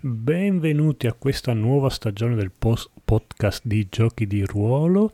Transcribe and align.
benvenuti 0.00 1.08
a 1.08 1.12
questa 1.12 1.52
nuova 1.54 1.90
stagione 1.90 2.36
del 2.36 2.52
post- 2.56 2.90
podcast 3.04 3.62
di 3.64 3.88
giochi 3.90 4.26
di 4.28 4.44
ruolo. 4.44 5.10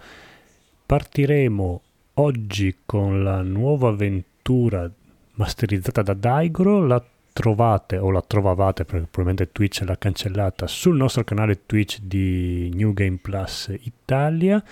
Partiremo 0.85 1.83
oggi 2.15 2.77
con 2.85 3.23
la 3.23 3.41
nuova 3.41 3.89
avventura 3.89 4.91
masterizzata 5.37 6.03
da 6.03 6.13
Daigoro, 6.13 6.87
la 6.87 7.03
trovate 7.33 7.97
o 7.97 8.11
la 8.11 8.21
trovavate 8.21 8.85
perché 8.85 9.07
probabilmente 9.11 9.53
Twitch 9.53 9.81
l'ha 9.81 9.97
cancellata 9.97 10.67
sul 10.67 10.97
nostro 10.97 11.25
canale 11.25 11.65
Twitch 11.65 12.01
di 12.01 12.71
New 12.75 12.93
Game 12.93 13.19
Plus 13.21 13.75
Italia 13.83 14.63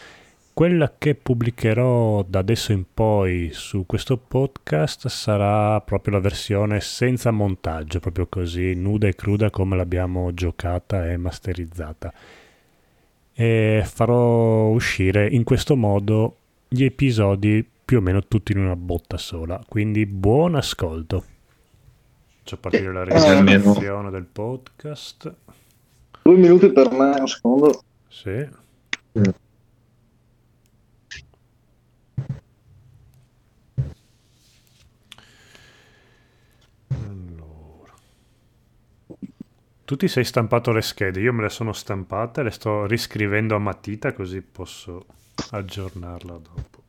quella 0.54 0.94
che 0.98 1.14
pubblicherò 1.14 2.24
da 2.28 2.40
adesso 2.40 2.72
in 2.72 2.84
poi 2.92 3.50
su 3.52 3.86
questo 3.86 4.18
podcast 4.18 5.08
sarà 5.08 5.80
proprio 5.80 6.14
la 6.14 6.20
versione 6.20 6.80
senza 6.80 7.30
montaggio, 7.30 8.00
proprio 8.00 8.26
così, 8.28 8.74
nuda 8.74 9.08
e 9.08 9.14
cruda 9.14 9.50
come 9.50 9.76
l'abbiamo 9.76 10.34
giocata 10.34 11.10
e 11.10 11.16
masterizzata. 11.16 12.12
E 13.32 13.82
farò 13.84 14.68
uscire 14.68 15.26
in 15.28 15.42
questo 15.42 15.74
modo 15.74 16.36
gli 16.68 16.84
episodi 16.84 17.66
più 17.84 17.98
o 17.98 18.00
meno 18.00 18.22
tutti 18.22 18.52
in 18.52 18.58
una 18.58 18.76
botta 18.76 19.16
sola, 19.16 19.62
quindi 19.66 20.04
buon 20.06 20.54
ascolto. 20.54 21.24
Faccio 22.40 22.56
partire 22.58 22.92
la 22.92 23.04
registrazione 23.04 24.10
del 24.10 24.24
podcast. 24.24 25.34
Due 26.22 26.36
minuti 26.36 26.70
per 26.70 26.90
me, 26.90 27.16
un 27.18 27.26
secondo. 27.26 27.82
Sì. 28.08 28.48
Mm. 29.18 29.22
Tu 39.92 39.98
ti 39.98 40.08
sei 40.08 40.24
stampato 40.24 40.72
le 40.72 40.80
schede, 40.80 41.20
io 41.20 41.34
me 41.34 41.42
le 41.42 41.50
sono 41.50 41.74
stampate, 41.74 42.42
le 42.42 42.50
sto 42.50 42.86
riscrivendo 42.86 43.54
a 43.54 43.58
matita 43.58 44.14
così 44.14 44.40
posso 44.40 45.04
aggiornarla 45.50 46.38
dopo. 46.38 46.82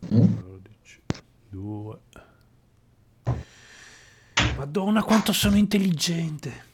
12, 0.00 1.02
2. 1.50 1.98
Madonna 4.56 5.04
quanto 5.04 5.32
sono 5.32 5.56
intelligente! 5.56 6.66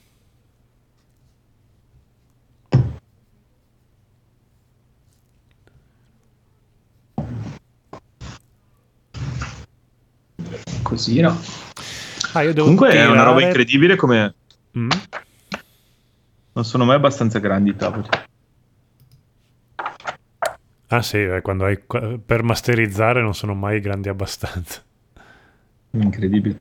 Così 10.83 11.21
no. 11.21 11.64
Ah, 12.37 12.53
Comunque 12.53 12.91
tirare... 12.91 13.09
è 13.09 13.11
una 13.11 13.23
roba 13.23 13.43
incredibile 13.43 13.95
come... 13.95 14.35
Mm? 14.77 14.91
Non 16.53 16.65
sono 16.65 16.85
mai 16.85 16.97
abbastanza 16.97 17.39
grandi 17.39 17.71
i 17.71 17.77
tavoli. 17.77 18.09
Ah 20.89 21.03
sì, 21.03 21.23
eh, 21.23 21.41
quando 21.43 21.65
hai... 21.65 21.79
per 22.25 22.43
masterizzare 22.43 23.23
non 23.23 23.35
sono 23.35 23.55
mai 23.55 23.79
grandi 23.79 24.09
abbastanza. 24.09 24.83
Incredibile. 25.91 26.61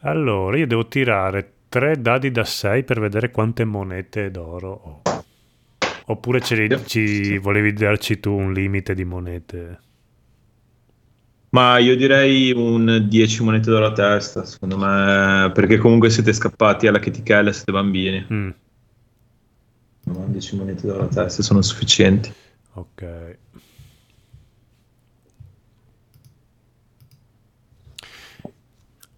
Allora, 0.00 0.56
io 0.56 0.66
devo 0.66 0.88
tirare 0.88 1.52
tre 1.68 2.00
dadi 2.00 2.30
da 2.30 2.44
6 2.44 2.84
per 2.84 3.00
vedere 3.00 3.30
quante 3.30 3.64
monete 3.64 4.30
d'oro 4.30 4.70
ho. 4.70 5.02
Oppure 6.06 6.40
ce 6.40 6.54
li, 6.54 6.86
ci 6.86 7.36
volevi 7.36 7.72
darci 7.74 8.18
tu 8.18 8.32
un 8.32 8.52
limite 8.52 8.94
di 8.94 9.04
monete? 9.04 9.80
Ma 11.52 11.76
io 11.76 11.94
direi 11.96 12.50
un 12.50 13.04
10 13.08 13.42
monete 13.42 13.70
d'oro 13.70 13.86
a 13.86 13.92
testa, 13.92 14.42
secondo 14.46 14.78
me, 14.78 15.50
perché 15.52 15.76
comunque 15.76 16.08
siete 16.08 16.32
scappati 16.32 16.86
alla 16.86 16.98
chetichella, 16.98 17.52
siete 17.52 17.72
bambini. 17.72 18.26
Mm. 18.32 18.50
No, 20.04 20.24
10 20.28 20.56
monete 20.56 20.86
d'oro 20.86 21.02
a 21.04 21.08
testa 21.08 21.42
sono 21.42 21.60
sufficienti. 21.60 22.32
Ok. 22.72 23.38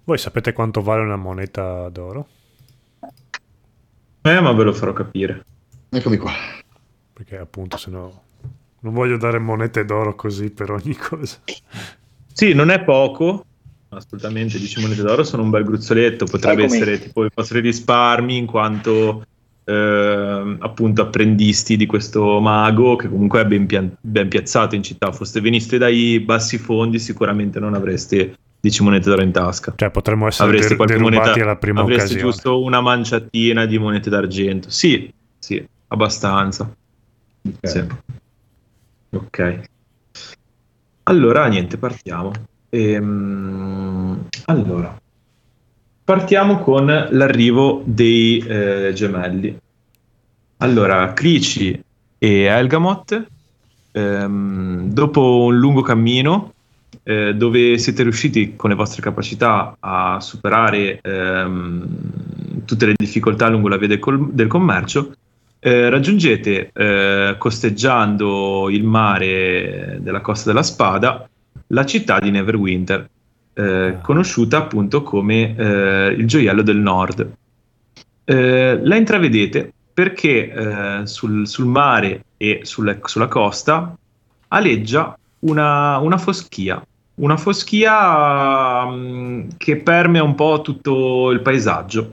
Voi 0.02 0.18
sapete 0.18 0.52
quanto 0.52 0.82
vale 0.82 1.02
una 1.02 1.16
moneta 1.16 1.88
d'oro? 1.88 2.26
Eh, 4.22 4.40
ma 4.40 4.52
ve 4.52 4.64
lo 4.64 4.72
farò 4.72 4.92
capire. 4.92 5.44
Eccomi 5.88 6.16
qua. 6.16 6.32
Perché 7.12 7.38
appunto 7.38 7.76
se 7.76 7.90
no 7.90 8.22
non 8.80 8.92
voglio 8.92 9.18
dare 9.18 9.38
monete 9.38 9.84
d'oro 9.84 10.16
così 10.16 10.50
per 10.50 10.72
ogni 10.72 10.96
cosa. 10.96 11.38
Sì, 12.36 12.52
non 12.52 12.70
è 12.70 12.82
poco, 12.82 13.44
assolutamente 13.90 14.58
10 14.58 14.80
monete 14.80 15.02
d'oro 15.02 15.22
sono 15.22 15.44
un 15.44 15.50
bel 15.50 15.62
gruzzoletto, 15.62 16.24
potrebbe 16.24 16.64
essere 16.64 16.98
tipo 17.00 17.24
i 17.24 17.28
vostri 17.32 17.60
risparmi 17.60 18.36
in 18.36 18.46
quanto 18.46 19.22
eh, 19.64 20.56
appunto 20.58 21.02
apprendisti 21.02 21.76
di 21.76 21.86
questo 21.86 22.40
mago 22.40 22.96
che 22.96 23.08
comunque 23.08 23.40
è 23.42 23.46
ben, 23.46 23.66
pian- 23.66 23.96
ben 24.00 24.28
piazzato 24.28 24.74
in 24.74 24.82
città. 24.82 25.12
Foste 25.12 25.40
veniste 25.40 25.78
dai 25.78 26.18
bassi 26.18 26.58
fondi 26.58 26.98
sicuramente 26.98 27.60
non 27.60 27.74
avreste 27.74 28.34
10 28.60 28.82
monete 28.82 29.08
d'oro 29.08 29.22
in 29.22 29.30
tasca. 29.30 29.72
Cioè 29.76 29.90
potremmo 29.92 30.26
essere 30.26 30.48
Avreste 30.48 30.74
der- 30.74 30.98
moneta, 30.98 31.32
alla 31.34 31.56
prima 31.56 31.82
avreste 31.82 32.14
occasione. 32.14 32.30
giusto 32.32 32.62
una 32.62 32.80
manciatina 32.80 33.64
di 33.64 33.78
monete 33.78 34.10
d'argento. 34.10 34.70
Sì, 34.70 35.08
sì, 35.38 35.64
abbastanza. 35.86 36.68
Sì. 37.62 37.84
Ok. 39.10 39.64
Allora, 41.04 41.46
niente, 41.48 41.76
partiamo. 41.76 42.32
Ehm, 42.70 44.26
allora, 44.46 44.98
partiamo 46.02 46.58
con 46.60 46.86
l'arrivo 46.86 47.82
dei 47.84 48.38
eh, 48.38 48.92
gemelli. 48.94 49.56
Allora, 50.58 51.12
Clici 51.12 51.78
e 52.18 52.40
Elgamot, 52.44 53.26
ehm, 53.92 54.92
dopo 54.92 55.44
un 55.44 55.58
lungo 55.58 55.82
cammino, 55.82 56.52
eh, 57.02 57.34
dove 57.34 57.76
siete 57.76 58.02
riusciti 58.02 58.56
con 58.56 58.70
le 58.70 58.76
vostre 58.76 59.02
capacità 59.02 59.76
a 59.78 60.20
superare 60.20 61.00
ehm, 61.02 62.64
tutte 62.64 62.86
le 62.86 62.94
difficoltà 62.96 63.48
lungo 63.48 63.68
la 63.68 63.76
via 63.76 63.88
del, 63.88 63.98
col- 63.98 64.32
del 64.32 64.46
commercio, 64.46 65.12
eh, 65.66 65.88
raggiungete, 65.88 66.72
eh, 66.74 67.36
costeggiando 67.38 68.68
il 68.68 68.84
mare 68.84 69.96
della 69.98 70.20
Costa 70.20 70.50
della 70.50 70.62
Spada, 70.62 71.26
la 71.68 71.86
città 71.86 72.18
di 72.18 72.30
Neverwinter, 72.30 73.08
eh, 73.54 73.96
conosciuta 74.02 74.58
appunto 74.58 75.02
come 75.02 75.56
eh, 75.56 76.08
il 76.18 76.26
gioiello 76.26 76.60
del 76.60 76.76
nord. 76.76 77.32
Eh, 78.24 78.78
la 78.82 78.96
intravedete 78.96 79.72
perché 79.94 81.02
sul, 81.04 81.46
sul 81.46 81.66
mare 81.66 82.24
e 82.36 82.60
sulle- 82.64 83.00
sulla 83.04 83.28
costa 83.28 83.96
aleggia 84.48 85.16
una, 85.40 85.98
una 85.98 86.18
foschia, 86.18 86.84
una 87.16 87.36
foschia 87.36 88.84
mm, 88.86 89.48
che 89.56 89.76
permea 89.76 90.24
un 90.24 90.34
po' 90.34 90.60
tutto 90.62 91.30
il 91.30 91.40
paesaggio. 91.40 92.12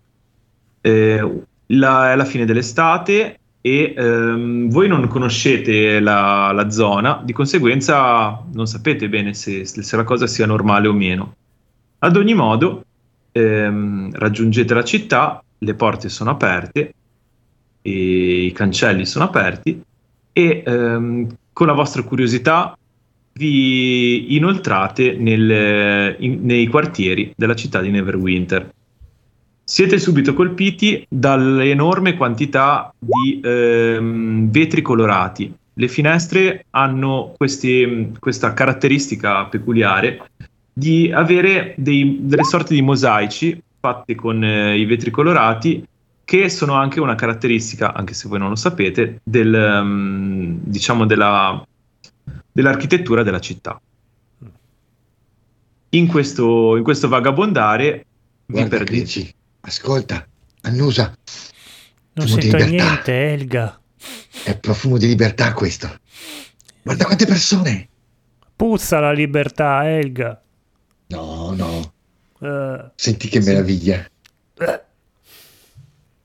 La- 0.81 2.11
è 2.11 2.15
la 2.15 2.25
fine 2.25 2.45
dell'estate 2.45 3.39
e 3.61 3.93
ehm, 3.95 4.69
voi 4.69 4.87
non 4.87 5.07
conoscete 5.07 5.99
la, 5.99 6.51
la 6.51 6.69
zona, 6.71 7.21
di 7.23 7.31
conseguenza 7.31 8.43
non 8.51 8.65
sapete 8.65 9.07
bene 9.07 9.33
se, 9.33 9.65
se 9.65 9.95
la 9.95 10.03
cosa 10.03 10.25
sia 10.27 10.47
normale 10.47 10.87
o 10.87 10.93
meno. 10.93 11.35
Ad 11.99 12.15
ogni 12.15 12.33
modo, 12.33 12.83
ehm, 13.31 14.11
raggiungete 14.13 14.73
la 14.73 14.83
città, 14.83 15.43
le 15.59 15.73
porte 15.75 16.09
sono 16.09 16.31
aperte, 16.31 16.93
i 17.83 18.51
cancelli 18.53 19.05
sono 19.05 19.25
aperti 19.25 19.81
e 20.33 20.63
ehm, 20.65 21.27
con 21.53 21.67
la 21.67 21.73
vostra 21.73 22.01
curiosità 22.03 22.75
vi 23.33 24.35
inoltrate 24.35 25.13
nel- 25.13 26.15
in- 26.19 26.39
nei 26.41 26.67
quartieri 26.67 27.33
della 27.35 27.55
città 27.55 27.81
di 27.81 27.89
Neverwinter. 27.91 28.69
Siete 29.71 29.99
subito 29.99 30.33
colpiti 30.33 31.05
dall'enorme 31.07 32.17
quantità 32.17 32.93
di 32.99 33.39
ehm, 33.41 34.51
vetri 34.51 34.81
colorati. 34.81 35.49
Le 35.75 35.87
finestre 35.87 36.65
hanno 36.71 37.33
questi- 37.37 38.11
questa 38.19 38.53
caratteristica 38.53 39.45
peculiare 39.45 40.29
di 40.73 41.09
avere 41.13 41.73
dei- 41.77 42.17
delle 42.19 42.43
sorte 42.43 42.73
di 42.73 42.81
mosaici 42.81 43.63
fatti 43.79 44.13
con 44.13 44.43
eh, 44.43 44.77
i 44.77 44.83
vetri 44.83 45.09
colorati 45.09 45.87
che 46.25 46.49
sono 46.49 46.73
anche 46.73 46.99
una 46.99 47.15
caratteristica, 47.15 47.93
anche 47.93 48.13
se 48.13 48.27
voi 48.27 48.39
non 48.39 48.49
lo 48.49 48.57
sapete, 48.57 49.21
del, 49.23 49.55
ehm, 49.55 50.59
diciamo 50.63 51.05
della, 51.05 51.65
dell'architettura 52.51 53.23
della 53.23 53.39
città. 53.39 53.79
In 55.91 56.07
questo, 56.07 56.75
in 56.75 56.83
questo 56.83 57.07
vagabondare 57.07 58.05
vi 58.47 58.53
Guarda, 58.55 58.77
perdete. 58.77 59.39
Ascolta, 59.61 60.27
annusa, 60.61 61.13
Non 62.13 62.25
Profumo 62.25 62.35
di 62.35 62.41
sento 62.49 62.57
libertà. 62.65 62.83
niente, 62.91 63.31
Elga. 63.33 63.79
è 64.43 64.57
profumo 64.57 64.97
di 64.97 65.07
libertà 65.07 65.53
questo. 65.53 65.89
Guarda 66.81 67.05
quante 67.05 67.25
persone. 67.25 67.87
Puzza 68.55 68.99
la 68.99 69.11
libertà, 69.11 69.87
Elga. 69.89 70.41
No, 71.07 71.53
no, 71.55 71.93
Eh, 72.43 72.91
senti 72.95 73.27
che 73.27 73.39
meraviglia. 73.41 74.03
eh, 74.57 74.81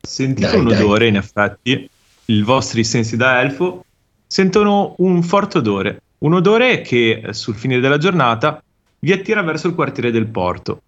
sentite 0.01 0.47
Dai, 0.49 0.59
un 0.59 0.69
dai. 0.69 0.81
odore, 0.83 1.07
in 1.09 1.17
effetti, 1.17 1.89
i 2.27 2.43
vostri 2.43 2.85
sensi 2.85 3.17
da 3.17 3.41
elfo 3.43 3.85
sentono 4.27 4.95
un 4.99 5.23
forte 5.23 5.59
odore, 5.59 6.01
un 6.19 6.33
odore 6.35 6.81
che 6.81 7.23
eh, 7.25 7.33
sul 7.35 7.55
finire 7.55 7.81
della 7.81 7.99
giornata 7.99 8.63
vi 8.99 9.13
attira 9.13 9.43
verso 9.43 9.69
il 9.69 9.75
quartiere 9.75 10.11
del 10.11 10.27
porto. 10.27 10.83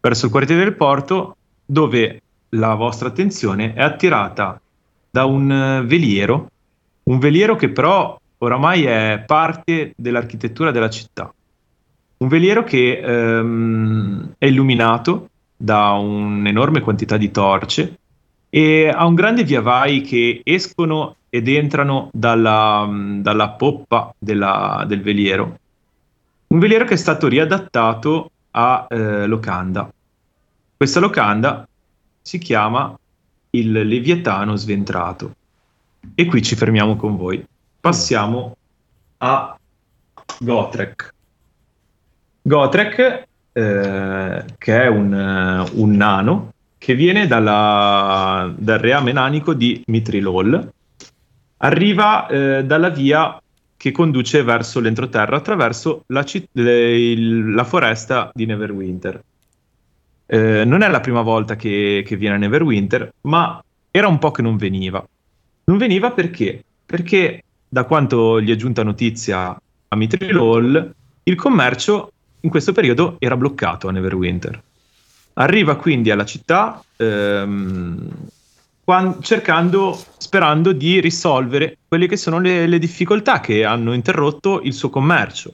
Verso 0.00 0.26
il 0.26 0.30
quartiere 0.30 0.62
del 0.64 0.76
porto 0.76 1.36
dove 1.70 2.22
la 2.50 2.74
vostra 2.74 3.08
attenzione 3.08 3.74
è 3.74 3.82
attirata 3.82 4.60
da 5.08 5.24
un 5.24 5.50
eh, 5.52 5.82
veliero, 5.86 6.50
un 7.04 7.18
veliero 7.20 7.54
che 7.54 7.68
però 7.68 8.18
oramai 8.38 8.84
è 8.84 9.22
parte 9.24 9.92
dell'architettura 9.94 10.72
della 10.72 10.90
città. 10.90 11.32
Un 12.18 12.28
veliero 12.28 12.64
che 12.64 12.98
ehm, 12.98 14.34
è 14.36 14.46
illuminato 14.46 15.28
da 15.56 15.92
un'enorme 15.92 16.80
quantità 16.80 17.16
di 17.16 17.30
torce 17.30 17.98
e 18.50 18.88
ha 18.88 19.06
un 19.06 19.14
grande 19.14 19.44
via 19.44 19.60
vai 19.60 20.00
che 20.00 20.40
escono 20.42 21.16
ed 21.28 21.46
entrano 21.46 22.10
dalla, 22.12 22.88
dalla 23.18 23.50
poppa 23.50 24.12
della- 24.18 24.84
del 24.88 25.02
veliero. 25.02 25.58
Un 26.48 26.58
veliero 26.58 26.84
che 26.84 26.94
è 26.94 26.96
stato 26.96 27.28
riadattato 27.28 28.30
a 28.50 28.86
eh, 28.88 29.26
locanda. 29.26 29.88
Questa 30.80 30.98
locanda 30.98 31.68
si 32.22 32.38
chiama 32.38 32.98
il 33.50 33.70
Leviatano 33.70 34.56
Sventrato. 34.56 35.34
E 36.14 36.24
qui 36.24 36.40
ci 36.40 36.56
fermiamo 36.56 36.96
con 36.96 37.18
voi. 37.18 37.44
Passiamo 37.78 38.56
a 39.18 39.58
Gotrek. 40.38 41.14
Gotrek, 42.40 43.24
eh, 43.52 44.44
che 44.56 44.82
è 44.82 44.86
un, 44.86 45.12
eh, 45.12 45.70
un 45.74 45.90
nano 45.96 46.52
che 46.78 46.94
viene 46.94 47.26
dalla- 47.26 48.50
dal 48.56 48.78
reame 48.78 49.12
nanico 49.12 49.52
di 49.52 49.82
Mitrilol, 49.88 50.66
arriva 51.58 52.26
eh, 52.26 52.64
dalla 52.64 52.88
via 52.88 53.38
che 53.76 53.92
conduce 53.92 54.42
verso 54.42 54.80
l'entroterra 54.80 55.36
attraverso 55.36 56.04
la, 56.06 56.24
ci- 56.24 56.48
le- 56.52 56.98
il- 56.98 57.52
la 57.52 57.64
foresta 57.64 58.30
di 58.32 58.46
Neverwinter. 58.46 59.22
Eh, 60.32 60.64
non 60.64 60.82
è 60.82 60.88
la 60.88 61.00
prima 61.00 61.22
volta 61.22 61.56
che, 61.56 62.04
che 62.06 62.14
viene 62.14 62.36
a 62.36 62.38
Neverwinter, 62.38 63.14
ma 63.22 63.60
era 63.90 64.06
un 64.06 64.18
po' 64.18 64.30
che 64.30 64.42
non 64.42 64.56
veniva. 64.56 65.04
Non 65.64 65.76
veniva 65.76 66.12
perché? 66.12 66.62
Perché 66.86 67.42
da 67.68 67.82
quanto 67.82 68.40
gli 68.40 68.52
è 68.52 68.54
giunta 68.54 68.84
notizia 68.84 69.60
a 69.88 69.96
Mitrilol, 69.96 70.94
il 71.24 71.34
commercio 71.34 72.12
in 72.42 72.50
questo 72.50 72.70
periodo 72.70 73.16
era 73.18 73.36
bloccato 73.36 73.88
a 73.88 73.90
Neverwinter. 73.90 74.62
Arriva 75.32 75.74
quindi 75.74 76.12
alla 76.12 76.24
città 76.24 76.80
ehm, 76.96 78.08
quan- 78.84 79.20
cercando, 79.22 80.00
sperando 80.16 80.70
di 80.70 81.00
risolvere 81.00 81.76
quelle 81.88 82.06
che 82.06 82.16
sono 82.16 82.38
le, 82.38 82.68
le 82.68 82.78
difficoltà 82.78 83.40
che 83.40 83.64
hanno 83.64 83.94
interrotto 83.94 84.60
il 84.62 84.74
suo 84.74 84.90
commercio, 84.90 85.52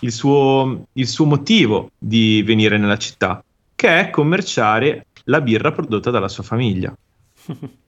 il 0.00 0.10
suo, 0.10 0.86
il 0.94 1.06
suo 1.06 1.24
motivo 1.24 1.92
di 1.96 2.42
venire 2.42 2.78
nella 2.78 2.98
città, 2.98 3.40
che 3.78 4.00
è 4.00 4.10
commerciare 4.10 5.06
la 5.26 5.40
birra 5.40 5.70
prodotta 5.70 6.10
dalla 6.10 6.26
sua 6.26 6.42
famiglia. 6.42 6.92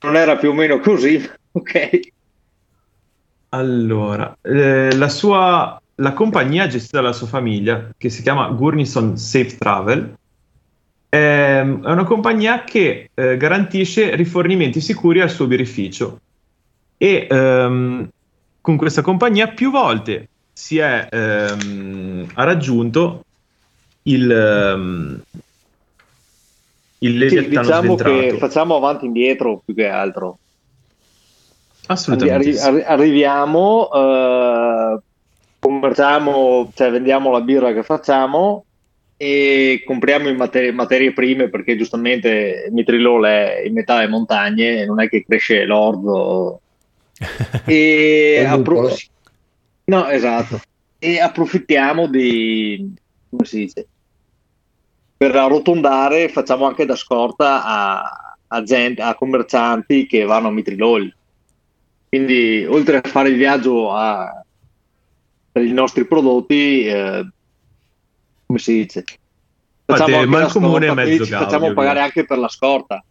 Non 0.00 0.16
era 0.16 0.36
più 0.36 0.50
o 0.50 0.54
meno 0.54 0.78
così, 0.78 1.28
ok? 1.52 2.00
Allora, 3.50 4.34
eh, 4.40 4.96
la 4.96 5.08
sua 5.10 5.78
la 5.96 6.12
compagnia 6.14 6.66
gestita 6.66 7.00
dalla 7.00 7.12
sua 7.12 7.26
famiglia, 7.26 7.90
che 7.98 8.08
si 8.08 8.22
chiama 8.22 8.48
Gurnison 8.48 9.18
Safe 9.18 9.56
Travel, 9.58 10.16
ehm, 11.10 11.84
è 11.84 11.90
una 11.90 12.04
compagnia 12.04 12.64
che 12.64 13.10
eh, 13.12 13.36
garantisce 13.36 14.14
rifornimenti 14.14 14.80
sicuri 14.80 15.20
al 15.20 15.28
suo 15.30 15.46
birrificio. 15.46 16.20
E 16.96 17.26
ehm, 17.28 18.08
con 18.62 18.76
questa 18.76 19.02
compagnia 19.02 19.48
più 19.48 19.70
volte 19.70 20.28
si 20.54 20.78
è 20.78 21.06
ehm, 21.10 22.28
ha 22.34 22.44
raggiunto 22.44 23.24
il, 24.04 24.30
ehm, 24.30 25.20
il 26.98 27.12
Sì, 27.12 27.18
Leviatano 27.18 27.62
diciamo 27.62 27.94
che 27.94 28.02
sventrato. 28.02 28.36
facciamo 28.38 28.76
avanti 28.76 29.04
e 29.04 29.08
indietro 29.08 29.62
più 29.64 29.74
che 29.74 29.86
altro. 29.86 30.38
Assolutamente. 31.86 32.34
arri- 32.50 32.56
sì. 32.56 32.66
arri- 32.66 32.82
arriviamo, 32.84 33.90
eh, 33.92 34.98
commerciamo, 35.58 36.70
cioè 36.74 36.90
vendiamo 36.90 37.30
la 37.32 37.40
birra 37.40 37.72
che 37.72 37.82
facciamo 37.82 38.64
e 39.16 39.82
compriamo 39.84 40.28
in 40.28 40.36
materie, 40.36 40.72
materie 40.72 41.12
prime 41.12 41.50
perché 41.50 41.76
giustamente 41.76 42.68
Mitrilol 42.70 43.24
è 43.24 43.62
in 43.66 43.74
metà 43.74 43.96
delle 43.98 44.08
montagne, 44.08 44.86
non 44.86 45.00
è 45.00 45.08
che 45.08 45.24
cresce 45.26 45.64
l'orzo. 45.64 46.60
E 47.66 48.44
appro- 48.46 48.80
luppolo. 48.80 48.96
no, 49.84 50.08
esatto. 50.08 50.60
E 50.98 51.18
approfittiamo 51.20 52.06
di, 52.06 52.94
come 53.30 53.44
si 53.44 53.58
dice, 53.58 53.88
per 55.16 55.34
arrotondare 55.36 56.28
facciamo 56.28 56.66
anche 56.66 56.84
da 56.84 56.96
scorta 56.96 57.64
a, 57.64 58.36
a 58.48 58.62
gente, 58.62 59.02
a 59.02 59.14
commercianti 59.14 60.06
che 60.06 60.24
vanno 60.24 60.48
a 60.48 60.50
Mitrilol. 60.50 61.14
Quindi, 62.08 62.66
oltre 62.66 62.96
a 62.96 63.08
fare 63.08 63.28
il 63.28 63.36
viaggio 63.36 63.92
a- 63.92 64.42
per 65.52 65.64
i 65.64 65.72
nostri 65.72 66.06
prodotti, 66.06 66.84
eh, 66.86 67.28
come 68.46 68.58
si 68.58 68.72
dice? 68.74 69.04
Facciamo 69.84 70.16
scorta, 70.48 70.94
mezzo 70.94 71.24
ci 71.24 71.30
gaudio, 71.30 71.46
facciamo 71.46 71.66
via. 71.66 71.74
pagare 71.74 72.00
anche 72.00 72.24
per 72.24 72.38
la 72.38 72.48
scorta. 72.48 73.04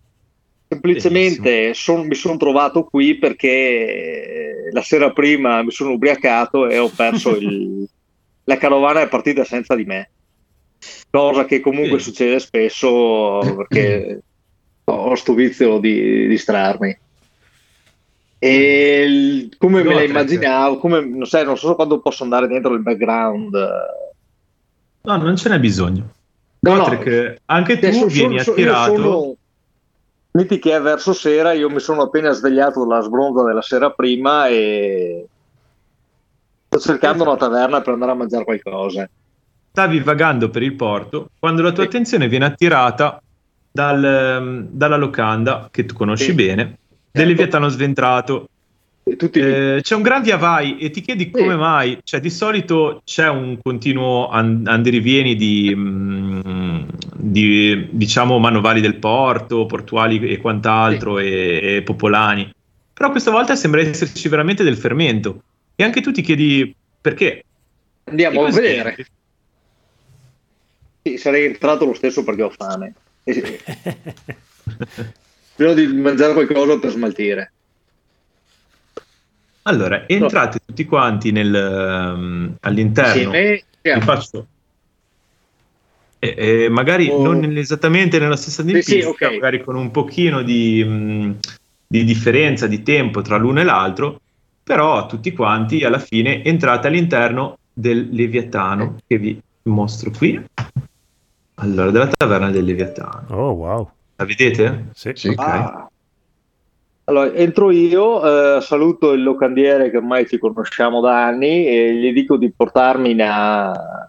Semplicemente 0.67 1.73
son- 1.73 2.07
mi 2.07 2.15
sono 2.15 2.37
trovato 2.37 2.83
qui 2.83 3.17
perché 3.17 4.69
la 4.71 4.81
sera 4.81 5.11
prima 5.11 5.63
mi 5.63 5.71
sono 5.71 5.91
ubriacato 5.91 6.67
e 6.67 6.77
ho 6.77 6.89
perso 6.89 7.35
il... 7.37 7.87
la 8.49 8.57
carovana 8.57 9.01
è 9.01 9.07
partita 9.07 9.43
senza 9.43 9.75
di 9.75 9.85
me. 9.85 10.09
Cosa 11.11 11.45
che 11.45 11.59
comunque 11.59 11.99
Sì. 11.99 12.05
succede 12.05 12.39
spesso 12.39 13.39
perché 13.55 14.21
ho 14.85 15.13
sto 15.15 15.33
vizio 15.35 15.77
di 15.77 16.27
distrarmi. 16.27 16.97
E 18.39 19.03
il- 19.07 19.55
come 19.57 19.83
me 19.83 19.93
la 19.93 20.01
immaginavo, 20.03 20.77
come, 20.79 21.01
non, 21.05 21.25
sai, 21.27 21.45
non 21.45 21.57
so 21.57 21.75
quando 21.75 21.99
posso 21.99 22.23
andare 22.23 22.47
dentro 22.47 22.73
il 22.73 22.81
background. 22.81 23.53
No, 25.01 25.17
non 25.17 25.35
ce 25.35 25.49
n'è 25.49 25.59
bisogno. 25.59 26.13
No, 26.61 26.75
no. 26.75 26.83
Anche 27.45 27.77
tu 27.79 27.81
Cioè, 27.81 27.93
so- 27.93 28.05
vieni 28.07 28.39
so- 28.39 28.51
io 28.51 28.55
attirato. 28.73 28.95
sono- 28.95 29.33
Metti 30.31 30.59
che 30.59 30.75
è 30.75 30.79
verso 30.81 31.11
sera, 31.13 31.53
io 31.53 31.69
mi 31.69 31.79
sono 31.79 32.03
appena 32.03 32.31
svegliato 32.31 32.85
dalla 32.85 33.01
sbronza 33.01 33.43
della 33.43 33.63
sera 33.63 33.89
prima 33.91 34.47
e 34.47 35.25
sto 36.69 36.79
cercando 36.79 37.23
una 37.23 37.35
taverna 37.35 37.81
per 37.81 37.93
andare 37.93 38.11
a 38.11 38.15
mangiare 38.15 38.43
qualcosa. 38.43 39.09
stavi 39.71 39.99
vagando 40.01 40.49
per 40.49 40.63
il 40.63 40.75
porto 40.75 41.27
quando 41.39 41.61
la 41.61 41.71
tua 41.71 41.83
Sì. 41.83 41.89
attenzione 41.89 42.27
viene 42.27 42.45
attirata 42.45 43.21
dal, 43.71 44.03
ehm, 44.03 44.67
dalla 44.71 44.97
locanda 44.97 45.67
che 45.71 45.85
tu 45.85 45.93
conosci 45.95 46.25
Sì. 46.25 46.33
bene, 46.33 46.63
del 46.65 46.77
Certo. 47.11 47.27
Leviatano 47.29 47.67
sventrato. 47.69 48.45
Tutti 49.17 49.39
Eh, 49.39 49.79
c'è 49.81 49.95
un 49.95 50.01
gran 50.03 50.21
via 50.21 50.37
vai 50.37 50.77
e 50.77 50.89
ti 50.91 51.01
chiedi 51.01 51.31
come 51.31 51.51
Sì. 51.51 51.57
mai, 51.57 51.97
cioè 52.03 52.19
di 52.19 52.29
solito 52.29 53.01
c'è 53.03 53.27
un 53.29 53.57
continuo 53.61 54.27
an- 54.29 54.63
andirivieni 54.67 55.35
di, 55.35 55.73
mm, 55.75 56.81
di, 57.15 57.87
diciamo 57.91 58.37
manovali 58.37 58.81
del 58.81 58.97
porto, 58.97 59.65
portuali 59.65 60.19
e 60.29 60.37
quant'altro 60.37 61.17
e, 61.19 61.77
e 61.77 61.81
popolani, 61.83 62.49
però 62.93 63.09
questa 63.11 63.31
volta 63.31 63.55
sembra 63.55 63.81
esserci 63.81 64.27
veramente 64.29 64.63
del 64.63 64.77
fermento 64.77 65.39
e 65.79 65.83
anche 65.85 66.01
tu 66.01 66.11
ti 66.11 66.21
chiedi 66.21 66.75
perché. 66.99 67.45
andiamo 68.03 68.43
E 68.43 68.47
a 68.47 68.51
vedere. 68.51 69.05
Sì, 71.01 71.17
sarei 71.17 71.45
entrato 71.45 71.85
lo 71.85 71.93
stesso 71.93 72.25
perché 72.25 72.43
ho 72.43 72.49
fame. 72.49 72.93
E 73.23 73.31
sì, 73.33 73.41
Spero 75.53 75.73
di 75.73 75.87
mangiare 75.87 76.33
qualcosa 76.33 76.77
per 76.79 76.91
smaltire. 76.91 77.51
Allora, 79.63 80.05
entrate 80.05 80.59
tutti 80.65 80.83
quanti 80.83 81.31
nel, 81.31 81.55
ehm, 81.55 82.57
all'interno. 82.59 83.31
Vi 83.31 83.63
siamo. 83.81 84.01
faccio. 84.01 84.47
E, 86.19 86.35
e 86.37 86.67
magari 86.69 87.07
Oh. 87.09 87.21
non 87.21 87.55
esattamente 87.55 88.19
nella 88.19 88.35
stessa 88.35 88.63
Sì, 88.63 88.67
tempistica, 88.71 88.99
sì, 88.99 89.23
ok. 89.23 89.31
magari 89.31 89.63
con 89.63 89.77
un 89.77 89.91
pochino 89.91 90.41
di, 90.41 90.83
mh, 90.83 91.37
di 91.87 92.03
differenza 92.03 92.67
di 92.67 92.83
tempo 92.83 93.21
tra 93.21 93.37
l'uno 93.37 93.61
e 93.61 93.63
l'altro, 93.63 94.19
però 94.69 95.07
tutti 95.07 95.33
quanti 95.33 95.83
alla 95.83 95.97
fine 95.97 96.43
entrate 96.43 96.85
all'interno 96.89 97.57
del 97.73 98.09
Leviatano 98.11 98.97
che 99.07 99.17
vi 99.17 99.41
mostro 99.63 100.11
qui. 100.15 100.39
Allora, 101.55 101.89
della 101.89 102.05
taverna 102.05 102.51
del 102.51 102.65
Leviatano. 102.65 103.25
Oh, 103.29 103.51
wow. 103.53 103.89
La 104.17 104.25
vedete? 104.25 104.89
Sì. 104.93 105.11
Sì. 105.15 105.29
Ok. 105.29 105.39
Ah. 105.39 105.89
Allora, 107.05 107.33
entro 107.33 107.71
io, 107.71 108.57
eh, 108.57 108.61
saluto 108.61 109.13
il 109.13 109.23
locandiere 109.23 109.89
che 109.89 109.97
ormai 109.97 110.27
ci 110.27 110.37
conosciamo 110.37 111.01
da 111.01 111.25
anni 111.25 111.65
e 111.65 111.95
gli 111.95 112.13
dico 112.13 112.37
di 112.37 112.53
portarmi 112.55 113.11
una- 113.13 114.07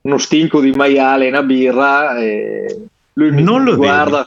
uno 0.00 0.16
stinco 0.16 0.62
di 0.62 0.70
maiale 0.70 1.26
e 1.26 1.28
una 1.28 1.42
birra. 1.42 2.16
E 2.18 2.86
lui 3.12 3.32
mi 3.32 3.42
Non 3.42 3.64
lo 3.64 3.76
guarda, 3.76 4.26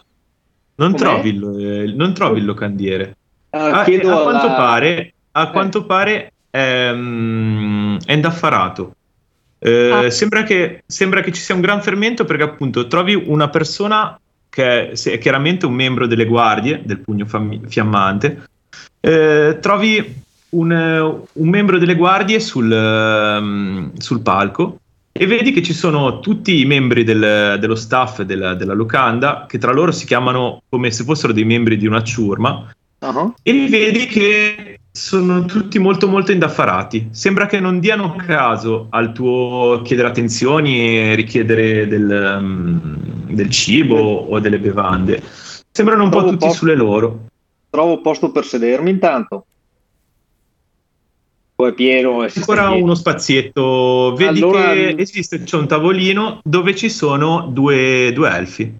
Non 0.75 0.96
trovi, 0.96 1.30
il, 1.30 1.60
eh, 1.89 1.94
non 1.96 2.13
trovi 2.13 2.38
il 2.42 2.46
locandiere. 2.46 3.16
Ah, 3.51 3.79
Ah, 3.79 3.84
chiedo 3.84 4.18
a 4.18 4.22
quanto 4.24 4.46
alla- 4.48 4.56
pare, 4.56 5.13
a 5.32 5.48
Eh. 5.48 5.51
quanto 5.51 5.86
pare 5.86 6.34
è, 6.50 6.91
mm, 6.94 7.98
è 8.06 8.13
indaffarato. 8.13 8.94
Eh, 9.60 9.91
Ah. 9.91 10.10
sembra, 10.10 10.44
che, 10.44 10.84
sembra 10.86 11.22
che 11.22 11.32
ci 11.32 11.41
sia 11.41 11.56
un 11.56 11.62
gran 11.62 11.82
fermento 11.82 12.25
perché 12.25 12.44
appunto 12.44 12.88
trovi 12.88 13.13
una 13.15 13.50
persona 13.50 14.18
che 14.50 14.91
è, 14.91 15.10
è 15.12 15.18
chiaramente 15.18 15.65
un 15.65 15.74
membro 15.74 16.08
delle 16.08 16.25
guardie 16.25 16.82
del 16.84 17.00
pugno 17.00 17.25
fammi- 17.25 17.62
fiammante, 17.68 18.44
eh, 19.01 19.58
trovi 19.62 20.15
un, 20.50 20.72
eh, 20.72 21.00
un 21.00 21.50
membro 21.50 21.77
delle 21.77 21.96
guardie 21.96 22.39
sul, 22.39 22.72
ehm, 22.72 23.91
sul 23.98 24.22
palco 24.22 24.79
e 25.12 25.25
vedi 25.27 25.51
che 25.51 25.62
ci 25.62 25.74
sono 25.74 26.20
tutti 26.20 26.60
i 26.60 26.65
membri 26.65 27.03
del- 27.03 27.58
dello 27.60 27.75
staff 27.75 28.22
della, 28.22 28.53
della 28.56 28.74
locanda 28.74 29.46
che 29.48 29.58
tra 29.58 29.72
loro 29.74 29.91
si 29.91 30.06
chiamano 30.06 30.62
come 30.70 30.89
se 30.91 31.03
fossero 31.03 31.34
dei 31.34 31.44
membri 31.46 31.77
di 31.77 31.86
una 31.86 32.01
ciurma 32.01 32.74
Ah, 33.00 33.34
e 33.41 33.51
li 33.51 33.68
vedi 33.70 34.06
che 34.08 34.79
sono 34.91 35.46
tutti 35.46 35.79
molto 35.79 36.08
molto 36.08 36.32
indaffarati. 36.32 37.10
Sembra 37.12 37.46
che 37.46 37.60
non 37.60 37.79
diano 37.79 38.15
caso 38.15 38.88
al 38.89 39.13
tuo 39.13 39.82
chiedere 39.84 40.10
attenzioni 40.10 41.00
e 41.00 41.15
richiedere 41.15 41.88
del, 41.88 42.38
mm, 42.41 42.77
del 43.29 43.50
cibo 43.50 43.96
o 43.98 44.39
delle 44.39 44.60
bevande. 44.60 45.22
Sembrano 45.72 46.03
un 46.03 46.10
po' 46.10 46.18
Trovo 46.18 46.32
tutti 46.32 46.46
poco- 46.46 46.58
sulle 46.58 46.75
loro. 46.75 47.20
Trovo 47.70 48.01
posto 48.01 48.32
per 48.32 48.44
sedermi 48.46 48.89
intanto. 48.89 49.46
Poi 51.56 51.70
è 51.72 51.74
pieno 51.74 52.24
e 52.24 52.32
Ancora 52.36 52.70
uno 52.72 52.96
spazietto. 52.96 54.13
Vedi 54.18 54.39
Allora- 54.41 54.74
che 54.74 54.96
esiste, 54.98 55.44
c'è 55.44 55.58
un 55.58 55.68
tavolino 55.68 56.39
dove 56.44 56.75
ci 56.75 56.89
sono 56.89 57.48
due, 57.51 58.12
due 58.13 58.29
elfi. 58.29 58.74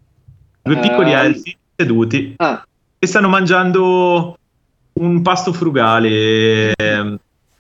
Due 0.62 0.78
Eh, 0.78 0.80
piccoli 0.80 1.12
elfi 1.12 1.56
seduti 1.76 2.34
Ah, 2.38 2.66
e 3.00 3.08
stanno 3.08 3.30
mangiando 3.30 4.38
un 4.94 5.22
pasto 5.22 5.54
frugale 5.54 6.74
ehm, 6.76 7.18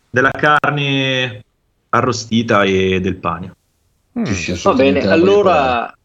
della 0.09 0.31
carne 0.31 1.43
arrostita 1.89 2.63
e 2.63 2.99
del 2.99 3.15
pane. 3.15 3.55
Mm. 4.19 4.23
Va 4.63 4.73
bene, 4.73 4.99
allora 5.07 5.95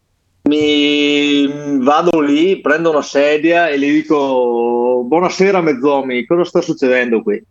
mi 0.43 1.79
vado 1.83 2.21
lì, 2.21 2.61
prendo 2.61 2.91
una 2.91 3.03
sedia 3.03 3.69
e 3.69 3.79
gli 3.79 3.91
dico 3.91 5.03
buonasera 5.07 5.61
mezzomi, 5.61 6.25
cosa 6.27 6.45
sta 6.45 6.61
succedendo 6.61 7.23
qui? 7.23 7.43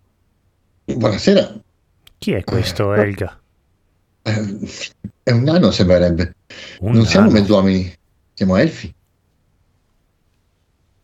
Buonasera. 0.86 1.54
Chi 2.18 2.32
è 2.32 2.44
questo, 2.44 2.94
Eh. 2.94 3.02
Elga? 3.02 3.38
Eh, 4.22 4.60
È 5.24 5.32
un 5.32 5.44
nano, 5.44 5.72
sembrerebbe. 5.72 6.36
Un 6.80 6.94
non 6.94 7.06
siamo 7.06 7.28
nano. 7.28 7.40
mezzuomini, 7.40 7.94
siamo 8.34 8.56
elfi. 8.58 8.94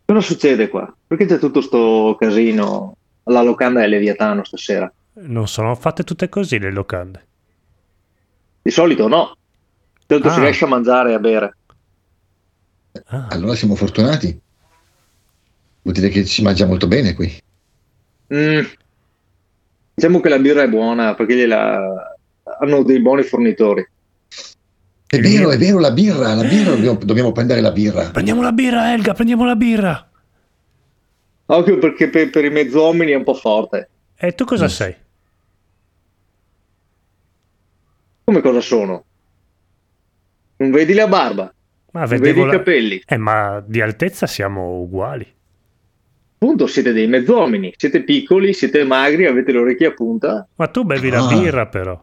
Cosa 0.10 0.22
succede 0.22 0.70
qua? 0.70 0.92
Perché 1.06 1.28
c'è 1.28 1.38
tutto 1.38 1.62
sto 1.62 2.16
casino 2.20 2.96
alla 3.25 3.44
locanda 3.44 3.82
del 3.82 3.92
Leviatano 3.92 4.44
stasera? 4.44 4.92
Non 5.22 5.48
sono 5.48 5.75
fatte 5.75 6.04
tutte 6.04 6.30
così 6.30 6.58
le 6.58 6.72
locande. 6.72 7.28
Di 8.63 8.72
solito 8.72 9.08
no. 9.08 9.36
Di 10.00 10.06
solito 10.08 10.30
si 10.32 10.39
Ah. 10.39 10.42
riesce 10.42 10.66
a 10.66 10.68
mangiare 10.68 11.12
e 11.12 11.13
a 11.13 11.20
bere. 11.20 11.58
Ah, 13.06 13.28
Allora 13.30 13.54
siamo 13.54 13.75
fortunati. 13.75 14.42
Vuol 15.84 15.94
dire 15.94 16.10
che 16.10 16.25
si 16.25 16.42
mangia 16.42 16.66
molto 16.66 16.88
bene 16.88 17.13
qui. 17.13 17.32
Mm. 18.34 18.62
Diciamo 19.94 20.22
che 20.22 20.30
la 20.30 20.39
birra 20.39 20.63
è 20.63 20.68
buona 20.70 21.13
perché 21.13 21.36
gliela... 21.36 22.16
hanno 22.62 22.82
dei 22.84 23.00
buoni 23.00 23.22
fornitori. 23.22 23.88
È 25.12 25.16
Il 25.16 25.22
vero, 25.24 25.48
mio- 25.48 25.50
è 25.51 25.58
vero, 25.58 25.80
la 25.80 25.92
birra, 25.92 26.34
la 26.36 26.44
birra, 26.44 26.72
dobbiamo, 26.75 27.00
dobbiamo 27.04 27.32
prendere 27.32 27.62
la 27.62 27.72
birra. 27.72 28.12
Prendiamo 28.12 28.44
la 28.44 28.51
birra, 28.51 28.94
Elga, 28.94 29.13
prendiamo 29.13 29.44
la 29.44 29.56
birra. 29.56 30.10
Occhio 31.48 31.80
perché 31.80 32.10
per, 32.10 32.30
per 32.30 32.46
i 32.46 32.51
mezzomini 32.51 33.12
è 33.12 33.16
un 33.16 33.24
po' 33.24 33.34
forte. 33.34 33.89
E 34.16 34.36
tu 34.36 34.46
cosa 34.46 34.66
Mm. 34.66 34.68
sei? 34.68 34.96
Come 38.24 38.42
cosa 38.42 38.62
sono? 38.62 39.04
Non 40.58 40.72
vedi 40.72 40.94
la 40.94 41.08
barba? 41.08 41.51
Ma 41.92 42.01
Non 42.01 42.10
vedi 42.10 42.22
vedevo 42.22 42.44
i 42.44 42.46
la- 42.48 42.51
capelli? 42.58 43.01
Eh, 43.06 43.18
ma 43.18 43.63
di 43.66 43.82
altezza 43.82 44.28
siamo 44.28 44.80
uguali. 44.82 45.25
Appunto 46.42 46.68
siete 46.68 46.94
dei 46.94 47.08
mezzomini, 47.08 47.74
siete 47.75 48.04
piccoli, 48.04 48.54
siete 48.54 48.84
magri, 48.84 49.25
avete 49.25 49.51
le 49.51 49.58
orecchie 49.58 49.88
a 49.88 49.92
punta. 49.94 50.48
Ma 50.56 50.68
tu 50.68 50.84
bevi 50.84 51.10
la 51.10 51.25
Ah. 51.25 51.28
birra, 51.28 51.66
però. 51.66 52.01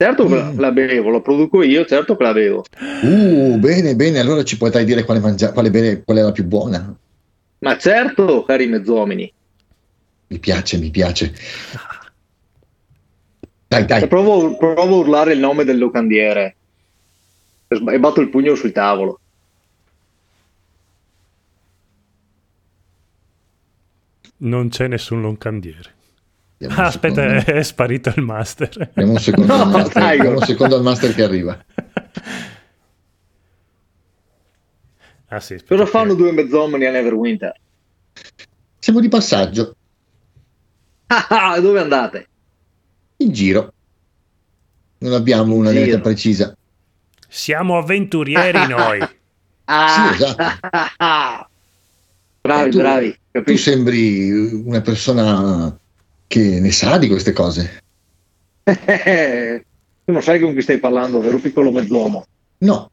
Certo 0.00 0.24
che 0.26 0.42
Mm. 0.42 0.58
la 0.58 0.72
bevo, 0.72 1.10
la 1.10 1.20
produco 1.20 1.62
io, 1.62 1.84
certo 1.84 2.16
che 2.16 2.22
la 2.22 2.32
bevo. 2.32 2.64
Uh, 3.02 3.58
bene, 3.58 3.94
bene, 3.94 4.18
allora 4.18 4.42
ci 4.44 4.56
potrai 4.56 4.86
dire 4.86 5.04
quale, 5.04 5.20
mangia- 5.20 5.52
quale, 5.52 5.68
bere- 5.70 6.02
qual 6.02 6.16
è 6.16 6.22
la 6.22 6.32
più 6.32 6.44
buona. 6.44 6.96
Ma 7.58 7.76
certo, 7.76 8.42
cari 8.44 8.66
mezzomini. 8.66 9.30
Mi 10.28 10.38
piace, 10.38 10.78
mi 10.78 10.88
piace. 10.88 11.34
Dai, 13.68 13.84
dai, 13.84 14.02
E 14.04 14.06
provo, 14.08 14.56
provo 14.56 14.80
a 14.80 14.84
urlare 14.86 15.34
il 15.34 15.38
nome 15.38 15.64
del 15.64 15.76
locandiere. 15.76 16.56
E 17.68 17.98
batto 17.98 18.22
il 18.22 18.30
pugno 18.30 18.54
sul 18.54 18.72
tavolo. 18.72 19.20
Non 24.38 24.70
c'è 24.70 24.86
nessun 24.88 25.20
loncandiere. 25.20 25.92
Ah, 26.68 26.86
aspetta, 26.86 27.22
secondo. 27.40 27.58
è 27.58 27.62
sparito 27.62 28.12
il 28.14 28.22
master. 28.22 28.90
Diamo 28.94 29.12
un 29.12 29.18
secondo, 29.18 29.56
No, 29.56 29.62
al 29.62 29.70
master, 29.70 30.26
un 30.34 30.42
secondo 30.42 30.76
al 30.76 30.82
master 30.82 31.14
che 31.14 31.22
arriva. 31.22 31.64
Ah, 35.28 35.40
sì, 35.40 35.62
Cosa 35.66 35.86
fanno 35.86 36.14
due 36.14 36.32
mezzomini 36.32 36.86
a 36.86 36.90
Neverwinter? 36.90 37.52
Siamo 38.78 39.00
di 39.00 39.08
passaggio, 39.08 39.76
Ah, 41.06 41.26
ah, 41.52 41.60
dove 41.60 41.80
andate? 41.80 42.26
in 43.18 43.32
giro. 43.32 43.72
Non 44.98 45.12
abbiamo 45.12 45.54
una 45.54 45.70
Giro. 45.72 45.84
meta 45.84 46.00
precisa. 46.00 46.56
Siamo 47.28 47.76
avventurieri 47.78 48.66
noi. 48.68 49.00
Ah, 49.64 50.12
Sì, 50.16 50.22
esatto. 50.22 51.48
bravi, 52.40 52.70
Tu- 52.70 52.78
bravi. 52.78 53.10
Tu 53.12 53.18
Capisci? 53.32 53.70
sembri 53.70 54.30
una 54.52 54.80
persona 54.80 55.78
che 56.30 56.60
ne 56.60 56.70
sa 56.70 56.96
di 56.96 57.08
queste 57.08 57.32
cose. 57.32 57.82
tu 58.62 60.12
non 60.12 60.22
sai 60.22 60.38
con 60.38 60.54
chi 60.54 60.62
stai 60.62 60.78
parlando, 60.78 61.20
vero 61.20 61.38
piccolo 61.38 61.72
mezzuomo? 61.72 62.24
No, 62.58 62.88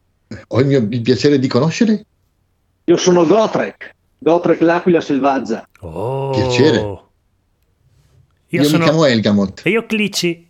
ho 0.48 0.60
il 0.60 0.66
mio 0.66 0.80
il 0.80 1.02
piacere 1.04 1.38
di 1.38 1.48
conoscere. 1.48 2.04
Io 2.86 2.98
sono 2.98 3.28
Gotrek, 3.28 3.94
Gotrek 4.18 4.62
l'aquila 4.62 5.02
selvaggia. 5.02 5.70
Oh. 5.82 6.32
Piacere. 6.32 6.80
Io, 6.80 7.12
Io, 8.48 8.64
sono... 8.64 8.80
mi 8.80 8.84
chiamo 8.86 9.06
Elgamot. 9.06 9.62
E 9.66 9.70
io 9.70 9.86
Clici. 9.86 10.50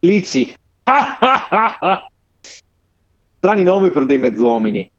Lizi. 0.00 0.54
Strani 3.38 3.62
nomi 3.62 3.90
per 3.90 4.04
dei 4.04 4.18
mezzuomini. 4.18 4.90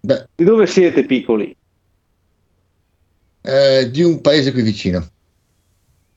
Beh, 0.00 0.26
Di 0.34 0.42
dove 0.42 0.66
siete 0.66 1.04
piccoli? 1.04 1.56
Eh, 3.46 3.90
di 3.90 4.02
un 4.02 4.20
paese 4.20 4.52
qui 4.52 4.62
vicino, 4.62 5.06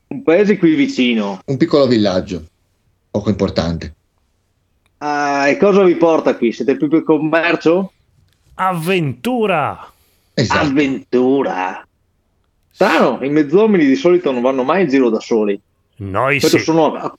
Un 0.07 0.23
paese 0.23 0.57
qui 0.57 0.73
vicino. 0.73 1.39
un 1.45 1.57
piccolo 1.57 1.85
villaggio, 1.87 2.43
poco 3.11 3.29
importante. 3.29 3.93
Ah, 4.97 5.47
e 5.47 5.57
cosa 5.57 5.83
vi 5.83 5.95
porta 5.95 6.35
qui? 6.35 6.51
Siete 6.51 6.75
più 6.75 6.89
per 6.89 7.03
commercio? 7.03 7.93
Avventura. 8.55 9.89
Esatto. 10.33 10.59
Avventura. 10.59 11.87
Strano, 12.71 13.19
i 13.23 13.29
mezzomini 13.29 13.85
di 13.85 13.95
solito 13.95 14.31
non 14.31 14.41
vanno 14.41 14.63
mai 14.63 14.83
in 14.83 14.89
giro 14.89 15.09
da 15.09 15.19
soli. 15.19 15.59
Noi 15.97 16.39
sì. 16.39 16.59
sono... 16.59 17.17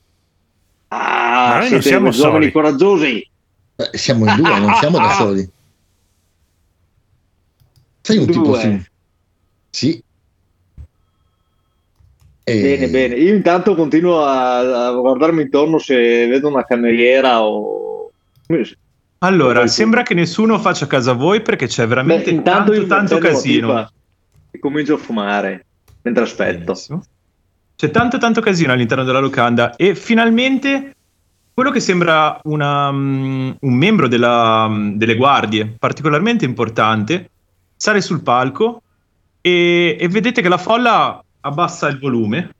Ah, 0.89 1.57
noi 1.59 1.69
non 1.71 1.81
siamo 1.81 2.11
soli. 2.11 2.51
coraggiosi. 2.51 3.27
Beh, 3.75 3.89
siamo 3.93 4.27
in 4.29 4.35
due, 4.35 4.59
non 4.59 4.73
siamo 4.75 4.97
da 4.97 5.09
soli. 5.17 5.49
Sei 8.01 8.17
un 8.17 8.25
tipo 8.27 8.41
Due. 8.41 8.90
Sì. 9.71 10.03
E- 12.43 12.61
Bene, 12.61 12.87
bene. 12.89 13.15
Io 13.15 13.33
intanto 13.33 13.73
continuo 13.75 14.23
a, 14.23 14.87
a 14.87 14.91
guardarmi 14.91 15.43
intorno 15.43 15.79
se 15.79 16.27
vedo 16.27 16.47
una 16.47 16.65
cameriera 16.65 17.41
o... 17.41 18.11
Allora, 19.19 19.65
sembra 19.67 20.03
che 20.03 20.13
nessuno 20.13 20.59
faccia 20.59 20.85
a 20.85 20.87
casa 20.87 21.13
voi 21.13 21.41
perché 21.41 21.67
c'è 21.67 21.83
Beh, 21.83 21.89
veramente 21.89 22.29
intanto 22.29 22.71
tanto, 22.71 22.73
io 22.73 22.87
tanto 22.87 23.17
casino. 23.19 23.89
E 24.51 24.59
comincio 24.59 24.95
a 24.95 24.97
fumare 24.97 25.65
mentre 26.01 26.23
aspetto. 26.23 26.73
Benissimo. 26.73 27.03
C'è 27.75 27.89
tanto 27.89 28.17
tanto 28.17 28.41
casino 28.41 28.73
all'interno 28.73 29.03
della 29.03 29.19
locanda 29.19 29.75
e 29.75 29.95
finalmente 29.95 30.95
quello 31.53 31.71
che 31.71 31.79
sembra 31.79 32.39
una, 32.43 32.91
mm, 32.91 33.51
un 33.59 33.73
membro 33.73 34.07
della, 34.07 34.67
mm, 34.67 34.97
delle 34.97 35.15
guardie 35.15 35.75
particolarmente 35.79 36.45
importante 36.45 37.29
sale 37.75 38.01
sul 38.01 38.21
palco 38.21 38.81
e, 39.41 39.97
e 39.99 40.07
vedete 40.07 40.41
che 40.41 40.49
la 40.49 40.57
folla 40.57 41.23
abbassa 41.41 41.87
il 41.87 41.99
volume, 41.99 42.51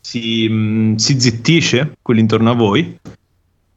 si, 0.00 0.48
mm, 0.48 0.94
si 0.96 1.20
zittisce 1.20 1.96
quelli 2.02 2.20
intorno 2.20 2.50
a 2.50 2.54
voi 2.54 2.98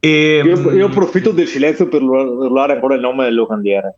E, 0.00 0.42
Io, 0.44 0.72
io 0.72 0.86
approfitto 0.86 1.32
del 1.32 1.46
silenzio 1.46 1.88
per 1.88 2.02
urlare 2.02 2.74
ancora 2.74 2.94
il 2.94 3.00
nome 3.00 3.24
del 3.24 3.34
locandiere. 3.34 3.94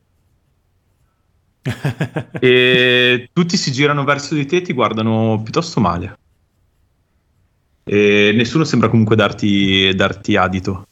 e 2.41 3.29
tutti 3.33 3.57
si 3.57 3.71
girano 3.71 4.05
verso 4.05 4.35
di 4.35 4.47
te 4.47 4.57
e 4.57 4.63
ti 4.63 4.73
guardano 4.73 5.41
piuttosto 5.43 5.81
male. 5.81 6.19
E 7.85 8.33
nessuno 8.35 8.65
sembra 8.65 8.89
comunque 8.89 9.17
darti, 9.17 9.93
darti 9.95 10.37
adito. 10.37 10.87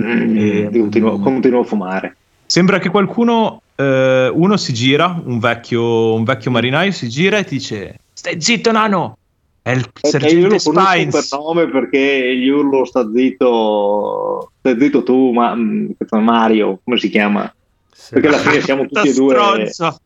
Mm, 0.00 0.36
E- 0.36 0.70
continuo, 0.70 1.18
continuo 1.18 1.60
a 1.60 1.64
fumare. 1.64 2.16
Sembra 2.46 2.78
che 2.78 2.88
qualcuno, 2.88 3.62
eh, 3.74 4.30
uno 4.32 4.56
si 4.56 4.72
gira, 4.72 5.20
un 5.24 5.38
vecchio, 5.38 6.14
un 6.14 6.24
vecchio 6.24 6.50
marinaio 6.50 6.92
si 6.92 7.08
gira 7.08 7.38
e 7.38 7.44
ti 7.44 7.56
dice: 7.56 7.98
Stai 8.12 8.40
zitto, 8.40 8.72
nano! 8.72 9.18
È 9.66 9.72
il 9.72 9.90
Perché 10.00 10.28
io 10.28 10.46
lo 10.46 10.58
sergente 10.58 11.08
per 11.10 11.22
Spines. 11.22 11.32
nome 11.32 11.68
perché 11.68 12.36
gli 12.36 12.46
urlo 12.46 12.84
sta 12.84 13.10
zitto, 13.12 14.52
stai 14.60 14.78
zitto 14.78 15.02
tu, 15.02 15.32
ma, 15.32 15.56
mm, 15.56 15.90
Mario, 16.20 16.78
come 16.84 16.98
si 16.98 17.08
chiama? 17.08 17.52
Sì. 17.92 18.12
Perché 18.12 18.28
alla 18.28 18.38
fine 18.38 18.60
siamo 18.60 18.86
tutti 18.86 19.08
e 19.08 19.12
due 19.12 19.66
Stronzo. 19.66 19.98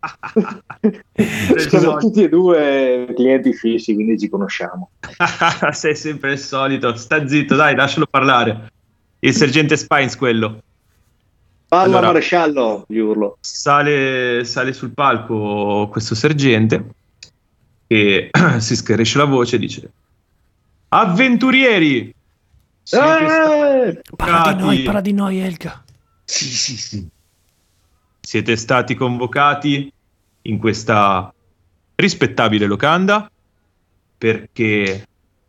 siamo 1.68 1.97
tutti 1.99 2.23
e 2.23 2.28
due 2.30 3.12
clienti 3.14 3.52
fissi, 3.52 3.92
quindi 3.92 4.18
ci 4.18 4.30
conosciamo. 4.30 4.92
Sei 5.73 5.94
sempre 5.94 6.32
il 6.32 6.38
solito. 6.38 6.97
Sta 6.97 7.28
zitto, 7.28 7.54
dai, 7.54 7.75
lascialo 7.75 8.06
parlare. 8.09 8.73
Il 9.18 9.35
sergente 9.35 9.76
Spines, 9.76 10.16
quello. 10.16 10.62
Parla 11.71 11.99
Allora. 11.99 12.07
maresciallo, 12.09 12.85
gli 12.89 12.99
urlo. 12.99 13.39
Sale, 13.39 14.43
sale 14.45 14.73
sul 14.73 14.91
palco 14.91 15.87
questo 15.89 16.17
sergente 16.17 16.85
e 17.87 18.29
si 18.59 18.75
schiarisce 18.75 19.19
la 19.19 19.25
voce 19.25 19.55
e 19.55 19.59
dice: 19.61 19.93
Avventurieri! 20.89 22.12
Eh! 22.91 24.00
Parla 24.17 24.53
di 24.53 24.61
noi, 24.61 24.83
parla 24.83 25.00
di 25.00 25.12
noi, 25.12 25.39
Elga. 25.39 25.85
Sì, 26.25 26.47
sì, 26.47 26.77
sì. 26.77 27.09
siete 28.21 28.57
stati 28.57 28.97
convocati 28.97 29.93
in 30.43 30.59
questa 30.59 31.33
rispettabile 31.95 32.67
locanda 32.67 33.31
perché 34.19 35.07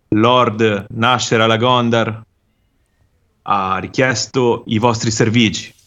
Lord 0.09 0.85
Nasher 0.89 1.41
Alagondar 1.41 2.23
ha 3.41 3.77
richiesto 3.79 4.65
i 4.67 4.77
vostri 4.77 5.09
servigi. 5.09 5.79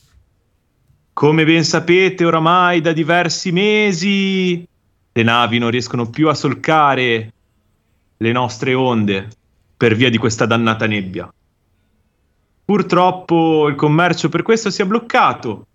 Come 1.15 1.45
ben 1.45 1.63
sapete, 1.63 2.25
oramai 2.25 2.81
da 2.81 2.93
diversi 2.93 3.53
mesi 3.53 4.67
le 5.13 5.23
navi 5.23 5.59
non 5.59 5.71
riescono 5.71 6.11
più 6.11 6.29
a 6.29 6.35
solcare 6.35 7.33
le 8.17 8.33
nostre 8.33 8.75
onde 8.75 9.29
per 9.77 9.95
via 9.95 10.11
di 10.11 10.19
questa 10.19 10.45
dannata 10.45 10.89
nebbia. 10.89 11.33
Purtroppo 12.65 13.69
il 13.69 13.77
commercio 13.77 14.29
per 14.29 14.43
questo 14.43 14.71
si 14.71 14.83
è 14.83 14.87
bloccato 14.87 15.67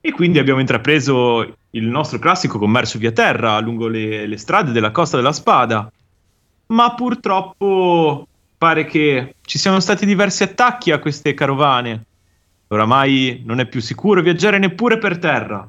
e 0.00 0.10
quindi 0.10 0.40
abbiamo 0.40 0.58
intrapreso 0.58 1.46
il 1.70 1.84
nostro 1.84 2.18
classico 2.18 2.58
commercio 2.58 2.98
via 2.98 3.12
terra 3.12 3.60
lungo 3.60 3.86
le, 3.86 4.26
le 4.26 4.36
strade 4.36 4.72
della 4.72 4.90
Costa 4.90 5.16
della 5.16 5.32
Spada. 5.32 5.92
Ma 6.66 6.94
purtroppo 6.94 8.26
pare 8.58 8.84
che 8.84 9.36
ci 9.42 9.58
siano 9.58 9.78
stati 9.78 10.04
diversi 10.04 10.42
attacchi 10.42 10.90
a 10.90 10.98
queste 10.98 11.34
carovane. 11.34 12.06
Oramai 12.68 13.42
non 13.44 13.60
è 13.60 13.66
più 13.66 13.80
sicuro 13.80 14.20
viaggiare 14.20 14.58
neppure 14.58 14.98
per 14.98 15.18
terra. 15.18 15.68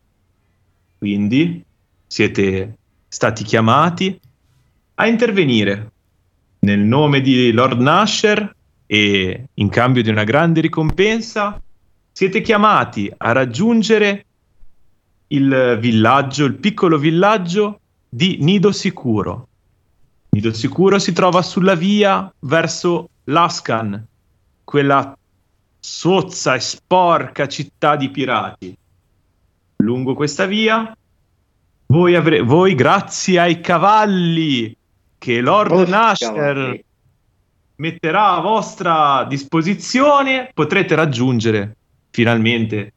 Quindi 0.98 1.64
siete 2.06 2.78
stati 3.08 3.44
chiamati 3.44 4.20
a 4.96 5.08
intervenire 5.08 5.92
nel 6.60 6.80
nome 6.80 7.22
di 7.22 7.52
Lord 7.52 7.80
Nasher 7.80 8.56
e 8.86 9.46
in 9.54 9.70
cambio 9.70 10.04
di 10.04 10.10
una 10.10 10.24
grande 10.24 10.62
ricompensa 10.62 11.62
siete 12.12 12.42
chiamati 12.42 13.12
a 13.16 13.32
raggiungere 13.32 14.26
il 15.28 15.78
villaggio, 15.80 16.46
il 16.46 16.56
piccolo 16.56 16.98
villaggio 16.98 17.80
di 18.10 18.38
Nido 18.42 18.72
Sicuro. 18.72 19.48
Nido 20.32 20.52
Sicuro 20.52 21.00
si 21.00 21.14
trova 21.14 21.42
sulla 21.42 21.76
via 21.76 22.32
verso 22.40 23.10
Lascan, 23.26 24.06
quella 24.64 25.18
sozza 25.80 26.56
e 26.56 26.60
sporca 26.60 27.48
città 27.48 27.96
di 27.96 28.10
pirati. 28.10 28.76
Lungo 29.78 30.14
questa 30.14 30.46
via, 30.46 30.96
voi, 31.88 32.16
avre- 32.16 32.42
voi 32.42 32.76
grazie 32.76 33.40
ai 33.40 33.62
cavalli 33.62 34.76
che 35.18 35.42
Lord 35.42 35.72
Oh, 35.72 35.88
Nasher 35.88 36.84
metterà 37.76 38.34
a 38.34 38.42
vostra 38.42 39.26
disposizione, 39.28 40.52
potrete 40.54 40.96
raggiungere 40.96 41.76
finalmente 42.10 42.94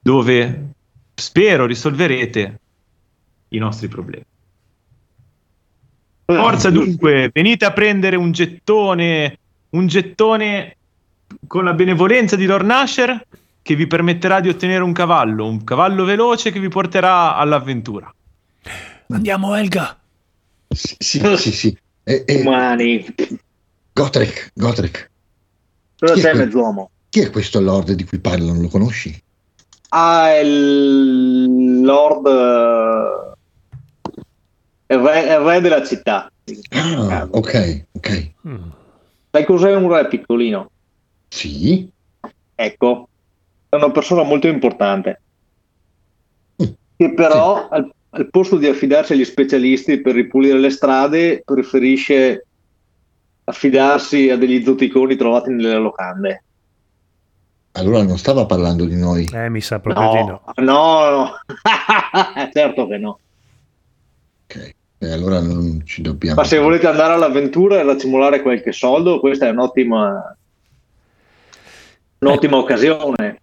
dove 0.00 0.70
spero 1.14 1.66
risolverete 1.66 2.60
i 3.48 3.58
nostri 3.58 3.88
problemi. 3.88 4.24
Forza 6.24 6.70
dunque, 6.70 7.30
venite 7.32 7.64
a 7.64 7.72
prendere 7.72 8.16
un 8.16 8.32
gettone, 8.32 9.38
un 9.70 9.86
gettone 9.86 10.76
con 11.46 11.64
la 11.64 11.72
benevolenza 11.74 12.36
di 12.36 12.46
Lord 12.46 12.66
Nasher 12.66 13.26
che 13.62 13.74
vi 13.76 13.86
permetterà 13.86 14.40
di 14.40 14.48
ottenere 14.48 14.82
un 14.82 14.92
cavallo, 14.92 15.46
un 15.46 15.62
cavallo 15.64 16.04
veloce 16.04 16.50
che 16.50 16.60
vi 16.60 16.68
porterà 16.68 17.36
all'avventura. 17.36 18.12
Andiamo, 19.10 19.54
Elga. 19.54 19.96
Sì, 20.68 20.96
sì, 20.98 21.36
sì. 21.36 21.52
sì. 21.52 21.78
E, 22.04 22.24
e- 22.26 22.40
Umani. 22.40 23.04
Gotrek, 23.92 24.50
Gotrek, 24.54 25.10
Cosa 25.98 26.14
Chi 26.14 26.20
è 26.20 26.22
c'è 26.22 26.30
quel- 26.30 26.44
mezz'uomo? 26.46 26.90
chi 27.10 27.20
è 27.20 27.30
questo 27.30 27.60
lord 27.60 27.92
di 27.92 28.04
cui 28.04 28.18
parlano? 28.20 28.60
Lo 28.60 28.68
conosci? 28.68 29.20
Ah, 29.90 30.28
è 30.32 30.38
il 30.40 31.80
Lord... 31.82 32.26
eh, 32.26 33.32
È 34.86 34.94
il 34.94 35.00
re, 35.00 35.26
è 35.26 35.32
il 35.38 35.44
re 35.44 35.60
della 35.60 35.84
città. 35.84 36.30
Ah, 36.70 37.26
ok, 37.30 37.84
ok. 37.92 38.30
Mm. 38.46 38.68
Sai 39.30 39.44
cos'è 39.44 39.74
un 39.74 39.92
re 39.92 40.06
piccolino? 40.08 40.70
Sì. 41.28 41.88
Ecco, 42.54 43.08
è 43.68 43.76
una 43.76 43.90
persona 43.90 44.22
molto 44.22 44.48
importante. 44.48 45.20
Che 46.56 47.14
però 47.14 47.68
al, 47.68 47.92
al 48.10 48.30
posto 48.30 48.56
di 48.56 48.66
affidarsi 48.66 49.12
agli 49.12 49.24
specialisti 49.24 50.00
per 50.00 50.14
ripulire 50.14 50.58
le 50.58 50.70
strade, 50.70 51.42
preferisce 51.44 52.44
affidarsi 53.44 54.30
a 54.30 54.36
degli 54.36 54.64
zoticoni 54.64 55.16
trovati 55.16 55.50
nelle 55.50 55.78
locande. 55.78 56.42
Allora 57.72 58.02
non 58.02 58.18
stava 58.18 58.46
parlando 58.46 58.84
di 58.84 58.96
noi. 58.96 59.28
Eh, 59.32 59.48
mi 59.48 59.60
sa 59.60 59.78
proprio 59.78 60.10
di 60.10 60.16
no. 60.16 60.42
No, 60.56 60.64
no, 60.64 61.10
no. 61.10 61.32
certo 62.52 62.88
che 62.88 62.98
no. 62.98 63.18
Ok. 64.44 64.74
E 64.98 65.12
allora 65.12 65.40
non 65.40 65.82
ci 65.84 66.02
dobbiamo. 66.02 66.40
Ma 66.40 66.46
se 66.46 66.58
volete 66.58 66.88
andare 66.88 67.12
all'avventura 67.12 67.78
e 67.78 67.84
raccimolare 67.84 68.42
qualche 68.42 68.72
soldo, 68.72 69.20
questa 69.20 69.46
è 69.46 69.50
un'ottima, 69.50 70.36
un'ottima 72.18 72.56
occasione. 72.56 73.40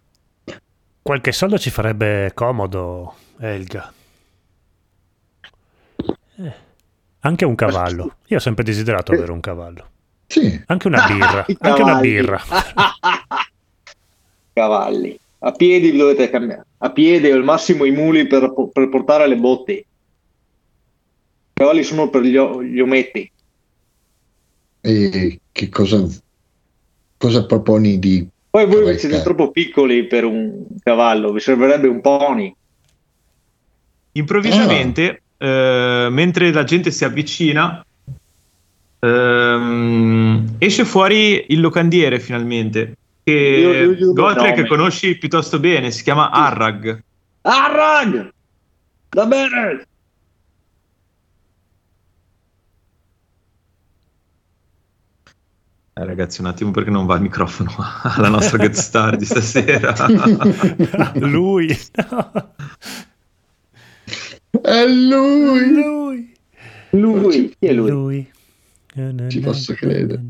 Qualche 1.02 1.32
soldo 1.32 1.58
ci 1.58 1.70
farebbe 1.70 2.32
comodo, 2.34 3.14
Elga. 3.38 3.92
Eh, 6.38 6.52
Anche 7.20 7.44
un 7.44 7.54
cavallo. 7.54 8.16
Io 8.26 8.36
ho 8.36 8.40
sempre 8.40 8.64
desiderato 8.64 9.12
avere 9.12 9.32
un 9.32 9.40
cavallo. 9.40 9.88
Sì. 10.26 10.62
Anche 10.66 10.86
una 10.86 11.06
birra. 11.08 11.44
Anche 11.46 11.56
una 11.60 11.74
cavalli. 11.74 12.08
birra. 12.08 12.40
Cavalli. 14.52 15.18
A 15.40 15.52
piedi 15.52 15.90
vi 15.90 15.98
dovete 15.98 16.30
cambiare. 16.30 16.64
A 16.78 16.90
piedi 16.90 17.30
o 17.30 17.34
al 17.34 17.44
massimo 17.44 17.84
i 17.84 17.90
muli 17.90 18.26
per, 18.26 18.52
per 18.72 18.88
portare 18.88 19.26
le 19.26 19.36
botti. 19.36 19.72
I 19.72 19.84
cavalli 21.52 21.82
sono 21.84 22.08
per 22.08 22.22
gli, 22.22 22.38
gli 22.38 22.80
ometti. 22.80 23.30
E 24.80 25.40
che 25.52 25.68
cosa, 25.68 26.06
cosa 27.16 27.44
proponi 27.46 27.98
di... 27.98 28.26
Poi 28.56 28.64
voi 28.64 28.74
Cavalcare. 28.76 28.98
siete 28.98 29.22
troppo 29.22 29.50
piccoli 29.50 30.06
per 30.06 30.24
un 30.24 30.64
cavallo, 30.82 31.30
vi 31.30 31.40
servirebbe 31.40 31.88
un 31.88 32.00
pony. 32.00 32.56
Improvvisamente, 34.12 35.20
eh, 35.36 36.08
mentre 36.10 36.50
la 36.52 36.64
gente 36.64 36.90
si 36.90 37.04
avvicina, 37.04 37.84
ehm, 38.98 40.54
esce 40.56 40.86
fuori 40.86 41.44
il 41.48 41.60
locandiere 41.60 42.18
finalmente. 42.18 42.96
Che 43.22 43.94
Gotrek 44.14 44.66
conosci 44.66 45.18
piuttosto 45.18 45.60
bene, 45.60 45.90
si 45.90 46.02
chiama 46.02 46.30
Arrag. 46.30 47.02
Arrag! 47.42 48.32
Va 49.10 49.26
bene! 49.26 49.86
Eh, 55.98 56.04
ragazzi, 56.04 56.42
un 56.42 56.46
attimo 56.46 56.72
perché 56.72 56.90
non 56.90 57.06
va 57.06 57.14
il 57.14 57.22
microfono 57.22 57.70
alla 58.02 58.28
nostra 58.28 58.58
guest 58.58 58.80
star 58.80 59.16
di 59.16 59.24
stasera. 59.24 59.94
Lui. 61.20 61.68
È 64.60 64.86
lui! 64.86 65.72
Lui. 65.72 66.34
Lui, 66.90 67.54
chi 67.58 67.66
è 67.66 67.72
lui? 67.72 67.88
Lui. 67.90 68.30
Ci 69.28 69.40
posso 69.40 69.72
credere. 69.74 70.22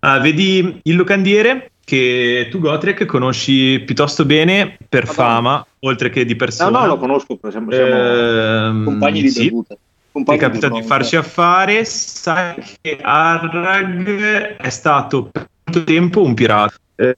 Ah, 0.00 0.18
vedi 0.20 0.80
il 0.82 0.96
locandiere 0.96 1.72
che 1.84 2.48
tu 2.50 2.58
Gotrek 2.58 3.04
conosci 3.06 3.82
piuttosto 3.84 4.24
bene 4.24 4.78
per 4.88 5.06
Madonna. 5.06 5.12
fama, 5.28 5.66
oltre 5.80 6.08
che 6.10 6.24
di 6.24 6.32
No, 6.32 6.38
persona. 6.38 6.80
no, 6.80 6.86
lo 6.86 6.96
conosco, 6.98 7.38
siamo, 7.50 7.70
siamo 7.70 7.94
Ehm, 7.94 8.84
compagni 8.84 9.20
di 9.22 9.28
sì. 9.30 9.44
bevuta. 9.44 9.76
Ti 10.24 10.36
capitato 10.36 10.74
di 10.74 10.82
farci 10.82 11.16
affare, 11.16 11.84
sai 11.84 12.54
che 12.80 12.98
Arrag 13.00 14.56
è 14.56 14.68
stato 14.70 15.28
per 15.30 15.46
tanto 15.64 15.84
tempo 15.84 16.22
un 16.22 16.34
pirata. 16.34 16.74
Eh, 16.94 17.16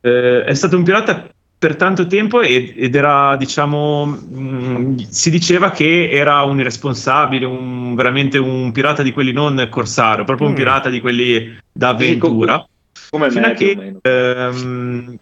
eh, 0.00 0.44
è 0.44 0.54
stato 0.54 0.76
un 0.76 0.84
pirata 0.84 1.28
per 1.58 1.76
tanto 1.76 2.06
tempo 2.06 2.40
e- 2.42 2.74
ed 2.76 2.94
era, 2.94 3.36
diciamo, 3.36 4.04
mh, 4.06 4.96
si 5.08 5.30
diceva 5.30 5.70
che 5.70 6.10
era 6.10 6.42
un 6.42 6.60
irresponsabile, 6.60 7.46
un, 7.46 7.94
veramente 7.94 8.38
un 8.38 8.70
pirata 8.72 9.02
di 9.02 9.12
quelli 9.12 9.32
non 9.32 9.66
corsario, 9.70 10.24
proprio 10.24 10.46
un 10.46 10.52
Mm. 10.52 10.56
pirata 10.56 10.90
di 10.90 11.00
quelli 11.00 11.56
da 11.72 11.88
avventura. 11.90 12.66
Come 13.10 13.30
Fino 13.30 13.46
me, 13.46 13.54
che, 13.54 13.96
ehm, 14.02 15.16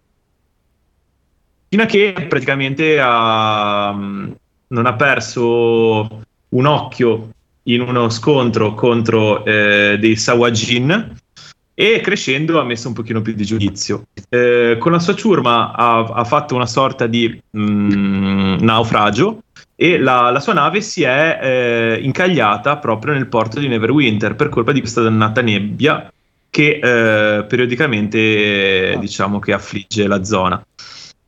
fino 1.68 1.82
a 1.82 1.86
che 1.86 2.26
praticamente 2.28 2.98
ha- 3.00 3.92
non 3.92 4.86
ha 4.86 4.94
perso 4.94 6.22
un 6.52 6.66
occhio 6.66 7.30
in 7.64 7.80
uno 7.80 8.08
scontro 8.08 8.74
contro 8.74 9.44
eh, 9.44 9.96
dei 10.00 10.16
Sawajin 10.16 11.16
e 11.74 12.00
crescendo 12.00 12.60
ha 12.60 12.64
messo 12.64 12.88
un 12.88 12.94
pochino 12.94 13.22
più 13.22 13.32
di 13.34 13.44
giudizio. 13.44 14.04
Eh, 14.28 14.76
con 14.78 14.92
la 14.92 14.98
sua 14.98 15.14
ciurma 15.14 15.72
ha, 15.72 16.04
ha 16.04 16.24
fatto 16.24 16.54
una 16.54 16.66
sorta 16.66 17.06
di 17.06 17.40
mm, 17.56 18.58
naufragio 18.60 19.42
e 19.74 19.98
la, 19.98 20.30
la 20.30 20.40
sua 20.40 20.52
nave 20.52 20.80
si 20.80 21.02
è 21.02 21.38
eh, 21.42 21.98
incagliata 22.02 22.76
proprio 22.76 23.14
nel 23.14 23.26
porto 23.26 23.58
di 23.58 23.68
Neverwinter 23.68 24.36
per 24.36 24.48
colpa 24.48 24.72
di 24.72 24.80
questa 24.80 25.02
dannata 25.02 25.40
nebbia 25.40 26.12
che 26.50 26.78
eh, 26.82 27.44
periodicamente 27.44 28.18
eh, 28.92 28.98
diciamo 28.98 29.38
che 29.38 29.52
affligge 29.54 30.06
la 30.06 30.22
zona. 30.22 30.62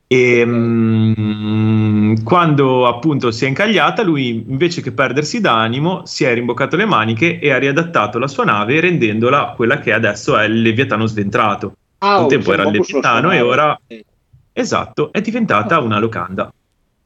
E 0.07 0.45
mm, 0.45 1.94
quando 2.23 2.87
appunto 2.87 3.31
si 3.31 3.45
è 3.45 3.47
incagliata, 3.47 4.03
lui 4.03 4.43
invece 4.47 4.81
che 4.81 4.91
perdersi 4.91 5.39
d'animo, 5.39 6.05
si 6.05 6.23
è 6.23 6.33
rimboccato 6.33 6.75
le 6.75 6.85
maniche 6.85 7.39
e 7.39 7.51
ha 7.51 7.57
riadattato 7.57 8.19
la 8.19 8.27
sua 8.27 8.43
nave 8.43 8.79
rendendola 8.79 9.53
quella 9.55 9.79
che 9.79 9.93
adesso 9.93 10.37
è 10.37 10.45
il 10.45 10.61
Leviatano 10.61 11.05
sventrato. 11.05 11.75
Ah, 11.99 12.21
un 12.21 12.27
tempo 12.27 12.53
era 12.53 12.63
il 12.63 12.71
Leviatano 12.71 13.31
e 13.31 13.41
ora-. 13.41 13.79
Esatto, 14.51 15.11
è 15.11 15.21
diventata 15.21 15.79
una 15.79 15.99
locanda. 15.99 16.51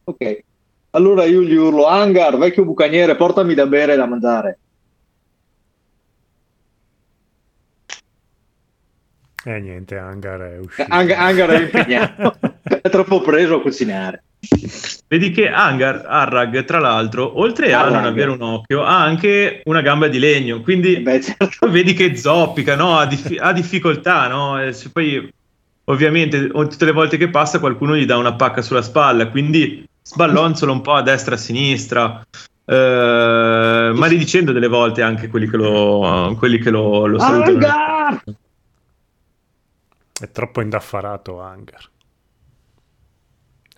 Ok. 0.03 0.39
Allora 0.91 1.25
io 1.25 1.41
gli 1.41 1.53
urlo, 1.53 1.87
Angar, 1.87 2.37
vecchio 2.37 2.65
bucaniere, 2.65 3.15
portami 3.15 3.53
da 3.53 3.67
bere 3.67 3.93
e 3.93 3.95
da 3.95 4.05
mangiare. 4.07 4.59
Eh 9.45 9.59
niente, 9.59 9.97
Angar 9.97 10.41
è 10.41 10.57
uscito. 10.59 10.87
Ang- 10.91 11.11
Angar 11.11 11.49
è 11.49 11.61
impegnato, 11.63 12.35
è 12.61 12.89
troppo 12.89 13.21
preso 13.21 13.55
a 13.55 13.61
cucinare. 13.61 14.23
Vedi 15.07 15.31
che 15.31 15.49
Angar, 15.49 16.05
Arrag, 16.07 16.63
tra 16.63 16.79
l'altro, 16.79 17.39
oltre 17.39 17.73
a 17.73 17.83
non 17.85 17.95
Arrag. 17.95 18.05
avere 18.11 18.31
un 18.31 18.41
occhio, 18.41 18.83
ha 18.83 19.01
anche 19.01 19.61
una 19.65 19.81
gamba 19.81 20.07
di 20.07 20.19
legno, 20.19 20.61
quindi 20.61 20.95
Eh 20.95 21.01
Beh, 21.01 21.21
certo. 21.21 21.67
vedi 21.71 21.93
che 21.93 22.15
zoppica, 22.15 22.75
no? 22.75 22.97
ha, 22.97 23.05
diffi- 23.05 23.37
ha 23.37 23.51
difficoltà, 23.51 24.27
no? 24.27 24.61
E 24.61 24.71
se 24.71 24.89
poi 24.91 25.31
ovviamente 25.85 26.47
tutte 26.47 26.85
le 26.85 26.91
volte 26.91 27.17
che 27.17 27.29
passa 27.29 27.59
qualcuno 27.59 27.95
gli 27.95 28.05
dà 28.05 28.17
una 28.17 28.33
pacca 28.33 28.61
sulla 28.61 28.81
spalla, 28.83 29.27
quindi 29.27 29.83
sballonzola 30.03 30.71
un 30.71 30.81
po' 30.81 30.93
a 30.93 31.01
destra 31.01 31.33
e 31.33 31.37
a 31.37 31.41
sinistra, 31.41 32.21
eh, 32.65 33.91
maledicendo 33.93 34.51
delle 34.51 34.67
volte 34.67 35.01
anche 35.01 35.27
quelli 35.27 35.49
che 35.49 35.57
lo, 35.57 36.35
quelli 36.37 36.59
che 36.59 36.69
lo, 36.69 37.07
lo 37.07 37.19
salutano. 37.19 37.55
Angar! 37.57 38.23
È 40.21 40.31
troppo 40.31 40.61
indaffarato 40.61 41.41
Angar. 41.41 41.89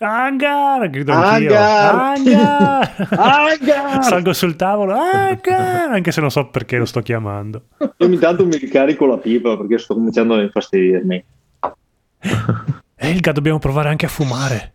Angar! 0.02 0.90
Grido 0.90 1.12
anch'io. 1.12 1.54
Angar! 1.56 1.94
Angar! 1.94 2.94
Angar! 3.18 4.04
Salgo 4.04 4.32
sul 4.32 4.56
tavolo. 4.56 4.94
Angar! 4.98 5.90
Anche 5.92 6.12
se 6.12 6.20
non 6.20 6.30
so 6.30 6.48
perché 6.48 6.76
lo 6.78 6.84
sto 6.84 7.00
chiamando. 7.00 7.62
Io 7.78 7.92
ogni 7.98 8.18
tanto 8.18 8.44
mi 8.46 8.56
ricarico 8.56 9.06
la 9.06 9.18
pipa 9.18 9.56
perché 9.56 9.78
sto 9.78 9.94
cominciando 9.94 10.34
a 10.34 10.42
infastidirmi. 10.42 11.24
Elga, 12.96 13.32
dobbiamo 13.32 13.58
provare 13.58 13.88
anche 13.88 14.06
a 14.06 14.08
fumare. 14.08 14.72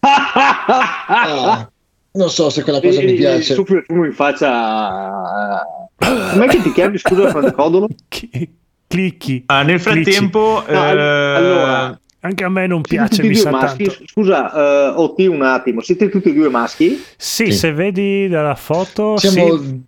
Ah, 0.00 1.68
non 2.12 2.30
so 2.30 2.50
se 2.50 2.62
quella 2.62 2.80
cosa 2.80 3.00
mi 3.00 3.12
E- 3.12 3.16
piace. 3.16 3.54
Soffio 3.54 3.76
il 3.76 3.84
fumo 3.86 4.04
in 4.04 4.12
faccia. 4.12 5.62
Com'è 5.96 6.46
che 6.46 6.62
ti 6.62 6.72
chiami, 6.72 6.98
scusa, 6.98 7.28
Francodolo? 7.30 7.88
Chi- 8.08 8.56
Clicchi. 8.86 9.42
Ah, 9.46 9.62
nel 9.62 9.80
frattempo, 9.80 10.62
No, 10.66 10.72
eh, 10.72 10.76
allora, 10.76 12.00
Anche 12.28 12.44
a 12.44 12.48
me 12.50 12.66
non 12.66 12.82
Siete 12.84 13.06
piace, 13.06 13.22
mi 13.22 13.28
due 13.32 13.36
sa 13.40 13.50
maschi? 13.50 13.84
tanto. 13.84 14.02
Scusa, 14.06 14.52
eh, 14.52 14.92
OT 14.96 15.18
un 15.28 15.42
attimo, 15.42 15.80
siete 15.80 16.08
tutti 16.10 16.28
e 16.28 16.34
due 16.34 16.50
maschi? 16.50 17.02
Sì, 17.16 17.46
Sì. 17.46 17.52
se 17.52 17.72
vedi 17.72 18.28
dalla 18.28 18.54
foto, 18.54 19.16
Siamo 19.16 19.56
sì, 19.58 19.80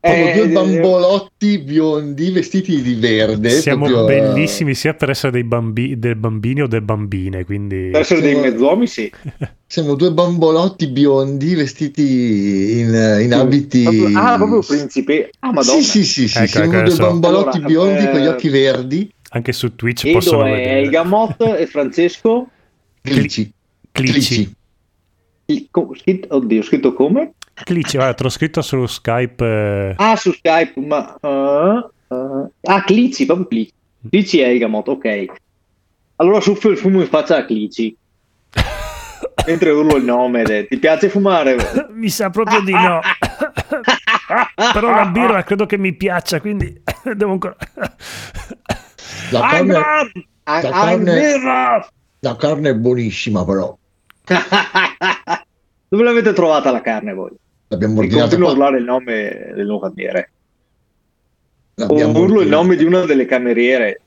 Eh, 0.00 0.32
due 0.36 0.44
eh, 0.44 0.48
bambolotti 0.48 1.58
biondi 1.58 2.30
vestiti 2.30 2.80
di 2.80 2.94
verde. 2.94 3.50
siamo 3.50 3.86
proprio, 3.86 4.08
eh, 4.08 4.20
bellissimi 4.20 4.74
sia 4.74 4.94
per 4.94 5.10
essere 5.10 5.32
dei 5.32 5.42
bambi- 5.42 5.98
del 5.98 6.14
bambini 6.14 6.62
o 6.62 6.66
delle 6.68 6.82
bambine, 6.82 7.44
quindi... 7.44 7.88
Per 7.90 8.00
essere 8.02 8.20
dei 8.20 8.34
Siamo- 8.34 8.48
mezzomi, 8.48 8.86
sì. 8.86 9.10
Siamo 9.68 9.94
due 9.96 10.12
bambolotti 10.12 10.86
biondi 10.88 11.54
vestiti 11.56 12.78
in, 12.78 13.18
in 13.20 13.32
abiti. 13.34 13.82
Proprio- 13.82 14.16
ah, 14.18 14.36
proprio 14.36 14.60
principe. 14.60 15.30
Ah, 15.40 15.52
madonna. 15.52 15.80
Sì, 15.80 15.82
sì, 15.82 16.04
sì, 16.04 16.28
sì, 16.28 16.38
Ecco, 16.38 16.46
siamo 16.46 16.66
ecco, 16.66 16.72
due 16.76 16.82
adesso- 16.82 17.02
bambolotti 17.02 17.56
Allora, 17.56 17.66
biondi 17.72 18.04
eh, 18.04 18.10
con 18.10 18.20
gli 18.20 18.26
occhi 18.26 18.48
verdi. 18.48 19.10
Anche 19.30 19.52
su 19.52 19.74
Twitch 19.74 20.04
Edo 20.04 20.18
possono 20.18 20.44
è 20.44 20.50
vedere. 20.52 20.80
il 20.82 20.90
Gamot 20.90 21.40
e 21.58 21.66
Francesco. 21.66 22.48
Clici. 23.02 23.52
Clici. 23.92 24.54
Scritto- 25.46 26.34
Oddio, 26.36 26.62
scritto 26.62 26.92
come? 26.92 27.34
Clici, 27.54 27.96
guarda, 27.96 28.14
te 28.14 28.22
l'ho 28.24 28.28
scritto 28.28 28.62
su 28.62 28.84
Skype. 28.86 29.44
eh, 29.44 29.94
Ah, 29.96 30.16
su 30.16 30.32
Skype, 30.32 30.80
ma... 30.80 31.16
ah, 31.20 31.90
ah, 32.08 32.48
ah, 32.62 32.82
Clici, 32.84 33.24
proprio 33.26 33.46
Clici. 33.46 33.72
Clici 34.10 34.40
è 34.40 34.48
il 34.48 34.58
Gamot, 34.58 34.88
ok. 34.88 35.24
Allora 36.16 36.40
soffio 36.40 36.70
il 36.70 36.76
fumo 36.78 37.00
in 37.00 37.06
faccia 37.08 37.36
a 37.38 37.44
Clici. 37.44 37.96
Mentre 39.46 39.70
urlo 39.70 39.96
il 39.96 40.04
nome. 40.04 40.42
de- 40.42 40.66
Ti 40.66 40.78
piace 40.78 41.08
fumare? 41.08 41.56
Mi 41.94 42.08
sa 42.08 42.30
proprio 42.30 42.60
di 42.62 42.72
no. 42.72 43.00
Però 44.72 44.90
la 44.90 45.06
birra 45.06 45.42
credo 45.44 45.66
che 45.66 45.78
mi 45.78 45.94
piaccia, 45.94 46.40
quindi 46.40 46.82
devo 47.14 47.32
ancora... 47.32 47.56
La 49.30 49.40
carne, 49.40 49.72
la 49.72 49.80
carne- 50.60 51.40
la 52.20 52.36
carne 52.36 52.70
è 52.70 52.74
buonissima, 52.74 53.44
però. 53.44 53.76
Dove 55.88 56.02
l'avete 56.02 56.32
trovata 56.32 56.70
la 56.70 56.80
carne 56.80 57.12
voi? 57.14 57.30
L'abbiamo 57.68 57.98
ordinata 58.00 58.22
continuo 58.28 58.48
a 58.48 58.52
urlare 58.52 58.78
il 58.78 58.84
nome 58.84 59.52
del 59.54 59.66
locandiere. 59.66 60.30
O 61.78 61.86
L'abbiamo 61.86 62.18
urlo 62.20 62.40
il 62.40 62.48
nome 62.48 62.76
di 62.76 62.84
una 62.84 63.04
delle 63.04 63.26
cameriere. 63.26 64.00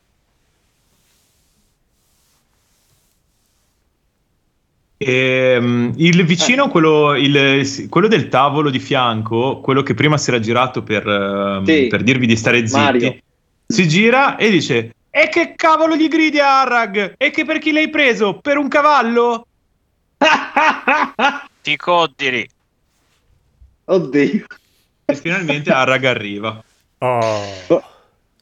Ehm, 4.97 5.93
il 5.95 6.25
vicino, 6.25 6.67
quello, 6.67 7.15
il- 7.15 7.87
quello 7.89 8.07
del 8.07 8.27
tavolo 8.27 8.69
di 8.69 8.79
fianco, 8.79 9.59
quello 9.61 9.81
che 9.81 9.93
prima 9.93 10.17
si 10.17 10.29
era 10.29 10.39
girato 10.39 10.83
per, 10.83 11.07
ehm, 11.07 11.63
Sì. 11.63 11.87
per 11.87 12.03
dirvi 12.03 12.27
di 12.27 12.35
stare 12.35 12.67
zitti, 12.67 12.79
Mario. 12.79 13.17
si 13.65 13.87
gira 13.87 14.35
e 14.35 14.49
dice: 14.49 14.93
E 15.11 15.27
che 15.29 15.53
cavolo 15.55 15.95
gli 15.95 16.07
gridi 16.07 16.39
a 16.39 16.61
Arrag? 16.61 17.15
E 17.17 17.31
che 17.31 17.45
per 17.45 17.57
chi 17.59 17.71
l'hai 17.71 17.89
preso? 17.89 18.39
Per 18.39 18.57
un 18.57 18.67
cavallo? 18.67 19.47
Ti 21.61 21.75
coddiri. 21.77 22.47
Oddio. 23.85 24.45
E 25.05 25.15
finalmente 25.15 25.71
Arrag 25.71 26.03
arriva. 26.05 26.63
Oh. 26.99 27.83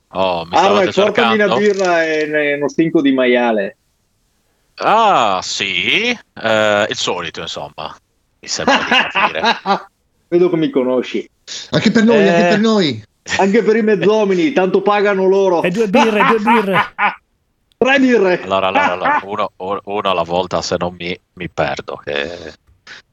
Oh, 0.10 0.46
mi 0.46 0.58
stavate 0.58 0.92
portami 0.92 1.36
una 1.42 1.56
birra 1.56 2.04
e 2.04 2.30
e 2.30 2.54
uno 2.56 2.70
stinco 2.70 3.02
di 3.02 3.14
maiale. 3.14 3.78
Ah, 4.76 5.40
sì. 5.42 6.10
Eh, 6.10 6.86
il 6.90 6.96
solito, 6.96 7.42
insomma. 7.42 7.96
Mi 8.40 8.48
sembra 8.48 8.78
di 8.78 8.84
capire. 8.84 9.42
Vedo 10.28 10.50
che 10.50 10.58
mi 10.58 10.70
conosci. 10.70 11.28
Anche 11.72 11.92
per 11.92 12.04
noi, 12.04 12.18
Eh. 12.18 12.30
anche 12.30 12.48
per 12.50 12.60
noi. 12.60 13.04
Anche 13.40 13.64
per 13.64 13.76
i 13.76 13.82
mezzomini, 13.82 14.52
tanto 14.54 14.82
pagano 14.82 15.26
loro. 15.26 15.62
E 15.64 15.70
due 15.70 15.88
birre, 15.88 16.26
due 16.26 16.40
birre. 16.40 16.94
Tre 17.78 18.00
birre. 18.00 18.42
Allora, 18.42 18.68
allora, 18.68 18.92
allora, 18.92 19.22
uno, 19.26 19.52
uno 19.84 20.10
alla 20.10 20.24
volta 20.24 20.62
se 20.62 20.76
non 20.80 20.96
mi, 20.98 21.18
mi 21.34 21.50
perdo. 21.50 21.98
Che 22.04 22.54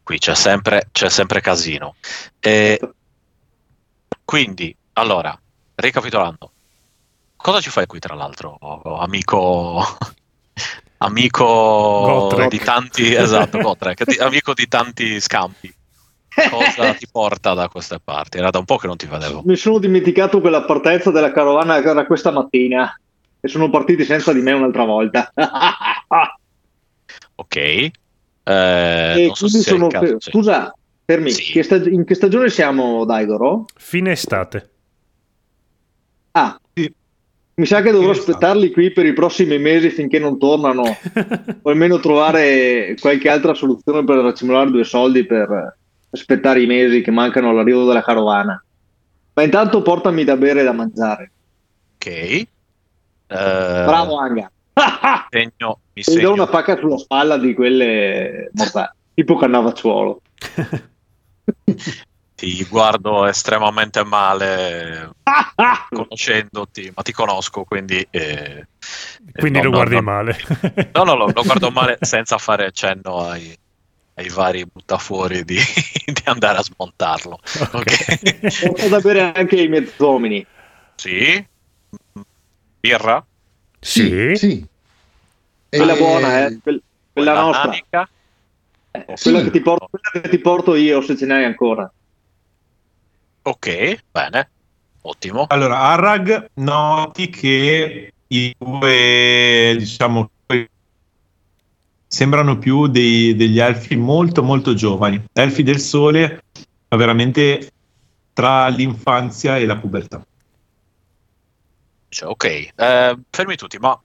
qui 0.03 0.19
c'è 0.19 0.35
sempre, 0.35 0.89
c'è 0.93 1.11
sempre 1.11 1.41
casino. 1.41 1.97
E 2.41 2.81
quindi, 4.25 4.75
allora, 4.95 5.39
ricapitolando, 5.75 6.51
cosa 7.37 7.61
ci 7.61 7.71
fai 7.71 7.87
qui 7.87 7.99
tra 7.99 8.15
l'altro, 8.15 8.59
amico... 8.99 9.85
Amico 10.99 11.45
Gotrek. 11.45 12.49
di 12.49 12.59
tanti, 12.61 13.15
esatto, 13.15 13.59
Gotrek, 13.59 14.05
di- 14.07 14.17
amico 14.17 14.55
di 14.55 14.67
tanti 14.69 15.21
scampi. 15.21 15.75
Cosa 16.51 16.95
ti 16.95 17.07
porta 17.11 17.55
da 17.55 17.69
queste 17.69 17.99
parti? 18.03 18.39
Era 18.39 18.51
da 18.51 18.59
un 18.59 18.65
po' 18.65 18.77
che 18.77 18.87
non 18.87 18.97
ti 18.97 19.07
vedevo. 19.07 19.43
Mi 19.45 19.57
sono 19.57 19.79
dimenticato 19.79 20.41
quella 20.41 20.65
partenza 20.65 21.11
della 21.11 21.33
carovana 21.33 21.81
che 21.81 21.89
era 21.89 22.07
questa 22.07 22.31
mattina 22.31 22.99
e 23.41 23.49
sono 23.49 23.71
partiti 23.71 24.05
senza 24.05 24.33
di 24.33 24.41
me 24.41 24.53
un'altra 24.53 24.85
volta. 24.85 25.31
Ok. 27.37 27.57
Eh, 27.57 27.91
E 28.45 29.27
non 29.27 29.35
so 29.35 29.49
sono- 29.49 29.89
caso, 29.89 30.21
sì. 30.21 30.31
Scusa, 30.31 30.73
fermi, 31.05 31.31
Sì. 31.31 31.53
che 31.53 31.63
stag- 31.63 31.91
in 31.93 32.05
che 32.05 32.15
stagione 32.15 32.49
siamo, 32.49 33.05
Daigoro? 33.05 33.65
Fine 33.77 34.13
estate. 34.13 34.71
Ah, 36.33 36.59
Sì. 36.73 36.93
mi 37.57 37.67
sa 37.67 37.79
che 37.83 37.91
dovrò 37.91 38.09
Fine 38.13 38.19
estate. 38.19 38.31
aspettarli 38.33 38.71
qui 38.73 38.93
per 38.93 39.07
i 39.07 39.13
prossimi 39.13 39.59
mesi 39.59 39.91
finché 39.91 40.19
non 40.19 40.39
tornano, 40.39 40.83
o 41.63 41.71
almeno 41.71 41.99
trovare 42.01 42.95
qualche 43.01 43.29
altra 43.29 43.55
soluzione 43.55 44.05
per 44.05 44.19
racimolare 44.19 44.71
due 44.71 44.85
soldi 44.85 45.25
per 45.27 45.77
aspettare 46.15 46.63
i 46.63 46.67
mesi 46.67 47.03
che 47.03 47.11
mancano 47.11 47.51
all'arrivo 47.51 47.85
della 47.85 48.03
carovana. 48.03 48.63
Ma 49.35 49.43
intanto 49.43 49.83
portami 49.83 50.25
da 50.25 50.37
bere 50.37 50.61
e 50.61 50.65
da 50.65 50.73
mangiare. 50.73 51.33
Ok. 51.97 52.07
Eh, 52.07 52.47
Bravo 53.27 54.17
Anga. 54.19 54.51
Segno, 55.31 55.79
mi 55.93 56.03
Mi 56.03 56.03
do 56.05 56.11
segno 56.13 56.33
una 56.33 56.47
pacca 56.47 56.77
sulla 56.79 56.99
spalla 56.99 57.37
di 57.37 57.55
quelle 57.55 58.51
mortali, 58.53 58.89
tipo 59.15 59.37
cannavacciuolo. 59.37 60.21
ti 62.35 62.65
guardo 62.65 63.27
estremamente 63.27 64.03
male 64.05 65.11
conoscendoti, 65.91 66.93
ma 66.95 67.03
ti 67.03 67.13
conosco, 67.13 67.65
quindi... 67.65 68.07
eh, 68.11 68.67
Quindi 69.33 69.59
no, 69.59 69.65
lo 69.65 69.71
no, 69.71 69.77
guardi 69.77 69.95
no. 69.95 70.03
male. 70.03 70.37
No, 70.93 71.05
no, 71.05 71.15
lo, 71.17 71.27
lo 71.33 71.43
guardo 71.43 71.71
male 71.71 71.99
senza 72.01 72.39
fare 72.39 72.71
cenno 72.73 73.19
ai, 73.29 73.57
ai 74.15 74.29
vari 74.29 74.65
buttafuori 74.67 75.45
di, 75.45 75.57
di 76.07 76.23
andare 76.25 76.59
a 76.59 76.63
smontarlo. 76.63 77.39
Ok. 77.73 78.59
Porto 78.61 78.89
da 78.89 79.01
bere 79.01 79.33
anche 79.35 79.61
i 79.61 79.69
mezzomini. 79.69 80.47
Sì? 80.97 81.45
Birra? 82.81 83.25
Sì? 83.81 84.35
Sì. 84.37 84.65
Quella 85.69 85.95
Eh, 85.95 85.99
buona, 85.99 86.47
eh? 86.47 86.59
quel- 86.63 86.83
quella 87.13 87.33
Quella 87.33 87.41
nostra. 87.41 87.65
nanica? 87.67 88.09
Eh, 88.93 89.17
Sì. 89.17 89.23
quella, 89.25 89.43
che 89.43 89.51
ti 89.51 89.61
porto, 89.61 89.89
quella 89.89 90.23
che 90.23 90.29
ti 90.29 90.39
porto 90.39 90.75
io, 90.77 91.01
se 91.01 91.17
ce 91.17 91.27
n'hai 91.27 91.45
ancora. 91.45 91.91
Ok, 93.43 93.99
bene. 94.11 94.51
Ottimo. 95.03 95.45
Allora, 95.49 95.81
Arrag, 95.81 96.47
noti 96.55 97.29
che 97.29 98.13
i 98.29 98.55
due, 98.57 99.75
diciamo, 99.77 100.31
sembrano 102.15 102.59
più 102.59 102.87
dei- 102.87 103.35
degli 103.35 103.59
elfi 103.59 103.97
molto 103.97 104.45
molto 104.45 104.73
giovani, 104.75 105.21
elfi 105.33 105.65
del 105.65 105.81
sole, 105.81 106.45
ma 106.89 106.97
veramente 106.97 107.71
tra 108.33 108.69
l'infanzia 108.69 109.57
e 109.59 109.67
la 109.67 109.77
pubertà. 109.77 110.25
Cioè, 112.09 112.29
ok, 112.31 112.45
eh, 112.45 113.19
fermi 113.31 113.57
tutti, 113.57 113.79
ma 113.79 114.01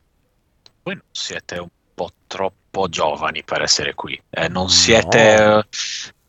voi 0.81 0.95
non 0.95 1.03
siete 1.11 1.59
un 1.59 1.67
po' 1.93 2.09
troppo 2.25 2.89
giovani 2.89 3.43
per 3.43 3.61
essere 3.61 3.93
qui. 3.93 4.19
Eh, 4.31 4.47
non 4.49 4.69
siete... 4.69 5.67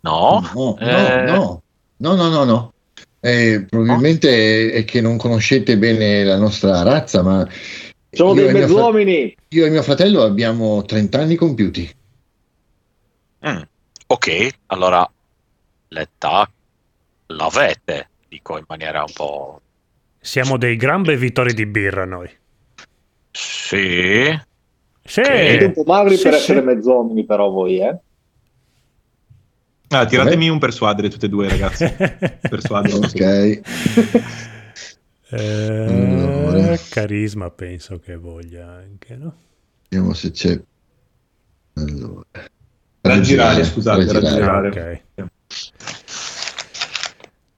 No? 0.02 0.40
No, 0.52 0.76
no, 0.78 0.78
Eh. 0.78 1.22
no, 1.24 1.62
no, 1.96 2.14
no, 2.14 2.28
no, 2.28 2.44
no. 2.44 2.72
Eh, 3.20 3.66
probabilmente 3.68 4.72
è 4.72 4.84
che 4.84 5.00
non 5.00 5.16
conoscete 5.16 5.78
bene 5.78 6.24
la 6.24 6.36
nostra 6.38 6.82
razza, 6.82 7.22
ma 7.22 7.46
Sono 8.10 8.34
io 8.34 8.44
dei 8.50 8.52
mio 8.66 8.68
fra- 8.68 9.00
io 9.48 9.66
e 9.66 9.70
mio 9.70 9.82
fratello 9.82 10.22
abbiamo 10.22 10.82
30 10.84 11.20
anni 11.20 11.36
compiuti. 11.36 11.94
Mm, 13.48 13.60
Ok, 14.08 14.48
allora 14.66 15.08
l'età 15.88 16.50
l'avete, 17.26 18.08
dico 18.28 18.58
in 18.58 18.64
maniera 18.66 19.00
un 19.00 19.12
po'... 19.14 19.60
Siamo 20.20 20.58
dei 20.58 20.74
gran 20.76 21.02
bevitori 21.02 21.54
di 21.54 21.64
birra 21.64 22.04
noi. 22.04 22.28
Sì, 23.30 24.36
Sì. 25.04 25.22
Siete 25.22 25.64
un 25.66 25.72
po' 25.72 25.84
magri 25.86 26.16
Sì, 26.16 26.24
per 26.24 26.32
sì. 26.34 26.38
essere 26.40 26.60
mezzomini, 26.62 27.24
però 27.24 27.48
voi, 27.50 27.78
eh? 27.80 27.98
Ah, 29.92 30.04
tiratemi 30.06 30.48
un 30.48 30.58
persuadere 30.58 31.08
tutte 31.08 31.26
e 31.26 31.28
due, 31.28 31.48
ragazzi. 31.48 31.84
Persuadere. 32.48 32.96
Ok. 32.96 33.60
Eh, 35.32 35.86
Allora. 35.88 36.76
carisma 36.88 37.50
penso 37.50 37.98
che 37.98 38.16
voglia 38.16 38.68
anche, 38.68 39.16
no? 39.16 39.34
Vediamo 39.88 40.12
se 40.14 40.30
c'è. 40.32 40.60
Allora. 41.74 42.24
Raggirare, 43.02 43.64
scusate, 43.64 44.12
raggirare. 44.12 44.62
raggirare. 44.70 45.04
Ok. 45.14 45.28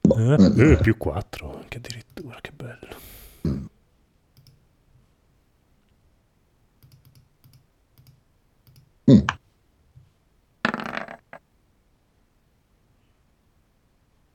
Eh, 0.04 0.34
allora. 0.34 0.72
eh, 0.72 0.76
più 0.80 0.96
4 0.96 1.56
anche 1.56 1.78
addirittura, 1.78 2.38
che 2.40 2.52
bello. 2.54 2.96
Mm. 9.10 9.24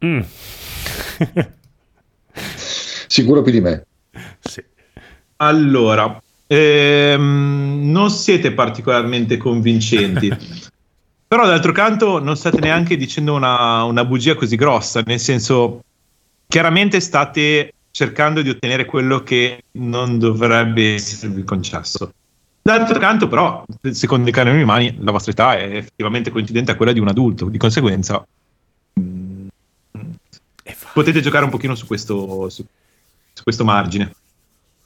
Mm. 0.03 0.21
Sicuro 3.07 3.41
più 3.41 3.51
di 3.51 3.61
me. 3.61 3.85
sì. 4.39 4.63
Allora, 5.37 6.21
ehm, 6.47 7.91
non 7.91 8.09
siete 8.09 8.51
particolarmente 8.53 9.37
convincenti, 9.37 10.29
però 11.27 11.45
d'altro 11.45 11.71
canto 11.71 12.19
non 12.19 12.35
state 12.35 12.59
neanche 12.59 12.97
dicendo 12.97 13.33
una, 13.35 13.83
una 13.83 14.05
bugia 14.05 14.35
così 14.35 14.55
grossa, 14.55 15.01
nel 15.05 15.19
senso, 15.19 15.81
chiaramente 16.47 16.99
state 16.99 17.73
cercando 17.91 18.41
di 18.41 18.49
ottenere 18.49 18.85
quello 18.85 19.23
che 19.23 19.63
non 19.71 20.19
dovrebbe 20.19 20.95
esservi 20.95 21.43
concesso. 21.43 22.11
D'altro 22.61 22.99
canto, 22.99 23.27
però, 23.27 23.63
secondo 23.91 24.27
i 24.27 24.31
canoni 24.33 24.61
umani, 24.61 24.97
la 24.99 25.11
vostra 25.11 25.31
età 25.31 25.57
è 25.57 25.77
effettivamente 25.77 26.31
coincidente 26.31 26.71
a 26.71 26.75
quella 26.75 26.91
di 26.91 26.99
un 26.99 27.07
adulto, 27.07 27.47
di 27.47 27.57
conseguenza 27.57 28.25
mm, 28.99 29.47
potete 30.93 31.21
giocare 31.21 31.45
un 31.45 31.49
pochino 31.49 31.75
su 31.75 31.87
questo, 31.87 32.49
su- 32.49 32.65
su 33.37 33.43
questo 33.43 33.63
margine 33.63 34.11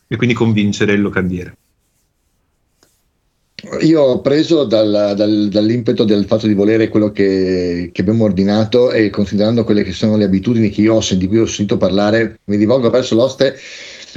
e 0.10 0.18
quindi 0.18 0.36
convincere 0.36 0.92
il 0.92 1.02
locandiere. 1.02 1.56
Io 3.82 4.02
ho 4.02 4.20
preso 4.22 4.66
dal- 4.66 5.14
dal- 5.16 5.48
dall'impeto 5.50 6.04
del 6.04 6.26
fatto 6.26 6.48
di 6.48 6.54
volere 6.54 6.90
quello 6.90 7.12
che, 7.12 7.92
che 7.94 8.02
abbiamo 8.02 8.26
ordinato 8.26 8.92
e 8.92 9.10
considerando 9.10 9.64
quelle 9.64 9.84
che 9.84 9.94
sono 9.94 10.18
le 10.18 10.26
abitudini 10.26 10.70
che 10.70 10.82
io 10.82 10.96
ho, 10.96 11.06
di 11.14 11.28
cui 11.28 11.38
ho 11.38 11.46
sentito 11.46 11.78
parlare, 11.78 12.40
mi 12.46 12.58
rivolgo 12.58 12.90
verso 12.90 13.16
l'oste 13.16 13.58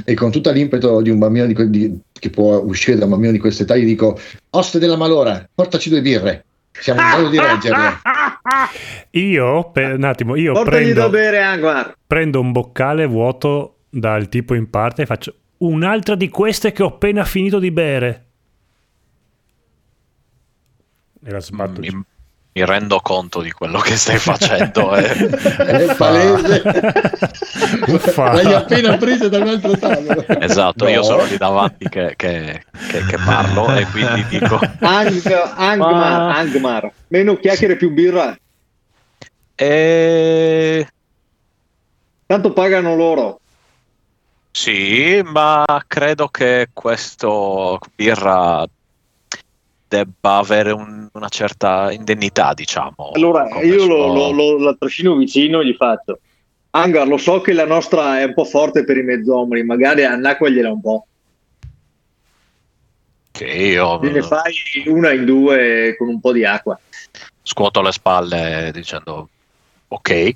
e 0.03 0.13
con 0.15 0.31
tutto 0.31 0.51
l'impeto 0.51 0.99
di 0.99 1.11
un 1.11 1.19
bambino 1.19 1.45
di 1.45 1.53
que- 1.53 1.69
di- 1.69 1.97
che 2.11 2.29
può 2.29 2.57
uscire 2.57 2.97
da 2.97 3.05
un 3.05 3.11
bambino 3.11 3.31
di 3.31 3.39
questa 3.39 3.63
età 3.63 3.77
gli 3.77 3.85
dico 3.85 4.19
oste 4.49 4.79
della 4.79 4.97
malora, 4.97 5.47
portaci 5.53 5.89
due 5.89 6.01
birre, 6.01 6.43
siamo 6.71 6.99
in 6.99 7.07
grado 7.07 7.29
di 7.29 7.39
reggerle. 7.39 7.99
Io, 9.11 9.69
per 9.71 9.93
un 9.93 10.03
attimo, 10.03 10.35
io 10.35 10.51
Portagli 10.51 10.91
da 10.91 11.07
prendo, 11.07 11.09
bere, 11.09 11.95
prendo 12.05 12.41
un 12.41 12.51
boccale 12.51 13.05
vuoto 13.05 13.74
dal 13.89 14.27
tipo 14.29 14.53
in 14.55 14.69
parte 14.69 15.03
e 15.03 15.05
faccio 15.05 15.33
un'altra 15.57 16.15
di 16.15 16.29
queste 16.29 16.71
che 16.71 16.83
ho 16.83 16.87
appena 16.87 17.23
finito 17.23 17.59
di 17.59 17.71
bere. 17.71 18.25
E 21.23 21.31
la 21.31 21.39
sbatto 21.39 21.79
mi, 21.81 21.89
mi 21.89 22.65
rendo 22.65 22.99
conto 22.99 23.41
di 23.41 23.51
quello 23.51 23.79
che 23.79 23.95
stai 23.95 24.17
facendo. 24.19 24.95
eh. 24.95 25.09
È 25.25 25.95
palese. 25.95 26.61
Uffa. 27.87 28.33
L'hai 28.33 28.53
appena 28.53 28.95
presa 28.97 29.27
da 29.27 29.39
un 29.39 29.47
altro 29.47 29.75
tavolo. 29.77 30.23
Esatto, 30.27 30.87
io 30.87 30.97
No. 30.99 31.03
sono 31.03 31.23
lì 31.25 31.37
davanti 31.37 31.89
che, 31.89 32.13
che- 32.15 32.63
che- 32.89 33.05
che 33.05 33.17
parlo 33.25 33.73
e 33.75 33.85
quindi 33.87 34.23
dico... 34.29 34.59
Ang- 34.81 35.51
Angmar, 35.55 35.91
Ma- 35.91 36.35
Angmar. 36.37 36.91
Meno 37.07 37.35
chiacchiere 37.37 37.75
più 37.75 37.91
birra. 37.91 38.37
Eh, 39.55 40.87
Tanto 42.27 42.53
pagano 42.53 42.95
loro. 42.95 43.39
Sì, 44.55 45.21
ma 45.21 45.65
credo 45.85 46.29
che 46.29 46.69
questo 46.71 47.77
birra 47.93 48.65
debba 49.85 50.37
avere 50.37 50.71
un- 50.71 51.09
una 51.11 51.27
certa 51.27 51.91
indennità, 51.91 52.53
diciamo. 52.53 53.11
Allora, 53.15 53.49
io 53.61 53.85
lo, 53.85 53.95
suo- 53.95 54.13
lo- 54.13 54.31
lo- 54.31 54.57
la 54.59 54.73
trascino 54.79 55.15
vicino 55.15 55.59
e 55.59 55.65
gli 55.67 55.73
faccio. 55.73 56.19
Angar, 56.69 57.05
lo 57.05 57.17
so 57.17 57.41
che 57.41 57.51
la 57.51 57.65
nostra 57.65 58.19
è 58.21 58.23
un 58.23 58.33
po' 58.33 58.45
forte 58.45 58.85
per 58.85 58.95
i 58.95 59.03
mezzomri, 59.03 59.61
magari 59.65 60.05
annacquagliela 60.05 60.71
un 60.71 60.79
po'. 60.81 61.05
Che 63.31 63.45
io 63.45 63.99
Ne 63.99 64.21
fai 64.21 64.53
una 64.85 65.11
in 65.11 65.25
due 65.25 65.95
con 65.97 66.07
un 66.07 66.21
po' 66.21 66.31
di 66.31 66.45
acqua. 66.45 66.79
scuoto 67.43 67.81
le 67.81 67.91
spalle 67.91 68.71
dicendo 68.73 69.27
ok, 69.89 70.35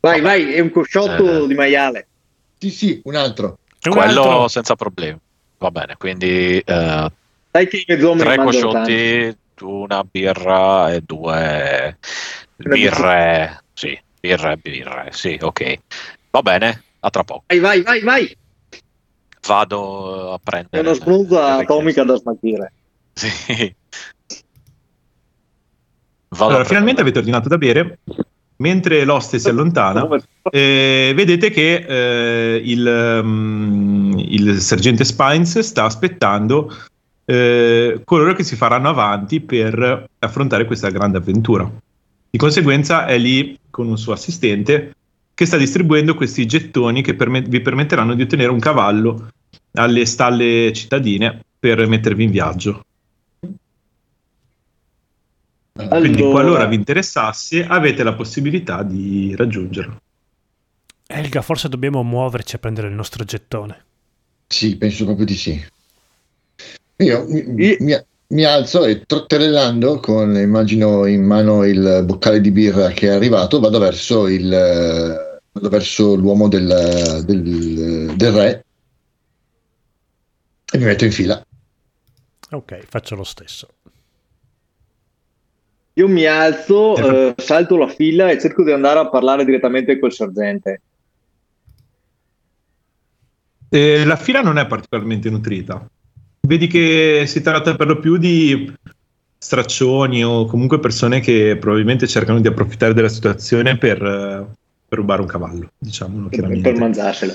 Vai, 0.00 0.20
vai, 0.20 0.52
è 0.52 0.58
un 0.60 0.70
cosciotto 0.70 1.44
Eh. 1.44 1.46
di 1.46 1.54
maiale. 1.54 2.08
Sì, 2.64 2.70
sì, 2.70 3.00
un 3.04 3.14
altro. 3.14 3.58
Un 3.82 3.92
quello 3.92 4.22
altro. 4.22 4.48
senza 4.48 4.74
problemi. 4.74 5.18
Va 5.58 5.70
bene, 5.70 5.96
quindi 5.98 6.58
eh, 6.58 7.12
tre 7.50 8.36
cosciotti, 8.36 9.36
una 9.60 10.02
birra 10.02 10.90
e 10.90 11.02
due, 11.02 11.98
Birre, 12.56 13.64
sì, 13.74 14.00
birre, 14.18 14.56
birre, 14.56 15.08
sì, 15.10 15.38
ok. 15.38 15.78
Va 16.30 16.40
bene, 16.40 16.84
a 17.00 17.10
tra 17.10 17.22
poco. 17.22 17.44
Vai, 17.48 17.58
vai, 17.58 17.82
vai, 17.82 18.00
vai. 18.00 18.36
Vado 19.46 20.32
a 20.32 20.36
È 20.36 20.40
prendere... 20.42 20.88
una 20.88 20.94
sbruzza 20.94 21.56
le 21.56 21.62
atomica 21.64 22.02
da 22.02 22.16
smaltire. 22.16 22.72
Sì. 23.12 23.74
Vado 26.28 26.46
Allora, 26.46 26.64
finalmente 26.64 27.02
avete 27.02 27.18
ordinato 27.18 27.48
da 27.48 27.58
bere. 27.58 27.98
Mentre 28.56 29.04
l'oste 29.04 29.38
si 29.38 29.48
allontana, 29.48 30.06
eh, 30.50 31.12
vedete 31.14 31.50
che 31.50 31.84
eh, 31.86 32.62
il, 32.64 33.20
mm, 33.22 34.18
il 34.18 34.60
sergente 34.60 35.04
Spines 35.04 35.58
sta 35.58 35.84
aspettando 35.84 36.72
eh, 37.24 38.00
coloro 38.04 38.34
che 38.34 38.44
si 38.44 38.54
faranno 38.54 38.88
avanti 38.88 39.40
per 39.40 40.06
affrontare 40.20 40.66
questa 40.66 40.90
grande 40.90 41.18
avventura. 41.18 41.70
Di 42.30 42.38
conseguenza 42.38 43.06
è 43.06 43.18
lì 43.18 43.58
con 43.70 43.88
un 43.88 43.98
suo 43.98 44.12
assistente 44.12 44.94
che 45.34 45.46
sta 45.46 45.56
distribuendo 45.56 46.14
questi 46.14 46.46
gettoni 46.46 47.02
che 47.02 47.14
perme- 47.14 47.42
vi 47.42 47.60
permetteranno 47.60 48.14
di 48.14 48.22
ottenere 48.22 48.50
un 48.50 48.60
cavallo 48.60 49.28
alle 49.72 50.06
stalle 50.06 50.72
cittadine 50.72 51.40
per 51.58 51.86
mettervi 51.88 52.24
in 52.24 52.30
viaggio. 52.30 52.82
Quindi, 55.76 56.20
Allora. 56.20 56.30
qualora 56.30 56.64
vi 56.66 56.76
interessasse, 56.76 57.64
avete 57.64 58.04
la 58.04 58.14
possibilità 58.14 58.84
di 58.84 59.34
raggiungerlo. 59.36 60.00
Elga, 61.06 61.42
forse 61.42 61.68
dobbiamo 61.68 62.02
muoverci 62.04 62.54
a 62.54 62.58
prendere 62.60 62.86
il 62.86 62.94
nostro 62.94 63.24
gettone. 63.24 63.84
Sì, 64.46 64.76
penso 64.76 65.04
proprio 65.04 65.26
di 65.26 65.34
sì. 65.34 65.60
Io 66.98 67.26
mi, 67.26 67.76
mi- 67.80 68.04
mi 68.28 68.44
alzo 68.44 68.84
e 68.84 69.02
trotterellando 69.04 69.98
con, 69.98 70.36
immagino, 70.36 71.06
in 71.06 71.24
mano 71.24 71.64
il 71.64 72.02
boccale 72.04 72.40
di 72.40 72.52
birra 72.52 72.90
che 72.90 73.08
è 73.08 73.10
arrivato, 73.10 73.58
vado 73.58 73.80
verso, 73.80 74.28
il, 74.28 74.48
vado 74.48 75.68
verso 75.68 76.14
l'uomo 76.14 76.46
del, 76.46 77.22
del- 77.26 78.14
del 78.16 78.32
re 78.32 78.64
e 80.72 80.78
mi 80.78 80.84
metto 80.84 81.04
in 81.04 81.10
fila. 81.12 81.44
Ok, 82.52 82.84
faccio 82.88 83.16
lo 83.16 83.24
stesso. 83.24 83.68
Io 85.96 86.08
mi 86.08 86.26
alzo, 86.26 86.96
eh, 86.96 87.34
salto 87.36 87.76
la 87.76 87.86
fila 87.86 88.28
e 88.28 88.40
cerco 88.40 88.64
di 88.64 88.72
andare 88.72 88.98
a 88.98 89.08
parlare 89.08 89.44
direttamente 89.44 89.98
col 90.00 90.12
sergente. 90.12 90.80
Eh, 93.68 94.04
la 94.04 94.16
fila 94.16 94.40
non 94.40 94.58
è 94.58 94.66
particolarmente 94.66 95.30
nutrita. 95.30 95.86
Vedi 96.40 96.66
che 96.66 97.24
si 97.26 97.40
tratta 97.42 97.76
per 97.76 97.86
lo 97.86 98.00
più 98.00 98.16
di 98.16 98.72
straccioni 99.38 100.24
o 100.24 100.46
comunque 100.46 100.80
persone 100.80 101.20
che 101.20 101.56
probabilmente 101.60 102.08
cercano 102.08 102.40
di 102.40 102.48
approfittare 102.48 102.92
della 102.92 103.08
situazione 103.08 103.78
per, 103.78 104.02
eh, 104.02 104.46
per 104.88 104.98
rubare 104.98 105.20
un 105.20 105.28
cavallo, 105.28 105.70
diciamolo 105.78 106.28
chiaramente. 106.28 106.72
per 106.72 106.80
mangiarselo. 106.80 107.34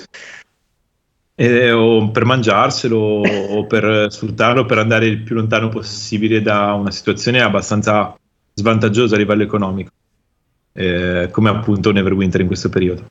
Eh, 1.35 1.71
o 1.71 2.11
per 2.11 2.25
mangiarselo 2.25 2.97
o 2.97 3.65
per 3.67 4.07
sfruttarlo 4.11 4.65
per 4.65 4.79
andare 4.79 5.05
il 5.05 5.21
più 5.21 5.35
lontano 5.35 5.69
possibile 5.69 6.41
da 6.41 6.73
una 6.73 6.91
situazione 6.91 7.39
abbastanza 7.39 8.18
svantaggiosa 8.59 9.15
a 9.15 9.17
livello 9.17 9.43
economico, 9.43 9.91
eh, 10.73 11.29
come 11.31 11.49
appunto 11.49 11.91
Neverwinter 11.91 12.41
in 12.41 12.47
questo 12.47 12.69
periodo. 12.69 13.05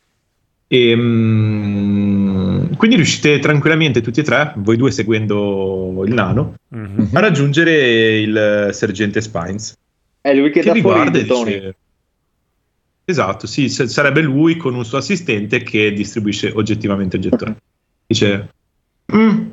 E, 0.68 0.94
mm, 0.94 2.72
quindi 2.76 2.96
riuscite 2.96 3.38
tranquillamente 3.38 4.00
tutti 4.02 4.20
e 4.20 4.22
tre, 4.22 4.52
voi 4.56 4.76
due 4.76 4.90
seguendo 4.90 6.02
il 6.06 6.12
nano, 6.12 6.54
Mhm. 6.68 7.08
a 7.14 7.20
raggiungere 7.20 8.18
il 8.20 8.68
sergente 8.72 9.20
Spines 9.22 9.74
È 10.20 10.34
lui 10.34 10.50
che, 10.50 10.61
che 10.61 10.72
vi 10.72 10.82
guarda 10.82 11.18
e 11.18 11.22
dice 11.24 11.74
esatto 13.06 13.46
sì 13.46 13.70
s- 13.70 13.84
sarebbe 13.84 14.20
lui 14.20 14.56
con 14.58 14.74
un 14.74 14.84
suo 14.84 14.98
assistente 14.98 15.62
che 15.62 15.92
distribuisce 15.94 16.52
oggettivamente 16.54 17.16
il 17.16 17.22
gettone 17.22 17.56
dice 18.06 18.50
"Mm, 19.14 19.50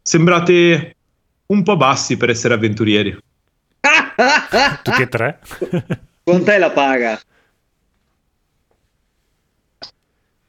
sembrate 0.00 0.94
un 1.46 1.62
po' 1.64 1.76
bassi 1.76 2.16
per 2.16 2.30
essere 2.30 2.54
avventurieri 2.54 3.16
Tutti 4.82 5.02
e 5.02 5.08
tre? 5.08 5.40
Quant'è 6.22 6.58
la 6.58 6.70
paga? 6.70 7.20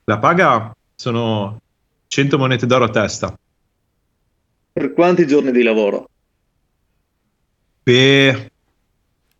la 0.05 0.17
paga 0.17 0.75
sono 0.95 1.61
100 2.07 2.37
monete 2.37 2.65
d'oro 2.65 2.85
a 2.85 2.89
testa 2.89 3.37
Per 4.73 4.93
quanti 4.93 5.25
giorni 5.25 5.51
di 5.51 5.63
lavoro? 5.63 6.09
Beh, 7.83 8.51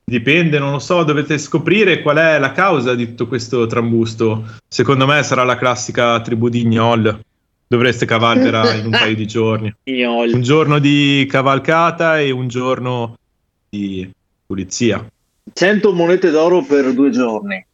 dipende, 0.04 0.60
non 0.60 0.72
lo 0.72 0.80
so, 0.80 1.04
dovete 1.04 1.38
scoprire 1.38 2.02
qual 2.02 2.18
è 2.18 2.40
la 2.40 2.52
causa 2.52 2.94
di 2.94 3.08
tutto 3.08 3.28
questo 3.28 3.66
trambusto. 3.68 4.58
Secondo 4.68 5.06
me 5.06 5.24
sarà 5.24 5.44
la 5.44 5.58
classica 5.58 6.20
tribù 6.22 6.50
di 6.50 6.66
Gnoll. 6.66 7.22
Dovreste 7.66 8.06
cavarvela 8.06 8.74
in 8.74 8.86
un 8.86 8.92
paio 8.92 9.16
di 9.16 9.26
giorni. 9.26 9.74
Ignol. 9.84 10.34
Un 10.34 10.42
giorno 10.42 10.80
di 10.80 11.26
cavalcata 11.30 12.20
e 12.20 12.32
un 12.32 12.50
giorno 12.50 13.18
di 13.74 14.08
pulizia. 14.46 15.04
100 15.52 15.94
monete 15.94 16.30
d'oro 16.30 16.64
per 16.64 16.94
due 16.94 17.10
giorni. 17.10 17.66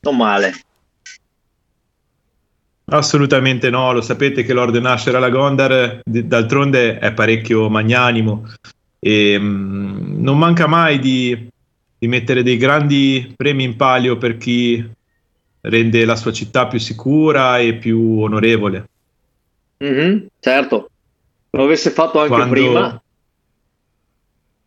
Non 0.00 0.16
male. 0.16 0.52
Assolutamente 2.92 3.68
no, 3.68 3.92
lo 3.92 4.00
sapete 4.00 4.44
che 4.44 4.52
Lord 4.52 4.74
Nasher 4.76 5.16
alla 5.16 5.28
Gondar 5.28 6.00
d'altronde 6.04 6.98
è 6.98 7.12
parecchio 7.12 7.68
magnanimo 7.68 8.48
e 8.98 9.38
mm, 9.38 10.22
non 10.22 10.38
manca 10.38 10.66
mai 10.66 10.98
di, 10.98 11.48
di 11.98 12.08
mettere 12.08 12.42
dei 12.42 12.56
grandi 12.56 13.32
premi 13.36 13.64
in 13.64 13.76
palio 13.76 14.18
per 14.18 14.36
chi 14.36 14.88
rende 15.62 16.04
la 16.04 16.16
sua 16.16 16.32
città 16.32 16.66
più 16.66 16.78
sicura 16.78 17.58
e 17.58 17.74
più 17.74 18.20
onorevole. 18.20 18.88
Mhm, 19.78 20.26
certo. 20.40 20.90
Lo 21.50 21.64
avesse 21.64 21.90
fatto 21.90 22.18
anche 22.18 22.32
Quando, 22.32 22.50
prima, 22.50 22.99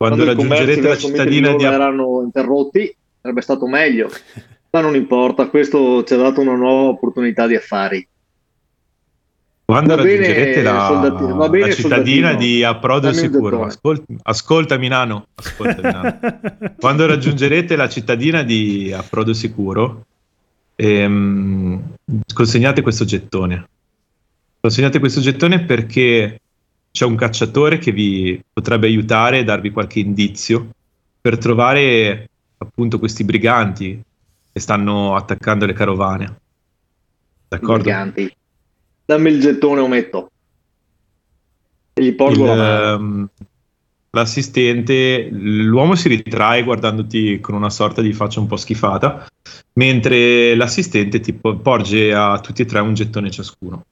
quando 0.03 0.23
quando 0.25 0.25
raggiungerete 0.25 0.87
la 0.87 0.97
cittadina 0.97 1.55
di 1.55 1.63
erano 1.63 2.21
interrotti, 2.23 2.93
sarebbe 3.21 3.41
stato 3.41 3.67
meglio. 3.67 4.09
Ma 4.71 4.81
non 4.81 4.95
importa, 4.95 5.47
questo 5.47 6.03
ci 6.03 6.13
ha 6.13 6.17
dato 6.17 6.41
una 6.41 6.55
nuova 6.55 6.89
opportunità 6.89 7.47
di 7.47 7.55
affari. 7.55 8.05
Quando 9.63 9.95
Va 9.95 10.01
bene, 10.01 10.17
raggiungerete 10.17 10.61
la, 10.61 10.85
soldatino, 10.87 11.35
va 11.35 11.49
bene, 11.49 11.67
la 11.67 11.73
cittadina 11.73 12.27
soldatino. 12.31 12.53
di 12.53 12.63
Approdo 12.63 12.99
Dammi 13.11 13.17
Sicuro, 13.17 13.63
ascolta, 13.63 14.13
ascoltami 14.23 14.87
Nano, 14.89 15.27
ascoltami, 15.35 15.81
Nano. 15.81 16.19
Quando 16.77 17.05
raggiungerete 17.05 17.75
la 17.77 17.87
cittadina 17.87 18.43
di 18.43 18.91
Approdo 18.91 19.31
Sicuro, 19.31 20.05
ehm, 20.75 21.81
consegnate 22.33 22.81
questo 22.81 23.05
gettone. 23.05 23.67
Consegnate 24.59 24.99
questo 24.99 25.21
gettone 25.21 25.63
perché 25.63 26.41
c'è 26.93 27.05
un 27.05 27.15
cacciatore 27.15 27.79
che 27.79 27.91
vi 27.91 28.39
potrebbe 28.53 28.85
aiutare 28.85 29.39
e 29.39 29.43
darvi 29.43 29.71
qualche 29.71 29.97
indizio 29.97 30.69
per 31.19 31.39
trovare 31.39 32.29
appunto 32.59 32.99
questi 32.99 33.23
briganti 33.23 33.99
che 34.51 34.59
stanno 34.59 35.15
attaccando 35.15 35.65
le 35.65 35.73
carovane. 35.73 36.35
D'accordo? 37.47 37.81
Briganti. 37.81 38.31
Dammi 39.05 39.31
il 39.31 39.41
gettone 39.41 39.81
ometto. 39.81 40.29
E 41.93 42.03
gli 42.03 42.13
porgo 42.13 42.43
Il, 42.43 42.47
la 42.47 42.55
mano. 42.55 42.93
ehm, 42.93 43.29
l'assistente, 44.11 45.29
l'uomo 45.31 45.95
si 45.95 46.09
ritrae 46.09 46.61
guardandoti 46.61 47.39
con 47.39 47.55
una 47.55 47.71
sorta 47.71 48.03
di 48.03 48.13
faccia 48.13 48.39
un 48.39 48.45
po' 48.45 48.57
schifata, 48.57 49.25
mentre 49.73 50.53
l'assistente 50.53 51.19
ti 51.19 51.33
po- 51.33 51.55
porge 51.57 52.13
a 52.13 52.39
tutti 52.39 52.61
e 52.61 52.65
tre 52.65 52.81
un 52.81 52.93
gettone 52.93 53.31
ciascuno. 53.31 53.83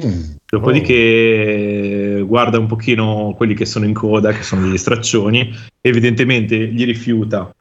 Mm. 0.00 0.34
Dopodiché 0.50 2.24
guarda 2.26 2.58
un 2.58 2.66
pochino 2.66 3.32
quelli 3.36 3.54
che 3.54 3.64
sono 3.64 3.84
in 3.84 3.94
coda, 3.94 4.32
che 4.32 4.42
sono 4.42 4.62
degli 4.62 4.76
straccioni, 4.76 5.54
evidentemente 5.80 6.56
gli 6.56 6.84
rifiuta 6.84 7.54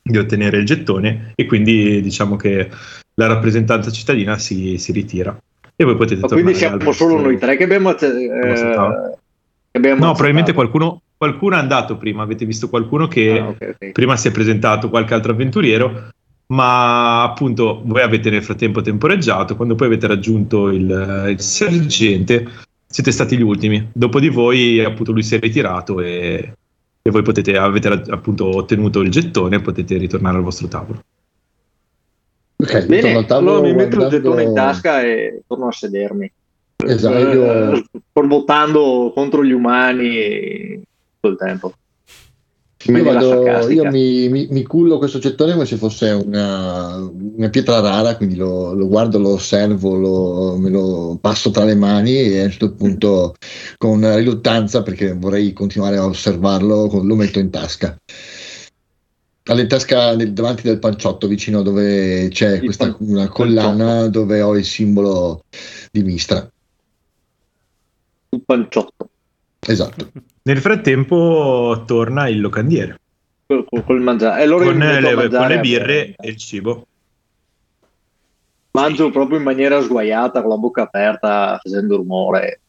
di 0.00 0.18
ottenere 0.18 0.58
il 0.58 0.66
gettone 0.66 1.32
e 1.34 1.46
quindi 1.46 2.00
diciamo 2.00 2.36
che 2.36 2.68
la 3.14 3.26
rappresentanza 3.26 3.90
cittadina 3.90 4.38
si, 4.38 4.78
si 4.78 4.92
ritira. 4.92 5.36
E 5.76 5.84
voi 5.84 5.96
potete 5.96 6.20
Ma 6.20 6.28
tornare 6.28 6.42
quindi 6.42 6.58
siamo 6.60 6.88
al 6.88 6.94
solo 6.94 7.20
noi 7.20 7.38
tre 7.38 7.56
che 7.56 7.64
abbiamo, 7.64 7.88
acce- 7.88 8.06
eh, 8.06 8.28
abbiamo 8.28 8.46
No, 9.72 9.80
accettato. 9.80 10.12
probabilmente 10.12 10.52
qualcuno, 10.52 11.00
qualcuno 11.16 11.56
è 11.56 11.58
andato 11.58 11.96
prima, 11.96 12.22
avete 12.22 12.44
visto 12.44 12.68
qualcuno 12.68 13.08
che 13.08 13.38
Ah, 13.38 13.48
ok, 13.48 13.74
ok. 13.80 13.90
prima 13.90 14.16
si 14.16 14.28
è 14.28 14.30
presentato, 14.30 14.90
qualche 14.90 15.14
altro 15.14 15.32
avventuriero, 15.32 16.10
ma 16.54 17.22
appunto 17.24 17.82
voi 17.84 18.00
avete 18.02 18.30
nel 18.30 18.42
frattempo 18.44 18.80
temporeggiato, 18.80 19.56
quando 19.56 19.74
poi 19.74 19.88
avete 19.88 20.06
raggiunto 20.06 20.68
il, 20.68 21.26
il 21.30 21.40
sergente, 21.40 22.46
siete 22.86 23.10
stati 23.10 23.36
gli 23.36 23.42
ultimi. 23.42 23.88
Dopo 23.92 24.20
di 24.20 24.28
voi 24.28 24.78
appunto 24.82 25.10
lui 25.10 25.24
si 25.24 25.34
è 25.34 25.40
ritirato 25.40 26.00
e, 26.00 26.52
e 27.02 27.10
voi 27.10 27.22
potete, 27.22 27.56
avete 27.56 27.88
appunto 27.88 28.46
ottenuto 28.56 29.00
il 29.00 29.10
gettone 29.10 29.56
e 29.56 29.60
potete 29.60 29.96
ritornare 29.96 30.36
al 30.36 30.44
vostro 30.44 30.68
tavolo. 30.68 31.02
Ok, 32.56 32.86
Bene, 32.86 33.14
al 33.16 33.26
tavolo 33.26 33.56
allora 33.56 33.66
mi 33.66 33.74
metto 33.74 34.00
il 34.04 34.08
gettone 34.08 34.44
in 34.44 34.54
tasca 34.54 35.02
e 35.02 35.42
torno 35.46 35.66
a 35.66 35.72
sedermi. 35.72 36.32
Esatto, 36.76 37.18
io- 37.18 37.72
Eh, 37.72 37.84
borbottando 38.12 39.10
contro 39.12 39.44
gli 39.44 39.52
umani 39.52 40.80
tutto 41.18 41.28
il 41.32 41.36
tempo. 41.36 41.72
Io, 42.86 43.02
vado- 43.14 43.42
io 43.72 43.82
mi, 43.90 44.28
mi- 44.28 44.46
mi 44.50 44.62
cullo 44.62 44.98
questo 44.98 45.18
gettone 45.18 45.52
come 45.54 45.64
se 45.64 45.76
fosse 45.76 46.10
una, 46.10 46.96
una 46.96 47.48
pietra 47.48 47.80
rara, 47.80 48.16
quindi 48.16 48.36
lo, 48.36 48.74
lo 48.74 48.86
guardo, 48.88 49.18
lo 49.18 49.30
osservo, 49.30 49.96
lo- 49.96 50.56
me 50.58 50.68
lo 50.68 51.16
passo 51.20 51.50
tra 51.50 51.64
le 51.64 51.74
mani 51.74 52.14
e 52.14 52.40
a 52.40 52.44
un 52.44 52.50
certo 52.50 52.74
punto 52.74 53.34
con 53.78 54.00
riluttanza, 54.16 54.82
perché 54.82 55.14
vorrei 55.14 55.52
continuare 55.54 55.96
a 55.96 56.04
osservarlo, 56.04 56.90
lo 57.02 57.14
metto 57.14 57.38
in 57.38 57.50
tasca. 57.50 57.96
Alle 59.46 59.66
tasca 59.66 60.14
del- 60.14 60.32
davanti 60.32 60.62
del 60.62 60.78
panciotto, 60.78 61.26
vicino 61.26 61.62
dove 61.62 62.28
c'è 62.28 62.54
Il 62.56 62.64
questa 62.64 62.92
pan- 62.92 62.96
una 63.08 63.28
collana 63.28 64.08
dove 64.08 64.40
ho 64.40 64.56
il 64.56 64.64
simbolo 64.64 65.42
di 65.90 66.02
Mistra. 66.02 66.46
Un 68.30 68.40
panciotto. 68.44 69.08
Esatto. 69.66 70.10
Nel 70.42 70.58
frattempo 70.58 71.84
torna 71.86 72.28
il 72.28 72.40
locandiere 72.40 72.98
Col, 73.46 73.84
col- 73.84 74.00
mangiare. 74.00 74.40
E 74.40 74.44
allora 74.44 74.64
io 74.64 74.70
con 74.70 74.78
le, 74.78 75.02
con 75.02 75.14
mangiare 75.14 75.54
le 75.54 75.60
birre 75.60 76.14
e 76.16 76.28
il 76.28 76.36
cibo. 76.36 76.86
Mangio 78.72 79.10
proprio 79.10 79.38
in 79.38 79.44
maniera 79.44 79.80
sguaiata, 79.80 80.40
con 80.40 80.50
la 80.50 80.56
bocca 80.56 80.82
aperta, 80.82 81.58
facendo 81.62 81.96
rumore. 81.96 82.60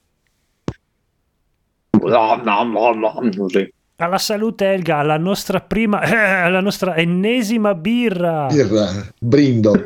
No, 2.01 2.41
no, 2.43 2.63
no, 2.63 2.91
no, 2.93 3.29
così. 3.35 3.73
Alla 3.97 4.17
salute 4.17 4.73
Elga, 4.73 4.97
alla 4.97 5.17
nostra 5.17 5.61
prima, 5.61 6.01
eh, 6.03 6.43
alla 6.43 6.59
nostra 6.59 6.95
ennesima 6.95 7.73
birra. 7.73 8.47
Birra, 8.47 8.91
brindo. 9.17 9.83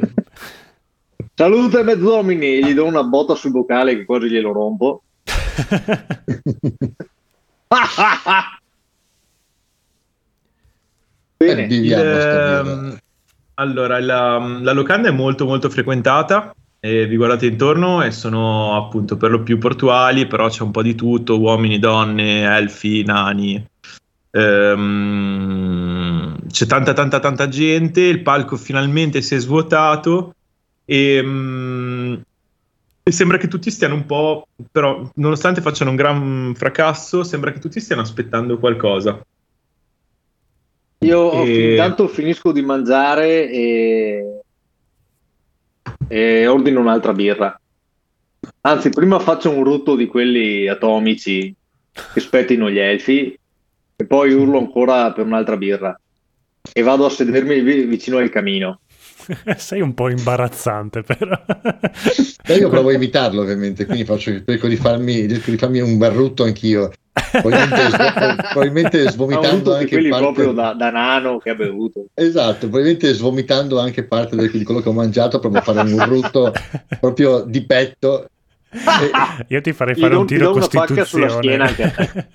Salute 1.36 1.84
Mezzodomini, 1.84 2.66
gli 2.66 2.74
do 2.74 2.86
una 2.86 3.04
botta 3.04 3.36
sul 3.36 3.52
boccale 3.52 3.96
che 3.96 4.06
quasi 4.06 4.28
glielo 4.28 4.52
rompo. 4.52 5.04
Bene, 11.38 11.68
Eh, 11.68 11.76
Il, 11.76 11.94
ehm, 11.94 12.98
allora, 13.56 14.00
la, 14.00 14.38
la 14.38 14.74
locanda 14.74 15.10
è 15.10 15.12
molto 15.12 15.46
molto 15.46 15.70
frequentata 15.70 16.54
e 16.82 17.08
vi 17.08 17.16
guardate 17.18 17.46
intorno 17.46 18.02
e 18.04 18.12
sono 18.12 18.76
appunto 18.78 19.18
per 19.18 19.32
lo 19.32 19.44
più 19.44 19.58
portuali, 19.58 20.28
però 20.28 20.48
c'è 20.50 20.64
un 20.64 20.72
po' 20.72 20.82
di 20.82 20.96
tutto, 20.96 21.40
uomini, 21.40 21.80
donne, 21.80 22.44
elfi, 22.44 23.04
nani. 23.04 23.66
Ehm, 24.32 25.90
c'è 26.48 26.66
tanta 26.66 26.94
tanta 26.94 27.20
tanta 27.20 27.48
gente, 27.48 28.02
il 28.02 28.22
palco 28.22 28.56
finalmente 28.56 29.22
si 29.22 29.36
è 29.36 29.40
svuotato 29.40 30.36
e, 30.86 31.22
mm, 31.24 32.16
e 33.10 33.12
sembra 33.12 33.38
che 33.38 33.48
tutti 33.48 33.72
stiano 33.72 33.96
un 33.96 34.06
po', 34.06 34.50
però 34.72 35.10
nonostante 35.16 35.62
facciano 35.62 35.90
un 35.90 35.96
gran 35.96 36.54
fracasso, 36.56 37.24
sembra 37.24 37.52
che 37.52 37.58
tutti 37.58 37.80
stiano 37.80 38.04
aspettando 38.04 38.60
qualcosa. 38.60 39.20
io 41.00 41.44
e- 41.44 41.72
intanto 41.72 42.08
finisco 42.08 42.52
di 42.52 42.62
mangiare 42.62 43.50
e... 43.50 44.42
e 46.08 46.46
ordino 46.46 46.82
un'altra 46.82 47.14
birra. 47.14 47.60
Anzi, 48.62 48.90
prima 48.90 49.18
faccio 49.18 49.50
un 49.50 49.64
rutto 49.64 49.96
di 49.96 50.06
quelli 50.06 50.68
atomici 50.68 51.52
che 52.14 52.20
spettino 52.20 52.70
gli 52.70 52.78
elfi 52.78 53.36
e 53.96 54.06
poi 54.06 54.34
urlo 54.34 54.60
ancora 54.60 55.12
per 55.14 55.26
un'altra 55.26 55.58
birra. 55.58 56.00
E 56.72 56.82
vado 56.84 57.08
a 57.08 57.10
sedermi 57.10 57.62
vi- 57.62 57.86
vicino 57.86 58.18
al 58.18 58.30
camino. 58.30 58.82
Sei 59.58 59.82
un 59.82 59.94
po' 59.94 60.10
imbarazzante, 60.10 61.04
però. 61.04 61.40
E 62.46 62.54
io 62.56 62.70
provo 62.70 62.90
a 62.90 62.94
imitarlo 62.94 63.42
ovviamente, 63.42 63.86
quindi 63.86 64.06
faccio, 64.06 64.44
cerco, 64.46 64.68
di 64.68 64.76
farmi, 64.76 65.28
cerco 65.30 65.52
di 65.52 65.58
farmi 65.58 65.80
un 65.82 65.98
bel 65.98 66.12
rutto 66.12 66.44
anch'io. 66.44 66.92
Probabilmente, 67.32 69.10
svo- 69.10 69.10
svomitando 69.12 69.74
anche 69.76 69.88
quelli 69.90 70.10
parte... 70.10 70.24
proprio 70.26 70.52
da, 70.54 70.74
da 70.74 70.90
nano 70.90 71.38
che 71.38 71.50
ha 71.52 71.56
bevuto. 71.56 72.06
Esatto, 72.14 72.68
probabilmente 72.68 73.14
svomitando 73.14 73.80
anche 73.80 74.04
parte 74.04 74.36
del- 74.36 74.50
di 74.52 74.64
quello 74.64 74.80
che 74.80 74.90
ho 74.90 74.94
mangiato, 74.94 75.40
proprio 75.40 75.62
a 75.62 75.64
fare 75.64 75.92
un 75.92 76.06
rutto 76.06 76.54
proprio 77.00 77.42
di 77.42 77.66
petto. 77.66 78.28
E- 78.72 79.46
Io 79.48 79.62
ti 79.62 79.74
farei 79.74 79.96
fare 79.96 80.16
un 80.16 80.28
ti 80.28 80.36
tiro 80.36 80.54
pacca 80.54 80.68
sulla 80.68 80.86
costituzione. 80.86 81.32
schiena 81.32 81.66
anche 81.66 81.84
a 81.84 81.90
te. 81.90 82.26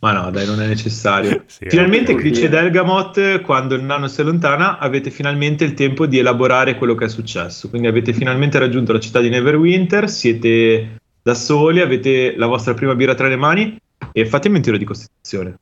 Ma 0.00 0.12
no, 0.12 0.30
dai, 0.30 0.46
non 0.46 0.60
è 0.62 0.66
necessario. 0.66 1.44
Sì, 1.48 1.66
finalmente, 1.68 2.14
Crice 2.14 2.46
vuol 2.46 2.50
dire. 2.50 2.62
Delgamot, 2.62 3.40
quando 3.40 3.74
il 3.74 3.82
nano 3.82 4.06
si 4.06 4.20
allontana, 4.20 4.78
avete 4.78 5.10
finalmente 5.10 5.64
il 5.64 5.74
tempo 5.74 6.06
di 6.06 6.18
elaborare 6.18 6.76
quello 6.76 6.94
che 6.94 7.06
è 7.06 7.08
successo. 7.08 7.68
Quindi 7.68 7.88
avete 7.88 8.12
finalmente 8.12 8.58
raggiunto 8.58 8.92
la 8.92 9.00
città 9.00 9.20
di 9.20 9.28
Neverwinter, 9.28 10.08
siete 10.08 11.00
da 11.22 11.34
soli, 11.34 11.80
avete 11.80 12.36
la 12.36 12.46
vostra 12.46 12.74
prima 12.74 12.94
birra 12.94 13.14
tra 13.14 13.28
le 13.28 13.36
mani 13.36 13.76
e 14.12 14.26
fatemi 14.26 14.56
un 14.56 14.62
tiro 14.62 14.76
di 14.76 14.84
costituzione. 14.84 15.58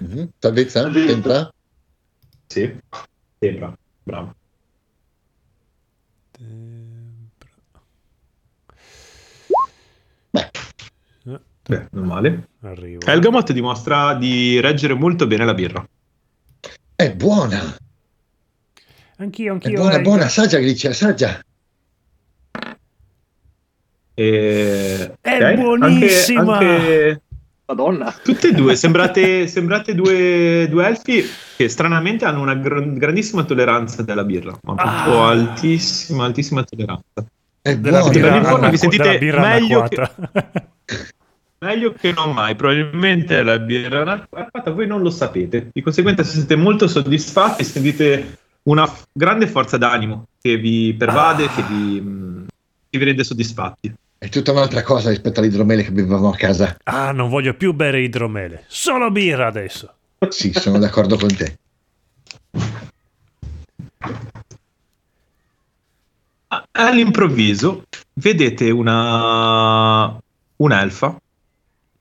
Mhm. 0.00 0.30
Salvezza? 0.38 0.90
Tempra? 0.90 1.52
Sì. 2.46 2.74
Sembra. 3.38 3.72
Bravo. 4.02 4.34
Beh, 11.66 11.86
non 11.92 12.04
male. 12.06 12.48
Arrivo. 12.62 13.00
Elgamot 13.06 13.52
dimostra 13.52 14.14
di 14.14 14.60
reggere 14.60 14.94
molto 14.94 15.26
bene 15.26 15.44
la 15.44 15.54
birra. 15.54 15.86
è 16.96 17.12
buona, 17.14 17.76
Anch'io, 19.16 19.50
è 19.50 19.54
anch'io. 19.54 19.72
buona, 19.74 19.90
Elga. 19.96 20.02
buona, 20.02 20.24
assaggia 20.24 20.58
Glitch, 20.58 20.84
assaggia. 20.86 21.40
E... 24.16 25.14
È 25.20 25.36
ok, 25.52 25.54
buonissima! 25.60 26.52
Anche, 26.58 26.66
anche 26.66 27.22
Madonna. 27.66 28.14
tutte 28.22 28.48
e 28.48 28.52
due, 28.52 28.76
sembrate, 28.76 29.46
sembrate 29.46 29.94
due, 29.94 30.66
due 30.68 30.86
elfi 30.86 31.24
che 31.56 31.68
stranamente 31.68 32.24
hanno 32.24 32.40
una 32.42 32.54
gr- 32.54 32.92
grandissima 32.92 33.42
tolleranza 33.44 34.02
della 34.02 34.24
birra, 34.24 34.56
ma 34.62 34.74
proprio 34.74 35.22
Ah. 35.24 35.30
altissima, 35.30 36.24
altissima 36.26 36.62
tolleranza. 36.62 37.24
È 37.62 37.76
Della 37.78 38.00
buona. 38.00 38.12
birra- 38.12 38.38
birra, 38.40 38.68
vi 38.68 38.76
sentite 38.76 39.02
della 39.02 39.18
birra 39.18 39.40
meglio 39.40 39.78
anacquata. 39.80 40.14
Meglio 41.64 41.94
che 41.94 42.12
non 42.12 42.34
mai, 42.34 42.54
probabilmente 42.54 43.42
la 43.42 43.58
birra 43.58 44.02
anacquata 44.02 44.70
voi 44.70 44.86
non 44.86 45.00
lo 45.00 45.08
sapete, 45.08 45.70
di 45.72 45.80
conseguenza 45.80 46.22
siete 46.22 46.56
molto 46.56 46.86
soddisfatti, 46.86 47.64
sentite 47.64 48.38
una 48.64 48.86
f- 48.86 49.04
grande 49.10 49.46
forza 49.46 49.78
d'animo 49.78 50.26
che 50.42 50.58
vi 50.58 50.94
pervade, 50.94 51.48
che 51.48 51.62
vi, 51.62 52.00
mh, 52.02 52.46
che 52.90 52.98
vi 52.98 53.04
rende 53.04 53.24
soddisfatti. 53.24 53.94
È 54.18 54.28
tutta 54.28 54.52
un'altra 54.52 54.82
cosa 54.82 55.08
rispetto 55.08 55.40
all'idromele 55.40 55.82
che 55.84 55.90
bevevamo 55.90 56.28
a 56.30 56.36
casa. 56.36 56.76
ah, 56.84 57.12
non 57.12 57.30
voglio 57.30 57.54
più 57.54 57.72
bere 57.72 58.02
idromele. 58.02 58.64
Solo 58.66 59.10
birra 59.10 59.46
adesso. 59.46 59.90
Sì, 60.28 60.52
sono 60.52 60.78
d'accordo 60.78 61.16
con 61.16 61.34
te. 61.34 61.56
A- 66.48 66.66
All'improvviso 66.72 67.84
vedete 68.14 68.70
una 68.70 70.18
un'elfa, 70.56 71.16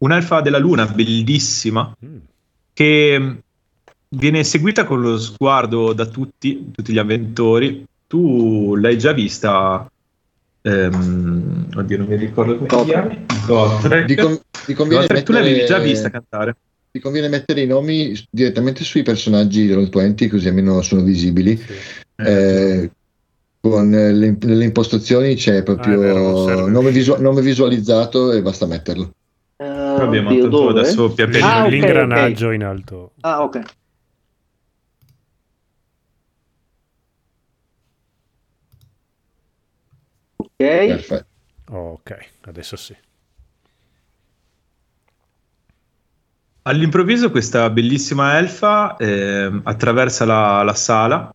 un'elfa 0.04 0.42
della 0.42 0.58
luna 0.60 0.86
bellissima 0.86 1.92
Mm. 2.06 2.16
che 2.74 3.20
mh, 3.20 3.40
viene 4.16 4.44
seguita 4.44 4.84
con 4.86 5.02
lo 5.02 5.18
sguardo 5.18 5.94
da 5.94 6.06
tutti, 6.06 6.70
tutti 6.72 6.92
gli 6.94 6.98
avventori. 6.98 7.84
Tu 8.08 8.76
l'hai 8.76 8.98
già 8.98 9.12
vista? 9.14 9.88
ehm, 10.66 11.68
oddio, 11.76 11.98
non 11.98 12.08
mi 12.08 12.16
ricordo 12.16 12.56
come 12.58 12.70
si 12.70 12.76
Gotrek. 12.76 13.08
chiami. 13.08 13.26
Gotrek. 13.48 14.06
Vi, 14.06 14.16
con- 14.16 14.40
vi 14.68 14.74
conviene 14.74 15.02
Gotrek, 15.08 15.24
tu 15.26 15.32
l'avevi 15.34 15.52
mettere- 15.60 15.68
già 15.68 15.80
vista 15.80 16.10
cantare. 16.10 16.56
vi 16.92 17.00
conviene 17.02 17.28
mettere 17.28 17.62
i 17.62 17.66
nomi 17.68 18.14
direttamente 18.30 18.84
sui 18.84 19.02
personaggi 19.04 19.66
di 19.66 19.74
Roll20 19.74 20.30
così 20.30 20.48
almeno 20.48 20.82
sono 20.84 21.02
visibili. 21.02 21.60
Eh, 22.16 22.92
con 23.60 23.90
le, 23.90 24.38
nelle 24.40 24.64
impostazioni 24.64 25.36
c'è 25.36 25.64
proprio 25.64 25.96
Ah, 25.96 25.98
vero, 25.98 26.68
nome, 26.68 26.92
visu- 26.92 27.18
nome 27.20 27.42
visualizzato 27.42 28.32
e 28.32 28.42
basta 28.42 28.66
metterlo. 28.68 29.10
Eh, 29.96 30.00
Vabbè, 30.00 30.22
ma 30.22 30.30
oddio, 30.32 30.42
tanto 30.42 30.58
dove? 30.58 30.80
adesso 30.80 31.14
pian 31.14 31.30
pianino 31.30 31.54
Ah, 31.54 31.64
ok, 31.66 31.70
L'ingranaggio 31.70 32.52
in 32.52 32.64
alto. 32.64 33.12
Ah, 33.22 33.44
ok. 33.44 33.62
Ok, 40.38 40.50
Perfetto. 40.58 41.26
ok, 41.72 42.30
adesso 42.42 42.76
sì. 42.76 42.96
All'improvviso 46.66 47.30
questa 47.30 47.70
bellissima 47.70 48.38
elfa 48.38 48.96
ehm, 48.98 49.62
attraversa 49.66 50.24
la, 50.26 50.64
la 50.64 50.74
sala 50.74 51.30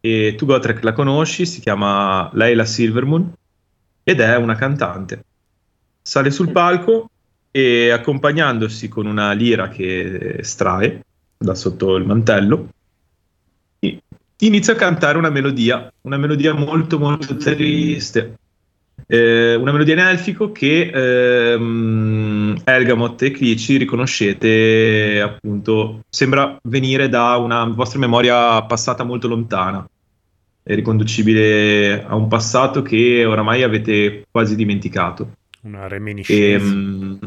e 0.00 0.34
tu 0.36 0.46
Gotrek 0.46 0.82
la 0.82 0.92
conosci, 0.92 1.44
si 1.46 1.60
chiama 1.60 2.30
Leila 2.32 2.64
Silvermoon 2.64 3.32
ed 4.02 4.20
è 4.20 4.36
una 4.36 4.54
cantante. 4.54 5.22
Sale 6.02 6.30
sul 6.30 6.50
palco 6.50 7.08
e 7.56 7.90
accompagnandosi 7.90 8.88
con 8.88 9.06
una 9.06 9.30
lira 9.30 9.68
che 9.68 10.38
estrae 10.38 11.04
da 11.38 11.54
sotto 11.54 11.94
il 11.94 12.04
mantello 12.04 12.68
inizia 14.38 14.72
a 14.72 14.76
cantare 14.76 15.18
una 15.18 15.30
melodia, 15.30 15.92
una 16.02 16.16
melodia 16.16 16.52
molto 16.52 16.98
molto 16.98 17.36
triste. 17.36 18.38
Eh, 19.06 19.54
una 19.54 19.72
melodia 19.72 19.94
in 19.94 20.00
elfico 20.00 20.50
che 20.50 20.90
ehm, 20.92 22.62
Elgamot 22.64 23.20
e 23.22 23.32
Clici 23.32 23.76
riconoscete 23.76 25.20
appunto 25.20 26.04
sembra 26.08 26.56
venire 26.62 27.08
da 27.08 27.36
una 27.36 27.64
vostra 27.64 27.98
memoria 27.98 28.62
passata 28.62 29.04
molto 29.04 29.28
lontana 29.28 29.86
è 30.62 30.74
riconducibile 30.74 32.02
a 32.02 32.14
un 32.14 32.28
passato 32.28 32.80
che 32.80 33.26
oramai 33.26 33.62
avete 33.62 34.24
quasi 34.30 34.56
dimenticato 34.56 35.32
una 35.62 35.86
reminiscenza 35.86 36.64
Ehm, 36.64 37.18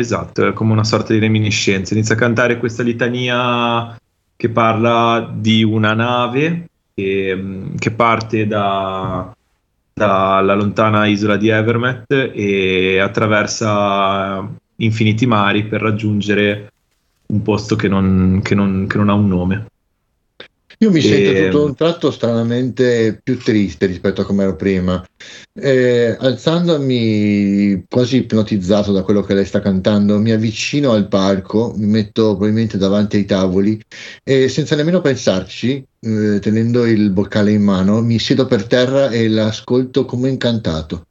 esatto, 0.00 0.46
è 0.46 0.52
come 0.52 0.72
una 0.72 0.84
sorta 0.84 1.12
di 1.12 1.18
reminiscenza. 1.18 1.94
Inizia 1.94 2.14
a 2.14 2.18
cantare 2.18 2.58
questa 2.58 2.82
litania 2.82 3.96
che 4.36 4.48
parla 4.50 5.30
di 5.34 5.62
una 5.64 5.94
nave 5.94 6.68
che, 6.94 7.34
mm, 7.36 7.74
che 7.76 7.90
parte 7.90 8.46
da- 8.46 9.32
dalla 9.92 10.54
lontana 10.54 11.06
isola 11.06 11.36
di 11.36 11.48
Evermet 11.48 12.30
e 12.34 12.98
attraversa 13.00 14.48
infiniti 14.76 15.26
mari 15.26 15.64
per 15.64 15.80
raggiungere 15.80 16.72
un 17.26 17.42
posto 17.42 17.74
che 17.76 17.88
non, 17.88 18.40
che 18.42 18.54
non- 18.54 18.86
che 18.88 18.96
non 18.96 19.08
ha 19.08 19.14
un 19.14 19.28
nome. 19.28 19.66
Io 20.80 20.92
mi 20.92 21.00
sento 21.00 21.30
Ehm. 21.30 21.50
tutto 21.50 21.64
un 21.64 21.74
tratto 21.74 22.10
stranamente 22.12 23.18
più 23.20 23.36
triste 23.36 23.86
rispetto 23.86 24.20
a 24.20 24.24
come 24.24 24.44
ero 24.44 24.54
prima. 24.54 25.04
Eh, 25.52 26.16
alzandomi 26.16 27.84
quasi 27.88 28.18
ipnotizzato 28.18 28.92
da 28.92 29.02
quello 29.02 29.22
che 29.22 29.34
lei 29.34 29.44
sta 29.44 29.58
cantando, 29.60 30.20
mi 30.20 30.30
avvicino 30.30 30.92
al 30.92 31.08
palco, 31.08 31.74
mi 31.76 31.86
metto 31.86 32.36
probabilmente 32.36 32.78
davanti 32.78 33.16
ai 33.16 33.24
tavoli 33.24 33.80
e 34.22 34.48
senza 34.48 34.76
nemmeno 34.76 35.00
pensarci, 35.00 35.84
eh, 35.98 36.38
tenendo 36.38 36.86
il 36.86 37.10
boccale 37.10 37.50
in 37.50 37.62
mano, 37.62 38.00
mi 38.00 38.20
siedo 38.20 38.46
per 38.46 38.64
terra 38.68 39.10
e 39.10 39.28
l'ascolto 39.28 40.04
come 40.04 40.28
incantato. 40.28 41.06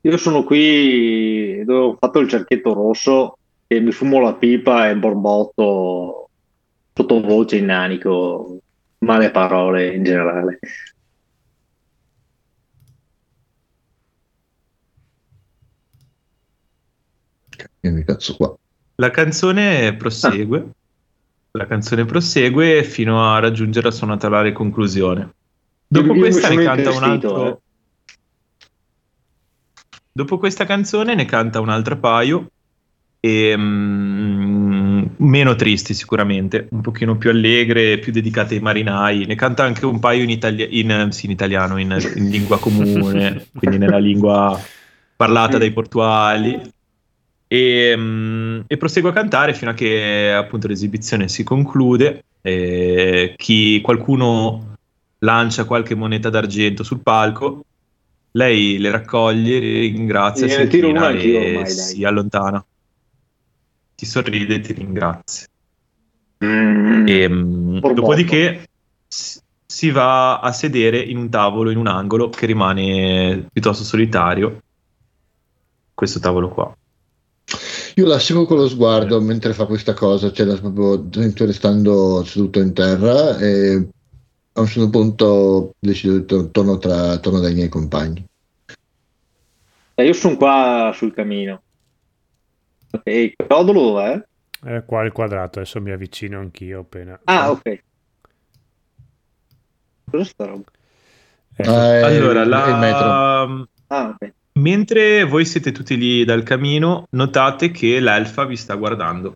Io 0.00 0.16
sono 0.16 0.42
qui 0.42 1.62
dove 1.64 1.78
ho 1.78 1.96
fatto 2.00 2.18
il 2.18 2.28
cerchietto 2.28 2.72
rosso 2.72 3.36
e 3.68 3.78
mi 3.78 3.92
fumo 3.92 4.20
la 4.20 4.34
pipa 4.34 4.90
e 4.90 4.96
borbotto 4.96 6.21
sottovoce 6.92 7.56
in 7.56 7.66
nanico, 7.66 8.58
male 8.98 9.30
parole 9.30 9.94
in 9.94 10.04
generale. 10.04 10.58
Cazzo 18.04 18.36
qua. 18.36 18.56
La 18.96 19.10
canzone 19.10 19.94
prosegue. 19.96 20.70
La 21.52 21.66
canzone 21.66 22.04
prosegue 22.04 22.84
fino 22.84 23.28
a 23.28 23.38
raggiungere 23.38 23.86
la 23.88 23.92
sua 23.92 24.06
naturale 24.06 24.52
conclusione. 24.52 25.34
Dopo 25.86 26.14
questa 26.14 26.48
ne 26.48 26.62
canta 26.62 26.90
un 26.90 27.02
altro. 27.02 27.46
eh. 27.46 27.58
Dopo 30.12 30.38
questa 30.38 30.64
canzone 30.64 31.14
ne 31.14 31.24
canta 31.24 31.60
un 31.60 31.68
altro 31.68 31.98
paio. 31.98 32.50
E, 33.20 33.56
mm, 33.56 34.61
meno 35.22 35.54
tristi 35.54 35.94
sicuramente, 35.94 36.68
un 36.70 36.80
pochino 36.80 37.16
più 37.16 37.30
allegre, 37.30 37.98
più 37.98 38.12
dedicate 38.12 38.54
ai 38.54 38.60
marinai. 38.60 39.24
Ne 39.26 39.34
canta 39.34 39.64
anche 39.64 39.86
un 39.86 39.98
paio 39.98 40.22
in, 40.22 40.30
italia- 40.30 40.66
in, 40.68 41.08
sì, 41.10 41.26
in 41.26 41.32
italiano, 41.32 41.78
in, 41.78 41.96
in 42.16 42.28
lingua 42.28 42.58
comune, 42.58 43.46
quindi 43.56 43.78
nella 43.78 43.98
lingua 43.98 44.60
parlata 45.16 45.58
dai 45.58 45.72
portuali. 45.72 46.60
E, 47.46 47.94
mm, 47.96 48.60
e 48.66 48.76
prosegue 48.76 49.10
a 49.10 49.12
cantare 49.12 49.54
fino 49.54 49.70
a 49.70 49.74
che 49.74 50.32
appunto 50.32 50.66
l'esibizione 50.68 51.28
si 51.28 51.44
conclude. 51.44 52.24
E 52.40 53.34
chi, 53.36 53.80
qualcuno 53.80 54.76
lancia 55.18 55.64
qualche 55.64 55.94
moneta 55.94 56.28
d'argento 56.30 56.82
sul 56.82 57.00
palco, 57.00 57.64
lei 58.32 58.78
le 58.78 58.90
raccoglie, 58.90 59.58
ringrazia, 59.58 60.48
si 60.48 60.66
tiro 60.68 61.08
e 61.10 61.66
si 61.66 62.04
allontana. 62.04 62.64
Ti 64.02 64.08
sorride 64.08 64.56
e 64.56 64.60
ti 64.60 64.72
ringrazia. 64.72 65.46
Mm. 66.44 67.06
E, 67.06 67.28
mm, 67.28 67.78
Borbotto. 67.78 68.00
dopodiché 68.00 68.66
si 69.06 69.90
va 69.92 70.40
a 70.40 70.50
sedere 70.50 70.98
in 70.98 71.18
un 71.18 71.28
tavolo, 71.30 71.70
in 71.70 71.76
un 71.76 71.86
angolo 71.86 72.28
che 72.28 72.46
rimane 72.46 73.46
piuttosto 73.52 73.84
solitario. 73.84 74.58
Questo 75.94 76.18
tavolo 76.18 76.48
qua. 76.48 76.76
Io 77.94 78.06
la 78.08 78.18
seguo 78.18 78.44
con 78.44 78.56
lo 78.56 78.68
sguardo 78.68 79.20
mentre 79.20 79.54
fa 79.54 79.66
questa 79.66 79.94
cosa, 79.94 80.32
cioè 80.32 80.46
la- 80.46 80.58
proprio 80.58 81.08
restando 81.46 82.24
seduto 82.24 82.58
in 82.58 82.72
terra 82.72 83.38
e 83.38 83.86
a 84.54 84.60
un 84.60 84.66
certo 84.66 84.90
punto 84.90 85.74
decido 85.78 86.18
di 86.18 86.24
tor- 86.24 86.48
torno, 86.50 86.76
tra, 86.78 87.18
torno 87.18 87.38
dai 87.38 87.54
miei 87.54 87.68
compagni. 87.68 88.26
Eh, 89.94 90.04
io 90.04 90.12
sono 90.12 90.36
qua 90.36 90.90
sul 90.92 91.14
cammino. 91.14 91.62
Ok, 92.94 93.32
Codolo 93.48 94.00
è 94.00 94.84
qua 94.84 95.02
il 95.02 95.12
quadrato 95.12 95.58
adesso 95.58 95.80
mi 95.80 95.90
avvicino 95.90 96.38
anch'io 96.38 96.80
appena 96.80 97.18
Ah, 97.24 97.50
ok. 97.50 97.82
Cosa 100.10 100.24
sta 100.24 100.44
roba? 100.46 100.64
Eh, 101.56 101.64
Allora, 101.64 102.44
la- 102.44 102.66
è 102.66 102.68
il 102.70 102.76
metro. 102.78 103.68
Ah, 103.88 104.08
ok. 104.18 104.32
mentre 104.58 105.24
voi 105.24 105.44
siete 105.44 105.72
tutti 105.72 105.96
lì 105.96 106.24
dal 106.24 106.42
camino, 106.42 107.06
notate 107.10 107.70
che 107.70 107.98
l'elfa 108.00 108.44
vi 108.44 108.56
sta 108.56 108.74
guardando. 108.74 109.34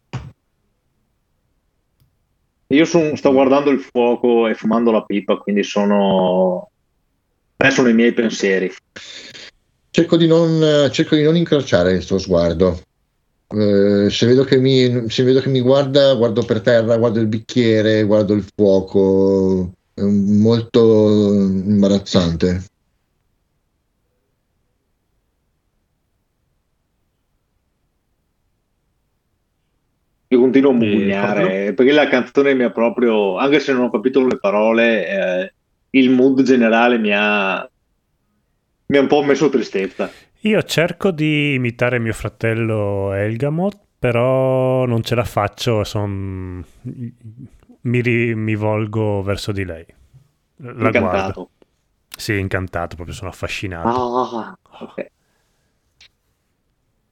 Io 2.69 2.85
son- 2.85 3.17
sto 3.17 3.33
guardando 3.33 3.71
il 3.71 3.81
fuoco 3.81 4.47
e 4.49 4.55
fumando 4.55 4.91
la 4.91 5.03
pipa, 5.05 5.37
quindi 5.37 5.63
sono... 5.63 6.71
eh, 7.57 7.71
sono 7.71 7.89
i 7.89 7.95
miei 7.95 8.13
pensieri. 8.13 8.71
Cerco 9.91 10.17
di 10.17 10.27
non, 10.27 10.91
cerco 10.91 11.15
di 11.17 11.23
non 11.23 11.37
incrociare 11.37 11.93
il 11.93 12.03
suo 12.03 12.19
sguardo. 12.19 12.81
Eh, 13.49 14.11
se, 14.11 14.27
vedo 14.27 14.45
che 14.45 14.59
mi, 14.59 15.09
se 15.09 15.23
vedo 15.23 15.41
che 15.41 15.49
mi 15.49 15.61
guarda, 15.61 16.15
guardo 16.15 16.43
per 16.45 16.61
terra, 16.61 16.97
guardo 16.97 17.21
il 17.21 17.27
bicchiere, 17.27 18.03
guardo 18.05 18.35
il 18.35 18.45
fuoco. 18.55 19.73
È 19.95 20.03
molto 20.03 21.33
imbarazzante. 21.33 22.65
Io 30.29 30.41
continuo 30.41 30.73
a 30.73 30.75
E 30.75 30.77
mugugnare, 30.77 31.67
eh, 31.67 31.73
perché 31.73 31.93
la 31.93 32.09
canzone 32.09 32.55
mi 32.55 32.65
ha 32.65 32.71
proprio, 32.71 33.37
anche 33.37 33.61
se 33.61 33.73
non 33.73 33.85
ho 33.85 33.91
capito 33.91 34.27
le 34.27 34.39
parole, 34.39 35.09
eh, 35.09 35.53
il 35.91 36.11
mood 36.11 36.43
generale 36.43 36.99
mi 36.99 37.13
ha, 37.15 37.69
mi 38.87 38.97
ha 38.97 39.01
un 39.01 39.07
po' 39.07 39.23
messo 39.23 39.49
tristezza. 39.49 40.11
Io 40.47 40.63
cerco 40.63 41.11
di 41.11 41.55
imitare 41.55 41.99
mio 41.99 42.13
fratello 42.13 43.13
Elgamot 43.13 43.79
però 43.99 44.85
non 44.87 45.03
ce 45.03 45.15
la 45.15 45.25
faccio 45.25 45.85
son- 45.85 46.65
mi, 47.83 48.01
ri- 48.01 48.35
mi 48.35 48.55
volgo 48.55 49.23
verso 49.23 49.53
di 49.53 49.65
lei 49.65 49.85
la 50.57 50.93
guardo 50.93 51.33
Incantato. 51.33 51.51
sì 52.17 52.39
incantato 52.39 52.95
proprio 52.97 53.15
sono 53.15 53.31
affascinato 53.31 53.89
Ah, 53.89 54.55
ok. 54.81 55.07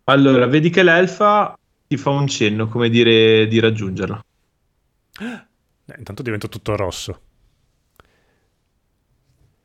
Allora, 0.05 0.47
vedi 0.47 0.71
che 0.71 0.83
l'elfa 0.83 1.55
ti 1.87 1.97
fa 1.99 2.09
un 2.11 2.27
cenno, 2.27 2.69
come 2.69 2.89
dire, 2.89 3.47
di 3.47 3.61
raggiungerla. 3.61 4.21
Eh, 5.87 5.95
intanto 5.99 6.23
divento 6.23 6.49
tutto 6.49 6.77
rosso 6.77 7.21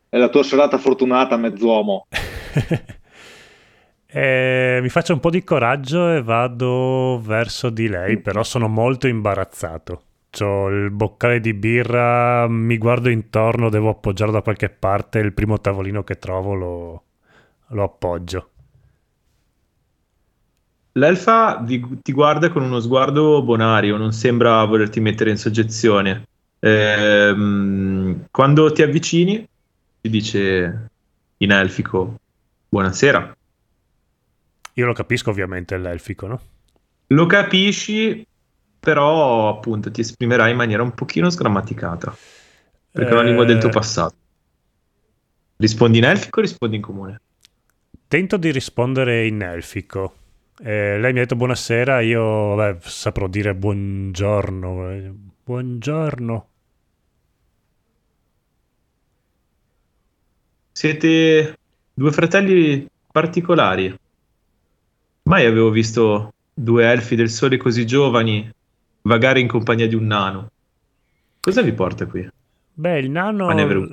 È 0.07 0.17
la 0.17 0.29
tua 0.29 0.43
serata 0.43 0.77
fortunata, 0.77 1.35
mezz'uomo. 1.35 2.05
Eh, 4.11 4.79
mi 4.81 4.89
faccio 4.89 5.13
un 5.13 5.19
po' 5.19 5.29
di 5.29 5.43
coraggio 5.43 6.11
e 6.15 6.23
vado 6.23 7.21
verso 7.23 7.69
di 7.69 7.87
lei, 7.87 8.17
però 8.17 8.43
sono 8.43 8.67
molto 8.67 9.07
imbarazzato. 9.07 10.01
C'ho 10.31 10.67
il 10.69 10.89
boccale 10.89 11.39
di 11.39 11.53
birra, 11.53 12.47
mi 12.47 12.77
guardo 12.79 13.09
intorno, 13.09 13.69
devo 13.69 13.89
appoggiarlo 13.89 14.33
da 14.33 14.41
qualche 14.41 14.69
parte, 14.69 15.19
il 15.19 15.33
primo 15.33 15.59
tavolino 15.59 16.03
che 16.03 16.17
trovo 16.17 16.53
lo, 16.55 17.03
lo 17.67 17.83
appoggio. 17.83 18.49
L'elfa 20.93 21.63
ti 21.65 22.11
guarda 22.11 22.49
con 22.49 22.63
uno 22.63 22.79
sguardo 22.79 23.43
bonario, 23.43 23.95
non 23.95 24.11
sembra 24.11 24.63
volerti 24.65 24.99
mettere 24.99 25.29
in 25.29 25.37
soggezione. 25.37 26.27
Ehm, 26.59 28.25
quando 28.31 28.71
ti 28.71 28.81
avvicini, 28.81 29.47
ti 30.01 30.09
dice 30.09 30.89
in 31.37 31.51
elfico: 31.51 32.15
Buonasera. 32.69 33.37
Io 34.79 34.85
lo 34.87 34.93
capisco 34.93 35.29
ovviamente 35.29 35.77
l'elfico, 35.77 36.25
no? 36.25 36.41
Lo 37.07 37.25
capisci, 37.25 38.25
però 38.79 39.49
appunto 39.49 39.91
ti 39.91 40.01
esprimerai 40.01 40.51
in 40.51 40.57
maniera 40.57 40.83
un 40.83 40.93
pochino 40.93 41.29
sgrammaticata, 41.29 42.15
perché 42.91 43.09
è 43.11 43.13
una 43.13 43.23
lingua 43.23 43.45
del 43.45 43.57
tuo 43.57 43.69
Eh, 43.69 43.71
passato. 43.71 44.15
Rispondi 45.57 45.99
in 45.99 46.05
elfico 46.05 46.39
o 46.39 46.41
rispondi 46.41 46.75
in 46.77 46.81
comune? 46.81 47.21
Tento 48.07 48.37
di 48.37 48.51
rispondere 48.51 49.25
in 49.27 49.41
elfico. 49.41 50.15
Eh, 50.61 50.97
lei 50.99 51.13
mi 51.13 51.19
ha 51.19 51.21
detto 51.21 51.35
buonasera, 51.37 52.01
io 52.01 52.55
vabbè, 52.55 52.79
saprò 52.81 53.27
dire 53.27 53.55
buongiorno. 53.55 54.91
eh, 54.91 55.13
Buongiorno. 55.43 56.47
siete 60.71 61.57
due 61.93 62.11
fratelli 62.11 62.87
particolari. 63.11 63.95
Mai 65.29 65.45
avevo 65.45 65.69
visto 65.69 66.33
due 66.51 66.89
elfi 66.89 67.15
del 67.15 67.29
sole 67.29 67.57
così 67.57 67.85
giovani 67.85 68.49
vagare 69.03 69.39
in 69.39 69.47
compagnia 69.47 69.87
di 69.87 69.93
un 69.93 70.07
nano. 70.07 70.49
Cosa 71.39 71.61
vi 71.61 71.71
porta 71.71 72.07
qui? 72.07 72.27
Beh, 72.73 72.97
il 72.97 73.11
nano 73.11 73.47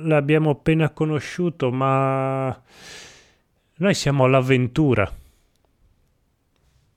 l'abbiamo 0.07 0.49
appena 0.49 0.89
conosciuto, 0.89 1.69
ma 1.69 2.59
noi 3.75 3.93
siamo 3.93 4.23
all'avventura. 4.23 5.13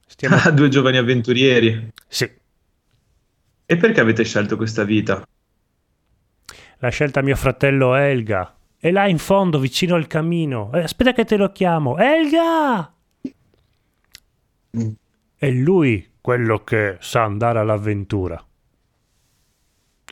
Stiamo... 0.06 0.36
Ah, 0.36 0.48
due 0.52 0.70
giovani 0.70 0.96
avventurieri. 0.96 1.90
Sì, 2.08 2.26
E 3.66 3.76
perché 3.76 4.00
avete 4.00 4.24
scelto 4.24 4.56
questa 4.56 4.84
vita? 4.84 5.22
l'ha 6.78 6.88
scelta 6.88 7.20
mio 7.20 7.36
fratello 7.36 7.94
Elga. 7.94 8.56
È 8.78 8.90
là 8.90 9.06
in 9.06 9.18
fondo, 9.18 9.58
vicino 9.58 9.96
al 9.96 10.06
camino. 10.06 10.70
Eh, 10.72 10.80
aspetta 10.80 11.12
che 11.12 11.26
te 11.26 11.36
lo 11.36 11.52
chiamo. 11.52 11.98
Elga! 11.98 12.94
È 14.70 15.50
lui 15.50 16.08
quello 16.20 16.62
che 16.62 16.96
sa 17.00 17.24
andare 17.24 17.58
all'avventura. 17.58 18.44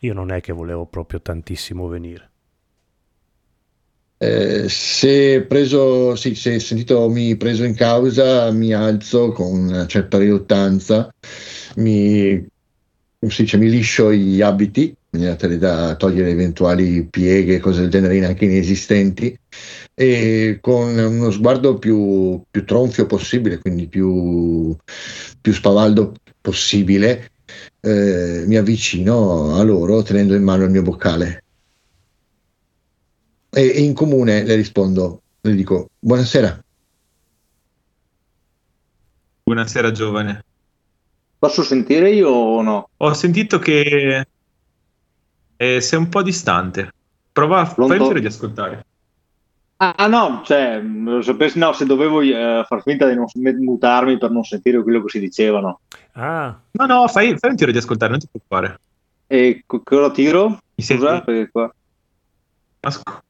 Io 0.01 0.15
non 0.15 0.31
è 0.31 0.41
che 0.41 0.53
volevo 0.53 0.87
proprio 0.87 1.21
tantissimo 1.21 1.87
venire. 1.89 2.31
Eh, 4.21 4.69
se 4.69 5.43
preso, 5.43 6.17
sì, 6.17 6.35
se 6.35 6.59
sentitomi 6.59 7.37
preso 7.37 7.63
in 7.65 7.75
causa, 7.75 8.51
mi 8.51 8.73
alzo 8.73 9.31
con 9.31 9.57
una 9.57 9.87
certa 9.87 10.19
riluttanza, 10.19 11.13
mi, 11.77 12.45
dice, 13.19 13.57
mi 13.57 13.71
liscio 13.71 14.13
gli 14.13 14.41
abiti, 14.41 14.93
tale 15.11 15.59
da 15.59 15.97
togliere 15.97 16.31
eventuali 16.31 17.05
pieghe 17.05 17.57
e 17.57 17.61
cose 17.61 17.81
del 17.81 17.91
genere 17.91 18.25
anche 18.25 18.45
inesistenti, 18.45 19.39
e 19.95 20.59
con 20.61 20.97
uno 20.97 21.31
sguardo 21.31 21.79
più, 21.79 22.41
più 22.51 22.65
tronfio 22.65 23.07
possibile, 23.07 23.59
quindi 23.59 23.89
più, 23.89 24.77
più 25.41 25.53
spavaldo 25.53 26.15
possibile, 26.41 27.31
eh, 27.81 28.45
mi 28.47 28.57
avvicino 28.57 29.57
a 29.57 29.63
loro 29.63 30.03
tenendo 30.03 30.35
in 30.35 30.43
mano 30.43 30.65
il 30.65 30.71
mio 30.71 30.83
boccale. 30.83 31.45
E, 33.51 33.63
e 33.63 33.81
in 33.81 33.95
comune 33.95 34.45
le 34.45 34.55
rispondo, 34.55 35.23
le 35.41 35.55
dico 35.55 35.89
buonasera. 35.99 36.63
Buonasera, 39.45 39.91
giovane. 39.93 40.45
Posso 41.39 41.63
sentire 41.63 42.11
io 42.11 42.29
o 42.29 42.63
no? 42.63 42.91
Ho 42.99 43.15
sentito 43.15 43.59
che 43.59 44.27
eh, 45.59 45.81
sei 45.81 45.99
un 45.99 46.09
po' 46.09 46.23
distante. 46.23 46.93
Prova 47.33 47.61
a 47.61 47.65
fai 47.67 47.75
Pronto? 47.75 47.95
il 47.95 48.03
giro 48.03 48.19
di 48.21 48.27
ascoltare. 48.27 48.87
Ah 49.81 50.07
no, 50.09 50.43
cioè, 50.45 50.83
sapessi, 51.21 51.59
no, 51.59 51.73
se 51.73 51.85
dovevo 51.87 52.21
eh, 52.21 52.65
far 52.67 52.83
finta 52.83 53.09
di 53.09 53.15
non 53.15 53.27
mutarmi 53.59 54.19
per 54.19 54.31
non 54.31 54.43
sentire 54.43 54.83
quello 54.83 55.03
che 55.03 55.09
si 55.09 55.21
dicevano. 55.21 55.81
Ah, 56.13 56.59
No, 56.73 56.87
no, 56.87 57.07
fai, 57.07 57.37
fai 57.39 57.51
un 57.51 57.57
tiro 57.57 57.71
di 57.71 57.79
ascoltare, 57.79 58.11
non 58.11 58.21
ti 58.21 58.27
preoccupare. 58.29 58.81
E 59.29 59.63
co- 59.67 59.83
cosa 59.85 60.11
tiro? 60.11 60.49
Mi 60.49 60.83
senti? 60.83 61.03
Scusa, 61.05 61.21
perché 61.21 61.51
qua... 61.51 61.73
Ascolta. 62.81 63.23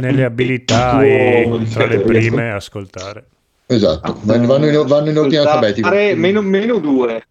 Nelle 0.00 0.24
abilità 0.24 0.90
Tuo 0.90 1.00
e 1.00 1.66
tra 1.70 1.86
le 1.86 2.00
prime 2.00 2.52
ascoltare. 2.52 3.26
Esatto, 3.66 4.18
vanno, 4.22 4.46
vanno 4.46 4.66
in, 4.66 4.86
vanno 4.86 5.10
in 5.10 5.18
ordine 5.18 5.38
alfabetico. 5.38 5.88
Fare 5.88 6.14
meno, 6.14 6.42
meno 6.42 6.78
due. 6.78 7.26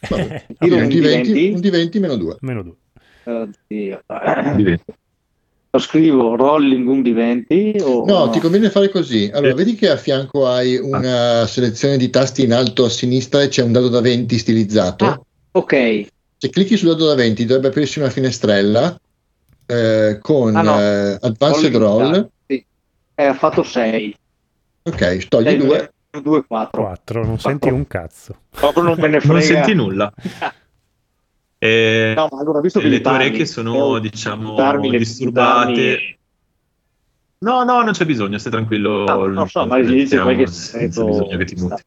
Vabbè. 0.08 0.46
Tiro 0.58 0.76
un 0.76 0.82
un 0.82 0.88
D20, 0.88 1.22
D20. 1.22 1.54
un 1.54 1.60
D20 1.60 2.00
meno 2.00 2.16
2. 2.16 2.36
Meno 2.40 2.62
due. 2.62 2.74
Oddio. 3.24 4.02
ascoltare. 4.06 4.80
Lo 5.72 5.78
scrivo 5.78 6.34
rolling 6.34 6.88
un 6.88 7.00
D20 7.00 7.80
o 7.82 8.04
No, 8.04 8.28
ti 8.30 8.40
conviene 8.40 8.70
fare 8.70 8.88
così. 8.88 9.30
Allora, 9.32 9.54
vedi 9.54 9.76
che 9.76 9.88
a 9.88 9.96
fianco 9.96 10.48
hai 10.48 10.76
una 10.76 11.46
selezione 11.46 11.96
di 11.96 12.10
tasti 12.10 12.42
in 12.42 12.52
alto 12.52 12.86
a 12.86 12.90
sinistra 12.90 13.42
e 13.42 13.48
c'è 13.48 13.62
un 13.62 13.70
dado 13.70 13.88
da 13.88 14.00
20 14.00 14.36
stilizzato. 14.36 15.04
Ah. 15.04 15.20
Ok, 15.52 16.06
Se 16.38 16.48
clicchi 16.50 16.76
sul 16.76 16.88
dado 16.88 17.06
da 17.06 17.14
20 17.14 17.44
dovrebbe 17.44 17.68
aprirsi 17.68 17.98
una 18.00 18.10
finestrella 18.10 18.98
eh, 19.66 20.18
con 20.20 20.56
Ah, 20.56 20.62
no. 20.62 20.80
eh, 20.80 21.18
Advanced 21.20 21.76
Roll 21.76 22.02
Roll. 22.12 22.30
sì. 22.48 22.64
Eh, 23.14 23.24
ha 23.24 23.34
fatto 23.34 23.62
6. 23.62 24.16
Ok, 24.82 25.28
togli 25.28 25.54
2. 25.56 25.92
2, 26.18 26.44
4. 26.44 26.82
4, 26.82 27.24
non 27.24 27.38
senti 27.38 27.68
un 27.68 27.86
cazzo. 27.86 28.40
Proprio 28.50 28.82
non 28.82 28.96
me 28.98 29.08
ne 29.08 29.20
frega. 29.20 29.32
Non 29.34 29.42
senti 29.42 29.74
nulla. 29.74 30.12
Eh, 31.58 32.12
No, 32.16 32.28
ma 32.32 32.40
allora, 32.40 32.60
visto 32.60 32.80
che 32.80 32.88
le 32.88 33.00
tue 33.00 33.12
orecchie 33.12 33.46
sono, 33.46 33.98
diciamo, 33.98 34.54
darmi 34.54 34.90
disturbate. 34.96 35.72
darmi- 35.74 36.18
No, 37.42 37.62
no, 37.64 37.82
non 37.82 37.92
c'è 37.92 38.04
bisogno, 38.04 38.36
stai 38.38 38.52
tranquillo. 38.52 39.04
No, 39.04 39.26
non 39.26 39.48
so, 39.48 39.64
ma 39.66 39.78
gli 39.78 39.92
dice 39.92 40.06
Siamo 40.08 40.24
qualche 40.24 40.46
senza 40.48 41.00
segreto- 41.00 41.04
bisogno 41.06 41.36
che 41.38 41.44
ti 41.44 41.54
muti. 41.56 41.82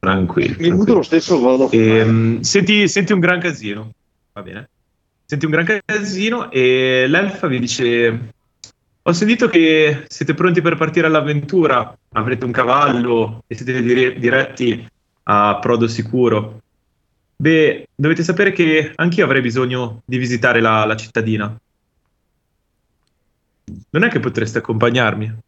Tranquillo. 0.00 0.56
Mi 0.58 0.70
muto 0.70 0.94
lo 0.94 1.02
stesso 1.02 1.40
vado 1.40 1.68
fare. 1.68 2.00
Ehm, 2.00 2.40
senti, 2.40 2.88
senti 2.88 3.12
un 3.12 3.20
gran 3.20 3.38
casino, 3.40 3.90
va 4.32 4.42
bene? 4.42 4.68
Senti 5.24 5.44
un 5.44 5.50
gran 5.50 5.80
casino 5.84 6.50
e 6.50 7.06
l'elfa 7.08 7.46
vi 7.48 7.58
dice: 7.60 8.32
Ho 9.08 9.12
sentito 9.12 9.48
che 9.48 10.04
siete 10.06 10.34
pronti 10.34 10.60
per 10.60 10.76
partire 10.76 11.06
all'avventura, 11.06 11.96
avrete 12.12 12.44
un 12.44 12.52
cavallo 12.52 13.42
e 13.46 13.54
siete 13.54 13.80
dire- 13.80 14.18
diretti 14.18 14.86
a 15.22 15.58
Prodo 15.58 15.88
Sicuro. 15.88 16.60
Beh, 17.34 17.86
dovete 17.94 18.22
sapere 18.22 18.52
che 18.52 18.92
anch'io 18.96 19.24
avrei 19.24 19.40
bisogno 19.40 20.02
di 20.04 20.18
visitare 20.18 20.60
la, 20.60 20.84
la 20.84 20.94
cittadina. 20.94 21.58
Non 23.90 24.02
è 24.04 24.10
che 24.10 24.20
potreste 24.20 24.58
accompagnarmi? 24.58 25.38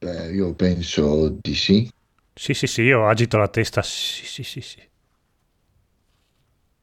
Beh, 0.00 0.32
io 0.32 0.54
penso 0.54 1.36
di 1.40 1.54
sì. 1.54 1.88
Sì, 2.34 2.52
sì, 2.52 2.66
sì, 2.66 2.82
io 2.82 3.06
agito 3.06 3.36
la 3.36 3.46
testa. 3.46 3.80
Sì, 3.82 4.24
sì, 4.26 4.42
sì, 4.42 4.60
sì. 4.60 4.80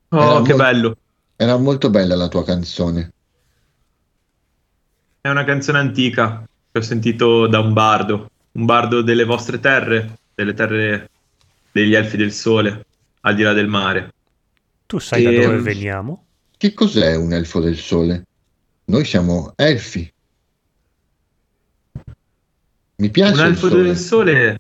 Oh, 0.10 0.18
Era 0.22 0.32
che 0.32 0.38
molto- 0.40 0.56
bello! 0.56 0.98
Era 1.36 1.58
molto 1.58 1.90
bella 1.90 2.16
la 2.16 2.30
tua 2.30 2.46
canzone. 2.46 3.12
È 5.26 5.30
una 5.30 5.44
canzone 5.44 5.80
antica 5.80 6.48
che 6.72 6.78
ho 6.78 6.82
sentito 6.84 7.48
da 7.48 7.60
un 7.60 7.74
bardo, 7.74 8.30
un 8.52 8.66
bardo 8.66 9.02
delle 9.02 9.24
vostre 9.24 9.60
terre, 9.60 10.20
delle 10.36 10.54
terre 10.54 11.10
degli 11.72 11.96
elfi 11.96 12.16
del 12.16 12.32
sole, 12.32 12.86
al 13.22 13.34
di 13.34 13.42
là 13.42 13.52
del 13.52 13.68
mare. 13.68 14.14
Tu 14.86 15.00
sai 15.00 15.24
da 15.24 15.32
Ehm, 15.32 15.42
dove 15.42 15.62
veniamo? 15.62 16.26
Che 16.56 16.76
cos'è 16.76 17.16
un 17.16 17.34
elfo 17.34 17.60
del 17.60 17.76
sole? 17.76 18.24
Noi 18.86 19.04
siamo 19.04 19.54
elfi. 19.56 20.14
Mi 22.98 23.10
piace 23.10 23.34
Un 23.34 23.40
il 23.40 23.46
elfo 23.46 23.68
sole. 23.70 23.82
del 23.82 23.98
sole 23.98 24.60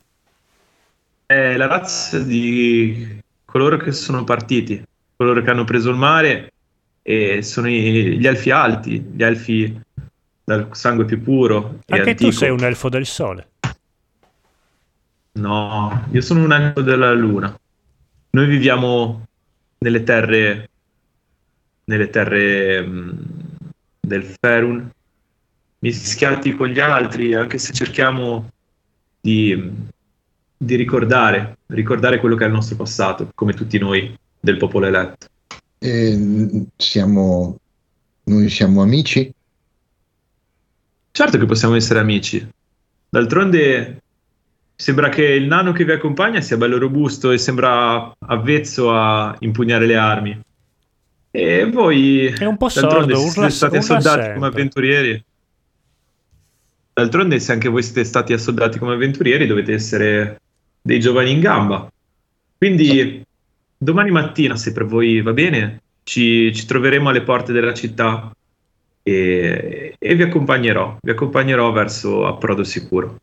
è 1.27 1.57
la 1.57 1.67
razza 1.67 2.17
di 2.17 3.21
coloro 3.45 3.77
che 3.77 3.91
sono 3.91 4.23
partiti, 4.23 4.83
coloro 5.15 5.43
che 5.43 5.49
hanno 5.51 5.63
preso 5.63 5.91
il 5.91 5.97
mare 5.97 6.51
e 7.03 7.43
sono 7.43 7.67
gli 7.67 8.25
elfi 8.25 8.49
alti, 8.49 8.99
gli 8.99 9.21
elfi 9.21 9.83
dal 10.45 10.69
sangue 10.71 11.05
più 11.05 11.21
puro 11.21 11.79
e 11.85 11.97
Anche 11.97 12.13
tu 12.15 12.25
antico. 12.25 12.31
sei 12.31 12.49
un 12.51 12.63
elfo 12.63 12.87
del 12.87 13.05
sole. 13.05 13.49
No, 15.33 16.05
io 16.11 16.21
sono 16.21 16.43
un 16.43 16.53
elfo 16.53 16.81
della 16.81 17.11
luna. 17.13 17.57
Noi 18.29 18.47
viviamo 18.47 19.25
nelle 19.79 20.03
terre, 20.03 20.69
nelle 21.85 22.09
terre 22.09 22.81
mh, 22.81 23.17
del 23.99 24.23
Ferun, 24.39 24.89
mischiati 25.79 26.55
con 26.55 26.67
gli 26.67 26.79
altri, 26.79 27.33
anche 27.33 27.57
se 27.57 27.73
cerchiamo 27.73 28.49
di, 29.19 29.71
di 30.55 30.75
ricordare, 30.75 31.57
ricordare 31.67 32.19
quello 32.19 32.35
che 32.35 32.45
è 32.45 32.47
il 32.47 32.53
nostro 32.53 32.77
passato, 32.77 33.29
come 33.35 33.53
tutti 33.53 33.77
noi 33.77 34.17
del 34.39 34.57
popolo 34.57 34.85
eletto. 34.85 35.27
E, 35.79 36.15
mm, 36.15 36.61
siamo, 36.77 37.57
noi 38.23 38.49
siamo 38.49 38.81
amici? 38.81 39.33
Certo 41.15 41.37
che 41.37 41.45
possiamo 41.45 41.75
essere 41.75 41.99
amici. 41.99 42.45
D'altronde 43.07 44.01
sembra 44.75 45.07
che 45.07 45.23
il 45.23 45.45
nano 45.45 45.71
che 45.71 45.85
vi 45.85 45.93
accompagna 45.93 46.41
sia 46.41 46.57
bello 46.57 46.77
robusto 46.77 47.31
e 47.31 47.37
sembra 47.37 48.13
avvezzo 48.19 48.93
a 48.93 49.33
impugnare 49.39 49.85
le 49.85 49.95
armi. 49.95 50.37
E 51.31 51.69
voi 51.71 52.25
È 52.25 52.43
un 52.43 52.57
po' 52.57 52.67
sordo, 52.67 52.97
urla- 52.97 53.17
urla 53.17 53.45
assoldati 53.45 53.81
sempre. 53.81 54.33
come 54.33 54.47
avventurieri. 54.47 55.23
D'altronde 56.91 57.39
se 57.39 57.51
anche 57.53 57.69
voi 57.69 57.81
siete 57.81 58.03
stati 58.03 58.33
assoldati 58.33 58.77
come 58.77 58.95
avventurieri 58.95 59.47
dovete 59.47 59.71
essere 59.71 60.41
dei 60.81 60.99
giovani 60.99 61.31
in 61.31 61.39
gamba. 61.39 61.89
Quindi 62.57 63.25
domani 63.77 64.11
mattina, 64.11 64.57
se 64.57 64.73
per 64.73 64.83
voi 64.83 65.21
va 65.21 65.31
bene, 65.31 65.81
ci, 66.03 66.53
ci 66.53 66.65
troveremo 66.65 67.07
alle 67.07 67.21
porte 67.21 67.53
della 67.53 67.73
città 67.73 68.35
e, 69.07 69.95
e 69.97 70.15
vi 70.15 70.23
accompagnerò, 70.23 70.97
vi 70.99 71.11
accompagnerò 71.11 71.71
verso 71.71 72.25
approdo 72.25 72.63
sicuro. 72.63 73.19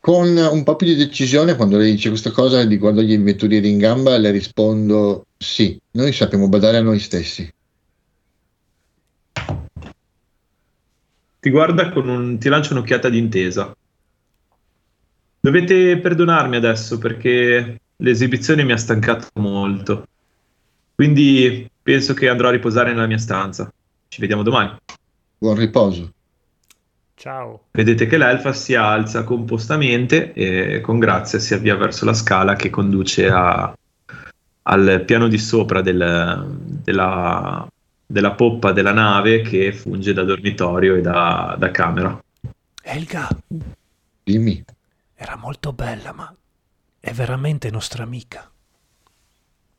Con 0.00 0.34
un 0.34 0.62
po' 0.62 0.76
più 0.76 0.86
di 0.86 0.96
decisione, 0.96 1.56
quando 1.56 1.76
lei 1.76 1.90
dice 1.90 2.08
questa 2.08 2.30
cosa 2.30 2.64
di 2.64 2.78
guardo 2.78 3.02
gli 3.02 3.12
avventurieri 3.12 3.68
in 3.68 3.76
gamba, 3.76 4.16
le 4.16 4.30
rispondo 4.30 5.26
sì, 5.36 5.78
noi 5.92 6.12
sappiamo 6.12 6.48
badare 6.48 6.78
a 6.78 6.82
noi 6.82 6.98
stessi. 6.98 7.52
ti 11.40 11.50
guarda 11.50 11.88
con 11.90 12.08
un... 12.08 12.38
ti 12.38 12.48
lancia 12.48 12.74
un'occhiata 12.74 13.08
d'intesa. 13.08 13.74
Dovete 15.40 15.98
perdonarmi 15.98 16.56
adesso 16.56 16.98
perché 16.98 17.80
l'esibizione 17.96 18.62
mi 18.62 18.72
ha 18.72 18.76
stancato 18.76 19.28
molto. 19.34 20.06
Quindi 20.94 21.68
penso 21.82 22.12
che 22.12 22.28
andrò 22.28 22.48
a 22.48 22.52
riposare 22.52 22.92
nella 22.92 23.06
mia 23.06 23.16
stanza. 23.16 23.72
Ci 24.12 24.20
vediamo 24.20 24.42
domani. 24.42 24.76
Buon 25.38 25.54
riposo. 25.54 26.12
Ciao. 27.14 27.66
Vedete 27.70 28.06
che 28.06 28.18
l'elfa 28.18 28.52
si 28.52 28.74
alza 28.74 29.22
compostamente 29.22 30.32
e 30.32 30.80
con 30.80 30.98
grazia 30.98 31.38
si 31.38 31.54
avvia 31.54 31.76
verso 31.76 32.04
la 32.04 32.12
scala 32.12 32.56
che 32.56 32.70
conduce 32.70 33.28
a- 33.28 33.72
al 34.62 35.04
piano 35.06 35.28
di 35.28 35.38
sopra 35.38 35.80
del- 35.80 36.56
della, 36.82 37.64
della 38.04 38.32
poppa 38.32 38.72
della 38.72 38.92
nave 38.92 39.42
che 39.42 39.72
funge 39.72 40.12
da 40.12 40.24
dormitorio 40.24 40.96
e 40.96 41.00
da, 41.02 41.54
da 41.56 41.70
camera. 41.70 42.20
Elga 42.82 43.28
Dimmi. 44.24 44.64
era 45.14 45.36
molto 45.36 45.72
bella, 45.72 46.12
ma 46.12 46.34
è 46.98 47.12
veramente 47.12 47.70
nostra 47.70 48.02
amica. 48.02 48.50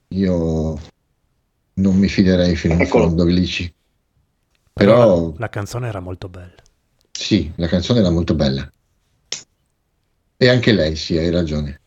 Io 0.09 0.79
non 1.73 1.95
mi 1.97 2.07
fiderei 2.07 2.55
fino 2.55 2.75
in 2.75 2.81
Eccolo. 2.81 3.07
fondo, 3.07 3.27
Glici. 3.27 3.73
Però 4.73 5.31
la, 5.31 5.33
la 5.37 5.49
canzone 5.49 5.87
era 5.87 5.99
molto 5.99 6.27
bella. 6.29 6.61
sì, 7.11 7.51
la 7.55 7.67
canzone 7.67 7.99
era 7.99 8.09
molto 8.09 8.35
bella. 8.35 8.69
E 10.37 10.49
anche 10.49 10.73
lei, 10.73 10.95
sì, 10.95 11.17
hai 11.17 11.29
ragione. 11.29 11.79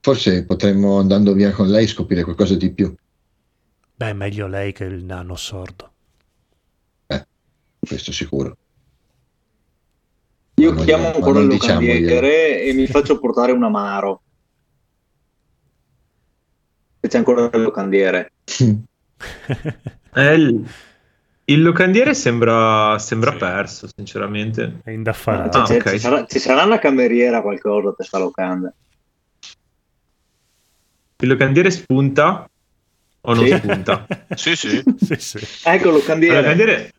Forse 0.00 0.44
potremmo, 0.44 0.98
andando 0.98 1.32
via 1.32 1.50
con 1.50 1.68
lei, 1.68 1.86
scoprire 1.86 2.22
qualcosa 2.24 2.54
di 2.54 2.72
più. 2.72 2.94
Beh, 3.96 4.12
meglio 4.12 4.46
lei 4.46 4.72
che 4.72 4.84
il 4.84 5.04
nano 5.04 5.36
sordo. 5.36 5.92
Questo 7.86 8.12
sicuro. 8.12 8.56
Io 10.60 10.70
Ma 10.70 10.76
non- 10.76 10.84
chiamo 10.84 11.02
ma 11.04 11.14
ancora 11.14 11.40
il 11.40 11.46
locandiere 11.46 12.62
e 12.62 12.72
mi 12.72 12.86
faccio 12.86 13.18
portare 13.18 13.52
un 13.52 13.62
amaro. 13.64 14.22
Se 17.00 17.08
c'è 17.08 17.18
ancora 17.18 17.50
il 17.52 17.62
locandiere. 17.62 18.30
Eh, 20.14 20.34
il, 20.34 20.64
il 21.46 21.62
locandiere 21.62 22.14
sembra, 22.14 22.98
sembra 22.98 23.32
Sì. 23.32 23.36
perso, 23.38 23.88
sinceramente. 23.94 24.80
è 24.84 24.90
indaffarato. 24.90 25.58
Ah, 25.58 25.62
c'è- 25.64 25.76
ok. 25.76 25.90
ci, 25.90 25.98
sarà, 25.98 26.24
ci 26.26 26.38
sarà 26.38 26.64
una 26.64 26.78
cameriera 26.78 27.40
qualcosa 27.42 27.92
per 27.92 28.06
sta 28.06 28.18
locanda. 28.18 28.72
Il 31.18 31.28
locandiere 31.28 31.70
spunta 31.70 32.48
o 33.22 33.34
non 33.34 33.46
Sì. 33.46 33.56
spunta? 33.56 34.06
Sì, 34.34 34.56
sì. 34.56 34.82
sì, 34.98 35.16
sì. 35.16 35.38
Ecco 35.64 35.88
il 35.88 35.94
Il 35.94 36.00
locandiere. 36.00 36.36
locandiere 36.40 36.92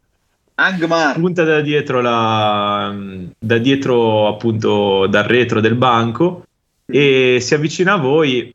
Angmar. 0.55 1.15
spunta 1.15 1.43
da 1.43 1.61
dietro, 1.61 2.01
la, 2.01 2.95
da 3.37 3.57
dietro 3.57 4.27
appunto 4.27 5.05
dal 5.07 5.23
retro 5.25 5.59
del 5.59 5.75
banco 5.75 6.45
e 6.85 7.39
si 7.41 7.53
avvicina 7.53 7.93
a 7.93 7.97
voi. 7.97 8.53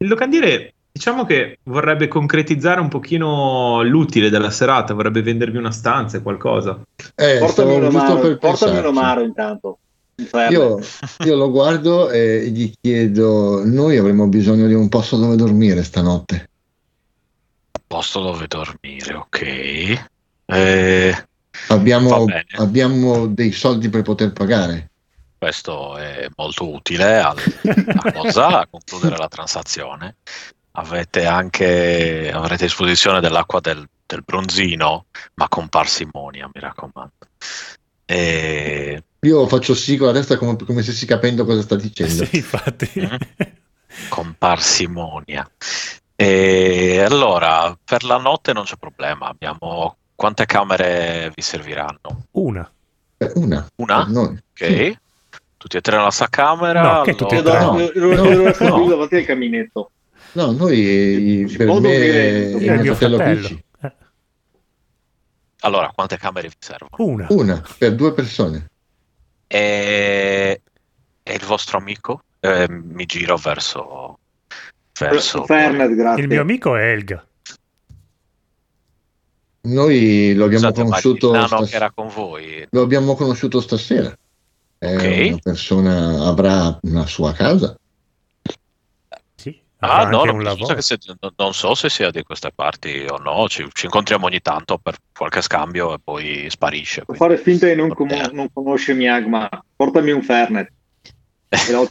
Il 0.00 0.08
locandiere 0.08 0.74
diciamo 0.98 1.24
che 1.24 1.60
vorrebbe 1.62 2.08
concretizzare 2.08 2.80
un 2.80 2.88
pochino 2.88 3.82
l'utile 3.84 4.30
della 4.30 4.50
serata, 4.50 4.94
vorrebbe 4.94 5.22
vendervi 5.22 5.56
una 5.56 5.70
stanza 5.70 6.16
e 6.18 6.22
qualcosa. 6.22 6.80
Eh, 7.14 7.38
Portami 7.38 7.76
un 7.76 8.18
per 8.20 8.38
portami 8.38 8.78
un 8.78 8.86
amaro 8.86 9.22
intanto. 9.22 9.78
Io, 10.50 10.80
io 11.24 11.36
lo 11.36 11.50
guardo 11.52 12.10
e 12.10 12.48
gli 12.50 12.72
chiedo: 12.80 13.64
Noi 13.64 13.96
avremo 13.96 14.26
bisogno 14.26 14.66
di 14.66 14.74
un 14.74 14.88
posto 14.88 15.16
dove 15.16 15.36
dormire 15.36 15.84
stanotte. 15.84 16.50
Posto 17.86 18.20
dove 18.20 18.46
dormire, 18.48 19.14
ok. 19.14 20.06
Eh, 20.46 21.24
Abbiamo, 21.68 22.24
abbiamo 22.56 23.26
dei 23.26 23.52
soldi 23.52 23.88
per 23.88 24.02
poter 24.02 24.32
pagare. 24.32 24.90
questo 25.38 25.96
è 25.96 26.26
molto 26.36 26.68
utile 26.68 27.18
al- 27.20 27.36
alla 27.86 28.12
cosa, 28.12 28.60
a 28.60 28.66
concludere 28.68 29.16
la 29.16 29.28
transazione. 29.28 30.16
Avete 30.78 31.26
anche 31.26 32.30
avrete 32.32 32.64
a 32.64 32.66
disposizione 32.66 33.20
dell'acqua 33.20 33.58
del, 33.58 33.84
del 34.06 34.22
bronzino, 34.24 35.06
ma 35.34 35.48
con 35.48 35.68
parsimonia, 35.68 36.48
mi 36.52 36.60
raccomando. 36.60 37.12
E... 38.04 39.02
Io 39.20 39.46
faccio 39.48 39.74
sì 39.74 39.96
con 39.96 40.06
la 40.06 40.12
testa 40.12 40.38
come, 40.38 40.56
come 40.64 40.82
se 40.82 40.92
si 40.92 41.04
capendo 41.04 41.44
cosa 41.44 41.62
sta 41.62 41.74
dicendo. 41.74 42.24
Sì, 42.24 42.36
infatti. 42.36 42.90
Mm. 42.96 43.16
con 44.08 44.34
parsimonia. 44.38 45.48
E 46.14 47.00
allora, 47.00 47.76
per 47.84 48.04
la 48.04 48.18
notte 48.18 48.52
non 48.52 48.62
c'è 48.64 48.76
problema. 48.76 49.26
Abbiamo 49.26 49.96
quante 50.14 50.46
camere 50.46 51.32
vi 51.34 51.42
serviranno? 51.42 52.24
Una. 52.32 52.70
Eh, 53.16 53.32
Una. 53.34 53.66
Una? 53.76 54.00
Ok. 54.00 54.96
Tutti 55.56 55.76
e 55.76 55.80
tre 55.80 55.96
nella 55.96 56.10
stessa 56.10 56.30
camera. 56.30 56.98
No, 56.98 57.02
che 57.02 57.16
tutti 57.16 57.34
e 57.34 57.42
tre. 57.42 57.58
no. 57.58 57.72
No, 57.94 58.54
no. 58.58 58.80
qui 58.80 58.88
davanti 58.88 59.16
al 59.16 59.24
caminetto. 59.24 59.90
No, 60.38 60.52
noi 60.52 61.52
per 61.56 61.66
può 61.66 61.80
me 61.80 61.92
e 61.92 62.50
dormire 62.52 62.70
È 62.70 62.74
il 62.76 62.80
mio 62.80 62.94
fratello 62.94 63.16
fratello. 63.16 63.60
Allora, 65.62 65.90
quante 65.92 66.16
camere 66.16 66.46
vi 66.46 66.54
servono? 66.60 66.90
una. 67.12 67.26
Una 67.30 67.62
per 67.76 67.96
due 67.96 68.14
persone. 68.14 68.70
E, 69.48 70.60
e 71.24 71.34
il 71.34 71.44
vostro 71.44 71.78
amico? 71.78 72.22
Eh, 72.38 72.68
mi 72.70 73.04
giro 73.06 73.36
verso. 73.36 74.18
verso 75.00 75.44
Fernet, 75.44 75.92
grazie. 75.96 76.22
Il 76.22 76.28
mio 76.28 76.40
amico 76.40 76.76
è 76.76 76.92
Elga. 76.92 77.26
Noi 79.62 80.34
lo 80.34 80.44
abbiamo 80.44 80.66
Scusate, 80.68 80.82
conosciuto 80.82 81.26
il 81.26 81.32
nano 81.32 81.46
stas- 81.48 81.70
che 81.70 81.74
era 81.76 81.90
con 81.90 82.06
voi. 82.14 82.66
lo 82.70 82.80
abbiamo 82.82 83.16
conosciuto 83.16 83.60
stasera. 83.60 84.16
È 84.78 84.94
Ok. 84.94 85.26
una 85.32 85.38
persona 85.42 86.24
avrà 86.26 86.78
una 86.82 87.06
sua 87.06 87.32
casa. 87.32 87.76
Ah, 89.80 90.04
no, 90.08 90.24
non, 90.24 90.38
che 90.74 90.82
se- 90.82 90.98
non- 91.36 91.52
so 91.52 91.74
se 91.74 91.88
sia 91.88 92.10
di 92.10 92.22
queste 92.24 92.50
parti 92.52 93.06
o 93.08 93.16
no. 93.18 93.48
Ci, 93.48 93.64
ci 93.72 93.84
incontriamo 93.84 94.26
ogni 94.26 94.40
tanto 94.40 94.76
per 94.78 94.96
qualche 95.16 95.40
scambio 95.40 95.94
e 95.94 95.98
poi 96.02 96.46
sparisce. 96.50 97.04
Può 97.04 97.14
quindi- 97.14 97.36
fare 97.36 97.48
finta 97.50 97.66
di 97.68 97.76
non, 97.76 97.94
com- 97.94 98.30
non 98.32 98.48
conoscermi 98.52 99.08
Agmar. 99.08 99.62
Portami 99.76 100.10
un 100.10 100.22
Fernet. 100.22 100.72
Lo- 101.70 101.88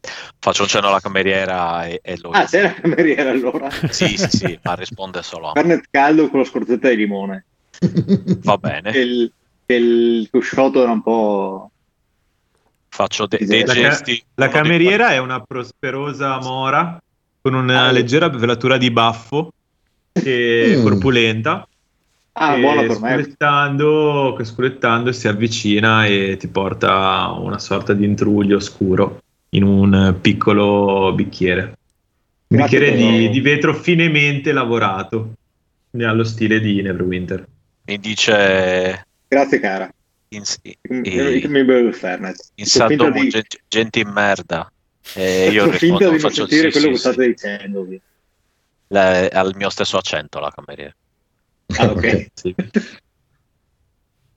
Faccio 0.40 0.62
un 0.62 0.68
cenno 0.68 0.86
alla 0.88 1.00
cameriera 1.00 1.86
e, 1.86 1.98
e 2.02 2.16
lo 2.20 2.30
Ah, 2.30 2.46
sei 2.46 2.62
la 2.62 2.72
cameriera 2.74 3.30
allora. 3.30 3.68
Sì, 3.90 4.16
sì, 4.16 4.28
sì, 4.36 4.58
ma 4.62 4.74
risponde 4.74 5.22
solo 5.24 5.48
a 5.48 5.52
me. 5.54 5.60
Fernet 5.60 5.86
caldo 5.90 6.28
con 6.30 6.38
la 6.38 6.46
scorzetta 6.46 6.88
di 6.88 6.96
limone. 6.96 7.44
Va 8.44 8.56
bene. 8.58 8.90
il, 8.92 9.32
il 9.66 10.28
cusciotto 10.30 10.82
era 10.82 10.92
un 10.92 11.02
po'... 11.02 11.70
Faccio 12.90 13.26
de- 13.26 13.38
dei 13.40 13.64
La, 13.64 13.74
ca- 13.74 13.80
gesti. 13.80 14.24
la 14.34 14.44
uno 14.46 14.52
dei 14.54 14.62
cameriera 14.62 15.10
è 15.10 15.18
una 15.18 15.40
prosperosa 15.40 16.38
mora 16.40 17.00
con 17.48 17.54
una 17.54 17.86
Ah, 17.86 17.90
leggera 17.92 18.28
velatura 18.28 18.76
di 18.76 18.90
baffo 18.90 19.52
e 20.12 20.74
Mm. 20.76 20.82
corpulenta. 20.82 21.66
Ah, 22.32 22.56
e 22.56 22.60
buona 22.60 22.82
per 22.82 23.00
me. 23.00 23.10
sculettando, 23.10 24.34
che 24.36 24.44
sculettando 24.44 25.12
si 25.12 25.26
avvicina 25.26 26.04
e 26.06 26.36
ti 26.38 26.46
porta 26.48 27.32
una 27.36 27.58
sorta 27.58 27.94
di 27.94 28.04
intruglio 28.04 28.60
scuro 28.60 29.22
in 29.50 29.64
un 29.64 30.16
piccolo 30.20 31.12
bicchiere. 31.14 31.76
Un 32.48 32.58
bicchiere 32.58 32.94
di, 32.94 33.28
di 33.30 33.40
vetro 33.40 33.74
finemente 33.74 34.52
lavorato, 34.52 35.32
allo 35.98 36.24
stile 36.24 36.60
di 36.60 36.80
Neverwinter. 36.82 37.44
Mi 37.86 37.98
dice 37.98 39.04
Grazie 39.26 39.58
cara. 39.60 39.90
in, 40.28 40.42
in, 40.90 41.02
il 41.04 41.94
Fernet. 41.94 42.50
in 42.56 42.66
Faccio 42.66 42.86
finta 42.88 43.04
sardo 43.04 43.18
di- 43.20 43.28
gente, 43.30 43.58
gente 43.68 43.98
in 44.00 44.08
merda. 44.10 44.70
E 45.14 45.48
io 45.50 45.70
finta 45.72 46.04
di 46.04 46.10
non 46.10 46.18
faccio 46.18 46.46
sentire 46.46 46.70
sì, 46.70 46.78
quello 46.80 46.86
sì, 46.86 46.92
che 46.92 46.98
state 46.98 47.22
sì. 47.22 47.28
dicendovi. 47.28 48.00
Le- 48.88 49.28
ha 49.28 49.40
il 49.42 49.56
mio 49.56 49.70
stesso 49.70 49.96
accento 49.96 50.38
la 50.40 50.50
cameriera. 50.54 50.94
Ah, 51.76 51.90
ok. 51.90 52.26
Sì. 52.34 52.54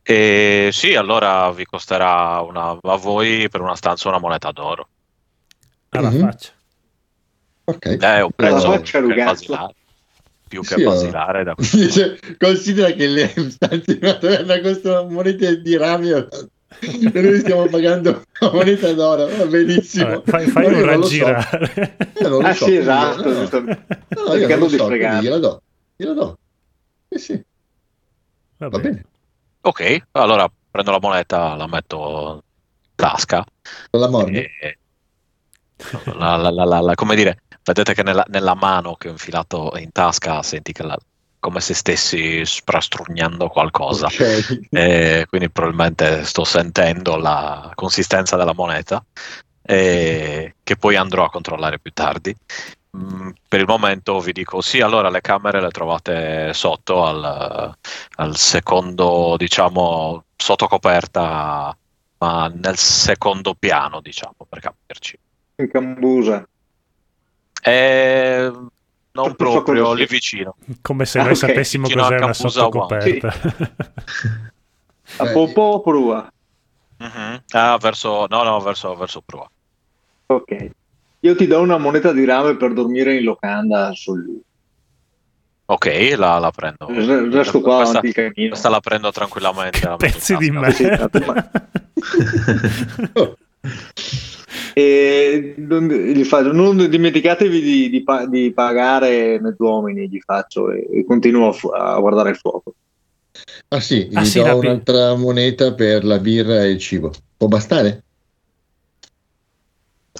E 0.03 0.69
sì, 0.71 0.95
allora 0.95 1.51
vi 1.51 1.65
costerà 1.65 2.41
una, 2.41 2.77
a 2.81 2.95
voi 2.95 3.47
per 3.49 3.61
una 3.61 3.75
stanza 3.75 4.09
una 4.09 4.17
moneta 4.19 4.51
d'oro. 4.51 4.87
Alla 5.89 6.09
Mhm. 6.09 6.19
faccia. 6.19 6.51
Ok. 7.65 7.85
Eh, 8.01 8.21
un 8.21 8.31
prezzo 8.35 8.71
faccia, 8.71 8.99
più 8.99 9.07
che 9.09 9.15
ragazzo. 9.15 9.31
basilare, 9.53 9.73
più 10.47 10.61
che 10.63 10.75
Sì, 10.75 10.83
oh. 10.83 10.89
basilare 10.89 11.43
da 11.43 11.53
Dice, 11.71 12.19
considera 12.39 12.91
che 12.91 13.07
le 13.07 13.27
stanze 13.51 13.97
di 13.97 13.99
una 14.01 14.17
taverna 14.17 14.59
costano 14.61 15.07
monete 15.09 15.61
di 15.61 15.77
rami 15.77 16.11
e 16.81 17.21
noi 17.21 17.39
stiamo 17.39 17.65
pagando 17.67 18.23
una 18.41 18.51
moneta 18.51 18.91
d'oro. 18.93 19.27
Va 19.35 19.45
benissimo. 19.45 20.21
Fai, 20.25 20.47
fai 20.47 20.65
un 20.65 20.73
io 20.73 20.85
non 20.85 20.99
lo 20.99 21.05
so. 21.05 21.25
raggirare. 21.25 21.97
Io 22.21 22.27
non 22.29 22.41
lo 22.41 22.47
Ah 22.47 22.53
so, 22.53 22.65
sì, 22.65 22.75
esatto. 22.75 23.23
no, 23.23 23.29
no. 23.33 23.39
giustamente. 23.39 23.85
No, 24.09 24.33
io 24.35 24.47
non 24.47 24.59
lo 24.59 24.69
so, 24.69 24.89
gliela 24.91 25.37
do. 25.37 25.61
Gliela 25.95 26.13
do. 26.13 26.37
Sì, 27.09 27.19
sì, 27.19 27.43
Va 28.57 28.69
va 28.69 28.77
bene. 28.79 28.89
bene. 28.89 29.05
Ok, 29.61 30.01
allora 30.13 30.51
prendo 30.71 30.91
la 30.91 30.99
moneta, 30.99 31.55
la 31.55 31.67
metto 31.67 32.41
in 32.87 32.95
tasca. 32.95 33.43
Non 33.91 34.01
la 34.01 34.09
mordi. 34.09 34.37
E, 34.37 34.77
la- 36.15 36.35
la- 36.37 36.49
la- 36.51 36.63
la- 36.65 36.79
la- 36.79 36.95
come 36.95 37.15
dire, 37.15 37.41
vedete 37.63 37.93
che 37.93 38.03
nella, 38.03 38.23
nella 38.29 38.55
mano 38.55 38.95
che 38.95 39.07
ho 39.07 39.11
infilato 39.11 39.73
in 39.77 39.91
tasca 39.91 40.41
senti 40.43 40.71
che 40.71 40.83
la, 40.83 40.97
come 41.41 41.59
se 41.59 41.73
stessi 41.73 42.45
sprastrugnando 42.45 43.49
qualcosa. 43.49 44.05
Ok. 44.05 44.67
E 44.69 45.25
quindi 45.27 45.49
probabilmente 45.49 46.23
sto 46.23 46.45
sentendo 46.45 47.17
la 47.17 47.71
consistenza 47.75 48.37
della 48.37 48.53
moneta 48.53 49.03
e 49.63 50.55
che 50.63 50.75
poi 50.77 50.95
andrò 50.95 51.25
a 51.25 51.31
controllare 51.31 51.79
più 51.79 51.91
tardi. 51.91 52.33
Mm, 52.95 53.31
per 53.47 53.59
il 53.59 53.65
momento 53.65 54.19
vi 54.19 54.33
dico 54.33 54.61
sì, 54.61 54.81
allora 54.81 55.09
le 55.09 55.21
camere 55.21 55.61
le 55.61 55.71
trovate 55.71 56.53
sotto 56.53 57.05
al, 57.05 57.75
al 58.15 58.37
secondo, 58.37 59.35
diciamo, 59.35 60.25
sotto 60.35 60.67
coperta, 60.67 61.75
ma 62.19 62.51
nel 62.53 62.77
secondo 62.77 63.55
piano, 63.55 63.99
diciamo, 63.99 64.45
per 64.47 64.59
capirci. 64.59 65.17
In 65.55 65.71
Cambusa. 65.71 66.47
E 67.63 68.51
non 69.13 69.35
proprio 69.35 69.93
lì 69.93 70.05
vicino. 70.05 70.55
Come 70.81 71.05
se 71.05 71.19
Ah, 71.19 71.23
noi 71.23 71.31
ok, 71.33 71.37
sapessimo 71.37 71.83
vicino 71.87 72.03
cos'è 72.03 72.15
a 72.15 72.23
una 72.23 72.33
sottocoperta. 72.33 73.33
A 75.17 75.29
Eh, 75.29 75.31
Popò 75.33 75.61
o 75.73 75.81
Prua? 75.81 76.31
Mhm. 76.97 77.43
Ah, 77.51 77.77
verso, 77.81 78.27
no, 78.29 78.43
no, 78.43 78.59
verso, 78.59 78.95
verso 78.95 79.21
prua. 79.25 79.49
Ok. 80.27 80.69
Io 81.21 81.35
ti 81.35 81.45
do 81.47 81.59
una 81.59 81.77
moneta 81.77 82.11
di 82.13 82.23
rame 82.25 82.55
per 82.55 82.73
dormire 82.73 83.15
in 83.15 83.23
locanda 83.23 83.91
sul... 83.93 84.39
Ok, 85.65 86.13
la, 86.17 86.37
la 86.39 86.51
prendo. 86.51 86.87
Resto 87.29 87.61
qua 87.61 87.77
questa, 87.77 87.99
avanti 87.99 88.07
il 88.07 88.13
cammino. 88.13 88.49
questa 88.49 88.69
la 88.69 88.79
prendo 88.79 89.11
tranquillamente. 89.11 89.79
Che 89.79 89.87
la 89.87 89.95
pezzi 89.97 90.35
di 90.37 90.51
tasca. 90.51 91.09
merda. 91.11 91.51
E 94.73 95.53
non, 95.57 95.87
gli 95.87 96.23
faccio, 96.23 96.51
non 96.51 96.89
dimenticatevi 96.89 97.61
di, 97.61 97.89
di 97.89 98.03
di 98.29 98.53
pagare 98.53 99.39
mezzuomini, 99.41 100.07
gli 100.09 100.19
faccio 100.19 100.71
e, 100.71 100.87
e 100.91 101.05
continuo 101.05 101.49
a, 101.49 101.51
fu- 101.51 101.69
a 101.69 101.99
guardare 101.99 102.29
il 102.31 102.37
fuoco. 102.37 102.73
Ah 103.69 103.79
sì, 103.79 104.07
gli 104.09 104.17
Ah, 104.17 104.23
sì, 104.23 104.41
do 104.41 104.57
un'altra 104.57 105.15
moneta 105.15 105.73
per 105.73 106.03
la 106.03 106.19
birra 106.19 106.63
e 106.63 106.71
il 106.71 106.79
cibo. 106.79 107.11
Può 107.37 107.47
bastare? 107.47 108.03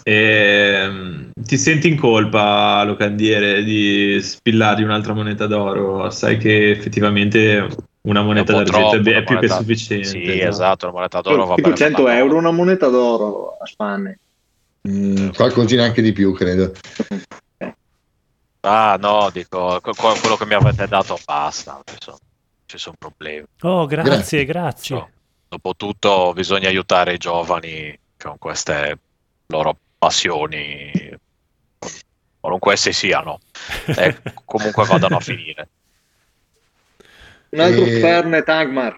Ehm, 0.04 1.32
ti 1.36 1.58
senti 1.58 1.88
in 1.90 1.98
colpa, 1.98 2.84
locandiere, 2.84 3.64
di 3.64 4.20
spillargli 4.22 4.84
un'altra 4.84 5.14
moneta 5.14 5.48
d'oro? 5.48 6.10
Sai 6.10 6.38
che 6.38 6.72
effettivamente 6.72 7.68
una 8.04 8.24
moneta 8.24 8.56
un 8.56 8.64
d'argento 8.64 9.10
è, 9.10 9.14
è 9.14 9.18
una 9.18 9.24
più 9.24 9.40
che 9.40 9.48
sufficiente. 9.50 10.08
Sì, 10.08 10.40
no? 10.40 10.48
esatto, 10.48 10.86
la 10.88 10.92
moneta 10.92 11.22
d'oro 11.22 11.46
va 11.46 11.56
bene. 11.56 11.76
100 11.76 12.04
per 12.04 12.16
euro 12.16 12.38
una 12.38 12.52
moneta 12.52 12.88
d'oro 12.88 13.58
a 13.60 13.66
spanne. 13.66 14.20
Mm, 14.88 15.30
qualcosina 15.32 15.84
anche 15.84 16.02
di 16.02 16.12
più, 16.12 16.34
credo. 16.34 16.74
Ah, 18.62 18.98
no, 19.00 19.30
dico, 19.32 19.80
que- 19.82 19.94
que- 19.94 20.20
quello 20.20 20.38
che 20.38 20.46
mi 20.46 20.54
avete 20.54 20.88
dato 20.88 21.18
basta. 21.26 21.82
Ci 21.86 21.96
sono, 22.00 22.18
ci 22.66 22.78
sono 22.78 22.96
problemi. 22.98 23.46
Oh, 23.62 23.86
grazie, 23.86 24.12
Grazie. 24.12 24.46
grazie. 24.46 24.96
So, 24.98 25.10
dopotutto 25.50 26.32
bisogna 26.34 26.68
aiutare 26.68 27.14
i 27.14 27.18
giovani 27.18 27.98
con 28.18 28.38
queste 28.38 29.00
loro 29.48 29.76
passioni, 29.98 30.92
qualunque 32.40 32.74
esse 32.74 32.92
siano, 32.92 33.40
e 33.86 34.18
comunque 34.46 34.86
vadano 34.86 35.18
a 35.18 35.20
finire. 35.22 35.70
Un 37.50 37.60
altro 37.60 37.86
E- 37.86 38.00
Fernet 38.00 38.48
Agmar. 38.48 38.96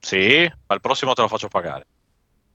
Sì, 0.00 0.50
ma 0.66 0.74
il 0.74 0.80
prossimo 0.80 1.12
te 1.14 1.22
lo 1.22 1.28
faccio 1.28 1.46
pagare. 1.48 1.86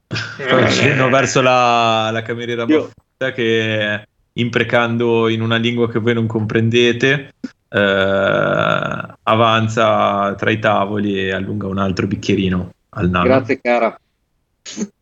Fa 0.07 0.55
un 0.55 0.69
cenno 0.69 1.09
verso 1.09 1.41
la, 1.41 2.09
la 2.11 2.21
cameriera 2.21 2.65
Io- 2.67 2.89
Baffuta 2.93 3.31
che 3.33 4.07
imprecando 4.33 5.27
in 5.27 5.41
una 5.41 5.57
lingua 5.57 5.89
che 5.89 5.99
voi 5.99 6.13
non 6.13 6.27
comprendete 6.27 7.33
eh, 7.69 9.15
avanza 9.23 10.35
tra 10.35 10.49
i 10.51 10.59
tavoli 10.59 11.19
e 11.19 11.31
allunga 11.33 11.67
un 11.67 11.77
altro 11.77 12.07
bicchierino 12.07 12.71
al 12.89 13.09
nano. 13.09 13.25
Grazie 13.25 13.59
cara. 13.59 13.99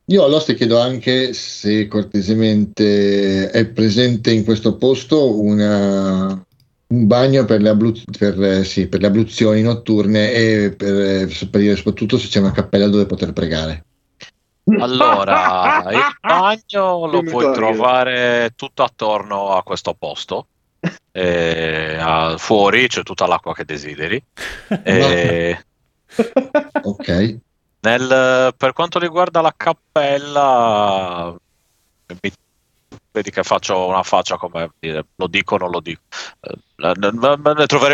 Io 0.06 0.24
all'oste 0.24 0.53
chiedo 0.53 0.80
anche 0.80 1.34
se 1.34 1.88
cortesemente 1.88 3.49
è 3.49 3.66
presente 3.68 4.32
in 4.32 4.43
questo 4.43 4.76
posto 4.76 5.39
una- 5.41 6.43
un 6.88 7.08
bagno 7.08 7.45
per 7.45 7.62
le, 7.62 7.70
ablu- 7.70 8.03
per, 8.18 8.41
eh, 8.43 8.64
sì, 8.64 8.88
per 8.88 9.01
le 9.01 9.08
abluzioni 9.08 9.64
notturne 9.64 10.32
e 10.32 10.74
per, 10.78 10.93
eh, 10.93 11.28
per 11.49 11.62
dire 11.62 11.76
soprattutto 11.76 12.20
se 12.20 12.28
c'è 12.28 12.39
una 12.39 12.51
cappella 12.51 12.88
dove 12.88 13.08
poter 13.08 13.34
pregare. 13.34 13.84
Allora, 14.80 15.84
il 15.91 16.18
bagno 16.22 17.05
lo 17.05 17.22
puoi 17.24 17.53
trovare 17.53 18.51
tutto 18.55 18.84
attorno 18.84 19.51
a 19.55 19.63
questo 19.63 19.93
posto. 19.93 20.47
E, 21.16 21.97
a- 21.97 22.38
fuori 22.38 22.88
c'è 22.88 23.01
tutta 23.03 23.26
l'acqua 23.26 23.53
che 23.53 23.63
desideri. 23.66 24.22
E 24.84 25.66
Ok, 26.84 27.38
nel- 27.82 28.53
per 28.55 28.74
quanto 28.74 28.99
riguarda 28.99 29.41
la 29.41 29.53
cappella, 29.55 31.34
mi- 32.22 32.32
vedi 33.11 33.32
che 33.32 33.43
faccio 33.43 33.88
una 33.88 34.03
faccia 34.03 34.38
come 34.38 34.72
dire, 34.80 35.05
lo 35.16 35.28
dico 35.28 35.55
o 35.55 35.57
non 35.57 35.70
lo 35.72 35.80
dico. 35.80 36.01
Eh, 36.41 36.55
ne- 36.76 37.11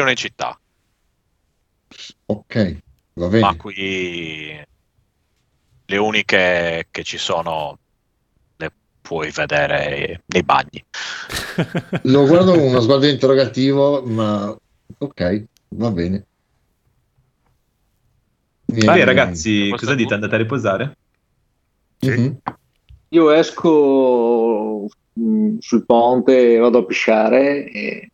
una 0.02 0.10
in 0.12 0.16
città, 0.18 0.60
ok, 2.26 2.78
va 3.14 3.26
ma 3.26 3.30
bene. 3.30 3.56
qui 3.58 4.62
le 5.92 5.98
uniche 5.98 6.88
che 6.90 7.04
ci 7.04 7.18
sono 7.18 7.78
le 8.56 8.72
puoi 9.02 9.30
vedere 9.32 10.24
nei 10.28 10.44
bagni. 10.44 10.84
Lo 12.04 12.26
guardo 12.26 12.54
con 12.54 12.62
uno 12.62 12.80
sguardo 12.80 13.08
interrogativo, 13.08 14.02
ma 14.04 14.56
ok, 14.98 15.44
va 15.76 15.92
bene. 15.92 16.26
Beh, 18.66 18.80
Niente. 18.80 19.04
ragazzi, 19.04 19.70
cosa 19.76 19.96
dite? 19.96 20.14
Andate 20.14 20.36
a 20.36 20.38
riposare? 20.38 20.98
Mhm. 22.00 22.38
Io 23.10 23.32
esco 23.32 24.88
mm, 25.20 25.58
sul 25.60 25.86
ponte, 25.86 26.58
vado 26.58 26.78
a 26.78 26.86
pisciare 26.86 27.70
e, 27.70 28.10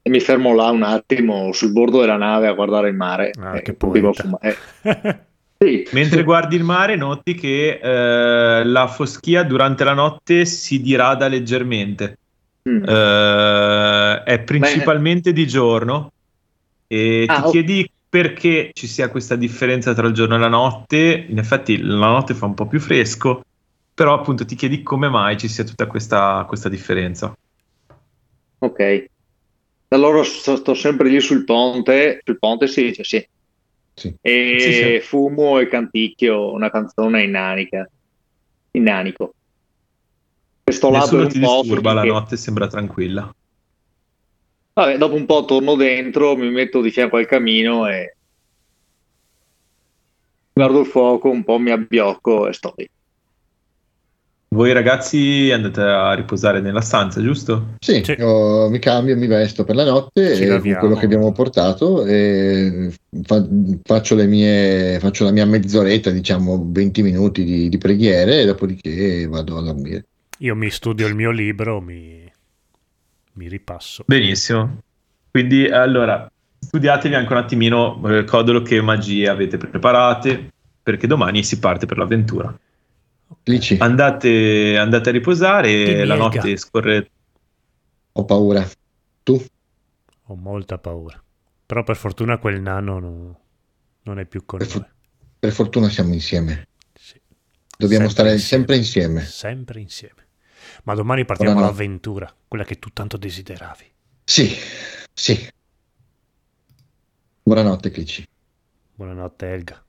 e 0.00 0.10
mi 0.10 0.20
fermo 0.20 0.54
là 0.54 0.70
un 0.70 0.82
attimo 0.82 1.52
sul 1.52 1.72
bordo 1.72 2.00
della 2.00 2.16
nave 2.16 2.46
a 2.48 2.54
guardare 2.54 2.88
il 2.88 2.94
mare. 2.96 3.32
Ah, 3.38 3.58
e 3.58 3.62
che 3.62 3.76
continuo 3.76 4.10
a 4.10 4.12
poeta. 4.14 4.22
fumare. 4.22 4.56
Eh, 4.82 5.20
sì. 5.62 5.86
Mentre 5.92 6.22
guardi 6.22 6.56
il 6.56 6.64
mare, 6.64 6.96
noti 6.96 7.34
che 7.34 7.78
eh, 7.82 8.64
la 8.64 8.86
foschia 8.86 9.42
durante 9.42 9.84
la 9.84 9.92
notte 9.92 10.46
si 10.46 10.80
dirada 10.80 11.28
leggermente. 11.28 12.16
Mm. 12.66 12.82
Eh, 12.82 14.22
è 14.24 14.40
principalmente 14.40 15.34
di 15.34 15.46
giorno 15.46 16.12
e 16.86 17.26
Ah, 17.28 17.42
ti 17.42 17.46
oh. 17.46 17.50
chiedi 17.50 17.90
perché 18.08 18.70
ci 18.72 18.86
sia 18.86 19.10
questa 19.10 19.36
differenza 19.36 19.92
tra 19.92 20.06
il 20.06 20.14
giorno 20.14 20.36
e 20.36 20.38
la 20.38 20.48
notte. 20.48 21.26
In 21.28 21.38
effetti, 21.38 21.78
la 21.78 22.06
notte 22.06 22.32
fa 22.32 22.46
un 22.46 22.54
po' 22.54 22.66
più 22.66 22.80
fresco, 22.80 23.44
però 23.94 24.14
appunto 24.14 24.46
ti 24.46 24.54
chiedi 24.54 24.82
come 24.82 25.10
mai 25.10 25.36
ci 25.36 25.46
sia 25.46 25.64
tutta 25.64 25.86
questa, 25.86 26.44
questa 26.48 26.70
differenza. 26.70 27.36
Ok. 28.60 29.04
Allora 29.88 30.22
sto, 30.24 30.56
sto 30.56 30.74
sempre 30.74 31.10
lì 31.10 31.20
sul 31.20 31.44
ponte, 31.44 32.20
sul 32.24 32.38
ponte 32.38 32.66
si 32.66 32.82
dice 32.82 33.04
sì. 33.04 33.28
Sì. 34.00 34.14
E 34.22 34.56
Sì, 34.58 34.72
sì. 34.72 35.00
fumo 35.00 35.58
e 35.58 35.68
canticchio 35.68 36.52
una 36.52 36.70
canzone 36.70 37.22
innanica. 37.22 37.86
Innanico. 38.72 39.34
E 40.64 40.72
sto 40.72 40.88
là 40.90 41.00
per 41.00 41.24
Nessuno 41.24 41.24
un 41.24 41.28
po' 41.28 41.60
disturba, 41.62 41.92
la 41.92 42.00
finché- 42.00 42.16
notte 42.16 42.36
sembra 42.38 42.66
tranquilla. 42.66 43.30
Vabbè, 44.72 44.96
dopo 44.96 45.14
un 45.16 45.26
po' 45.26 45.44
torno 45.44 45.74
dentro, 45.74 46.34
mi 46.34 46.48
metto 46.50 46.80
di 46.80 46.90
fianco 46.90 47.16
al 47.16 47.26
camino 47.26 47.86
e 47.88 48.14
guardo 50.54 50.80
il 50.80 50.86
fuoco, 50.86 51.28
un 51.28 51.44
po' 51.44 51.58
mi 51.58 51.70
abbiocco 51.70 52.48
e 52.48 52.52
sto 52.54 52.72
lì. 52.76 52.88
Voi 54.52 54.72
ragazzi 54.72 55.48
andate 55.52 55.80
a 55.80 56.12
riposare 56.12 56.60
nella 56.60 56.80
stanza, 56.80 57.22
giusto? 57.22 57.76
Sì, 57.78 58.02
Sì. 58.02 58.16
io 58.18 58.68
mi 58.68 58.80
cambio, 58.80 59.16
mi 59.16 59.28
vesto 59.28 59.62
per 59.62 59.76
la 59.76 59.84
notte 59.84 60.34
Ci 60.34 60.42
e 60.42 60.46
laviamo. 60.48 60.78
quello 60.80 60.96
che 60.96 61.04
abbiamo 61.04 61.30
portato 61.30 62.04
e 62.04 62.92
fa- 63.22 63.46
faccio, 63.84 64.16
le 64.16 64.26
mie, 64.26 64.98
faccio 64.98 65.22
la 65.22 65.30
mia 65.30 65.46
mezz'oretta, 65.46 66.10
diciamo 66.10 66.66
20 66.68 67.00
minuti 67.02 67.44
di, 67.44 67.68
di 67.68 67.78
preghiere 67.78 68.40
e 68.40 68.46
dopodiché 68.46 69.24
vado 69.28 69.56
a 69.56 69.62
dormire. 69.62 70.06
Io 70.38 70.56
mi 70.56 70.68
studio 70.70 71.06
il 71.06 71.14
mio 71.14 71.30
libro, 71.30 71.80
mi, 71.80 72.28
mi 73.34 73.48
ripasso. 73.48 74.02
Benissimo. 74.04 74.78
Quindi 75.30 75.66
allora 75.68 76.28
studiatevi 76.58 77.14
anche 77.14 77.32
un 77.32 77.38
attimino 77.38 78.02
eh, 78.08 78.24
codolo 78.24 78.62
che 78.62 78.80
magie 78.80 79.28
avete 79.28 79.58
preparate 79.58 80.48
perché 80.82 81.06
domani 81.06 81.44
si 81.44 81.60
parte 81.60 81.86
per 81.86 81.98
l'avventura. 81.98 82.52
Andate, 83.78 84.76
andate 84.76 85.08
a 85.08 85.12
riposare, 85.12 85.84
Ti 85.84 86.04
la 86.04 86.14
notte 86.16 86.56
scorre. 86.56 87.10
ho 88.12 88.24
paura. 88.24 88.68
Tu? 89.22 89.42
Ho 90.26 90.34
molta 90.36 90.78
paura. 90.78 91.22
Però 91.66 91.82
per 91.84 91.96
fortuna 91.96 92.38
quel 92.38 92.60
nano 92.60 92.98
no- 92.98 93.40
non 94.02 94.18
è 94.18 94.24
più 94.26 94.44
con 94.44 94.58
Per 94.58 94.68
noi. 94.68 94.76
fu- 94.78 94.88
Per 95.38 95.52
fortuna 95.52 95.88
siamo 95.88 96.12
insieme. 96.12 96.66
Sì. 96.94 97.20
Dobbiamo 97.76 98.08
Sempre 98.08 98.10
stare 98.10 98.32
insieme. 98.32 98.64
sempre 98.64 98.76
insieme. 98.76 99.20
Sempre 99.24 99.80
insieme. 99.80 100.26
Ma 100.84 100.94
domani 100.94 101.24
partiamo 101.24 101.52
Buonanotte. 101.52 101.80
all'avventura, 101.80 102.34
quella 102.46 102.64
che 102.64 102.78
tu 102.78 102.90
tanto 102.92 103.16
desideravi. 103.16 103.84
Sì, 104.24 104.50
sì. 105.12 105.48
Buonanotte, 107.42 107.90
Clicci. 107.90 108.26
Buonanotte, 108.94 109.46
Elga. 109.52 109.84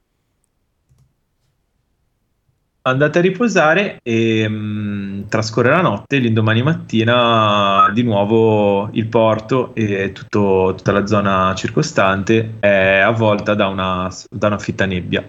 Andate 2.84 3.20
a 3.20 3.22
riposare 3.22 4.00
e 4.04 4.48
mh, 4.48 5.28
trascorre 5.28 5.70
la 5.70 5.82
notte. 5.82 6.18
L'indomani 6.18 6.64
mattina, 6.64 7.90
di 7.94 8.04
nuovo, 8.04 8.90
il 8.94 9.08
porto 9.08 9.74
e 9.76 10.12
tutto- 10.14 10.74
tutta 10.76 10.92
la 10.92 11.06
zona 11.06 11.54
circostante 11.56 12.56
è 12.60 13.00
avvolta 13.00 13.54
da 13.54 13.68
una, 13.68 14.10
da 14.30 14.48
una 14.48 14.60
fitta 14.60 14.86
nebbia. 14.86 15.28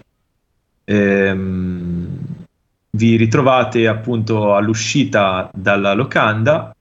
Ehm, 0.84 2.18
vi 2.90 3.16
ritrovate 3.16 3.86
appunto 3.88 4.55
all'uscita 4.55 5.50
dalla 5.55 5.94
locanda 5.94 6.74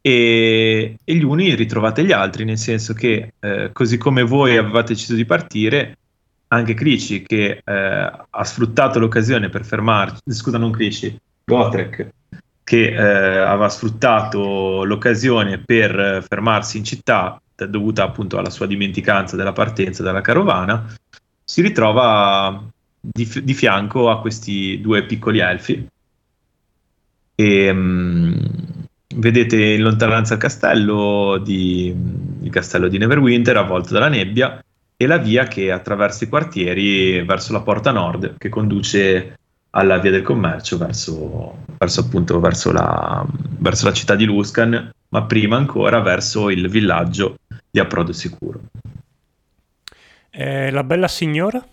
e, 0.00 0.96
e 1.02 1.14
gli 1.14 1.22
uni 1.22 1.54
ritrovate 1.54 2.04
gli 2.04 2.12
altri, 2.12 2.44
nel 2.44 2.58
senso 2.58 2.92
che 2.92 3.32
eh, 3.40 3.70
così 3.72 3.96
come 3.96 4.22
voi 4.22 4.56
avevate 4.58 4.92
deciso 4.92 5.14
di 5.14 5.24
partire, 5.24 5.96
anche 6.54 6.74
Crici 6.74 7.22
che 7.22 7.62
eh, 7.64 8.12
ha 8.30 8.44
sfruttato 8.44 8.98
l'occasione 8.98 9.48
per 9.48 9.64
fermarci, 9.64 10.20
scusa 10.26 10.58
non 10.58 10.70
Crici, 10.70 11.18
Gotrek 11.44 12.12
che 12.64 12.86
eh, 12.86 13.38
aveva 13.38 13.68
sfruttato 13.68 14.84
l'occasione 14.84 15.58
per 15.58 16.24
fermarsi 16.26 16.78
in 16.78 16.84
città 16.84 17.38
dovuta 17.68 18.02
appunto 18.02 18.38
alla 18.38 18.50
sua 18.50 18.66
dimenticanza 18.66 19.36
della 19.36 19.52
partenza 19.52 20.02
della 20.02 20.22
carovana, 20.22 20.92
si 21.44 21.60
ritrova 21.60 22.64
di, 22.98 23.26
fi- 23.26 23.44
di 23.44 23.54
fianco 23.54 24.10
a 24.10 24.20
questi 24.20 24.80
due 24.80 25.04
piccoli 25.04 25.38
elfi. 25.38 25.86
E 27.36 27.72
mm, 27.72 28.34
vedete 29.16 29.62
in 29.62 29.82
lontananza 29.82 30.34
il 30.34 30.40
castello 30.40 31.38
di, 31.38 31.94
il 32.42 32.50
castello 32.50 32.88
di 32.88 32.98
Neverwinter 32.98 33.56
avvolto 33.56 33.92
dalla 33.92 34.08
nebbia 34.08 34.63
e 34.96 35.06
la 35.06 35.18
via 35.18 35.44
che 35.44 35.70
attraversa 35.70 36.24
i 36.24 36.28
quartieri 36.28 37.22
verso 37.22 37.52
la 37.52 37.62
porta 37.62 37.90
nord 37.90 38.36
che 38.38 38.48
conduce 38.48 39.38
alla 39.70 39.98
via 39.98 40.12
del 40.12 40.22
commercio 40.22 40.78
verso, 40.78 41.64
verso 41.78 42.00
appunto 42.00 42.38
verso 42.38 42.70
la, 42.70 43.24
verso 43.58 43.86
la 43.86 43.92
città 43.92 44.14
di 44.14 44.24
Luscan, 44.24 44.92
ma 45.08 45.22
prima 45.24 45.56
ancora 45.56 46.00
verso 46.00 46.48
il 46.48 46.68
villaggio 46.68 47.38
di 47.70 47.80
approdo 47.80 48.12
sicuro. 48.12 48.60
Eh, 50.30 50.70
la 50.70 50.84
bella 50.84 51.08
signora? 51.08 51.64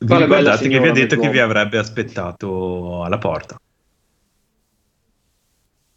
Vi 0.00 0.16
ricordate 0.16 0.68
che 0.68 0.80
vi 0.80 0.88
ha 0.88 0.92
detto 0.92 1.16
che 1.16 1.28
vi 1.28 1.40
avrebbe 1.40 1.78
aspettato 1.78 3.02
alla 3.04 3.18
porta? 3.18 3.60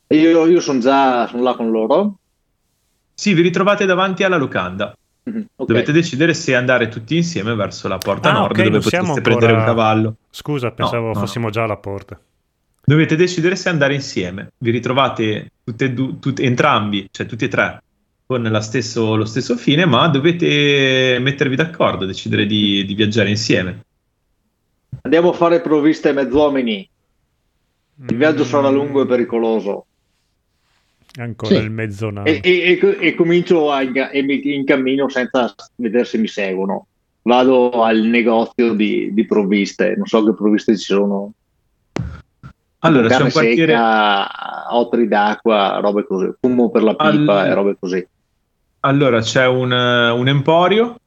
Io, 0.08 0.46
io 0.46 0.60
sono 0.60 0.80
già 0.80 1.28
sono 1.28 1.44
là 1.44 1.56
con 1.56 1.72
loro. 1.72 2.18
Sì, 3.16 3.34
vi 3.34 3.42
ritrovate 3.42 3.86
davanti 3.86 4.24
alla 4.24 4.36
locanda. 4.38 4.96
Mhm, 5.24 5.46
ok. 5.56 5.68
Dovete 5.68 5.92
decidere 5.92 6.34
se 6.34 6.54
andare 6.54 6.88
tutti 6.90 7.16
insieme 7.16 7.56
verso 7.56 7.88
la 7.88 7.98
porta 7.98 8.30
Ah, 8.30 8.34
nord 8.34 8.52
ok, 8.52 8.58
dove 8.58 8.70
potete 8.78 8.90
siamo 8.90 9.14
prendere 9.14 9.54
un 9.54 9.60
ancora- 9.60 9.66
cavallo. 9.76 10.16
Scusa, 10.30 10.72
pensavo 10.72 11.08
no, 11.08 11.14
no. 11.14 11.20
fossimo 11.22 11.50
già 11.50 11.64
alla 11.64 11.78
porta. 11.78 12.20
Dovete 12.88 13.16
decidere 13.16 13.56
se 13.56 13.70
andare 13.70 13.96
insieme. 13.96 14.52
Vi 14.58 14.70
ritrovate 14.70 15.52
tutte 15.64 15.86
e 15.86 15.92
du- 15.94 16.20
tutte- 16.20 16.44
entrambi, 16.44 17.08
cioè 17.10 17.26
tutti 17.26 17.46
e 17.46 17.48
tre, 17.48 17.82
con 18.28 18.44
la 18.44 18.62
stesso- 18.62 19.16
lo 19.16 19.26
stesso 19.26 19.56
fine, 19.58 19.86
ma 19.86 20.08
dovete 20.08 21.18
mettervi 21.20 21.56
d'accordo, 21.56 22.06
decidere 22.06 22.46
di, 22.46 22.86
di 22.86 22.94
viaggiare 22.94 23.30
insieme. 23.30 23.80
Andiamo 25.02 25.30
a 25.30 25.34
fare 25.34 25.62
provviste 25.62 26.12
mezzuomini. 26.12 26.88
Il 28.08 28.18
viaggio 28.18 28.44
sarà 28.44 28.70
lungo 28.70 29.02
e 29.02 29.06
pericoloso. 29.08 29.86
Ancora 31.18 31.56
Sì. 31.56 31.62
il 31.62 31.72
mezzonano. 31.72 32.26
E, 32.28 32.40
e- 32.44 32.80
e- 32.82 32.98
e 33.00 33.16
comincio 33.16 33.72
a 33.72 33.82
e 33.84 34.22
mi 34.22 34.56
incammino 34.56 35.10
senza 35.10 35.54
vedere 35.76 36.04
se 36.06 36.18
mi 36.18 36.28
seguono. 36.28 36.88
Vado 37.22 37.72
al 37.84 38.00
negozio 38.02 38.74
di, 38.74 39.14
di 39.14 39.26
provviste, 39.26 39.96
non 39.96 40.06
so 40.06 40.24
che 40.24 40.34
provviste 40.34 40.78
ci 40.78 40.84
sono. 40.94 41.32
Allora, 42.80 43.04
c'è 43.04 43.10
Carne 43.10 43.26
un 43.26 43.32
quartiere. 43.32 43.72
secca, 43.72 44.76
otri 44.76 45.08
d'acqua, 45.08 45.80
robe 45.82 46.06
così, 46.06 46.30
fumo 46.40 46.70
per 46.70 46.84
la 46.84 46.96
pipa 46.96 47.40
Al- 47.42 47.48
e 47.48 47.54
robe 47.54 47.78
così. 47.80 48.08
Allora, 48.82 49.22
c'è 49.22 49.48
un, 49.48 49.72
un 49.72 50.28
emporio 50.28 51.00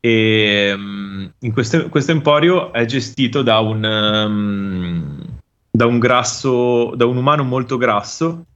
e 0.00 0.74
mm, 0.76 1.26
in 1.40 1.52
questo, 1.52 1.88
questo 1.88 2.10
emporio 2.10 2.72
è 2.72 2.84
gestito 2.86 3.42
da 3.42 3.60
un, 3.60 3.84
ehm, 3.84 5.24
da 5.70 5.86
un 5.86 5.98
grasso, 6.00 6.92
da 6.96 7.06
un 7.06 7.16
umano 7.18 7.44
molto 7.44 7.76
grasso 7.76 8.46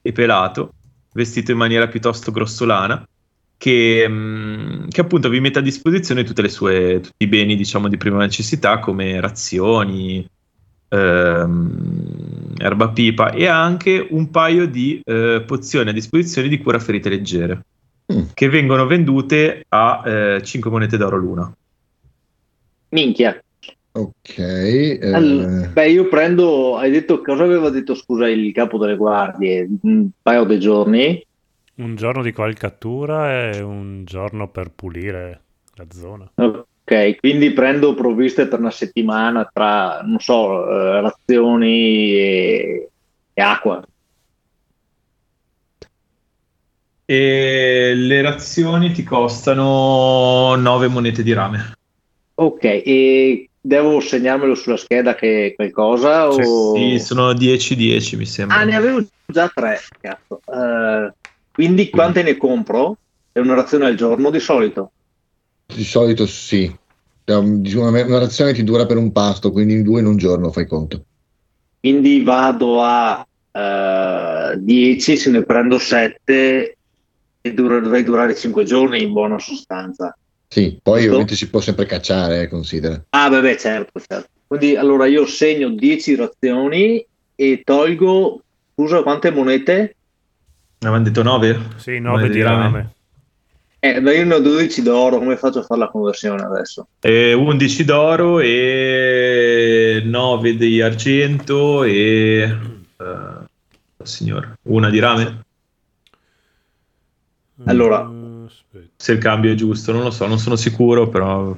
e 0.00 0.12
pelato, 0.12 0.72
vestito 1.12 1.52
in 1.52 1.58
maniera 1.58 1.88
piuttosto 1.88 2.30
grossolana, 2.30 3.06
che, 3.56 4.06
mm, 4.08 4.88
che 4.88 5.00
appunto 5.00 5.28
vi 5.28 5.40
mette 5.40 5.58
a 5.58 5.62
disposizione 5.62 6.24
tutte 6.24 6.42
le 6.42 6.48
sue, 6.48 7.00
tutti 7.00 7.24
i 7.24 7.26
beni, 7.26 7.56
diciamo, 7.56 7.88
di 7.88 7.96
prima 7.96 8.18
necessità, 8.18 8.78
come 8.78 9.20
razioni, 9.20 10.26
ehm, 10.88 12.54
erba 12.58 12.88
pipa 12.88 13.30
e 13.30 13.46
anche 13.46 14.06
un 14.10 14.30
paio 14.30 14.66
di 14.66 15.00
eh, 15.04 15.42
pozioni 15.46 15.90
a 15.90 15.92
disposizione 15.92 16.48
di 16.48 16.58
cura 16.58 16.78
ferite 16.78 17.08
leggere 17.08 17.62
Mm. 18.10 18.28
che 18.32 18.48
vengono 18.48 18.86
vendute 18.86 19.66
a 19.68 20.40
5 20.42 20.70
monete 20.70 20.96
d'oro 20.96 21.18
l'una. 21.18 21.54
Minchia. 22.90 23.38
Ok. 23.98 24.38
eh, 24.38 25.10
All- 25.12 25.72
beh, 25.72 25.90
io 25.90 26.08
prendo, 26.08 26.76
hai 26.76 26.90
detto, 26.92 27.20
cosa 27.20 27.42
aveva 27.42 27.68
detto, 27.70 27.94
scusa, 27.94 28.28
il 28.28 28.52
capo 28.52 28.78
delle 28.78 28.96
guardie? 28.96 29.68
Un 29.82 30.10
paio 30.22 30.44
di 30.44 30.60
giorni? 30.60 31.26
Un 31.76 31.96
giorno 31.96 32.22
di 32.22 32.32
cavalcatura 32.32 33.50
e 33.50 33.60
un 33.60 34.04
giorno 34.04 34.48
per 34.50 34.70
pulire 34.70 35.42
la 35.74 35.86
zona. 35.90 36.30
Ok, 36.36 37.16
quindi 37.18 37.52
prendo 37.52 37.94
provviste 37.94 38.46
per 38.46 38.60
una 38.60 38.70
settimana 38.70 39.48
tra, 39.52 40.00
non 40.02 40.20
so, 40.20 40.68
eh, 40.68 41.00
razioni 41.00 42.12
e, 42.12 42.90
e 43.34 43.42
acqua. 43.42 43.82
E 47.04 47.92
le 47.96 48.22
razioni 48.22 48.92
ti 48.92 49.02
costano 49.02 50.54
9 50.54 50.88
monete 50.88 51.22
di 51.22 51.32
rame. 51.32 51.72
Ok, 52.34 52.62
e 52.62 53.47
devo 53.68 54.00
segnarmelo 54.00 54.54
sulla 54.54 54.78
scheda 54.78 55.14
che 55.14 55.52
qualcosa? 55.54 56.30
Sì, 56.32 56.40
o... 56.40 56.74
Sì, 56.74 56.98
sono 56.98 57.32
10-10 57.34 58.16
mi 58.16 58.24
sembra. 58.24 58.56
Ah, 58.56 58.64
ne 58.64 58.74
avevo 58.74 59.06
già 59.30 59.48
tre, 59.54 59.78
cazzo. 60.00 60.40
Eh, 60.50 61.12
quindi 61.52 61.90
quante 61.90 62.22
ne 62.22 62.36
compro? 62.36 62.96
È 63.30 63.38
una 63.40 63.54
razione 63.54 63.86
al 63.86 63.94
giorno 63.94 64.30
di 64.30 64.40
solito. 64.40 64.92
di 65.66 65.84
solito 65.84 66.26
sì. 66.26 66.74
Cioè, 67.24 67.42
diciamo, 67.42 67.88
Una, 67.88 68.04
una 68.04 68.18
razione 68.18 68.54
ti 68.54 68.64
dura 68.64 68.86
per 68.86 68.96
un 68.96 69.12
pasto, 69.12 69.52
quindi 69.52 69.74
in 69.74 69.82
due 69.82 70.00
in 70.00 70.06
un 70.06 70.16
giorno 70.16 70.50
fai 70.50 70.66
conto. 70.66 71.02
Quindi 71.78 72.22
vado 72.22 72.82
a 72.82 73.24
eh, 73.52 74.56
10, 74.58 75.16
se 75.16 75.30
ne 75.30 75.42
prendo 75.44 75.78
7 75.78 76.76
e 77.40 77.54
dura- 77.54 77.80
dovrei 77.80 78.02
durare 78.02 78.34
5 78.34 78.64
giorni 78.64 79.02
in 79.02 79.12
buona 79.12 79.38
sostanza. 79.38 80.16
Sì, 80.48 80.78
poi 80.82 80.94
Giusto? 80.94 81.08
ovviamente 81.08 81.36
si 81.36 81.50
può 81.50 81.60
sempre 81.60 81.84
cacciare, 81.84 82.42
eh, 82.42 82.48
considera. 82.48 83.02
Ah, 83.10 83.28
beh, 83.28 83.40
beh, 83.40 83.56
certo, 83.58 84.00
certo. 84.00 84.28
Quindi 84.46 84.76
allora 84.76 85.06
io 85.06 85.26
segno 85.26 85.68
10 85.68 86.14
razioni 86.16 87.04
e 87.34 87.62
tolgo, 87.62 88.40
scusa, 88.74 89.02
quante 89.02 89.30
monete? 89.30 89.96
Avevano 90.80 91.04
detto 91.04 91.22
9? 91.22 91.60
Sì, 91.76 91.98
9 91.98 92.30
di 92.30 92.40
rame. 92.40 92.92
Eh, 93.80 94.00
beh, 94.00 94.16
io 94.16 94.24
ne 94.24 94.34
ho 94.34 94.40
12 94.40 94.82
d'oro, 94.82 95.18
come 95.18 95.36
faccio 95.36 95.60
a 95.60 95.62
fare 95.62 95.80
la 95.80 95.88
conversione 95.88 96.42
adesso? 96.42 96.88
E 97.00 97.32
11 97.34 97.84
d'oro 97.84 98.40
e 98.40 100.02
9 100.04 100.56
di 100.56 100.80
argento 100.80 101.84
e... 101.84 102.56
eh, 102.96 104.02
signora, 104.02 104.52
una 104.62 104.88
di 104.88 104.98
rame? 104.98 105.44
Allora. 107.64 108.17
Eh. 108.78 108.88
Se 108.96 109.12
il 109.12 109.18
cambio 109.18 109.52
è 109.52 109.54
giusto, 109.54 109.92
non 109.92 110.02
lo 110.02 110.10
so, 110.10 110.26
non 110.26 110.38
sono 110.38 110.56
sicuro, 110.56 111.08
però... 111.08 111.56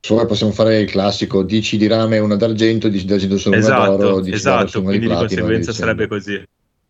Solo 0.00 0.26
possiamo 0.26 0.52
fare 0.52 0.78
il 0.80 0.88
classico 0.88 1.42
10 1.42 1.76
di 1.76 1.86
rame 1.88 2.16
e 2.16 2.20
una 2.20 2.36
d'argento, 2.36 2.88
10 2.88 3.04
d'argento 3.04 3.36
sono 3.36 3.56
una 3.56 3.64
Esatto, 3.64 3.96
d'oro, 3.96 4.20
10 4.20 4.22
d'oro 4.22 4.36
esatto, 4.36 4.66
sono 4.68 4.84
una 4.84 4.92
di 4.92 4.98
quindi 4.98 5.14
di 5.14 5.18
platino. 5.18 5.40
conseguenza 5.40 5.72
sarebbe 5.72 6.06
così. 6.06 6.42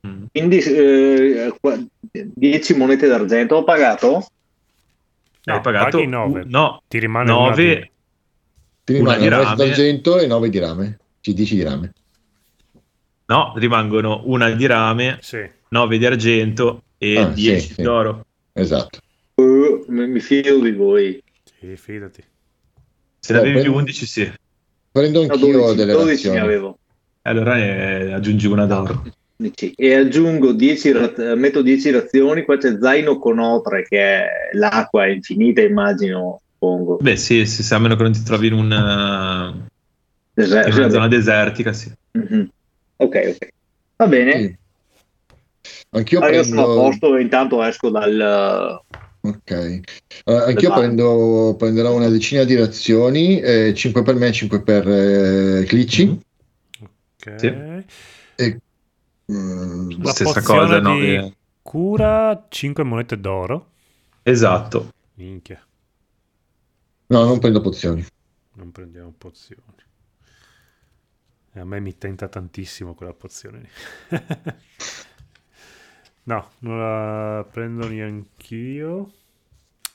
Mm. 0.06 0.22
Quindi 0.30 0.58
eh, 0.58 1.54
qua- 1.58 1.78
10 2.10 2.74
monete 2.76 3.08
d'argento 3.08 3.56
ho 3.56 3.64
pagato? 3.64 4.26
No, 5.44 5.54
Hai 5.54 5.60
pagato 5.62 5.96
paghi 5.96 6.06
9. 6.06 6.42
No, 6.46 6.82
Ti 6.86 6.98
rimane 6.98 7.30
una 7.30 7.40
9 7.48 7.64
di- 7.64 7.90
Ti 8.84 9.00
Una 9.00 9.14
rimangono 9.16 9.22
di 9.22 9.28
9 9.30 9.42
rame. 9.44 9.56
d'argento 9.56 10.18
e 10.18 10.26
9 10.26 10.48
di 10.50 10.58
rame. 10.58 10.98
Sì, 11.20 11.34
10 11.34 11.54
di 11.54 11.62
rame. 11.62 11.92
No, 13.26 13.52
rimangono 13.56 14.20
una 14.26 14.50
di 14.50 14.66
rame, 14.66 15.18
Sì. 15.22 15.38
9 15.70 15.98
di 15.98 16.06
argento 16.06 16.82
e 16.98 17.16
Ah, 17.18 17.24
10 17.26 17.60
sì, 17.68 17.72
sì. 17.74 17.82
d'oro. 17.82 18.24
Esatto. 18.52 18.98
Eh, 19.38 19.84
mi, 19.86 20.20
fido 20.20 20.58
di 20.58 20.72
voi. 20.72 21.22
Sì, 21.60 21.76
fidati. 21.76 22.22
Se 23.20 23.32
ne 23.32 23.38
avevi 23.38 23.60
prendi- 23.60 23.76
11, 23.76 24.06
sì. 24.06 24.32
Prendo 24.90 25.24
No, 25.24 25.32
anch'io 25.32 25.52
12, 25.52 25.76
delle 25.76 25.92
12 25.92 26.30
ne 26.30 26.40
avevo. 26.40 26.78
Allora 27.22 27.58
eh, 27.58 28.12
aggiungi 28.12 28.46
una 28.46 28.66
d'oro. 28.66 29.04
E 29.76 29.94
aggiungo 29.94 30.52
10, 30.52 30.92
ra- 30.92 31.34
metto 31.36 31.62
10 31.62 31.90
razioni, 31.90 32.42
qua 32.44 32.56
c'è 32.56 32.78
zaino 32.80 33.18
con 33.18 33.38
otre, 33.38 33.84
che 33.84 33.98
è 33.98 34.28
l'acqua 34.52 35.04
è 35.04 35.10
infinita, 35.10 35.60
immagino, 35.60 36.40
suppongo. 36.52 36.96
Beh, 36.96 37.16
sì, 37.16 37.46
sì, 37.46 37.62
sì, 37.62 37.74
a 37.74 37.78
meno 37.78 37.94
che 37.94 38.02
non 38.02 38.12
ti 38.12 38.22
trovi 38.24 38.48
in, 38.48 38.54
un, 38.54 38.72
eh, 38.72 39.68
Dese- 40.32 40.64
in 40.66 40.74
una 40.74 40.90
zona 40.90 41.06
desertica, 41.06 41.72
sì. 41.72 41.92
Mhm. 42.18 42.48
Ok, 42.96 43.34
ok. 43.36 43.48
Va 43.96 44.06
bene. 44.08 44.32
Sì. 44.32 44.56
Anch'io 45.90 46.18
Allora, 46.18 46.36
io 46.36 46.42
sono 46.42 46.60
a 46.60 46.64
prendo... 46.64 46.82
posto 46.82 47.16
e 47.16 47.22
intanto 47.22 47.62
esco 47.62 47.90
dal... 47.90 48.80
Ok. 49.20 49.50
Eh, 49.50 49.82
anch'io 50.24 50.70
Esatto. 50.70 50.80
prendo, 50.80 51.54
prenderò 51.58 51.94
una 51.94 52.08
decina 52.08 52.44
di 52.44 52.54
razioni, 52.54 53.40
5 53.74 54.02
per 54.02 54.14
me, 54.14 54.32
5 54.32 54.62
per 54.62 54.88
eh, 54.88 55.64
Clicci. 55.66 56.04
Mhm. 56.06 56.20
Ok. 56.80 57.34
Sì. 57.36 57.46
E, 58.36 58.60
mm, 59.32 60.02
La 60.02 60.12
Stessa 60.12 60.42
cosa, 60.42 60.80
no? 60.80 60.94
di 60.94 61.14
Eh, 61.14 61.36
cura 61.62 62.46
5 62.48 62.84
monete 62.84 63.18
d'oro. 63.20 63.72
Esatto. 64.22 64.90
Minchia, 65.16 65.60
no, 67.10 67.24
non 67.24 67.38
prendo 67.38 67.60
pozioni. 67.60 68.04
non 68.56 68.72
prendiamo 68.72 69.12
pozioni. 69.16 69.86
E 71.52 71.60
a 71.60 71.64
me 71.64 71.78
mi 71.80 71.96
tenta 71.98 72.28
tantissimo 72.28 72.94
quella 72.94 73.12
pozione 73.12 73.60
lì. 73.60 73.68
no, 76.28 76.48
non 76.60 76.78
la 76.78 77.44
prendo 77.50 77.88
neanch'io. 77.88 79.10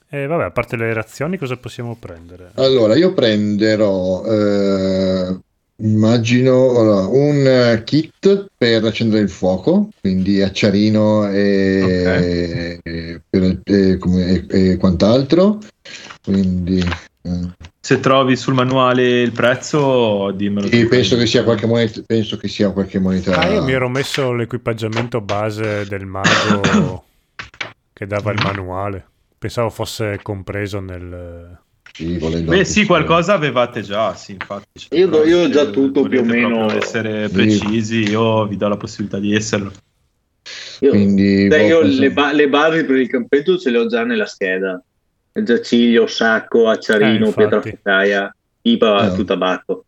E 0.09 0.25
vabbè, 0.27 0.43
a 0.45 0.51
parte 0.51 0.75
le 0.75 0.91
razioni, 0.93 1.37
cosa 1.37 1.57
possiamo 1.57 1.95
prendere? 1.99 2.51
Allora, 2.55 2.95
io 2.95 3.13
prenderò, 3.13 4.23
eh, 4.25 5.39
immagino, 5.77 6.69
allora, 6.79 7.07
un 7.07 7.45
eh, 7.47 7.83
kit 7.83 8.47
per 8.55 8.83
accendere 8.83 9.21
il 9.21 9.29
fuoco, 9.29 9.89
quindi 10.01 10.41
acciarino 10.41 11.29
e, 11.31 12.79
e- 12.83 13.21
per- 13.29 13.61
e 13.63 13.97
come- 13.97 14.45
e- 14.47 14.71
e 14.71 14.77
quant'altro. 14.77 15.59
Quindi 16.23 16.79
eh, 17.23 17.49
Se 17.85 17.99
trovi 17.99 18.37
sul 18.37 18.53
manuale 18.53 19.19
il 19.23 19.33
prezzo, 19.33 20.31
dimmelo. 20.31 20.67
sì, 20.67 20.87
penso 20.87 21.17
che 21.17 21.25
sia 21.25 21.43
qualche 21.43 21.65
moneta, 21.65 22.01
penso 22.05 22.37
che 22.37 22.47
sia 22.47 22.71
qualche 22.71 22.97
moneta. 22.97 23.37
Ah, 23.37 23.51
io 23.51 23.61
mi 23.61 23.73
ero 23.73 23.89
messo 23.89 24.31
l'equipaggiamento 24.31 25.19
base 25.19 25.85
del 25.85 26.05
mago 26.05 27.03
che 27.91 28.07
dava 28.07 28.31
il 28.31 28.39
manuale. 28.41 29.05
Pensavo 29.37 29.69
fosse 29.69 30.19
compreso 30.23 30.79
nel... 30.79 31.59
Sì, 31.91 32.17
volendo 32.19 32.51
Beh, 32.51 32.63
sì, 32.63 32.85
qualcosa 32.85 33.33
avevate 33.33 33.81
già, 33.81 34.15
sì, 34.15 34.31
infatti. 34.31 34.79
Cioè, 34.79 34.97
Io 34.97 35.07
do- 35.09 35.25
io 35.25 35.39
ho 35.41 35.49
già 35.49 35.65
tutto 35.65 36.07
più 36.07 36.21
o 36.21 36.23
meno- 36.23 36.59
proprio 36.67 36.77
essere 36.77 37.27
Sì. 37.27 37.33
precisi, 37.33 37.99
io 38.09 38.47
vi 38.47 38.55
do 38.55 38.69
la 38.69 38.77
possibilità 38.77 39.19
di 39.19 39.35
esserlo. 39.35 39.73
Io, 40.79 40.89
Quindi, 40.89 41.47
Beh, 41.49 41.57
boh, 41.59 41.65
io 41.67 41.81
le, 41.81 42.11
ba- 42.11 42.31
le 42.31 42.47
basi 42.47 42.85
per 42.85 42.95
il 42.95 43.09
campeggio 43.09 43.57
ce 43.57 43.71
le 43.71 43.77
ho 43.79 43.87
già 43.87 44.05
nella 44.05 44.25
scheda. 44.25 44.81
Giaciglio, 45.41 46.05
sacco, 46.07 46.69
Eh, 46.69 46.73
acciarino, 46.75 47.31
Eh. 49.11 49.13
più 49.13 49.25
tabacco. 49.25 49.85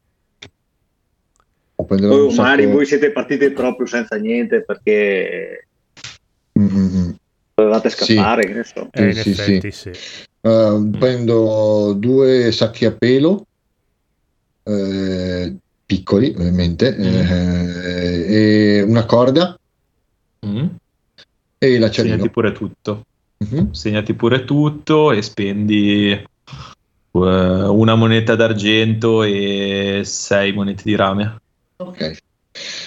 o 1.78 1.84
prenderò 1.84 2.14
Poi 2.16 2.28
un 2.30 2.36
magari 2.36 2.62
sacco- 2.64 2.74
voi 2.74 2.86
siete 2.86 3.12
partiti 3.12 3.52
proprio 3.52 3.86
senza 3.86 4.16
niente 4.16 4.64
perché 4.64 5.68
Mm, 6.58 6.66
mm, 6.68 6.96
mm. 6.98 7.12
dovevate 7.54 7.90
Sì. 7.90 8.14
scappare, 8.16 8.46
che 8.48 8.54
ne 8.54 8.64
so. 8.64 8.88
Eh, 8.94 9.08
in 9.08 9.14
sì, 9.14 9.30
effetti 9.32 9.72
sì. 9.72 9.92
Uh, 10.40 10.90
prendo 10.92 11.94
due 11.98 12.52
sacchi 12.54 12.86
a 12.86 12.92
pelo 12.92 13.46
eh, 14.64 15.56
piccoli 15.86 16.34
ovviamente 16.38 16.96
eh, 16.96 18.26
e 18.78 18.82
una 18.84 19.06
corda 19.06 19.58
Mm? 20.46 20.66
e 21.58 21.80
l'acciarino 21.80 22.14
Segnati 22.14 22.30
pure 22.30 22.52
tutto. 22.52 23.06
Mhm. 23.44 23.74
Segnati 23.74 24.14
pure 24.14 24.46
tutto 24.46 25.12
e 25.12 25.22
spendi 25.22 26.12
eh, 26.12 26.26
una 27.12 27.96
moneta 27.96 28.36
d'argento 28.36 29.24
e 29.24 30.02
sei 30.06 30.54
monete 30.54 30.84
di 30.86 30.96
rame. 30.96 31.38
ok 31.78 32.18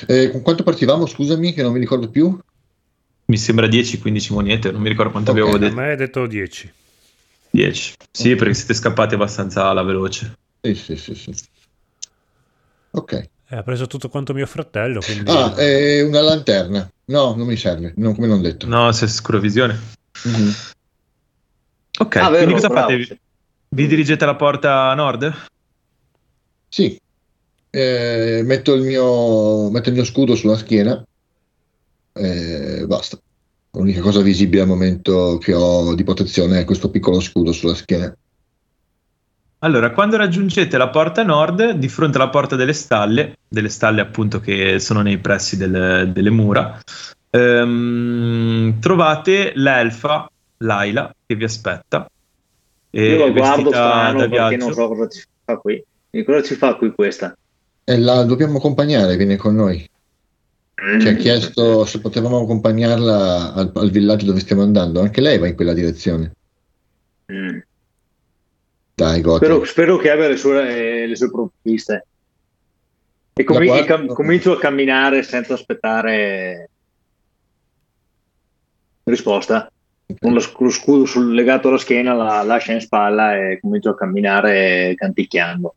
Eh, 0.07 0.31
con 0.31 0.41
quanto 0.43 0.63
partivamo 0.63 1.05
scusami 1.07 1.53
che 1.53 1.63
non 1.63 1.73
mi 1.73 1.79
ricordo 1.79 2.09
più 2.09 2.39
Mi 3.31 3.37
sembra 3.37 3.67
10-15 3.67 4.33
monete, 4.33 4.71
non 4.73 4.81
mi 4.81 4.89
ricordo 4.89 5.11
quanto 5.11 5.33
Ok. 5.33 5.37
avevo 5.39 5.55
A 5.55 5.59
detto. 5.59 5.75
me 5.75 5.91
hai 5.91 5.97
detto 5.97 6.27
10. 6.27 6.73
10. 7.51 7.93
Sì, 8.11 8.35
perché 8.37 8.55
siete 8.55 8.73
scappati 8.75 9.15
abbastanza 9.15 9.67
alla 9.69 9.83
veloce. 9.83 10.33
sì 10.63 10.75
sì 10.75 10.97
sì, 10.97 11.15
sì. 11.15 11.35
ok 12.93 13.13
Eh, 13.51 13.57
ha 13.57 13.63
preso 13.63 13.87
tutto 13.87 14.09
quanto 14.09 14.33
mio 14.35 14.47
fratello, 14.47 15.01
quindi... 15.03 15.31
ah 15.31 15.55
e 15.61 16.03
una 16.03 16.21
lanterna 16.21 16.89
no 17.11 17.35
non 17.35 17.47
mi 17.47 17.57
serve 17.57 17.93
non, 17.97 18.15
come 18.15 18.27
non 18.27 18.41
detto 18.43 18.67
No, 18.67 18.91
se 18.93 19.07
scrovisione. 19.07 19.97
Mhm. 20.25 20.53
Ok, 22.01 22.17
Ah, 22.17 22.31
vero, 22.31 22.45
quindi 22.45 22.55
cosa 22.55 22.69
bravo, 22.69 22.91
fate? 22.91 23.19
Vi 23.75 23.87
dirigete 23.87 24.25
alla 24.25 24.37
porta 24.37 24.95
nord? 24.95 25.47
sì 26.69 26.97
Eh, 27.71 28.43
metto 28.45 28.73
il 28.73 28.83
mio 28.83 29.69
metto 29.71 29.91
il 29.91 29.95
mio 29.95 30.05
scudo 30.05 30.35
sulla 30.35 30.57
schiena 30.57 31.03
e 32.19 32.85
basta 32.87 33.19
L'unica 33.77 34.01
cosa 34.01 34.23
visibile 34.23 34.63
al 34.63 34.69
momento 34.69 35.37
che 35.39 35.53
ho 35.53 35.95
di 35.95 36.03
protezione 36.03 36.61
è 36.61 36.65
questo 36.65 36.91
piccolo 36.91 37.21
scudo 37.21 37.53
sulla 37.53 37.75
schiena. 37.75 38.13
Allora, 39.59 39.93
quando 39.93 40.17
raggiungete 40.17 40.79
la 40.79 40.89
porta 40.89 41.23
nord, 41.23 41.73
di 41.73 41.89
fronte 41.89 42.17
alla 42.17 42.31
porta 42.31 42.57
delle 42.57 42.73
stalle, 42.73 43.35
delle 43.47 43.69
stalle 43.69 44.01
appunto 44.01 44.41
che 44.41 44.79
sono 44.79 45.03
nei 45.03 45.19
pressi 45.19 45.57
del- 45.59 46.11
delle 46.13 46.31
mura, 46.31 46.81
ehm, 47.31 48.79
trovate 48.81 49.53
l'elfa 49.55 50.31
Laila 50.59 51.15
che 51.27 51.35
vi 51.35 51.45
aspetta. 51.45 52.11
E 52.91 53.07
Io 53.11 53.27
lo 53.27 53.33
guardo 53.33 53.69
strano 53.71 54.19
perché 54.19 54.35
viaggio. 54.35 54.57
non 54.57 54.73
so 54.73 54.89
cosa 54.89 55.09
ci 55.09 55.23
fa 55.45 55.57
qui. 55.57 55.85
E 56.11 56.25
cosa 56.25 56.43
ci 56.43 56.55
fa 56.55 56.75
qui 56.75 56.91
questa? 56.93 57.37
E 57.85 57.99
la 57.99 58.23
dobbiamo 58.25 58.59
accompagnare, 58.59 59.17
viene 59.17 59.37
con 59.37 59.55
noi. 59.55 59.89
Ci 61.01 61.09
ha 61.09 61.15
chiesto 61.15 61.85
se 61.85 62.01
potevamo 62.01 62.41
accompagnarla 62.43 63.53
al, 63.53 63.73
al 63.75 63.91
villaggio 63.91 64.27
dove 64.27 64.41
stiamo 64.41 64.63
andando. 64.63 65.01
Anche 65.01 65.21
lei 65.21 65.39
va 65.39 65.49
in 65.49 65.57
quella 65.57 65.73
direzione. 65.73 66.33
Mm. 67.33 67.59
Dai. 68.95 69.21
Spero, 69.21 69.65
spero 69.65 69.97
che 69.97 70.11
abbia 70.11 70.29
le 70.29 70.37
sue, 70.37 71.03
eh, 71.03 71.07
le 71.07 71.17
sue 71.17 71.31
provviste. 71.31 72.07
E 73.35 73.45
La 73.47 73.77
e 73.77 73.85
cam- 73.85 74.13
comincio 74.13 74.53
a 74.53 74.59
camminare 74.59 75.23
senza 75.23 75.55
aspettare 75.55 76.71
risposta. 79.11 79.71
Con 80.19 80.33
lo, 80.33 80.41
sc- 80.41 80.59
lo 80.61 80.71
scudo 80.71 81.05
sul- 81.05 81.35
legato 81.35 81.69
alla 81.69 81.77
schiena, 81.77 82.15
la 82.15 82.43
lascia 82.43 82.73
in 82.73 82.81
spalla 82.81 83.37
e 83.37 83.59
comincio 83.61 83.91
a 83.91 83.95
camminare 83.97 84.95
canticchiando. 84.97 85.75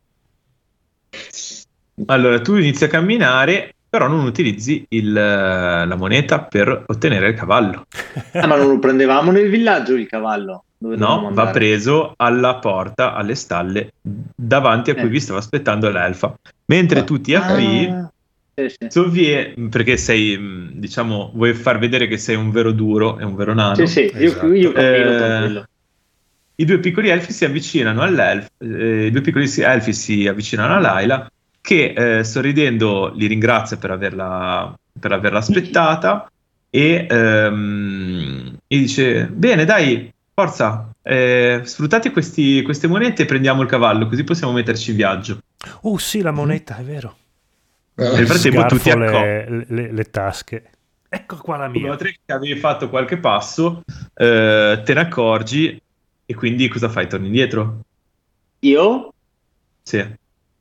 Allora, 2.06 2.40
tu 2.42 2.56
inizi 2.56 2.86
a 2.86 2.88
camminare, 2.88 3.76
però 3.90 4.08
non 4.08 4.24
utilizzi 4.26 4.86
il- 4.90 5.12
la 5.14 5.96
moneta 5.98 6.42
per 6.42 6.86
ottenere 6.88 7.30
il 7.30 7.36
cavallo. 7.36 7.86
Ah, 8.34 8.48
ma 8.48 8.56
non 8.56 8.68
lo 8.68 8.80
prendevamo 8.80 9.32
nel 9.32 9.50
villaggio 9.50 9.96
il 9.96 10.08
cavallo? 10.08 10.64
Dove 10.78 10.96
No, 10.96 11.30
va 11.32 11.52
preso 11.52 12.14
alla 12.16 12.56
porta, 12.56 13.14
alle 13.14 13.36
stalle, 13.36 13.92
davanti 14.02 14.90
a 14.90 14.96
cui 14.96 15.04
Eh. 15.04 15.10
vi 15.10 15.20
stava 15.20 15.38
aspettando 15.38 15.92
l'elfa. 15.92 16.34
Mentre 16.66 17.02
Ah. 17.02 17.04
tu 17.04 17.22
ti 17.22 17.36
avvii, 17.36 17.86
Ah, 17.88 18.11
sì, 18.54 18.70
sì. 18.70 18.88
sovvie- 18.90 19.54
perché 19.70 19.98
sei, 19.98 20.38
mh, 20.38 20.72
diciamo, 20.76 21.32
vuoi 21.34 21.54
far 21.54 21.80
vedere 21.80 22.08
che 22.08 22.18
sei 22.18 22.36
un 22.36 22.52
vero 22.52 22.72
duro 22.72 23.20
e 23.20 23.24
un 23.24 23.36
vero 23.36 23.54
nano. 23.54 23.76
Sì, 23.76 23.88
sì, 23.88 24.12
io, 24.18 24.20
Esatto. 24.20 24.54
io 24.54 24.72
cammino 24.72 25.12
Eh, 25.12 25.18
tranquillo. 25.18 25.66
I 26.56 26.66
due 26.66 26.80
piccoli 26.80 27.10
elfi 27.10 27.32
si 27.34 27.46
avvicinano 27.46 28.02
all'elf, 28.02 28.48
eh, 28.60 29.06
i 29.08 29.12
due 29.12 29.22
piccoli 29.22 29.50
elfi 29.62 29.94
si 29.94 30.28
avvicinano 30.28 30.76
a 30.76 30.80
Laila, 30.80 31.28
che 31.60 31.94
eh, 32.20 32.24
sorridendo 32.24 33.12
li 33.16 33.26
ringrazia 33.26 33.78
per 33.78 33.92
averla, 33.92 34.74
per 35.00 35.12
averla 35.12 35.40
aspettata 35.40 36.30
e 36.70 37.08
ehm, 37.10 38.58
gli 38.68 38.78
dice: 38.78 39.26
Bene, 39.28 39.66
dai, 39.66 40.12
forza, 40.34 40.92
eh, 41.02 41.62
sfruttate 41.64 42.12
questi- 42.12 42.62
queste 42.62 42.88
monete 42.88 43.24
e 43.24 43.26
prendiamo 43.26 43.64
il 43.64 43.68
cavallo, 43.68 44.08
così 44.08 44.24
possiamo 44.24 44.54
metterci 44.54 44.92
in 44.92 44.98
viaggio. 44.98 45.40
Oh 45.82 45.98
sì, 45.98 46.22
la 46.22 46.32
moneta, 46.32 46.78
è 46.78 46.84
vero. 46.84 47.16
Nel 47.96 48.22
Eh, 48.22 48.26
frattempo 48.26 48.66
tu 48.66 48.76
ti 48.78 48.90
Sgarfo 48.90 49.04
accoppi. 49.18 49.54
le, 49.54 49.66
le- 49.68 49.92
le 49.92 50.04
tasche. 50.06 50.64
Ecco 51.10 51.36
qua 51.38 51.58
la 51.58 51.68
mia. 51.68 51.96
Che 51.98 52.16
avevi 52.28 52.58
fatto 52.60 52.90
qualche 52.90 53.18
passo, 53.18 53.82
eh, 54.14 54.82
te 54.84 54.94
ne 54.94 55.00
accorgi 55.00 55.82
e 56.26 56.34
quindi 56.34 56.68
cosa 56.70 56.88
fai? 56.90 57.08
Torni 57.08 57.28
indietro? 57.28 57.82
Io? 58.60 59.14
Sì. 59.84 59.98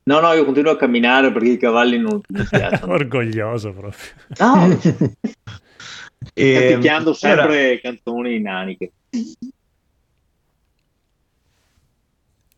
No, 0.02 0.18
no, 0.18 0.32
io 0.32 0.44
continuo 0.44 0.72
a 0.72 0.76
camminare 0.76 1.30
perché 1.30 1.50
i 1.50 1.56
cavalli 1.56 1.98
non 1.98 2.20
mi 2.26 2.44
piacciono. 2.48 2.92
Orgoglioso 2.94 3.72
proprio. 3.72 4.04
No, 4.38 4.78
E, 6.34 6.52
canticchiando 6.52 7.12
sempre 7.12 7.42
allora, 7.42 7.80
canzoni 7.80 8.40
naniche. 8.40 8.92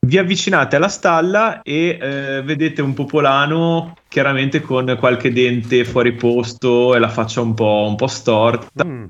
Vi 0.04 0.18
avvicinate 0.18 0.76
alla 0.76 0.88
stalla 0.88 1.62
e 1.62 1.98
eh, 2.00 2.42
vedete 2.42 2.82
un 2.82 2.92
popolano 2.92 3.96
chiaramente 4.08 4.60
con 4.60 4.96
qualche 4.98 5.32
dente 5.32 5.84
fuori 5.84 6.14
posto 6.14 6.94
e 6.94 6.98
la 6.98 7.08
faccia 7.08 7.40
un 7.40 7.54
po', 7.54 7.86
un 7.88 7.94
po 7.94 8.08
storta. 8.08 8.84
Mm. 8.84 9.04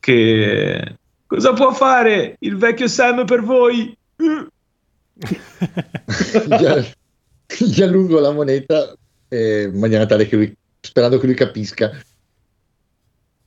Che 0.00 0.96
cosa 1.26 1.52
può 1.52 1.72
fare 1.72 2.36
il 2.40 2.56
vecchio 2.56 2.88
Sam 2.88 3.24
per 3.24 3.42
voi? 3.42 3.96
gli, 4.16 4.36
gli 7.58 7.82
allungo 7.82 8.18
la 8.18 8.32
moneta 8.32 8.92
eh, 9.28 9.70
in 9.72 9.78
maniera 9.78 10.06
tale 10.06 10.26
che 10.26 10.36
lui, 10.36 10.56
sperando 10.80 11.18
che 11.18 11.26
lui 11.26 11.34
capisca. 11.34 11.92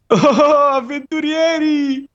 Oh, 0.07 0.18
avventurieri! 0.18 2.07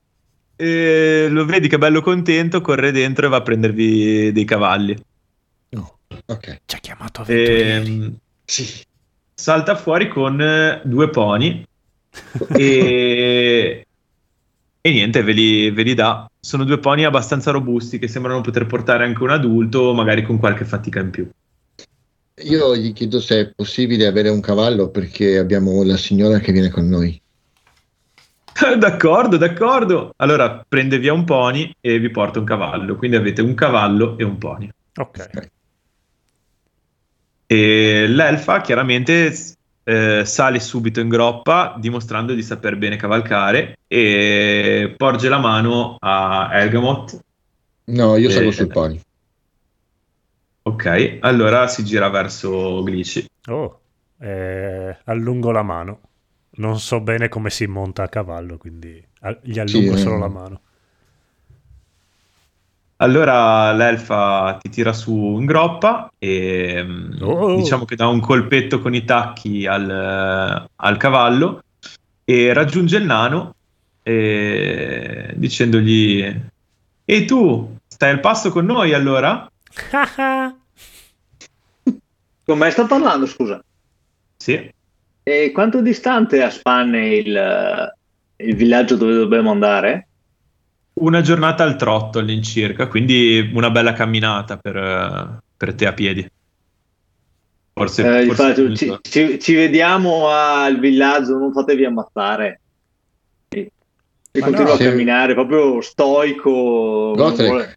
E 0.56 1.28
lo 1.30 1.44
vedi 1.44 1.68
che 1.68 1.76
è 1.76 1.78
bello 1.78 2.00
contento, 2.00 2.60
corre 2.60 2.90
dentro 2.90 3.26
e 3.26 3.28
va 3.28 3.36
a 3.36 3.42
prendervi 3.42 4.32
dei 4.32 4.44
cavalli. 4.44 4.96
No, 5.70 5.98
ok. 6.26 6.60
Ci 6.64 6.76
ha 6.76 6.78
chiamato 6.78 7.20
avventurieri. 7.22 7.94
Ehm, 7.94 8.16
Sì. 8.44 8.82
salta 9.34 9.74
fuori 9.76 10.08
con 10.08 10.40
eh, 10.40 10.80
due 10.84 11.10
pony 11.10 11.62
e, 12.56 13.86
e 14.80 14.90
niente, 14.90 15.22
ve 15.22 15.32
li, 15.32 15.70
ve 15.70 15.82
li 15.82 15.94
dà. 15.94 16.30
Sono 16.40 16.64
due 16.64 16.78
pony 16.78 17.04
abbastanza 17.04 17.50
robusti 17.50 17.98
che 17.98 18.08
sembrano 18.08 18.40
poter 18.40 18.66
portare 18.66 19.04
anche 19.04 19.22
un 19.22 19.30
adulto, 19.30 19.92
magari 19.94 20.22
con 20.22 20.38
qualche 20.38 20.64
fatica 20.64 21.00
in 21.00 21.10
più. 21.10 21.28
Io 22.44 22.76
gli 22.76 22.92
chiedo 22.92 23.20
se 23.20 23.40
è 23.40 23.52
possibile 23.54 24.06
avere 24.06 24.28
un 24.28 24.40
cavallo 24.40 24.90
perché 24.90 25.38
abbiamo 25.38 25.82
la 25.82 25.96
signora 25.96 26.38
che 26.38 26.52
viene 26.52 26.70
con 26.70 26.86
noi. 26.86 27.20
d'accordo, 28.78 29.36
d'accordo. 29.36 30.12
Allora 30.16 30.64
prende 30.66 30.98
via 30.98 31.12
un 31.12 31.24
pony 31.24 31.74
e 31.80 31.98
vi 31.98 32.10
porta 32.10 32.38
un 32.38 32.44
cavallo. 32.44 32.96
Quindi 32.96 33.16
avete 33.16 33.42
un 33.42 33.54
cavallo 33.54 34.16
e 34.18 34.24
un 34.24 34.38
pony. 34.38 34.70
Ok. 34.96 35.48
E 37.46 38.06
l'elfa 38.08 38.60
chiaramente 38.60 39.34
eh, 39.84 40.24
sale 40.24 40.58
subito 40.58 41.00
in 41.00 41.08
groppa 41.08 41.76
dimostrando 41.78 42.34
di 42.34 42.42
saper 42.42 42.76
bene 42.76 42.96
cavalcare 42.96 43.78
e 43.86 44.94
porge 44.96 45.28
la 45.28 45.38
mano 45.38 45.96
a 46.00 46.50
Elgamot. 46.52 47.20
No, 47.84 48.16
io 48.16 48.30
salgo 48.30 48.48
Eh, 48.48 48.52
sul 48.52 48.66
pony. 48.66 49.00
Ok, 50.62 51.18
allora 51.20 51.68
si 51.68 51.84
gira 51.84 52.08
verso 52.08 52.82
Glici. 52.82 53.24
Oh, 53.48 53.80
eh, 54.18 54.96
allungo 55.04 55.52
la 55.52 55.62
mano. 55.62 56.00
Non 56.56 56.78
so 56.78 57.00
bene 57.00 57.28
come 57.28 57.50
si 57.50 57.66
monta 57.66 58.04
a 58.04 58.08
cavallo, 58.08 58.56
quindi 58.56 59.04
gli 59.42 59.58
allungo 59.58 59.94
eh. 59.94 59.98
solo 59.98 60.18
la 60.18 60.28
mano. 60.28 60.60
Allora 62.98 63.72
l'elfa 63.72 64.56
ti 64.60 64.70
tira 64.70 64.94
su 64.94 65.12
in 65.38 65.44
groppa 65.44 66.10
e 66.18 66.82
mm, 66.82 67.20
Oh. 67.20 67.56
diciamo 67.56 67.84
che 67.84 67.94
dà 67.94 68.06
un 68.06 68.20
colpetto 68.20 68.80
con 68.80 68.94
i 68.94 69.04
tacchi 69.04 69.66
al, 69.66 70.66
al 70.74 70.96
cavallo 70.96 71.62
e 72.24 72.52
raggiunge 72.54 72.96
il 72.96 73.04
nano 73.04 73.54
e 74.02 75.32
dicendogli 75.36 76.40
Ehi 77.04 77.24
tu, 77.26 77.76
stai 77.86 78.10
al 78.10 78.20
passo 78.20 78.50
con 78.50 78.64
noi 78.64 78.94
allora? 78.94 79.50
Con 82.46 82.58
me 82.58 82.70
sta 82.70 82.86
parlando, 82.86 83.26
scusa. 83.26 83.60
Sì. 84.36 84.72
E 85.28 85.50
quanto 85.50 85.78
è 85.78 85.82
distante 85.82 86.40
a 86.40 86.50
spanne 86.50 87.08
il, 87.16 87.92
il 88.36 88.54
villaggio 88.54 88.94
dove 88.94 89.12
dobbiamo 89.12 89.50
andare? 89.50 90.06
Una 91.00 91.20
giornata 91.20 91.64
al 91.64 91.74
trotto 91.74 92.20
all'incirca, 92.20 92.86
quindi 92.86 93.50
una 93.52 93.70
bella 93.70 93.92
camminata 93.92 94.56
per, 94.56 94.76
eh, 94.76 95.38
per 95.56 95.74
te 95.74 95.86
a 95.88 95.92
piedi. 95.92 96.24
Forse, 97.72 98.20
Eh, 98.20 98.26
forse 98.26 98.62
infatti, 98.62 98.76
ci, 98.76 98.98
ci- 99.02 99.38
ci 99.40 99.54
vediamo 99.54 100.28
al 100.28 100.78
villaggio, 100.78 101.36
non 101.36 101.52
fatevi 101.52 101.84
ammazzare. 101.84 102.60
E, 103.48 103.68
e 104.30 104.40
continuo 104.40 104.68
no, 104.68 104.72
a 104.74 104.76
se- 104.76 104.84
camminare, 104.84 105.34
proprio 105.34 105.80
stoico. 105.80 107.14
non 107.16 107.30
Gotrek, 107.30 107.48
vuole- 107.48 107.76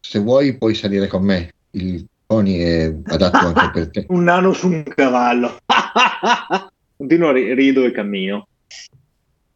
se 0.00 0.18
vuoi 0.20 0.56
puoi 0.56 0.74
salire 0.74 1.06
con 1.06 1.22
me. 1.22 1.52
Il 1.72 2.06
pony 2.32 2.56
è 2.58 2.94
adatto 3.04 3.46
anche 3.46 3.70
per 3.72 3.90
te. 3.90 4.06
Un 4.10 4.24
nano 4.24 4.52
su 4.52 4.68
un 4.68 4.82
cavallo. 4.84 5.56
continuo 6.96 7.28
a 7.28 7.32
ri- 7.32 7.54
rido 7.54 7.84
e 7.84 7.90
cammino. 7.92 8.46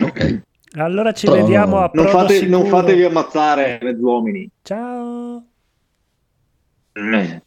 Ok. 0.03 0.43
Allora 0.75 1.13
ci 1.13 1.27
Però- 1.27 1.41
vediamo 1.41 1.79
a 1.79 1.91
Non, 1.95 2.07
fate- 2.09 2.47
non 2.47 2.67
fatevi 2.67 3.05
ammazzare, 3.05 3.79
mezzuomini. 3.83 4.49
Ciao. 4.63 5.45
Eh, 6.93 7.43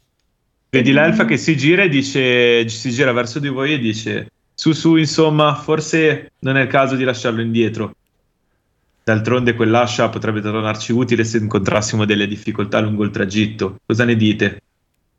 Vedi 0.70 0.92
l'elfa 0.92 1.24
che 1.24 1.36
si 1.36 1.56
gira 1.56 1.82
e 1.82 1.88
dice, 1.88 2.68
si 2.68 2.90
gira 2.90 3.12
verso 3.12 3.38
di 3.40 3.48
voi 3.48 3.72
e 3.72 3.78
dice: 3.78 4.30
Su, 4.54 4.72
su, 4.72 4.96
insomma, 4.96 5.54
forse 5.56 6.32
non 6.40 6.56
è 6.56 6.62
il 6.62 6.68
caso 6.68 6.94
di 6.96 7.04
lasciarlo 7.04 7.40
indietro. 7.40 7.94
D'altronde, 9.02 9.54
quell'ascia 9.54 10.08
potrebbe 10.08 10.40
tornarci 10.40 10.92
utile 10.92 11.24
se 11.24 11.38
incontrassimo 11.38 12.04
delle 12.04 12.28
difficoltà 12.28 12.78
lungo 12.80 13.02
il 13.04 13.10
tragitto. 13.10 13.78
Cosa 13.84 14.04
ne 14.04 14.14
dite? 14.14 14.60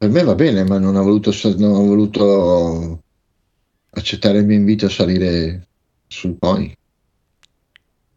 Per 0.02 0.10
me 0.10 0.24
va 0.24 0.34
bene, 0.34 0.64
ma 0.64 0.80
non 0.80 0.96
ho 0.96 1.04
voluto, 1.04 1.32
non 1.58 1.74
ho 1.76 1.86
voluto 1.86 3.04
accettare 3.92 4.40
il 4.40 4.48
mio 4.48 4.56
invito 4.56 4.88
a 4.88 4.90
salire 4.90 5.68
sul 6.08 6.38
pony. 6.40 6.76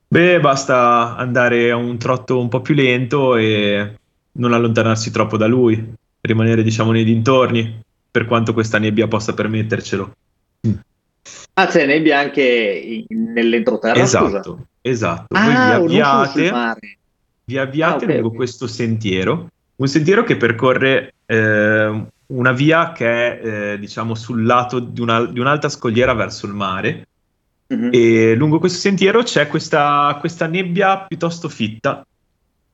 Beh, 0.09 0.40
basta 0.40 1.15
andare 1.15 1.70
a 1.70 1.77
un 1.77 1.98
trotto 1.98 2.40
un 2.40 2.48
po' 2.48 2.62
più 2.62 2.74
lento 2.74 3.36
e 3.36 3.97
non 4.32 4.55
allontanarsi 4.55 5.11
troppo 5.11 5.36
da 5.36 5.47
lui, 5.47 5.93
rimanere, 6.23 6.62
diciamo, 6.62 6.90
nei 6.90 7.05
dintorni, 7.05 7.82
per 8.11 8.24
quanto 8.24 8.55
questa 8.55 8.78
nebbia 8.78 9.06
possa 9.06 9.35
permettercelo. 9.35 10.15
Ah, 11.52 11.66
c'è 11.66 11.85
nebbia 11.85 12.19
anche 12.19 13.05
nell'entroterra, 13.09 14.06
scusa. 14.06 14.27
Esatto, 14.27 14.66
esatto. 14.81 15.35
Ah, 15.36 15.44
Voi 15.78 15.86
vi 15.89 16.01
avviate. 16.01 16.78
vi 17.44 17.59
avviate 17.59 18.05
Ah, 18.05 18.09
ok, 18.09 18.15
lungo 18.15 18.28
ok. 18.28 18.35
questo 18.36 18.66
sentiero, 18.66 19.51
un 19.77 19.86
sentiero 19.86 20.24
che 20.24 20.39
percorre 20.39 21.14
eh, 21.26 22.05
una 22.26 22.52
via 22.52 22.92
che 22.92 23.06
è, 23.40 23.72
eh, 23.72 23.78
diciamo, 23.78 24.14
sul 24.14 24.44
lato 24.44 24.78
di, 24.78 25.01
una- 25.01 25.24
di 25.26 25.38
un'alta 25.40 25.68
scogliera 25.68 26.14
verso 26.14 26.46
il 26.46 26.52
mare. 26.55 27.09
Mhm. 27.66 27.90
E 27.92 28.34
lungo 28.34 28.59
questo 28.59 28.78
sentiero 28.78 29.22
c'è 29.22 29.46
questa, 29.48 30.16
questa 30.20 30.46
nebbia 30.46 30.98
piuttosto 30.98 31.48
fitta 31.48 32.05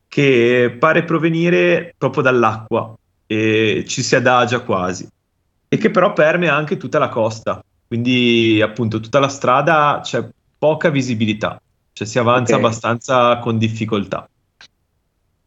che 0.09 0.75
pare 0.79 1.05
provenire 1.05 1.95
proprio 1.97 2.23
dall'acqua 2.23 2.95
e 3.27 3.85
ci 3.87 4.03
si 4.03 4.17
adagia 4.17 4.59
quasi, 4.61 5.07
e 5.69 5.77
che 5.77 5.91
però 5.91 6.13
permea 6.13 6.55
anche 6.55 6.77
tutta 6.77 6.99
la 6.99 7.09
costa. 7.09 7.63
Quindi, 7.87 8.61
appunto, 8.63 8.99
tutta 9.01 9.21
la 9.21 9.29
strada 9.29 10.01
c'è 10.03 10.29
poca 10.59 10.91
visibilità, 10.91 11.61
cioè 11.93 12.07
si 12.07 12.19
avanza 12.19 12.55
Ok. 12.55 12.61
abbastanza 12.61 13.39
con 13.39 13.59
difficoltà. 13.59 14.29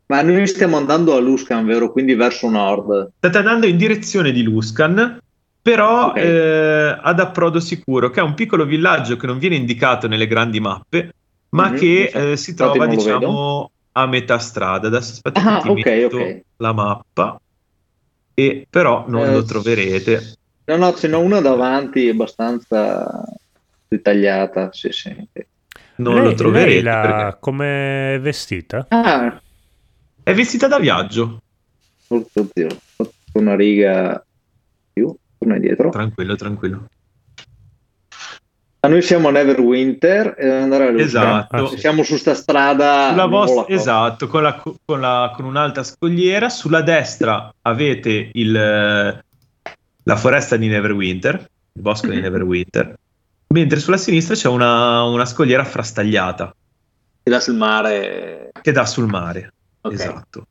Ma 0.07 0.21
noi 0.21 0.47
stiamo 0.47 0.77
andando 0.77 1.15
a 1.15 1.19
Luscan, 1.19 1.65
vero? 1.65 1.91
Quindi 1.91 2.13
verso 2.15 2.49
nord. 2.49 3.11
State 3.17 3.37
andando 3.37 3.65
in 3.65 3.77
direzione 3.77 4.31
di 4.31 4.43
Luscan, 4.43 5.17
però 5.61 6.09
Ok. 6.09 6.17
eh, 6.17 6.97
ad 7.01 7.19
approdo 7.19 7.59
sicuro, 7.59 8.09
che 8.09 8.19
è 8.19 8.23
un 8.23 8.33
piccolo 8.33 8.65
villaggio 8.65 9.15
che 9.17 9.27
non 9.27 9.37
viene 9.39 9.55
indicato 9.55 10.07
nelle 10.07 10.27
grandi 10.27 10.59
mappe, 10.59 11.11
ma 11.55 11.69
Mhm, 11.69 11.77
che 11.77 12.03
eh, 12.31 12.37
si 12.37 12.51
Infatti 12.51 12.77
trova, 12.77 12.85
lo 12.85 12.91
diciamo, 12.91 13.71
a 13.93 14.05
metà 14.07 14.39
strada. 14.39 14.87
Adesso 14.87 15.11
aspetta 15.13 15.39
Ah, 15.39 15.57
che 15.57 15.61
ti 15.61 15.69
ok, 15.69 15.85
metto 15.85 16.17
ok. 16.17 16.41
la 16.57 16.73
mappa, 16.73 17.37
e 18.35 18.65
però 18.69 19.05
non 19.07 19.27
Eh, 19.27 19.31
lo 19.33 19.43
troverete. 19.43 20.33
No, 20.65 20.77
no, 20.77 20.93
ce 20.93 21.07
n'è 21.07 21.15
una 21.17 21.39
davanti 21.41 22.07
abbastanza 22.09 23.23
dettagliata. 23.87 24.69
Sì, 24.71 24.91
sì. 24.91 25.09
Non 25.97 26.15
lei, 26.15 26.23
lo 26.23 26.33
troverete. 26.33 26.73
lei 26.73 26.81
la- 26.83 27.01
perché 27.01 27.37
come 27.39 28.15
è 28.15 28.19
vestita? 28.19 28.85
Ah, 28.89 29.41
È 30.23 30.33
vestita 30.33 30.67
da 30.67 30.79
viaggio. 30.79 31.41
oddio, 32.07 32.67
ho 32.67 32.77
fatto 32.95 33.13
una 33.33 33.55
riga 33.55 34.23
più, 34.93 35.13
torna 35.37 35.55
indietro. 35.55 35.89
Tranquillo, 35.89 36.35
tranquillo. 36.35 36.85
Ma 38.79 38.89
noi 38.89 39.01
siamo 39.01 39.29
a 39.29 39.31
Neverwinter 39.31 40.35
e 40.37 40.43
dobbiamo 40.43 40.63
andare 40.63 40.87
a. 40.89 41.01
Esatto. 41.01 41.77
Siamo 41.77 42.03
su 42.03 42.17
sta 42.17 42.33
strada. 42.33 43.09
Sulla 43.11 43.25
vostra, 43.27 43.73
esatto, 43.73 44.27
con, 44.27 44.43
la- 44.43 44.61
con 44.85 44.99
la- 44.99 45.31
con 45.35 45.45
un'alta 45.45 45.83
scogliera. 45.83 46.49
Sulla 46.49 46.81
destra 46.81 47.53
avete 47.61 48.29
il, 48.33 48.55
eh, 48.55 49.23
la 50.03 50.15
foresta 50.17 50.57
di 50.57 50.67
Neverwinter, 50.67 51.35
il 51.73 51.81
bosco 51.81 52.07
di 52.07 52.15
Mhm. 52.17 52.21
Neverwinter, 52.21 52.97
mentre 53.53 53.79
sulla 53.79 53.97
sinistra 53.97 54.35
c'è 54.35 54.49
una, 54.49 55.03
una 55.03 55.25
scogliera 55.25 55.63
frastagliata 55.63 56.53
Che 57.23 57.29
dà 57.31 57.39
sul 57.39 57.55
mare. 57.55 58.51
che 58.61 58.71
dà 58.73 58.85
sul 58.85 59.07
mare. 59.07 59.53
Ok. 59.83 59.93
Esatto. 59.93 60.47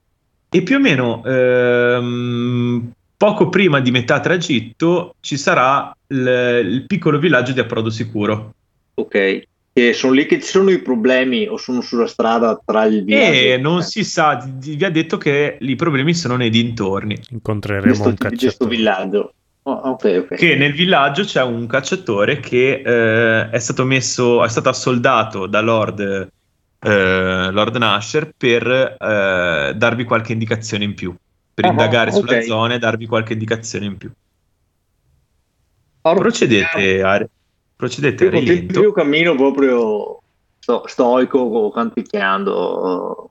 E 0.49 0.63
più 0.63 0.77
o 0.77 0.81
meno 0.81 1.25
ehm, 1.25 2.93
poco 3.17 3.49
prima 3.49 3.81
di 3.81 3.91
metà 3.91 4.21
tragitto 4.21 5.15
ci 5.21 5.37
sarà 5.37 5.95
il, 6.09 6.61
il 6.65 6.85
piccolo 6.87 7.19
villaggio 7.19 7.53
di 7.53 7.61
approdo 7.61 7.91
sicuro. 7.91 8.55
Ok. 8.95 9.43
che 9.73 9.95
sono 9.95 10.13
lì 10.13 10.27
che 10.27 10.39
ci 10.41 10.49
sono 10.49 10.71
i 10.71 10.83
problemi 10.83 11.47
o 11.47 11.57
sono 11.57 11.81
sulla 11.81 12.07
strada 12.07 12.61
tra 12.63 12.85
il 12.85 13.05
viaggio 13.05 13.33
e 13.33 13.57
non 13.57 13.83
si 13.83 14.05
sa, 14.05 14.47
vi 14.47 14.85
ha 14.85 14.91
detto 14.91 15.17
che 15.17 15.57
i 15.59 15.77
problemi 15.77 16.13
sono 16.13 16.37
nei 16.37 16.51
dintorni. 16.51 17.19
Incontreremo 17.31 17.87
questo, 17.87 18.09
un 18.09 18.11
di 18.11 18.19
questo 18.19 18.47
cacciatore. 18.47 18.71
villaggio. 18.77 19.35
Oh, 19.63 19.73
ok, 19.73 20.25
ok. 20.25 20.35
Che 20.35 20.57
nel 20.57 20.73
villaggio 20.73 21.23
c'è 21.23 21.43
un 21.43 21.67
cacciatore 21.67 22.41
che 22.41 22.83
eh, 22.85 23.49
è 23.49 23.59
stato 23.59 23.85
messo, 23.85 24.45
è 24.45 24.49
stato 24.49 24.69
assoldato 24.69 25.47
da 25.47 25.61
Lord, 25.61 26.31
eh, 26.83 27.51
Lord 27.51 27.77
Nasher 27.77 28.33
per 28.37 28.67
eh, 28.67 29.73
darvi 29.77 30.05
qualche 30.05 30.33
indicazione 30.33 30.85
in 30.85 30.95
più, 30.95 31.15
per 31.55 31.65
Ah, 31.67 31.69
indagare 31.69 32.11
sulla 32.11 32.37
ok. 32.39 32.45
zona 32.45 32.75
e 32.75 32.79
darvi 32.79 33.07
qualche 33.07 33.35
indicazione 33.35 33.87
in 33.87 33.97
più. 33.97 34.11
Allora, 36.05 36.23
Procedete 36.23 37.03
a, 37.03 37.25
procedete 37.77 38.25
a 38.25 38.27
Io 38.27 38.33
continuo 38.33 38.57
rilento. 38.59 38.81
io 38.81 38.93
cammino 38.93 39.35
proprio 39.37 40.19
sto- 40.59 40.87
stoico, 40.87 41.71
canticchiando, 41.71 43.31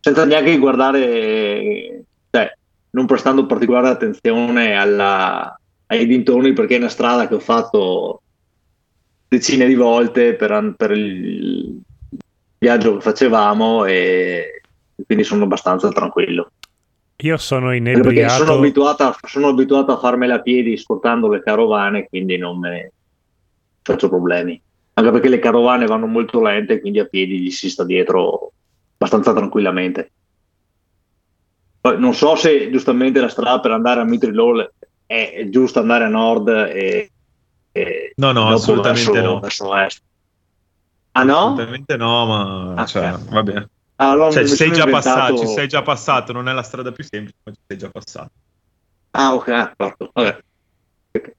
senza 0.00 0.24
neanche 0.24 0.58
guardare, 0.58 2.02
cioè, 2.28 2.52
non 2.90 3.06
prestando 3.06 3.46
particolare 3.46 3.88
attenzione 3.88 4.74
alla- 4.74 5.54
ai 5.86 6.06
dintorni, 6.06 6.52
perché 6.52 6.74
è 6.74 6.78
una 6.78 6.88
strada 6.88 7.28
che 7.28 7.34
ho 7.34 7.40
fatto 7.40 8.22
decine 9.28 9.66
di 9.66 9.74
volte 9.74 10.34
per, 10.34 10.74
per 10.76 10.90
il 10.90 11.80
viaggio 12.62 12.94
che 12.94 13.00
facevamo 13.00 13.84
e 13.86 14.62
quindi 15.04 15.24
sono 15.24 15.42
abbastanza 15.42 15.88
tranquillo. 15.88 16.52
Io 17.16 17.36
sono 17.36 17.74
inebriato. 17.74 18.44
sono 18.44 18.58
abituato, 18.58 19.02
a, 19.02 19.16
sono 19.26 19.48
abituato 19.48 19.92
a 19.92 19.98
farmela 19.98 20.36
a 20.36 20.40
piedi 20.40 20.76
scortando 20.76 21.28
le 21.28 21.42
carovane, 21.42 22.06
quindi 22.08 22.36
non 22.36 22.60
me 22.60 22.92
faccio 23.82 24.08
problemi. 24.08 24.60
Anche 24.94 25.10
perché 25.10 25.28
le 25.28 25.40
carovane 25.40 25.86
vanno 25.86 26.06
molto 26.06 26.40
lente, 26.40 26.80
quindi 26.80 27.00
a 27.00 27.04
piedi 27.06 27.40
gli 27.40 27.50
si 27.50 27.68
sta 27.68 27.84
dietro 27.84 28.52
abbastanza 28.94 29.32
tranquillamente. 29.32 30.12
Poi 31.80 31.98
non 31.98 32.14
so 32.14 32.36
se 32.36 32.70
giustamente 32.70 33.20
la 33.20 33.28
strada 33.28 33.58
per 33.58 33.72
andare 33.72 34.00
a 34.00 34.04
Mitrilol 34.04 34.72
è, 35.04 35.32
è 35.34 35.48
giusto 35.48 35.80
andare 35.80 36.04
a 36.04 36.08
nord 36.08 36.48
e, 36.48 37.10
e 37.72 38.12
No, 38.16 38.30
no, 38.30 38.48
assolutamente 38.50 39.10
verso, 39.10 39.32
no. 39.32 39.40
verso 39.40 39.76
est. 39.76 40.02
Ah 41.12 41.24
no? 41.24 41.36
Assolutamente 41.38 41.96
no, 41.96 42.26
ma 42.26 42.74
Ah, 42.74 42.86
cioè, 42.86 43.12
ok. 43.12 43.24
vabbè. 43.30 43.64
Allora 43.96 44.30
Cioè, 44.30 44.46
ci 44.46 44.54
sei 44.56 44.72
già 44.72 44.84
inventato- 44.84 44.90
passato, 45.14 45.36
ci 45.38 45.46
sei 45.46 45.68
già 45.68 45.82
passato, 45.82 46.32
non 46.32 46.48
è 46.48 46.52
la 46.52 46.62
strada 46.62 46.90
più 46.92 47.04
semplice, 47.04 47.36
ma 47.44 47.52
ci 47.52 47.58
sei 47.66 47.78
già 47.78 47.88
passato. 47.90 48.30
Ah, 49.10 49.34
ok, 49.34 49.48
ah, 49.48 49.72
fatto. 49.76 50.10
Vabbè. 50.12 50.38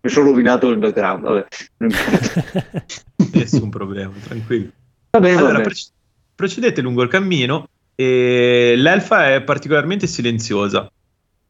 Mi 0.02 0.10
sono 0.10 0.28
rovinato 0.28 0.70
il 0.70 0.78
background. 0.78 1.24
Vabbè. 1.24 1.46
Nessun 3.34 3.70
problema, 3.70 4.14
tranquillo. 4.24 4.70
Va 5.12 5.20
bene, 5.20 5.34
va 5.34 5.40
Allora, 5.40 5.54
bene. 5.54 5.64
proce- 5.66 5.90
procedete 6.36 6.82
lungo 6.82 7.02
il 7.02 7.10
cammino 7.10 7.68
e 7.96 8.76
l'elfa 8.78 9.34
è 9.34 9.42
particolarmente 9.42 10.06
silenziosa. 10.08 10.88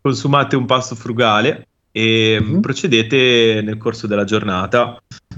Consumate 0.01 0.55
un 0.55 0.65
pasto 0.65 0.95
frugale 0.95 1.67
e 1.91 2.39
Mhm. 2.41 2.59
procedete 2.61 3.61
nel 3.61 3.77
corso 3.77 4.07
della 4.07 4.23
giornata. 4.23 4.97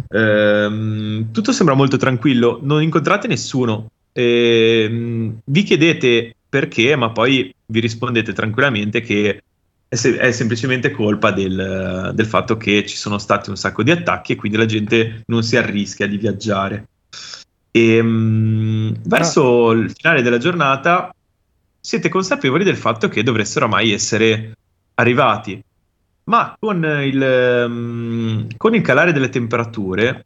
Ehm, 0.09 1.31
tutto 1.31 1.51
sembra 1.51 1.75
molto 1.75 1.97
tranquillo, 1.97 2.59
non 2.61 2.81
incontrate 2.81 3.27
nessuno. 3.27 3.89
Ehm, 4.13 5.39
vi 5.43 5.63
chiedete 5.63 6.35
perché, 6.47 6.95
ma 6.95 7.11
poi 7.11 7.53
vi 7.65 7.79
rispondete 7.79 8.33
tranquillamente 8.33 9.01
che 9.01 9.41
è, 9.87 9.95
se- 9.95 10.17
è 10.17 10.31
semplicemente 10.31 10.91
colpa 10.91 11.31
del, 11.31 12.11
del 12.13 12.25
fatto 12.25 12.57
che 12.57 12.85
ci 12.85 12.95
sono 12.95 13.17
stati 13.17 13.49
un 13.49 13.57
sacco 13.57 13.83
di 13.83 13.91
attacchi 13.91 14.33
e 14.33 14.35
quindi 14.35 14.57
la 14.57 14.65
gente 14.65 15.23
non 15.27 15.43
si 15.43 15.57
arrischia 15.57 16.07
di 16.07 16.17
viaggiare. 16.17 16.87
E, 17.71 18.01
mm, 18.01 18.93
verso 19.03 19.71
il 19.71 19.91
finale 19.91 20.21
della 20.21 20.37
giornata 20.37 21.13
siete 21.79 22.09
consapevoli 22.09 22.63
del 22.63 22.77
fatto 22.77 23.09
che 23.09 23.21
dovreste 23.21 23.59
oramai 23.59 23.91
essere 23.91 24.53
arrivati, 24.95 25.61
ma 26.25 26.55
con 26.59 26.83
il, 27.03 27.65
mm, 27.69 28.49
con 28.57 28.75
il 28.75 28.81
calare 28.81 29.11
delle 29.11 29.29
temperature 29.29 30.25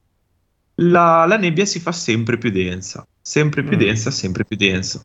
la, 0.76 1.26
la 1.26 1.38
nebbia 1.38 1.66
si 1.66 1.80
fa 1.80 1.92
sempre 1.92 2.38
più 2.38 2.52
densa, 2.52 3.06
sempre 3.22 3.64
più 3.64 3.76
Mm. 3.76 3.80
densa, 3.80 4.12
sempre 4.12 4.46
più 4.46 4.56
densa. 4.56 5.04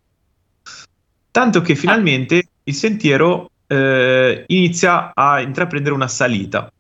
Tanto 1.31 1.61
che 1.63 1.75
finalmente 1.75 2.49
il 2.63 2.75
sentiero 2.75 3.51
eh, 3.67 4.45
inizia 4.49 5.13
a 5.15 5.41
intraprendere 5.41 5.95
una 5.95 6.07
salita. 6.07 6.71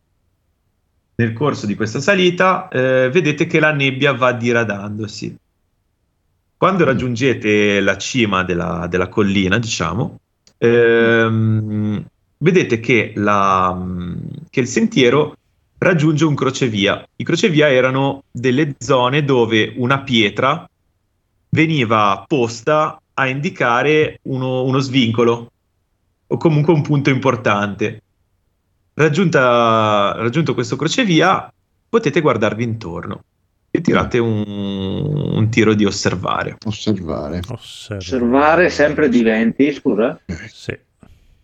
Nel 1.16 1.32
corso 1.32 1.66
di 1.66 1.74
questa 1.74 2.00
salita 2.00 2.68
eh, 2.68 3.08
vedete 3.12 3.46
che 3.46 3.58
la 3.58 3.72
nebbia 3.72 4.12
va 4.12 4.32
diradandosi. 4.32 5.36
Quando 6.56 6.84
raggiungete 6.84 7.80
la 7.80 7.96
cima 7.98 8.44
della, 8.44 8.86
della 8.88 9.08
collina, 9.08 9.58
diciamo, 9.58 10.20
ehm, 10.56 12.04
vedete 12.38 12.80
che, 12.80 13.12
la- 13.16 13.76
che 14.50 14.60
il 14.60 14.66
sentiero 14.66 15.36
raggiunge 15.78 16.24
un 16.24 16.34
crocevia. 16.34 17.06
I 17.16 17.24
crocevia 17.24 17.68
erano 17.70 18.24
delle 18.30 18.74
zone 18.78 19.24
dove 19.24 19.72
una 19.76 20.00
pietra 20.00 20.68
veniva 21.50 22.24
posta 22.26 23.00
a 23.14 23.28
indicare 23.28 24.18
uno, 24.22 24.62
uno 24.64 24.78
svincolo 24.78 25.50
o 26.26 26.36
comunque 26.36 26.72
un 26.72 26.82
punto 26.82 27.10
importante. 27.10 28.00
Raggiunta- 28.94 30.14
raggiunto 30.16 30.54
questo 30.54 30.76
crocevia, 30.76 31.52
potete 31.88 32.20
guardarvi 32.20 32.62
intorno 32.64 33.22
e 33.70 33.80
tirate 33.80 34.18
un, 34.18 34.42
un 34.46 35.48
tiro 35.50 35.74
di 35.74 35.84
osservare. 35.84 36.56
Osservare. 36.64 37.40
Osservare. 37.48 37.96
Osservare 38.02 38.70
sempre 38.70 39.08
di 39.08 39.22
20, 39.22 39.72
scusa. 39.72 40.18
Sì. 40.48 40.76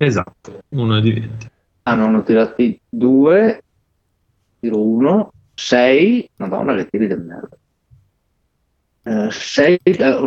Esatto, 0.02 0.62
uno 0.70 0.98
di 0.98 1.12
20. 1.12 1.50
Ah, 1.82 1.94
non 1.94 2.14
ho 2.14 2.22
tirati 2.22 2.80
due. 2.88 3.62
Tiro 4.58 4.82
uno. 4.82 5.30
6. 5.52 6.30
Madonna, 6.36 6.74
che 6.74 6.88
tiri 6.88 7.06
del 7.06 7.20
merda. 7.20 9.30
6. 9.30 9.78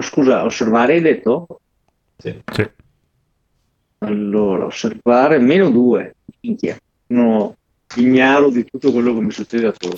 scusa, 0.01 0.43
osservare 0.43 0.93
hai 0.93 1.01
detto? 1.01 1.59
Sì. 2.17 2.39
Sì. 2.51 2.69
Allora, 3.97 4.65
osservare 4.65 5.39
meno 5.39 5.71
2. 5.71 6.15
Minchia. 6.41 6.77
No, 7.07 7.55
ignaro 7.95 8.51
di 8.51 8.65
tutto 8.65 8.91
quello 8.91 9.15
che 9.15 9.21
mi 9.21 9.31
succede 9.31 9.65
attorno. 9.65 9.97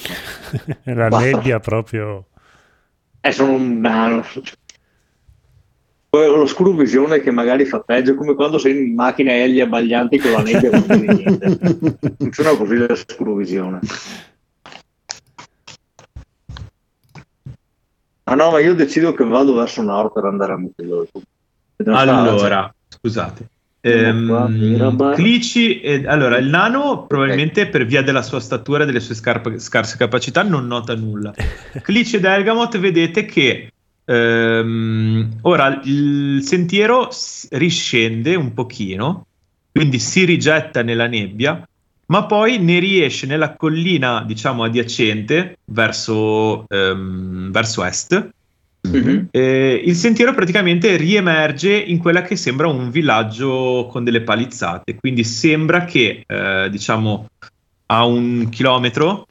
La 0.96 1.10
Basta. 1.10 1.32
nebbia 1.32 1.60
proprio... 1.60 2.28
Eh, 3.20 3.32
sono 3.34 3.52
un 3.52 3.82
nano. 3.82 4.24
Poi 6.16 6.28
ho 6.28 6.38
l'oscuro 6.38 6.72
visione 6.72 7.20
che 7.20 7.30
magari 7.30 7.66
fa 7.66 7.82
peggio, 7.82 8.16
come 8.16 8.36
quando 8.36 8.58
sei 8.58 8.88
in 8.88 8.96
macchina 8.96 9.34
e 9.34 9.50
gli 9.50 9.60
abbaglianti 9.60 10.18
con 10.18 10.32
la 10.32 10.44
nebbia 10.44 10.70
e 10.70 10.72
non 10.72 10.86
vedi 10.88 11.14
niente. 11.14 12.16
Funziona 12.18 12.56
così 12.56 12.78
l'oscuro 12.78 13.36
visione. 13.36 13.82
Ah 18.24 18.36
no, 18.36 18.50
ma 18.50 18.60
io 18.60 18.74
decido 18.76 19.12
che 19.12 19.26
vado 19.26 19.56
verso 19.56 19.82
nord 19.82 20.14
per 20.14 20.24
andare 20.24 20.54
a 20.54 20.58
Mutillo. 20.58 21.06
Allora, 21.84 22.74
scusate. 22.88 23.50
Ehm. 23.82 25.16
Clici, 25.16 25.82
eh, 25.82 26.08
allora 26.08 26.38
il 26.38 26.48
nano 26.48 27.08
probabilmente 27.08 27.68
per 27.68 27.86
via 27.86 28.02
della 28.02 28.22
sua 28.22 28.40
statura 28.40 28.84
e 28.84 28.86
delle 28.86 29.02
sue 29.02 29.16
scarpe- 29.16 29.60
scarse 29.60 29.98
capacità 29.98 30.44
non 30.44 30.66
nota 30.66 30.96
nulla. 30.96 31.34
Clici 31.84 32.16
ed 32.16 32.24
Elgamot 32.24 32.78
vedete 32.78 33.26
che 33.26 33.70
ehm, 34.06 35.38
ora 35.42 35.82
il 35.84 36.42
sentiero 36.44 37.10
riscende 37.52 38.36
un 38.36 38.54
pochino, 38.54 39.26
quindi 39.72 40.00
si 40.00 40.24
rigetta 40.26 40.82
nella 40.84 41.08
nebbia, 41.08 41.68
ma 42.08 42.26
poi 42.26 42.60
ne 42.60 42.80
riesce 42.80 43.26
nella 43.26 43.56
collina, 43.56 44.24
diciamo, 44.26 44.64
adiacente 44.64 45.58
verso, 45.66 46.68
ehm, 46.68 47.52
verso 47.52 47.84
est. 47.84 48.30
Mhm. 48.82 49.30
Eh, 49.32 49.82
il 49.84 49.96
sentiero 49.96 50.34
praticamente 50.36 50.96
riemerge 50.96 51.76
in 51.76 51.98
quella 51.98 52.22
che 52.22 52.36
sembra 52.36 52.68
un 52.68 52.92
villaggio 52.92 53.88
con 53.92 54.04
delle 54.04 54.22
palizzate, 54.22 54.96
quindi 54.96 55.24
sembra 55.24 55.86
che, 55.86 56.24
eh, 56.26 56.68
diciamo, 56.70 57.28
a 57.88 58.06
un 58.06 58.50
chilometro 58.50 59.28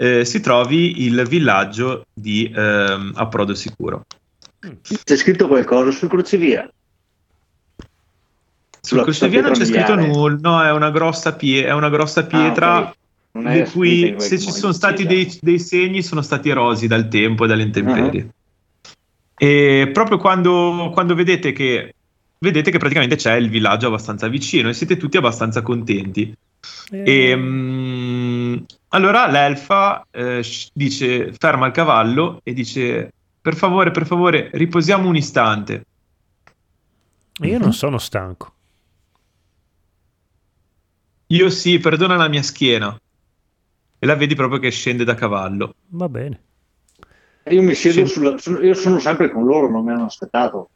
eh, 0.00 0.24
si 0.24 0.40
trovi 0.40 1.04
il 1.04 1.26
villaggio 1.26 2.06
di 2.14 2.50
ehm, 2.54 3.12
Approdo 3.16 3.54
Sicuro. 3.54 4.04
C'è 4.80 5.16
scritto 5.16 5.48
qualcosa 5.48 5.90
sul 5.90 6.08
crocevia? 6.08 6.70
Sul 8.80 9.02
crocevia 9.02 9.42
non 9.42 9.52
c'è 9.52 9.64
scritto 9.64 9.96
nulla, 9.96 10.38
no, 10.40 10.62
è 10.62 10.70
una 10.70 10.90
grossa, 10.90 11.34
pie- 11.34 11.64
è 11.64 11.72
una 11.72 11.88
grossa 11.90 12.24
pietra. 12.24 12.76
Ah, 12.76 12.80
ok. 12.80 12.96
Non 13.30 13.46
è 13.48 13.62
di 13.62 13.70
cui 13.70 14.14
se 14.18 14.38
ci 14.38 14.50
sono 14.50 14.72
stati 14.72 15.04
dei, 15.04 15.36
dei 15.40 15.58
segni 15.58 16.02
sono 16.02 16.22
stati 16.22 16.48
erosi 16.48 16.86
dal 16.86 17.08
tempo 17.08 17.44
e 17.44 17.48
dalle 17.48 17.62
intemperie. 17.62 18.22
Uh-huh. 18.22 18.94
E 19.36 19.90
proprio 19.92 20.18
quando, 20.18 20.90
quando 20.92 21.14
vedete 21.14 21.52
che 21.52 21.92
vedete 22.38 22.70
che 22.70 22.78
praticamente 22.78 23.16
c'è 23.16 23.34
il 23.34 23.50
villaggio 23.50 23.88
abbastanza 23.88 24.28
vicino 24.28 24.68
e 24.68 24.74
siete 24.74 24.96
tutti 24.96 25.16
abbastanza 25.16 25.62
contenti. 25.62 26.32
E, 26.90 27.36
mm, 27.36 28.56
allora 28.88 29.26
l'elfa 29.26 30.06
eh, 30.10 30.44
dice, 30.72 31.32
ferma 31.32 31.66
il 31.66 31.72
cavallo 31.72 32.40
e 32.42 32.52
dice: 32.52 33.12
per 33.40 33.54
favore, 33.54 33.90
per 33.90 34.06
favore, 34.06 34.50
riposiamo 34.52 35.08
un 35.08 35.16
istante. 35.16 35.84
Io 37.40 37.58
non 37.58 37.72
sono 37.72 37.98
stanco. 37.98 38.52
Io 41.28 41.50
sì, 41.50 41.78
perdona 41.78 42.16
la 42.16 42.28
mia 42.28 42.42
schiena. 42.42 42.96
E 44.00 44.06
la 44.06 44.14
vedi 44.14 44.34
proprio 44.34 44.58
che 44.60 44.70
scende 44.70 45.04
da 45.04 45.14
cavallo. 45.14 45.74
Va 45.88 46.08
bene. 46.08 46.40
Io 47.50 47.62
mi 47.62 47.74
siedo 47.74 48.06
Sì. 48.06 48.12
sulla, 48.12 48.38
su- 48.38 48.62
io 48.62 48.74
sono 48.74 48.98
sempre 48.98 49.30
con 49.30 49.44
loro, 49.44 49.68
non 49.70 49.84
mi 49.84 49.92
hanno 49.92 50.04
aspettato. 50.04 50.70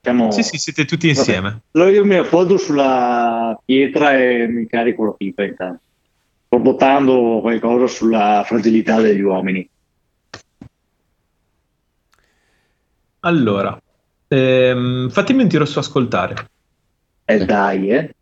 Siamo- 0.00 0.30
Sì, 0.30 0.42
sì, 0.42 0.56
siete 0.58 0.84
tutti 0.84 1.08
insieme. 1.08 1.62
Allora 1.72 1.90
io 1.90 2.04
mi 2.04 2.16
appoggio 2.16 2.56
sulla 2.56 3.58
pietra 3.64 4.16
e 4.16 4.46
mi 4.48 4.66
carico 4.66 5.04
la 5.04 5.12
pipa 5.12 5.44
intanto. 5.44 5.80
Sto 6.50 6.60
buttando 6.60 7.40
qualcosa 7.42 7.86
sulla 7.86 8.42
fragilità 8.46 8.98
degli 9.02 9.20
uomini. 9.20 9.68
Allora, 13.20 13.78
ehm, 14.28 15.10
fatemi 15.10 15.42
un 15.42 15.48
tiro 15.48 15.66
su 15.66 15.78
ascoltare. 15.78 16.34
E 17.26 17.44
dai, 17.44 17.90
eh. 17.90 18.14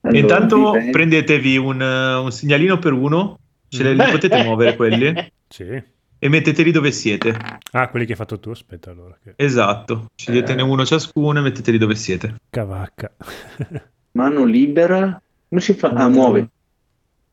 Allora, 0.00 0.18
Intanto 0.18 0.56
dipende. 0.72 0.90
prendetevi 0.90 1.56
un, 1.56 1.80
eh, 1.80 2.14
un 2.16 2.32
segnalino 2.32 2.78
per 2.80 2.92
uno, 2.92 3.38
ce 3.68 3.84
li, 3.84 4.00
Eh. 4.00 4.04
li 4.04 4.10
potete 4.10 4.42
muovere 4.42 4.74
quelli, 4.74 5.14
Sì. 5.46 5.80
e 6.18 6.28
metteteli 6.28 6.72
dove 6.72 6.90
siete. 6.90 7.36
Ah, 7.70 7.88
quelli 7.90 8.06
che 8.06 8.12
hai 8.12 8.18
fatto 8.18 8.40
tu, 8.40 8.50
aspetta 8.50 8.90
allora. 8.90 9.16
Che 9.22 9.34
Esatto, 9.36 10.10
sceglietene 10.16 10.62
uno 10.62 10.84
ciascuno 10.84 11.38
e 11.38 11.42
metteteli 11.42 11.78
dove 11.78 11.94
siete. 11.94 12.34
cavacca. 12.50 13.12
Mano 14.18 14.44
libera. 14.44 15.22
Come 15.48 15.60
si 15.60 15.74
fa? 15.74 15.90
Ah, 15.90 16.08
muovi. 16.08 16.44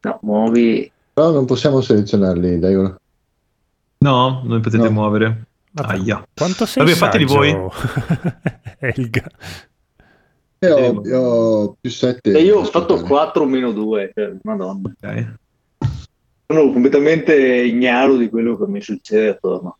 No, 0.02 0.20
muovi. 0.22 0.92
Però 1.14 1.32
non 1.32 1.46
possiamo 1.46 1.82
selezionarli, 1.82 2.60
dai. 2.60 2.76
ora. 2.76 2.96
No, 4.00 4.42
non 4.46 4.58
li 4.58 4.62
potete 4.62 4.84
No. 4.84 4.92
muovere. 4.92 5.46
Vabbè, 5.72 5.94
Aia. 5.94 6.26
Quanto 6.34 6.66
sei 6.66 6.84
Vabbè, 6.86 6.96
fateli 6.96 7.28
saggio, 7.28 7.72
Elga. 8.80 9.30
Io 10.62 10.76
ho, 10.76 11.02
io 11.06 11.20
ho 11.20 11.76
più 11.80 11.90
7. 11.90 12.32
E 12.38 12.42
io 12.42 12.60
ho 12.60 12.64
fatto 12.66 13.02
4 13.02 13.46
meno 13.46 13.72
2. 13.72 14.12
Cioè, 14.14 14.34
madonna. 14.44 14.90
Ok. 14.90 15.34
Sono 16.48 16.72
completamente 16.72 17.36
ignaro 17.36 18.16
di 18.18 18.30
quello 18.30 18.58
che 18.58 18.66
mi 18.68 18.82
succede 18.82 19.28
attorno. 19.30 19.78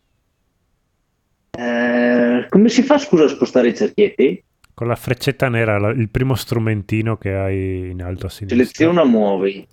Eh, 1.50 2.46
come 2.48 2.68
si 2.68 2.82
fa, 2.82 2.98
scusa, 2.98 3.24
a 3.24 3.28
spostare 3.28 3.68
i 3.68 3.74
cerchietti? 3.74 4.42
Con 4.72 4.86
la 4.86 4.94
freccetta 4.96 5.48
nera, 5.48 5.78
la- 5.78 5.90
il 5.90 6.08
primo 6.08 6.34
strumentino 6.34 7.16
che 7.16 7.34
hai 7.34 7.90
in 7.90 8.02
alto 8.02 8.26
a 8.26 8.30
sinistra. 8.30 8.56
Seleziona, 8.62 9.04
muovi. 9.04 9.66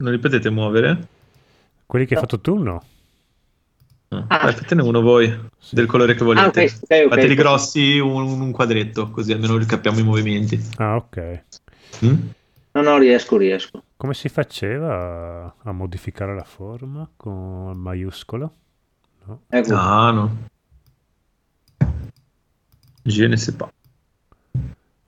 Non 0.00 0.12
li 0.12 0.18
potete 0.20 0.48
muovere? 0.48 1.08
Quelli 1.84 2.06
che 2.06 2.14
hai 2.14 2.20
fatto 2.20 2.40
tu, 2.40 2.56
no. 2.56 2.84
No. 4.10 4.24
Ah. 4.28 4.44
Dai, 4.44 4.54
fatene 4.54 4.82
uno 4.82 5.00
voi, 5.00 5.26
Sì. 5.58 5.74
del 5.74 5.86
colore 5.86 6.14
che 6.14 6.22
Ah, 6.22 6.26
volete. 6.26 6.64
ok, 6.64 6.78
ok, 6.82 7.02
ok. 7.04 7.08
Fateli 7.08 7.34
grossi 7.34 7.98
un, 7.98 8.40
un 8.40 8.52
quadretto, 8.52 9.10
così 9.10 9.32
almeno 9.32 9.58
capiamo 9.66 9.98
i 9.98 10.04
movimenti. 10.04 10.60
Ah, 10.76 10.94
ok. 10.96 11.42
Mm? 12.04 12.28
No, 12.72 12.82
no, 12.82 12.98
riesco, 12.98 13.36
riesco. 13.36 13.82
Come 13.96 14.14
si 14.14 14.28
faceva 14.28 15.52
a, 15.62 15.72
modificare 15.72 16.32
la 16.32 16.44
forma 16.44 17.08
con 17.16 17.76
maiuscolo? 17.76 18.52
No. 19.24 19.40
Ecco. 19.48 19.74
Ah, 19.74 20.12
no. 20.12 20.36
Je 23.02 23.26
ne 23.26 23.36
sais 23.36 23.56
pas. 23.56 23.68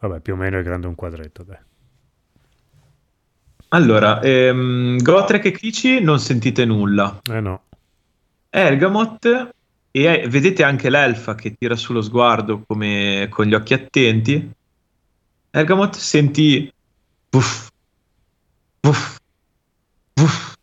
Vabbè, 0.00 0.18
più 0.20 0.32
o 0.32 0.36
meno 0.36 0.58
è 0.58 0.62
grande 0.62 0.88
un 0.88 0.96
quadretto, 0.96 1.44
dai. 1.44 1.58
Allora, 3.72 4.20
ehm, 4.20 5.01
Gotrek 5.01 5.44
e 5.44 5.52
Kici 5.52 6.01
non 6.01 6.18
sentite 6.18 6.64
nulla. 6.64 7.20
Eh 7.30 7.40
no. 7.40 7.62
Ergamot 8.48 9.51
e 9.92 10.26
vedete 10.28 10.64
anche 10.64 10.90
l'elfa 10.90 11.36
che 11.36 11.55
tira 11.56 11.76
sullo 11.76 12.02
sguardo 12.02 12.64
come 12.66 13.28
con 13.30 13.47
gli 13.47 13.55
occhi 13.55 13.74
attenti. 13.74 14.51
Ergamot 15.51 15.94
senti 15.97 16.72
vuff, 17.30 17.68
vuff, 18.80 19.18
vuff, 20.14 20.55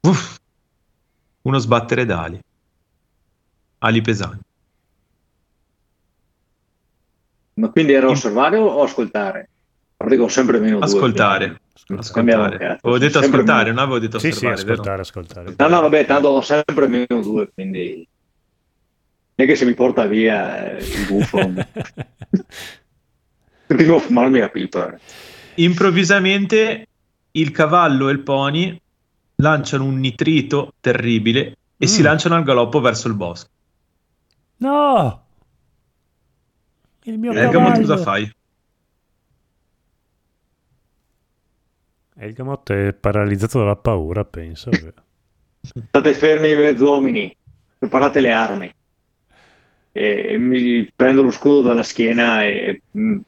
vuff, 0.00 0.38
uno 1.42 1.58
sbattere 1.58 2.06
d'ali, 2.06 2.40
ali 3.78 4.00
pesanti. 4.00 4.44
Ma 7.54 7.68
quindi 7.68 7.92
era 7.92 8.08
osservare 8.08 8.56
o 8.56 8.82
ascoltare? 8.82 9.48
Che 10.14 10.22
ho 10.22 10.28
sempre 10.28 10.58
meno 10.60 10.76
due. 10.78 10.84
Ascoltare, 10.86 11.60
quindi- 11.86 12.04
Cambiamo 12.12 12.42
ascoltare. 12.44 12.78
Avevo 12.82 12.98
detto 12.98 13.20
sempre 13.20 13.40
ascoltare, 13.40 13.62
meno. 13.64 13.74
non 13.74 13.84
avevo 13.84 13.98
detto 13.98 14.18
Sì, 14.18 14.32
sì, 14.32 14.46
ascoltare, 14.46 15.00
ascoltare. 15.02 15.54
No, 15.56 15.68
no, 15.68 15.80
vabbè, 15.82 16.04
tanto 16.06 16.28
ho 16.28 16.40
sempre 16.40 16.86
meno 16.88 17.20
due, 17.22 17.50
quindi... 17.52 18.06
Non 19.38 19.46
è 19.46 19.50
che 19.50 19.56
se 19.56 19.64
mi 19.66 19.74
porta 19.74 20.06
via 20.06 20.72
eh, 20.76 20.78
il 20.82 21.06
buffo... 21.08 21.52
Devo 23.66 23.98
fumarmi 24.00 24.38
la 24.38 24.48
pipa. 24.48 24.94
Improvvisamente 25.54 26.86
il 27.32 27.50
cavallo 27.50 28.08
e 28.08 28.12
il 28.12 28.20
pony 28.20 28.80
lanciano 29.36 29.84
un 29.84 29.98
nitrito 29.98 30.72
terribile 30.80 31.56
e 31.76 31.84
Mm. 31.84 31.88
si 31.88 32.00
lanciano 32.02 32.34
al 32.36 32.42
galoppo 32.44 32.80
verso 32.80 33.06
il 33.08 33.14
bosco. 33.14 33.48
No! 34.58 35.24
Il 37.02 37.18
mio 37.18 37.32
Ergamot 37.32 37.52
cavallo! 37.72 37.86
cosa 37.86 37.96
fai? 38.02 38.30
Elgamot 42.18 42.72
è 42.72 42.92
paralizzato 42.94 43.58
dalla 43.58 43.76
paura, 43.76 44.24
penso. 44.24 44.70
State 45.60 46.14
fermi 46.14 46.54
mezzuomini, 46.54 47.36
preparate 47.78 48.20
le 48.20 48.32
armi. 48.32 48.74
E 49.92 50.36
mi 50.38 50.90
prendo 50.94 51.22
lo 51.22 51.30
scudo 51.30 51.62
dalla 51.62 51.82
schiena 51.82 52.44
e 52.44 52.82
mm, 52.96 53.18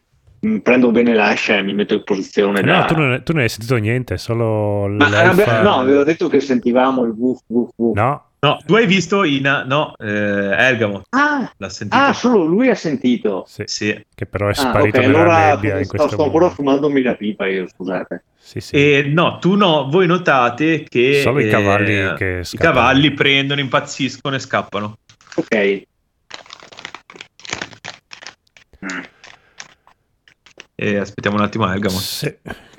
mm, 0.47 0.56
prendo 0.59 0.90
bene 0.90 1.15
l'ascia 1.15 1.56
e 1.56 1.62
mi 1.62 1.73
metto 1.73 1.94
in 1.94 2.05
posizione 2.05 2.60
da... 2.60 2.81
no, 2.81 2.85
tu 2.85 2.94
non, 2.94 3.23
tu 3.24 3.32
non 3.32 3.43
hai 3.43 3.48
sentito 3.48 3.77
niente, 3.77 4.19
solo 4.19 4.86
Ma, 4.86 5.09
l'elfa... 5.09 5.62
no, 5.62 5.77
avevo 5.77 6.05
detto 6.05 6.28
che 6.28 6.40
sentivamo 6.40 7.05
il 7.05 7.12
wuff 7.16 7.40
wuff 7.47 7.70
wuff. 7.74 7.97
No, 7.97 8.28
No, 8.40 8.59
tu 8.65 8.74
hai 8.77 8.86
visto 8.86 9.24
in... 9.24 9.65
No, 9.66 9.94
eh, 9.98 10.06
Ergamot 10.06 11.06
Ah, 11.10 11.51
l'ha 11.56 11.69
sentito. 11.69 12.01
ah, 12.01 12.12
solo 12.12 12.44
lui 12.44 12.69
ha 12.69 12.74
sentito. 12.77 13.44
sì, 13.48 13.62
Sì. 13.66 14.06
che 14.15 14.27
però 14.27 14.47
è 14.47 14.51
Ah, 14.51 14.55
sparito 14.55 14.98
ok, 14.98 15.05
nella 15.06 15.19
allora 15.19 15.48
nebbia 15.55 15.78
in 15.78 15.85
sto, 15.85 15.97
questo 15.97 16.15
sto 16.15 16.24
ancora 16.24 16.48
fumandomi 16.51 17.02
la 17.02 17.15
pipa 17.15 17.47
io, 17.48 17.66
scusate. 17.69 18.24
Sì, 18.39 18.60
sì. 18.60 18.77
E 18.77 19.02
no, 19.12 19.39
tu 19.40 19.56
no, 19.56 19.89
voi 19.90 20.06
notate 20.06 20.85
che 20.89 21.20
Solo 21.23 21.40
i 21.40 21.47
eh, 21.48 21.51
cavalli 21.51 22.15
che 22.16 22.39
i 22.40 22.44
scappano. 22.44 22.73
cavalli 22.74 23.12
prendono, 23.12 23.60
impazziscono 23.60 24.36
e 24.36 24.39
scappano. 24.39 24.98
Ok. 25.35 25.82
E 30.81 30.97
aspettiamo 30.97 31.37
un 31.37 31.43
attimo 31.43 31.69
Ergamot. 31.69 32.01
Sì, 32.01 32.33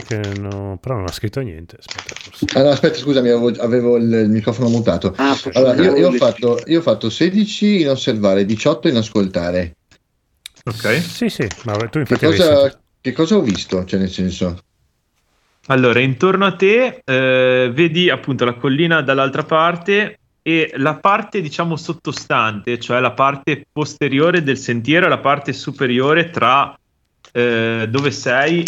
che 0.07 0.15
no- 0.39 0.77
però 0.79 0.95
non 0.95 1.03
ha 1.03 1.11
scritto 1.11 1.41
niente. 1.41 1.75
Aspetta, 1.79 2.15
forse. 2.15 2.57
Ah, 2.57 2.63
no, 2.63 2.69
aspetta, 2.69 2.97
scusami, 2.97 3.27
avevo, 3.27 3.61
avevo 3.61 3.97
il, 3.97 4.29
microfono 4.29 4.69
mutato. 4.69 5.13
Ah, 5.17 5.37
Allora, 5.51 5.75
io, 5.83 5.97
io 5.97 6.07
ho 6.07 6.11
fatto, 6.13 6.63
io 6.67 6.79
ho 6.79 6.81
fatto 6.81 7.09
16 7.09 7.81
in 7.81 7.89
osservare, 7.89 8.45
18 8.45 8.87
in 8.87 8.95
ascoltare. 8.95 9.75
Ok. 10.63 11.01
Sì, 11.01 11.27
sì, 11.27 11.45
ma 11.65 11.73
tu 11.73 11.89
Che 11.89 11.99
infatti 11.99 12.25
avevi 12.25 12.41
cosa, 12.41 12.79
che 13.01 13.11
cosa 13.11 13.35
ho 13.35 13.41
visto? 13.41 13.83
Cioè, 13.83 13.99
nel 13.99 14.09
senso, 14.09 14.57
Allora, 15.67 15.99
intorno 15.99 16.45
a 16.45 16.55
te 16.55 17.01
eh, 17.03 17.69
vedi 17.73 18.09
appunto 18.09 18.45
la 18.45 18.53
collina 18.53 19.01
dall'altra 19.01 19.43
parte 19.43 20.19
e 20.41 20.71
la 20.77 20.95
parte 20.95 21.41
diciamo 21.41 21.75
sottostante, 21.75 22.79
cioè 22.79 23.01
la 23.01 23.11
parte 23.11 23.65
posteriore 23.69 24.41
del 24.41 24.57
sentiero 24.57 25.05
e 25.05 25.09
la 25.09 25.19
parte 25.19 25.51
superiore 25.51 26.29
tra 26.29 26.73
eh, 27.31 27.87
dove 27.89 28.11
sei 28.11 28.63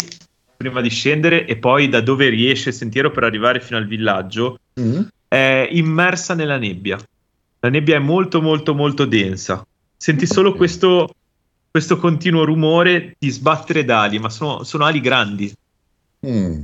prima 0.56 0.80
di 0.80 0.90
scendere 0.90 1.44
e 1.46 1.56
poi 1.56 1.88
da 1.88 2.00
dove 2.00 2.28
riesce 2.28 2.68
il 2.68 2.74
sentiero 2.74 3.10
per 3.10 3.24
arrivare 3.24 3.60
fino 3.60 3.78
al 3.78 3.86
villaggio 3.86 4.58
Mm? 4.80 5.02
è 5.28 5.68
immersa 5.72 6.34
nella 6.34 6.56
nebbia. 6.56 6.98
La 7.60 7.68
nebbia 7.68 7.96
è 7.96 7.98
molto 7.98 8.40
molto 8.40 8.74
molto 8.74 9.04
densa. 9.04 9.66
Senti 9.96 10.26
solo 10.26 10.54
questo, 10.54 11.14
questo 11.70 11.96
continuo 11.98 12.44
rumore 12.44 13.14
di 13.18 13.28
sbattere 13.30 13.84
d'ali, 13.84 14.18
ma 14.18 14.30
sono, 14.30 14.64
sono 14.64 14.84
ali 14.84 15.00
grandi. 15.00 15.52
Mm. 16.26 16.62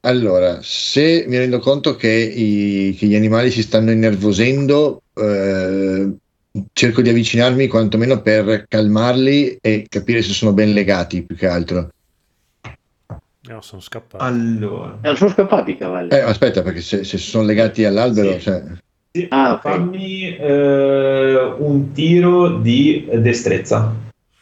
Allora, 0.00 0.60
se 0.62 1.24
mi 1.28 1.38
rendo 1.38 1.58
conto 1.60 1.96
che, 1.96 2.08
i- 2.10 2.94
che 2.98 3.06
gli 3.06 3.14
animali 3.14 3.50
si 3.50 3.62
stanno 3.62 3.90
innervosendo, 3.90 5.02
eh, 5.14 6.12
cerco 6.72 7.02
di 7.02 7.08
avvicinarmi 7.08 7.66
quantomeno 7.66 8.20
per 8.22 8.66
calmarli 8.68 9.56
e 9.60 9.86
capire 9.88 10.22
se 10.22 10.32
sono 10.32 10.52
ben 10.52 10.72
legati 10.72 11.22
più 11.24 11.36
che 11.36 11.46
altro. 11.46 11.88
No, 13.46 13.60
sono 13.60 13.80
scappato. 13.80 14.24
Allora, 14.24 14.98
Eh, 15.02 15.16
sono 15.16 15.30
scappati 15.30 15.72
i 15.72 15.76
cavalli. 15.76 16.10
Eh, 16.10 16.20
aspetta, 16.20 16.62
perché 16.62 16.80
se, 16.80 17.04
se 17.04 17.18
sono 17.18 17.44
legati 17.44 17.84
all'albero, 17.84 18.32
Sì. 18.34 18.40
cioè, 18.40 18.62
Sì, 19.16 19.26
Ah, 19.30 19.52
ok. 19.52 19.60
fammi 19.60 20.36
eh, 20.36 21.54
un 21.58 21.92
tiro 21.92 22.58
di 22.58 23.06
destrezza. 23.18 23.94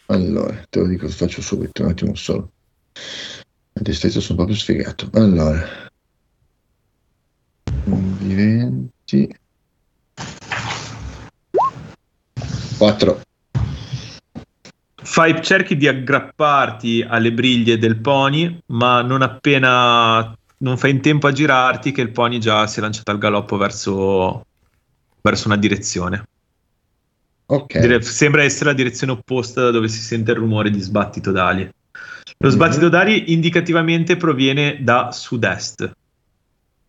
allora, 0.07 0.63
te 0.71 0.79
lo 0.81 0.87
dico, 0.87 1.09
faccio 1.09 1.43
subito, 1.43 1.83
un 1.83 1.89
attimo 1.91 2.15
solo. 2.15 2.51
A 3.75 3.81
destrezza 3.83 4.21
sono 4.21 4.37
proprio 4.37 4.57
sfigato. 4.57 5.09
Allora, 5.15 5.63
20. 7.85 9.35
4. 12.83 13.21
Fai, 15.05 15.41
cerchi 15.41 15.77
di 15.77 15.87
aggrapparti 15.87 17.05
alle 17.07 17.33
briglie 17.33 17.79
del 17.79 18.01
pony, 18.01 18.59
ma 18.67 19.03
non 19.03 19.23
appena 19.23 20.37
non 20.59 20.77
fai 20.77 20.91
in 20.91 21.01
tempo 21.01 21.29
a 21.29 21.33
girarti 21.33 21.93
che 21.93 22.01
il 22.01 22.11
pony 22.11 22.39
già 22.39 22.67
si 22.67 22.79
è 22.79 22.83
lanciato 22.83 23.13
al 23.13 23.19
galoppo 23.19 23.57
verso, 23.57 24.47
verso 25.21 25.47
una 25.47 25.57
direzione. 25.57 26.27
Ok. 27.47 27.79
Dire- 27.79 28.03
sembra 28.03 28.43
essere 28.43 28.71
la 28.71 28.77
direzione 28.77 29.13
opposta 29.13 29.63
da 29.63 29.71
dove 29.71 29.87
si 29.87 30.01
sente 30.01 30.33
il 30.33 30.39
rumore 30.39 30.71
di 30.71 30.81
sbattito 30.81 31.31
d'ali. 31.31 31.69
Lo 32.39 32.49
sbattito 32.49 32.89
d'ali 32.89 33.33
indicativamente 33.33 34.17
proviene 34.17 34.79
da 34.83 35.13
sud-est. 35.13 35.93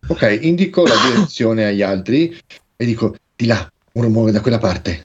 Ok, 0.08 0.38
indico 0.42 0.84
la 0.84 0.96
direzione 1.08 1.66
agli 1.66 1.82
altri 1.82 2.36
e 2.76 2.84
dico 2.84 3.14
di 3.36 3.46
là, 3.46 3.68
un 3.92 4.02
rumore 4.02 4.32
da 4.32 4.40
quella 4.40 4.58
parte. 4.58 5.04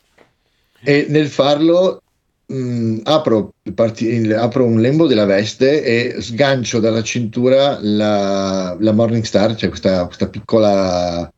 E 0.81 1.05
nel 1.09 1.27
farlo 1.27 2.01
mh, 2.47 2.99
apro, 3.03 3.53
il 3.63 3.73
parti- 3.73 4.31
apro 4.31 4.65
un 4.65 4.79
lembo 4.79 5.07
della 5.07 5.25
veste 5.25 5.83
e 5.83 6.21
sgancio 6.21 6.79
dalla 6.79 7.03
cintura 7.03 7.77
la, 7.81 8.75
la 8.79 8.91
Morning 8.91 9.23
Star, 9.23 9.55
cioè 9.55 9.69
questa, 9.69 10.05
questa 10.05 10.29
piccola 10.29 11.31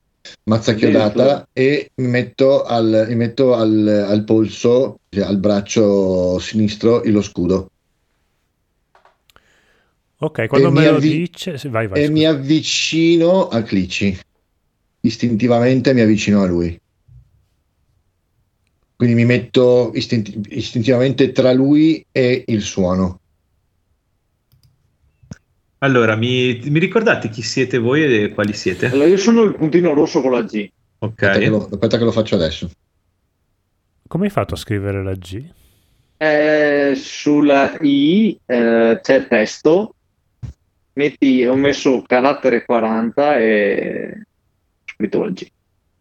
mazza 0.44 0.74
chiodata, 0.74 1.48
e 1.54 1.92
mi 1.96 2.08
metto 2.08 2.64
al, 2.64 3.06
mi 3.08 3.16
metto 3.16 3.54
al, 3.54 4.06
al 4.08 4.24
polso, 4.24 5.00
cioè 5.10 5.24
al 5.26 5.38
braccio 5.38 6.40
sinistro, 6.40 7.02
lo 7.06 7.22
scudo. 7.22 7.70
Ok, 10.20 10.48
quando 10.48 10.68
E 10.68 10.72
me 10.72 10.82
mi 10.82 10.88
lo 10.88 10.96
avvi- 10.98 11.12
dice... 11.20 11.58
Vai, 11.70 11.88
vai. 11.88 12.00
e 12.00 12.02
scusa. 12.04 12.12
mi 12.14 12.26
avvicino 12.26 13.48
a 13.48 13.62
Clicci. 13.64 14.18
Istintivamente 15.02 15.94
mi 15.94 16.02
avvicino 16.02 16.42
a 16.44 16.46
lui. 16.46 16.80
Quindi 19.02 19.20
mi 19.20 19.26
metto 19.26 19.90
istinti- 19.96 20.40
istintivamente 20.50 21.32
tra 21.32 21.52
lui 21.54 22.06
e 22.12 22.44
il 22.46 22.62
suono. 22.62 23.20
Allora, 25.80 26.16
mi, 26.16 26.60
mi 26.66 26.78
ricordate 26.78 27.30
chi 27.30 27.42
siete 27.42 27.80
voi 27.80 28.04
e 28.04 28.30
quali 28.30 28.54
siete? 28.54 28.92
Allora, 28.92 29.08
io 29.08 29.18
sono 29.18 29.42
il 29.42 29.56
puntino 29.56 29.96
rosso 29.96 30.22
con 30.22 30.34
la 30.34 30.44
G. 30.44 30.70
Aspetta, 31.00 31.40
che 31.40 31.50
Ok. 31.50 31.50
lo, 31.50 31.68
aspetta 31.72 31.98
che 31.98 32.04
lo 32.04 32.12
faccio 32.12 32.36
adesso. 32.36 32.70
Come 34.08 34.26
hai 34.26 34.30
fatto 34.32 34.54
a 34.54 34.58
scrivere 34.58 35.02
la 35.02 35.16
G? 35.16 35.50
Eh, 36.18 36.94
sulla 36.96 37.76
I 37.82 38.40
eh, 38.46 39.00
c'è 39.02 39.28
testo, 39.28 39.96
metti, 40.94 41.44
ho 41.44 41.56
messo 41.56 42.04
carattere 42.06 42.66
40 42.66 43.40
e 43.40 44.12
ho 44.20 44.24
scritto 44.86 45.24
la 45.24 45.32
G. 45.32 45.48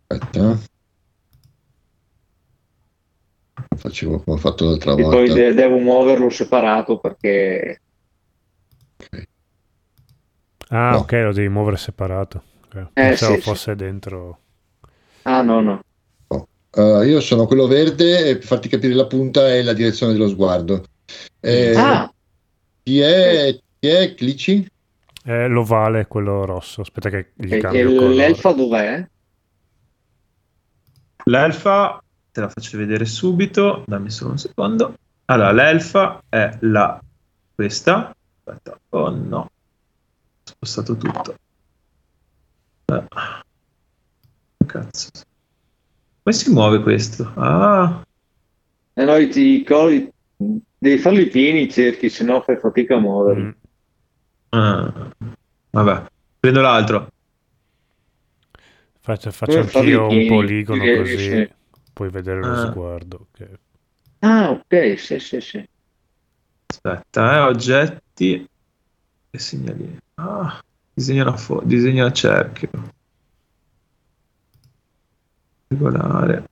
Aspetta. 0.06 0.69
Facevo 3.80 4.20
come 4.20 4.36
ho 4.36 4.38
fatto 4.40 4.66
l'altra 4.66 4.92
E 4.92 4.96
poi 4.96 5.26
volta. 5.26 5.32
de- 5.32 5.54
devo 5.54 5.78
muoverlo 5.78 6.28
separato 6.28 6.98
perché 6.98 7.80
Ah, 10.68 10.92
No. 10.92 10.98
ok, 10.98 11.12
lo 11.12 11.32
devi 11.32 11.48
muovere 11.48 11.76
separato. 11.78 12.42
Ok, 12.66 12.76
Eh, 12.76 12.90
Pensavo 12.92 13.34
sì, 13.34 13.40
sì. 13.40 13.48
fosse 13.48 13.74
dentro... 13.74 14.38
Ah 15.22 15.42
no, 15.42 15.60
no. 15.60 15.80
Uh, 16.72 17.02
io 17.02 17.20
sono 17.20 17.46
quello 17.46 17.66
verde 17.66 18.28
e 18.28 18.36
per 18.36 18.44
farti 18.44 18.68
capire 18.68 18.94
la 18.94 19.06
punta 19.06 19.48
è 19.48 19.60
la 19.62 19.72
direzione 19.72 20.12
dello 20.12 20.28
sguardo. 20.28 20.84
Eh, 21.40 21.74
ah, 21.74 22.12
Chi 22.84 23.00
è, 23.00 23.58
chi 23.80 23.88
è 23.88 24.14
Clicci? 24.14 24.66
È 25.24 25.48
l'ovale, 25.48 26.06
quello 26.06 26.44
rosso. 26.44 26.82
Aspetta 26.82 27.10
che 27.10 27.32
gli 27.34 27.52
e, 27.54 27.58
cambio 27.58 28.02
e 28.02 28.14
l'elfa 28.14 28.52
dov'è? 28.52 29.04
L'elfa, 31.24 32.00
te 32.32 32.40
la 32.40 32.48
faccio 32.48 32.78
vedere 32.78 33.04
subito, 33.04 33.84
dammi 33.86 34.10
solo 34.10 34.30
un 34.30 34.38
secondo. 34.38 34.94
Allora, 35.26 35.52
l'elfa 35.52 36.22
è 36.28 36.56
la 36.60 37.00
questa. 37.54 38.14
Aspetta, 38.44 38.78
oh 38.90 39.10
no, 39.10 39.38
ho 39.38 39.50
spostato 40.42 40.96
tutto. 40.96 41.34
Eh. 42.86 43.04
Cazzo. 44.66 45.10
Come 46.22 46.36
si 46.36 46.50
muove 46.50 46.80
questo? 46.80 47.32
Ah, 47.34 48.04
Eh 48.94 49.04
no, 49.04 49.16
i, 49.16 49.30
i 49.36 49.64
cori- 49.64 50.10
devi 50.36 50.98
farli 50.98 51.26
pieni 51.28 51.62
i 51.62 51.70
cerchi, 51.70 52.08
sennò 52.08 52.42
fai 52.42 52.56
fatica 52.56 52.96
a 52.96 53.00
muoverli. 53.00 53.42
Mm. 53.42 53.50
ah. 54.50 55.10
vabbè, 55.70 56.10
prendo 56.38 56.60
l'altro. 56.60 57.08
Faccio, 59.00 59.30
faccio 59.30 59.64
farli 59.64 59.92
anch'io 59.92 60.02
un 60.02 60.08
pieni, 60.08 60.28
poligono 60.28 60.84
così 60.96 61.18
sì. 61.18 61.50
Puoi 62.00 62.08
vedere 62.08 62.40
lo 62.40 62.52
Ah. 62.52 62.70
sguardo. 62.70 63.28
ok. 63.30 63.58
Ah, 64.20 64.50
ok, 64.52 64.98
sì, 64.98 65.18
sì, 65.18 65.38
sì. 65.42 65.62
Aspetta, 66.66 67.34
eh, 67.36 67.40
oggetti 67.40 68.46
e 69.30 69.38
segnalini. 69.38 69.98
Ah, 70.14 70.58
disegna 70.94 71.24
una 71.24 71.36
fo- 71.36 71.60
disegna 71.62 72.06
il 72.06 72.12
cerchio. 72.14 72.70
Regolare. 75.68 76.44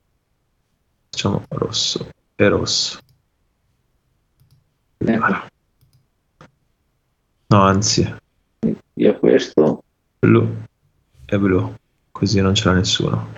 Facciamo 1.11 1.43
rosso 1.49 2.11
e 2.37 2.49
rosso. 2.49 2.99
Regolare. 4.99 5.49
No, 7.51 7.61
anzi, 7.63 8.15
Io 8.97 9.19
questo. 9.19 9.83
blu 10.19 10.63
e 11.25 11.39
blu. 11.39 11.75
Così 12.13 12.39
non 12.43 12.55
ce 12.55 12.65
l'ha 12.69 12.75
nessuno. 12.75 13.33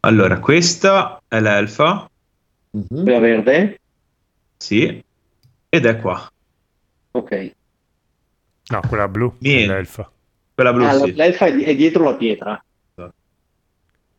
Allora, 0.00 0.38
questa 0.40 1.20
è 1.28 1.40
l'elfa. 1.40 2.08
Mhm. 2.70 3.02
Quella 3.02 3.18
verde? 3.18 3.80
Sì. 4.56 5.02
Ed 5.68 5.86
è 5.86 5.96
qua. 6.00 6.30
Ok. 7.12 7.52
No, 8.68 8.80
quella 8.88 9.08
blu, 9.08 9.34
Niente. 9.40 9.72
l'elfa. 9.74 10.10
Quella 10.54 10.72
blu, 10.72 10.84
Ah, 10.84 10.92
sì. 10.98 11.14
l'elfa 11.14 11.46
è, 11.46 11.54
di- 11.54 11.62
è 11.64 11.74
dietro 11.74 12.04
la 12.04 12.14
pietra. 12.14 12.64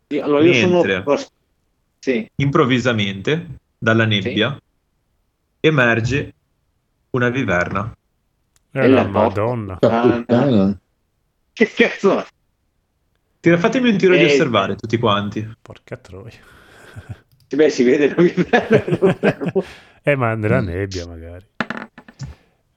Io- 0.07 0.23
Allora 0.23 0.43
io 0.43 0.67
Mentre- 0.67 1.03
sono... 1.05 1.19
Sì, 1.99 2.29
improvvisamente 2.35 3.47
dalla 3.77 4.05
nebbia 4.05 4.59
emerge 5.59 6.33
una 7.11 7.29
viverna. 7.29 7.95
È 8.71 8.87
la 8.87 9.03
la 9.03 9.07
Madonna. 9.07 9.77
Ah, 9.81 10.75
che 11.53 11.71
cazzo 11.73 12.19
è? 12.19 12.25
Tira- 13.41 13.57
Fatemi 13.57 13.89
un 13.89 13.97
tiro 13.97 14.13
di 14.15 14.21
Eh, 14.21 14.25
osservare 14.25 14.75
tutti 14.75 14.97
quanti. 14.97 15.45
Porca 15.61 15.97
troia. 15.97 16.37
Beh, 17.53 17.69
si 17.69 17.83
vede. 17.83 18.15
Eh, 20.03 20.15
ma 20.15 20.33
nella 20.33 20.61
Mm. 20.61 20.65
nebbia 20.65 21.05
magari. 21.05 21.45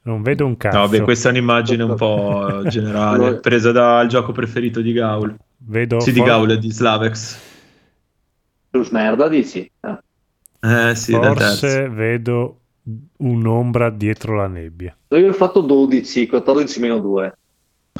Non 0.03 0.20
vedo 0.23 0.45
un 0.45 0.59
cazzo. 0.59 0.77
No, 0.77 0.82
vabbè, 0.86 1.01
questa 1.03 1.28
è 1.28 1.31
un'immagine 1.31 1.82
un 1.82 1.95
po' 1.95 2.62
generale, 2.69 3.36
presa 3.41 3.73
dal 3.73 4.07
gioco 4.09 4.32
preferito 4.32 4.82
di 4.82 4.93
Gaul. 4.93 5.35
Vedo 5.57 6.01
Sì, 6.01 6.12
di 6.12 6.19
for- 6.19 6.27
Gaul 6.27 6.51
e 6.51 6.59
di 6.59 6.70
Slavex. 6.70 7.39
Lo 8.70 8.82
smerda, 8.82 9.28
dici? 9.28 9.70
Ah. 9.81 10.03
Eh 10.91 10.95
sì, 10.95 11.12
forse 11.12 11.89
vedo 11.89 12.59
un'ombra 13.19 13.89
dietro 13.89 14.35
la 14.35 14.47
nebbia. 14.49 14.95
Io 15.09 15.28
ho 15.28 15.32
fatto 15.32 15.61
12, 15.62 16.27
14 16.27 16.81
meno 16.81 16.99
2. 16.99 17.39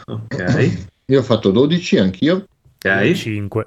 Ok, 0.07 0.85
Io 1.07 1.21
ho 1.21 1.23
fatto 1.23 1.51
12 1.51 1.97
anch'io. 1.99 2.47
Ok. 2.85 3.13
5. 3.13 3.67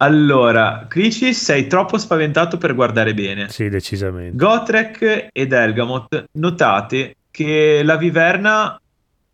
Allora, 0.00 0.86
Crici, 0.88 1.34
sei 1.34 1.66
troppo 1.66 1.98
spaventato 1.98 2.56
per 2.56 2.74
guardare 2.74 3.14
bene. 3.14 3.48
Sì, 3.48 3.68
decisamente. 3.68 4.36
Gotrek 4.36 5.28
ed 5.32 5.52
Elgamot, 5.52 6.26
notate 6.32 7.16
che 7.30 7.82
la 7.82 7.96
viverna 7.96 8.80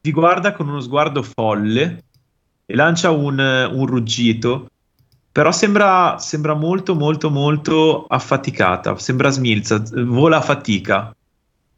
vi 0.01 0.11
guarda 0.11 0.52
con 0.52 0.69
uno 0.69 0.81
sguardo 0.81 1.23
folle 1.23 2.02
e 2.65 2.74
lancia 2.74 3.11
un, 3.11 3.39
un 3.39 3.86
ruggito, 3.86 4.69
però 5.31 5.52
sembra, 5.52 6.16
sembra 6.19 6.55
molto 6.55 6.94
molto 6.94 7.28
molto 7.28 8.06
affaticata, 8.09 8.97
sembra 8.98 9.28
smilza, 9.31 9.82
vola 9.93 10.39
a 10.39 10.43
fatica. 10.43 11.15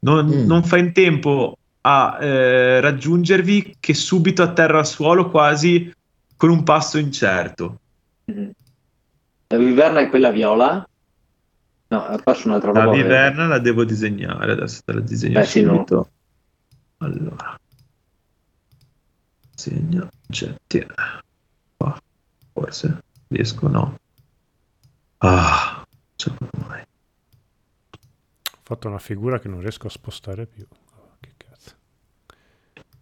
Non, 0.01 0.27
Mm. 0.27 0.47
non 0.47 0.63
fa 0.63 0.77
in 0.77 0.93
tempo 0.93 1.57
a 1.81 2.19
eh, 2.21 2.81
raggiungervi 2.81 3.77
che 3.81 3.95
subito 3.95 4.43
atterra 4.43 4.79
al 4.79 4.87
suolo 4.87 5.29
quasi 5.31 5.93
con 6.37 6.51
un 6.51 6.63
passo 6.63 6.99
incerto. 6.99 7.81
Mhm. 8.27 8.51
La 9.49 9.57
viverna 9.59 10.01
è 10.01 10.09
quella 10.09 10.31
viola? 10.31 10.87
No, 11.89 12.21
passo 12.25 12.49
un'altra 12.49 12.73
roba. 12.73 12.85
La 12.87 12.91
viverna 12.93 13.47
la 13.47 13.59
devo 13.61 13.85
disegnare, 13.85 14.53
adesso 14.53 14.81
te 14.85 14.93
la 14.93 15.01
disegno 15.01 15.39
Eh, 15.39 15.45
sì, 15.45 15.63
no. 15.63 15.75
subito. 15.75 16.11
Allora, 16.99 17.57
disegna 19.55 20.09
oggetti. 20.29 20.87
Qua, 21.77 21.97
forse 22.53 22.99
riesco, 23.29 23.69
no. 23.69 23.99
Ah, 25.19 25.85
ce 26.17 26.31
la 26.31 26.37
faccio 26.37 26.67
mai. 26.69 26.81
Ho 26.81 28.61
fatto 28.63 28.89
una 28.89 28.99
figura 28.99 29.39
che 29.39 29.47
non 29.49 29.61
riesco 29.61 29.87
a 29.87 29.91
spostare 29.91 30.47
più. 30.47 30.67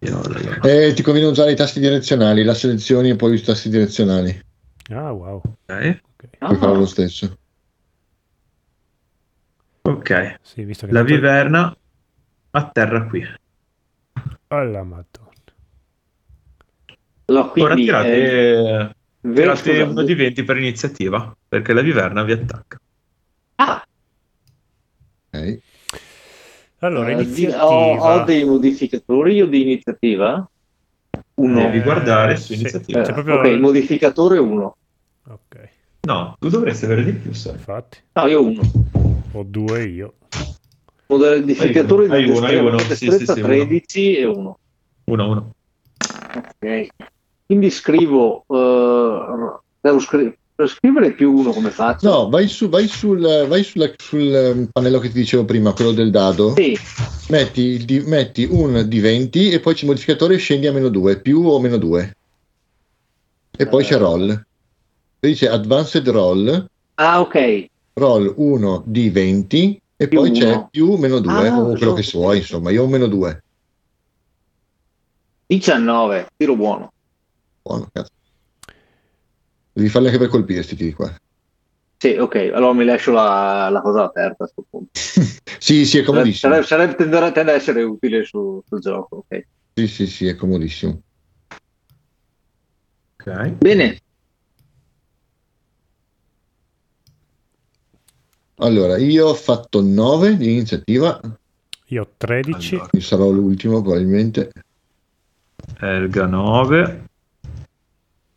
Io 0.04 0.20
la- 0.28 0.60
E 0.70 0.92
ti 0.92 1.02
conviene 1.02 1.28
usare 1.28 1.52
i 1.52 1.56
tasti 1.56 1.80
direzionali, 1.80 2.42
la 2.44 2.54
selezioni 2.54 3.10
e 3.10 3.16
poi 3.16 3.34
i 3.36 3.40
tasti 3.42 3.68
direzionali. 3.70 4.38
Ah, 4.90 5.10
wow. 5.12 5.36
Ok. 5.36 6.00
Ok. 6.16 6.38
Puoi 6.38 6.56
fare 6.56 6.74
lo 6.76 6.82
Ah, 6.82 6.86
stesso. 6.86 7.38
Ok. 9.82 10.36
Sì, 10.42 10.64
visto 10.64 10.86
che 10.86 10.92
La 10.92 10.98
tanto- 11.00 11.14
viverna 11.14 11.76
atterra 12.50 13.06
qui. 13.06 13.22
Alla 14.48 14.82
madonna. 14.82 15.32
Ora 17.26 17.48
quindi, 17.48 17.82
eh, 17.82 17.84
tirate, 17.84 18.10
vero, 19.22 19.54
tirate 19.54 19.80
uno 19.82 20.02
di 20.02 20.14
20 20.14 20.42
per 20.44 20.58
iniziativa, 20.58 21.34
perché 21.48 21.72
la 21.72 21.80
viverna 21.80 22.22
vi 22.22 22.32
attacca. 22.32 22.78
Ah, 23.56 23.82
Ok. 25.30 25.58
Allora, 26.80 27.10
eh, 27.10 27.16
di- 27.16 27.22
iniziativa. 27.22 27.64
ho, 27.66 27.96
ho 28.20 28.24
dei 28.24 28.44
modificatori 28.44 29.34
io 29.34 29.46
di 29.46 29.62
iniziativa? 29.62 30.48
Uno. 31.36 31.60
Devi 31.60 31.80
guardare 31.80 32.36
su 32.36 32.52
sì. 32.52 32.60
iniziativa. 32.60 33.02
C'è 33.02 33.12
proprio- 33.12 33.36
Ok, 33.38 33.46
il 33.46 33.60
modificatore 33.60 34.38
1. 34.38 34.76
Ok, 35.28 35.68
No, 36.02 36.36
tu 36.38 36.48
dovresti 36.50 36.84
avere 36.84 37.02
di 37.02 37.12
più, 37.12 37.32
sai. 37.32 37.52
infatti. 37.54 37.98
No, 38.12 38.26
io 38.26 38.44
1. 38.44 38.60
Ho 39.32 39.42
due 39.42 39.84
io. 39.84 40.14
Modificatore 41.06 42.08
Hai 42.08 42.24
di 42.24 42.30
uno, 42.30 42.46
hai 42.46 42.56
uno, 42.56 42.78
sì, 42.78 42.94
sì, 43.10 43.10
sì, 43.24 43.40
uno. 43.40 43.46
13 43.46 44.16
e 44.16 44.24
1. 44.26 44.58
1-1. 45.06 45.50
Ok. 46.36 46.86
Quindi 47.46 47.70
scrivo, 47.70 48.44
eh, 48.48 49.58
devo 49.80 49.98
scri- 49.98 50.36
per 50.54 50.68
scrivere 50.68 51.12
più 51.12 51.32
1 51.32 51.50
come 51.52 51.70
faccio? 51.70 52.08
No, 52.08 52.28
vai, 52.28 52.46
su, 52.46 52.68
vai, 52.68 52.86
sul, 52.86 53.20
vai 53.48 53.64
sulla- 53.64 53.90
sul 53.96 54.32
ehm, 54.34 54.68
pannello 54.70 55.00
che 55.00 55.08
ti 55.08 55.14
dicevo 55.14 55.44
prima, 55.44 55.72
quello 55.72 55.92
del 55.92 56.10
dado. 56.10 56.54
Sì, 56.54 56.76
Metti, 57.28 57.84
di- 57.84 58.00
metti 58.00 58.46
un 58.48 58.84
di 58.86 59.00
20 59.00 59.50
e 59.50 59.58
poi 59.58 59.72
c'è 59.74 59.80
il 59.82 59.86
modificatore 59.88 60.36
scendi 60.36 60.66
a 60.66 60.72
meno 60.72 60.88
2, 60.88 61.20
più 61.20 61.42
o 61.42 61.58
meno 61.58 61.78
2. 61.78 62.12
E 63.56 63.66
poi 63.66 63.82
c'è 63.84 63.96
roll. 63.96 64.40
Dice 65.24 65.48
advanced 65.48 66.06
roll, 66.08 66.66
ah 67.00 67.20
ok, 67.20 67.64
roll 67.98 68.32
1 68.36 68.82
di 68.86 69.08
20 69.08 69.78
e 69.96 70.08
Più 70.08 70.18
poi 70.18 70.30
c'è 70.32 70.52
uno. 70.52 70.68
più 70.70 70.90
o 70.90 70.98
meno 70.98 71.18
2 71.18 71.48
Ah, 71.48 71.58
o 71.58 71.74
quello 71.76 71.94
che 71.94 72.02
so. 72.02 72.18
vuoi, 72.18 72.38
insomma, 72.38 72.70
io 72.70 72.82
ho 72.82 72.86
meno 72.88 73.06
2. 73.06 73.38
19, 75.46 76.26
tiro 76.36 76.56
buono. 76.56 76.88
Buono, 77.62 77.88
cazzo. 77.90 78.10
Devi 79.74 79.88
farli 79.88 80.06
anche 80.06 80.18
per 80.20 80.28
colpire 80.28 80.62
sti 80.62 80.76
tiri 80.76 80.92
qua. 80.92 81.12
Sì, 81.98 82.16
ok, 82.16 82.34
allora 82.54 82.72
mi 82.74 82.84
lascio 82.84 83.10
la, 83.10 83.68
la 83.70 83.80
cosa 83.80 84.04
aperta 84.04 84.44
a 84.44 84.50
questo 84.52 84.64
punto. 84.70 84.90
sì, 85.58 85.84
sì, 85.84 85.98
è 85.98 86.02
comodissimo. 86.04 86.52
Sarebbe, 86.52 86.66
sarebbe 86.66 86.94
tendere, 86.94 87.32
tende 87.32 87.52
a 87.52 87.54
essere 87.56 87.82
utile 87.82 88.24
su- 88.24 88.62
sul 88.64 88.78
gioco, 88.80 89.24
ok. 89.28 89.46
Sì, 89.74 89.88
sì, 89.88 90.06
sì, 90.06 90.26
è 90.28 90.36
comodissimo. 90.36 91.00
Ok. 93.16 93.48
Bene, 93.58 93.98
Allora, 98.58 98.96
io 98.98 99.26
ho 99.26 99.34
fatto 99.34 99.80
9 99.80 100.36
di 100.36 100.52
iniziativa, 100.52 101.20
Io 101.86 102.02
ho 102.02 102.08
13. 102.16 102.74
Allora. 102.74 102.90
io 102.92 103.00
sarò 103.00 103.30
l'ultimo 103.30 103.82
probabilmente. 103.82 104.52
Elga 105.80 106.26
9. 106.26 107.04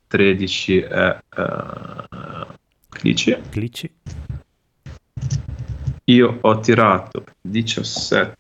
13 0.08 0.80
è 0.80 1.20
eh, 1.38 2.48
Clici. 2.90 3.38
Glitchy. 3.52 3.94
Io 6.06 6.38
ho 6.42 6.60
tirato 6.60 7.26
17. 7.42 8.36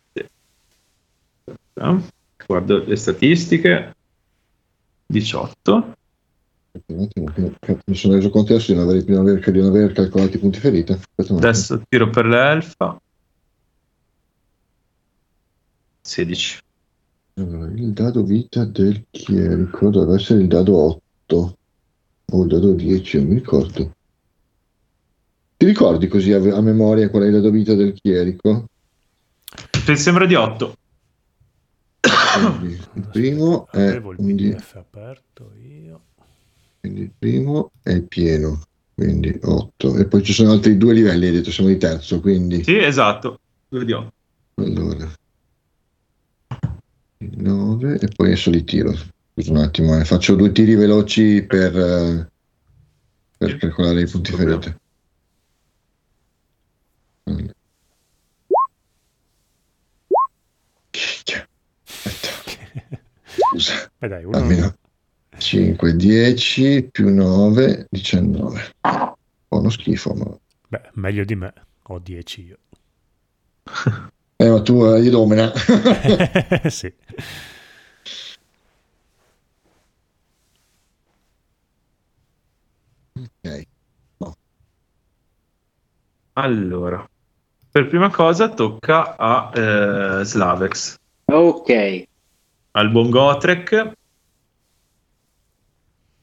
Aspetta, 1.43 2.01
Guardo 2.45 2.83
le 2.85 2.95
statistiche. 2.95 3.95
18. 5.05 5.95
Un 6.87 7.01
attimo, 7.03 7.31
che- 7.59 7.77
Mi 7.85 7.95
sono 7.95 8.15
reso 8.15 8.29
conto 8.29 8.53
adesso 8.53 8.71
di 8.71 8.77
non 8.77 8.87
aver, 8.87 9.03
di 9.03 9.11
non 9.11 9.27
aver, 9.27 9.51
di 9.51 9.59
non 9.59 9.67
aver 9.69 9.91
calcolato 9.91 10.37
i 10.37 10.39
punti 10.39 10.59
ferita. 10.59 10.97
Adesso 11.15 11.81
tiro 11.89 12.09
per 12.09 12.25
l'elfa. 12.25 12.99
16. 16.01 16.59
Allora, 17.35 17.65
il 17.71 17.91
dado 17.91 18.23
vita 18.23 18.63
del 18.65 19.05
chierico 19.11 19.89
dovrebbe 19.89 20.15
essere 20.15 20.41
il 20.41 20.47
dado 20.47 20.75
8 20.77 21.01
o 21.35 22.41
il 22.43 22.47
dado 22.47 22.73
10, 22.73 23.17
non 23.17 23.27
mi 23.27 23.33
ricordo. 23.35 23.91
Ti 25.57 25.65
ricordi 25.65 26.07
così 26.07 26.31
a, 26.33 26.37
a 26.37 26.61
memoria 26.61 27.09
qual 27.09 27.23
è 27.23 27.25
il 27.27 27.33
dado 27.33 27.49
vita 27.49 27.73
del 27.73 27.93
chierico? 27.93 28.65
Mi 29.87 29.97
sembra 29.97 30.25
di 30.25 30.35
8. 30.35 30.73
Quindi 31.99 32.77
il 32.93 33.07
primo 33.11 33.67
è 33.71 33.97
un 33.97 34.35
di- 34.35 34.49
PDF 34.49 34.75
aperto 34.75 35.51
io. 35.55 36.01
quindi 36.79 37.01
il 37.01 37.11
primo 37.17 37.71
è 37.81 37.99
pieno, 38.01 38.61
quindi 38.93 39.37
8. 39.41 39.97
E 39.97 40.05
poi 40.05 40.23
ci 40.23 40.33
sono 40.33 40.51
altri 40.51 40.77
due 40.77 40.93
livelli, 40.93 41.25
hai 41.25 41.31
detto, 41.31 41.51
siamo 41.51 41.69
di 41.69 41.77
terzo, 41.77 42.19
quindi 42.19 42.63
Sì, 42.63 42.77
esatto. 42.77 43.39
2 43.69 43.85
di 43.85 43.91
8. 43.91 44.13
allora 44.61 45.11
9 47.19 47.99
e 47.99 48.07
poi 48.15 48.27
adesso 48.27 48.49
li 48.51 48.63
tiro. 48.63 48.93
Scusa 49.37 49.51
un 49.51 49.57
attimo, 49.57 49.95
eh, 49.99 50.03
faccio 50.03 50.33
due 50.33 50.51
tiri 50.51 50.73
veloci 50.73 51.45
per, 51.45 51.77
eh, 51.77 52.27
per 53.37 53.57
calcolare 53.57 54.01
i 54.01 54.07
punti 54.07 54.31
problema. 54.31 54.59
ferite. 54.59 54.79
Allora. 57.25 57.53
Scusa, 63.51 63.91
Beh 63.99 64.07
dai, 64.09 64.23
uno... 64.23 64.37
almeno 64.37 64.75
5, 65.37 65.95
10 65.95 66.89
più 66.91 67.13
9, 67.13 67.85
19. 67.91 68.73
Buono 69.47 69.69
schifo, 69.69 70.15
ma... 70.15 70.35
Beh, 70.67 70.89
meglio 70.93 71.23
di 71.23 71.35
me. 71.35 71.53
Ho 71.83 71.99
10 71.99 72.41
io. 72.43 72.57
Eh, 74.37 74.49
ma 74.49 74.61
tu 74.63 74.81
hai 74.81 75.09
domina. 75.09 75.53
sì. 76.69 76.91
Ok. 84.17 84.33
Allora, 86.33 87.07
per 87.71 87.87
prima 87.87 88.09
cosa 88.09 88.49
tocca 88.49 89.15
a 89.17 89.51
eh, 89.53 90.23
Slavex, 90.23 90.95
ok. 91.25 92.03
al 92.71 92.89
buon 92.91 93.09
Gotrek, 93.09 93.91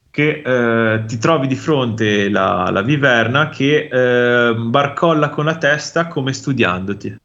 che 0.09 0.41
eh, 0.45 1.03
ti 1.05 1.17
trovi 1.17 1.47
di 1.47 1.55
fronte 1.55 2.29
la, 2.29 2.69
la 2.71 2.81
viverna 2.81 3.49
che 3.49 3.89
eh, 3.91 4.53
barcolla 4.55 5.29
con 5.29 5.43
la 5.43 5.57
testa 5.57 6.07
come 6.07 6.31
studiandoti. 6.31 7.17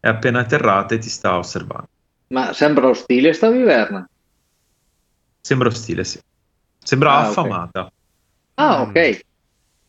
È 0.00 0.08
appena 0.08 0.40
atterrata 0.40 0.94
e 0.94 0.98
ti 0.98 1.08
sta 1.08 1.38
osservando. 1.38 1.88
Ma 2.28 2.52
sembra 2.52 2.88
ostile 2.88 3.32
sta 3.32 3.48
viverna. 3.50 4.08
Sembra 5.40 5.68
ostile, 5.68 6.02
sì. 6.02 6.18
Sembra 6.82 7.12
Ah, 7.12 7.28
affamata. 7.28 7.90
Ah, 8.58 8.82
ok. 8.82 9.20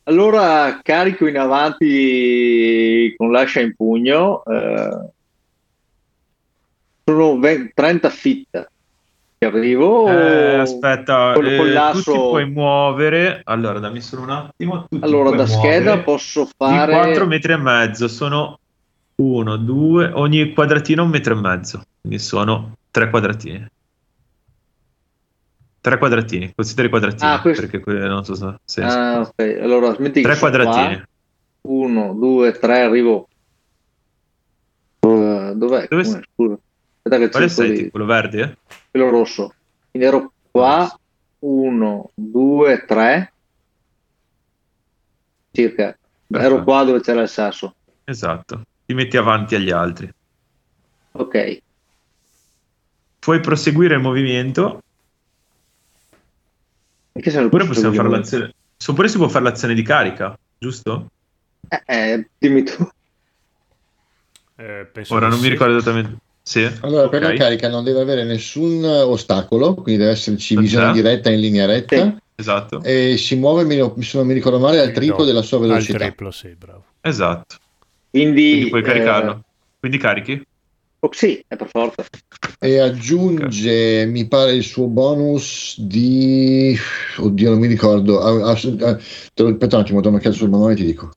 Allora 0.04 0.80
carico 0.84 1.28
in 1.28 1.38
avanti 1.38 3.14
con 3.18 3.32
l'ascia 3.32 3.62
in 3.62 3.76
pugno. 3.76 4.44
eh, 4.46 5.10
sono 7.04 7.40
ve- 7.40 7.72
30 7.74 8.10
fit 8.10 8.48
che 8.52 9.46
arrivo. 9.46 10.08
Eh, 10.08 10.60
aspetta, 10.60 11.34
col- 11.34 11.46
eh, 11.48 11.82
tu 11.92 12.02
ti 12.02 12.12
puoi 12.28 12.50
muovere. 12.50 13.42
Allora, 13.46 13.80
dammi 13.80 14.02
solo 14.02 14.24
un 14.24 14.30
attimo. 14.32 14.86
Allora, 15.00 15.32
da 15.32 15.46
scheda 15.46 15.80
muovere 15.80 16.04
posso 16.04 16.44
di 16.44 16.50
fare 16.76 16.92
4 16.92 17.26
metri 17.28 17.54
e 17.54 17.58
mezzo. 17.58 18.08
Sono 18.08 18.58
1, 19.22 19.58
2, 19.58 20.12
ogni 20.14 20.54
quadratino 20.54 21.04
un 21.04 21.10
metro 21.10 21.34
e 21.38 21.42
mezzo. 21.42 21.82
Quindi 22.02 22.20
sono 22.20 22.74
3 22.92 23.10
quadratini. 23.10 23.66
3 25.90 25.98
quadratini, 25.98 26.54
consideri 26.56 26.90
quadratini. 26.90 27.30
Ah, 27.32 27.42
questo- 27.42 27.68
Perché 27.68 27.92
non 28.08 28.26
so 28.26 28.36
se... 28.36 28.56
se- 28.66 28.82
Ah, 28.84 29.22
ok. 29.22 29.60
Allora, 29.62 29.94
smetti 29.94 30.22
che 30.22 30.28
3 30.28 30.36
sono 30.36 30.50
quadratini. 30.52 30.96
qua. 30.96 31.08
Uno, 31.74 32.14
due, 32.14 32.52
tre, 32.54 32.82
arrivo. 32.82 33.28
Uh, 35.00 35.54
dov'è? 35.56 35.88
Dove 35.88 36.04
Come, 36.04 36.04
scusa. 36.34 36.58
Aspetta 37.02 37.18
che 37.18 37.30
Quale 37.30 37.50
sei? 37.50 37.72
di-? 37.84 37.90
Quello 37.90 38.06
verde? 38.06 38.58
quello 38.92 39.10
rosso. 39.10 39.54
Quindi 39.92 40.08
ero 40.08 40.32
qua. 40.52 40.98
Uno, 41.40 42.10
due, 42.16 42.84
tre. 42.86 43.32
Circa. 45.52 45.84
Ero 45.84 45.98
Perfetto. 46.28 46.64
qua 46.64 46.84
dove 46.84 47.02
c'era 47.02 47.22
il 47.22 47.30
sasso. 47.30 47.76
Esatto. 48.04 48.62
Ti 48.86 48.94
metti 48.94 49.18
avanti 49.18 49.56
agli 49.56 49.70
altri. 49.72 50.10
Ok. 51.14 51.58
Puoi 53.20 53.40
proseguire 53.40 53.96
il 53.96 54.02
movimento. 54.02 54.82
Che 57.22 57.30
senso 57.32 57.48
Oppure 57.48 57.66
possiamo 57.66 57.94
fare 57.94 58.10
l'azione. 58.10 58.54
Oppure 58.86 59.08
si 59.08 59.18
può 59.18 59.28
fare 59.28 59.44
l'azione 59.44 59.74
di 59.74 59.82
carica, 59.82 60.38
giusto? 60.58 61.10
Eh, 61.68 61.82
eh, 61.86 62.28
dimmi 62.38 62.64
tu. 62.64 62.88
Eh, 64.56 64.88
penso 64.92 65.14
Ora 65.14 65.28
non 65.28 65.38
mi 65.38 65.46
sì. 65.46 65.50
ricordo 65.50 65.78
esattamente. 65.78 66.18
Sì. 66.42 66.70
Allora, 66.82 67.10
per 67.10 67.24
ok. 67.24 67.30
la 67.30 67.36
carica 67.36 67.68
non 67.70 67.84
deve 67.84 68.02
avere 68.02 68.24
nessun 68.24 68.84
ostacolo, 68.84 69.74
quindi 69.74 70.02
deve 70.02 70.14
esserci 70.14 70.56
visione 70.58 70.94
diretta 70.94 71.30
in 71.30 71.40
linea 71.42 71.66
retta. 71.66 71.98
Sì. 71.98 72.16
esatto. 72.36 72.82
E 72.84 73.18
si 73.18 73.36
muove, 73.36 73.66
mi, 73.66 74.04
se 74.04 74.18
non 74.18 74.28
mi 74.28 74.34
ricordo 74.34 74.58
male, 74.60 74.80
al 74.80 74.92
triplo 74.94 75.20
No, 75.20 75.26
della 75.26 75.42
sua 75.42 75.58
Al 75.58 75.64
velocità. 75.68 75.98
triplo, 75.98 76.32
sì, 76.32 76.56
bravo. 76.58 76.86
Esatto. 77.02 77.58
Quindi, 78.10 78.50
Quindi 78.50 78.70
puoi 78.70 78.82
eh, 78.82 78.86
caricarlo. 78.86 79.44
Quindi 79.80 79.98
carichi? 79.98 80.46
Oh, 81.00 81.10
sì, 81.12 81.44
è 81.48 81.56
per 81.56 81.68
forza. 81.70 82.04
E 82.60 82.80
aggiunge, 82.80 84.06
mi 84.06 84.28
pare, 84.28 84.54
il 84.54 84.64
suo 84.64 84.88
bonus 84.88 85.80
di... 85.80 86.76
Oddio, 87.18 87.52
non 87.52 87.60
mi 87.60 87.68
ricordo. 87.68 88.20
Ah, 88.22 88.50
ah, 88.52 88.52
ah, 88.52 88.98
te 89.34 89.44
lo 89.44 89.50
aspetta 89.50 89.76
un 89.76 89.82
attimo, 89.82 90.02
torno 90.02 90.18
a 90.18 90.22
casa 90.22 90.38
sul 90.38 90.50
manuale 90.50 90.74
e 90.74 90.78
ti 90.78 90.86
dico. 90.86 91.12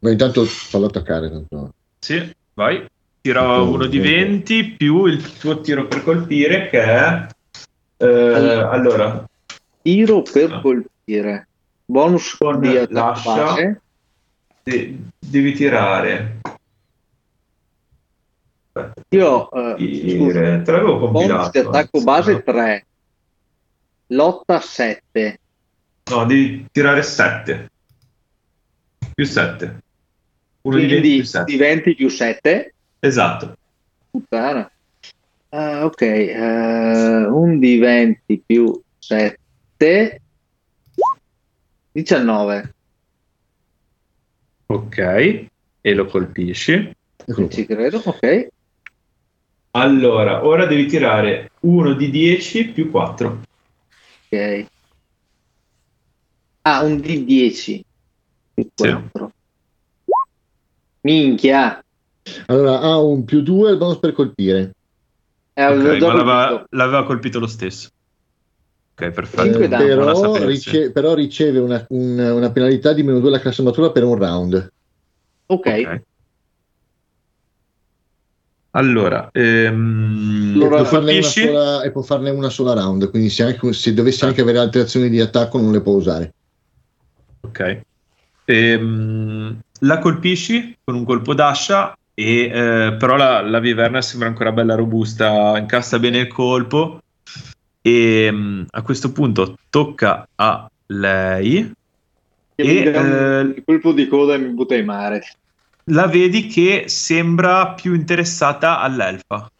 Ma 0.00 0.10
intanto 0.10 0.44
fallo 0.44 0.86
attaccare. 0.86 1.30
Tanto. 1.30 1.74
Sì, 1.98 2.30
vai. 2.54 2.84
Tira 3.20 3.60
Oh, 3.60 3.70
uno 3.70 3.86
di 3.86 3.98
ok. 3.98 4.04
20 4.04 4.64
più 4.76 5.06
il 5.06 5.38
tuo 5.38 5.60
tiro 5.60 5.86
per 5.86 6.02
colpire 6.02 6.68
che 6.70 6.82
è... 6.82 7.26
eh, 7.98 8.06
allora, 8.06 9.24
Tiro 9.82 10.22
per 10.22 10.52
Ah. 10.52 10.60
colpire. 10.60 11.46
Bonus 11.84 12.36
Con 12.36 12.60
di 12.60 12.86
base. 12.90 13.80
de- 14.64 14.96
devi 15.18 15.52
tirare... 15.52 16.40
Io, 19.10 19.50
eh, 19.50 20.16
scusa, 20.16 20.40
tire- 20.40 20.62
te 20.62 20.70
l'avevo 20.72 20.98
compilato. 20.98 21.50
di 21.50 21.58
attacco 21.66 21.96
anzi, 21.98 22.04
base 22.04 22.32
no? 22.32 22.42
3. 22.42 22.86
Lotta 24.08 24.60
7. 24.60 25.40
No, 26.10 26.24
devi 26.24 26.66
tirare 26.72 27.02
7. 27.02 27.70
Più 29.14 29.24
7. 29.24 29.82
Uno 30.62 30.76
di 30.76 30.86
20 30.86 31.00
Quindi 31.00 31.16
più 31.18 31.24
7. 31.26 31.52
di 31.52 31.58
20 31.58 31.94
più 31.94 32.08
7. 32.08 32.74
Esatto. 33.00 33.56
Puttana. 34.10 34.70
Ah, 35.50 35.84
ok, 35.84 36.00
eh, 36.00 37.24
un 37.26 37.58
di 37.58 37.78
20 37.78 38.42
più 38.46 38.80
7. 38.98 40.20
19. 41.92 42.74
Ok. 44.66 44.98
E 45.84 45.94
lo 45.94 46.06
colpisci. 46.06 46.90
Ci 47.48 47.66
credo, 47.66 48.00
ok. 48.04 48.48
Allora, 49.74 50.44
ora 50.44 50.66
devi 50.66 50.86
tirare 50.86 51.52
uno 51.60 51.94
di 51.94 52.10
10 52.10 52.68
più 52.68 52.90
4. 52.90 53.40
Ok. 54.28 54.66
Ah, 56.62 56.82
un 56.82 57.00
di 57.00 57.24
10 57.24 57.82
più 58.54 58.68
Sì. 58.74 58.90
4. 58.90 59.32
Minchia. 61.02 61.82
Allora, 62.46 62.80
ha 62.80 62.98
un 63.00 63.24
più 63.24 63.40
2 63.42 63.70
il 63.72 63.78
bonus 63.78 63.98
per 63.98 64.12
colpire. 64.12 64.72
Eh, 65.54 65.64
Ok, 65.64 65.70
avevo 65.70 65.98
già 65.98 66.06
ma 66.06 66.14
l'aveva, 66.14 66.48
colpito. 66.48 66.66
l'aveva 66.76 67.04
colpito 67.04 67.38
lo 67.38 67.46
stesso. 67.46 67.88
Ok, 68.94 69.10
perfetto. 69.10 69.58
Eh, 69.58 69.68
però, 69.68 70.36
rice- 70.46 70.92
però 70.92 71.14
riceve 71.14 71.58
una, 71.58 71.84
un- 71.88 72.18
una 72.18 72.50
penalità 72.52 72.92
di 72.92 73.02
meno 73.02 73.18
2 73.20 73.28
alla 73.28 73.40
classamatura 73.40 73.90
per 73.90 74.04
un 74.04 74.16
round. 74.16 74.72
Ok. 75.46 75.66
Ok. 75.66 76.02
Allora, 78.74 79.28
ehm, 79.32 80.52
Allora, 80.54 80.76
e, 80.76 80.78
lo 80.78 80.82
può 80.82 80.84
farne 80.84 81.10
una 81.12 81.20
colpisci? 81.20 81.44
sola, 81.46 81.82
e 81.82 81.90
può 81.90 82.02
farne 82.02 82.30
una 82.30 82.48
sola 82.48 82.72
round. 82.72 83.10
Quindi, 83.10 83.28
se, 83.28 83.42
anche- 83.42 83.72
se 83.72 83.92
dovesse 83.94 84.24
Ah. 84.24 84.28
anche 84.28 84.40
avere 84.40 84.58
altre 84.58 84.80
azioni 84.80 85.08
di 85.10 85.20
attacco, 85.20 85.60
non 85.60 85.72
le 85.72 85.80
può 85.82 85.92
usare. 85.94 86.32
Ok. 87.42 87.80
Ehm, 88.46 89.58
la 89.80 89.98
colpisci 89.98 90.74
con 90.84 90.94
un 90.94 91.04
colpo 91.04 91.34
d'ascia, 91.34 91.94
e, 92.14 92.44
eh, 92.44 92.96
però 92.98 93.16
la, 93.16 93.40
la 93.42 93.58
viverna 93.60 94.00
sembra 94.00 94.28
ancora 94.28 94.52
bella 94.52 94.74
robusta, 94.74 95.56
incassa 95.58 95.98
bene 95.98 96.18
il 96.20 96.28
colpo. 96.28 97.00
E 97.82 98.28
mm, 98.32 98.62
a 98.70 98.82
questo 98.82 99.12
punto 99.12 99.56
tocca 99.68 100.26
a 100.36 100.70
lei. 100.86 101.70
Che 102.54 102.62
E, 102.62 102.84
mi 102.84 102.90
dà 102.90 103.00
un- 103.00 103.12
eh, 103.12 103.40
il 103.58 103.62
colpo 103.64 103.92
di 103.92 104.06
coda 104.06 104.34
e 104.34 104.38
mi 104.38 104.48
butta 104.50 104.76
in 104.76 104.84
mare. 104.86 105.22
La 105.86 106.06
vedi 106.06 106.46
che 106.46 106.84
sembra 106.86 107.72
più 107.72 107.94
interessata 107.94 108.80
all'elfa. 108.80 109.50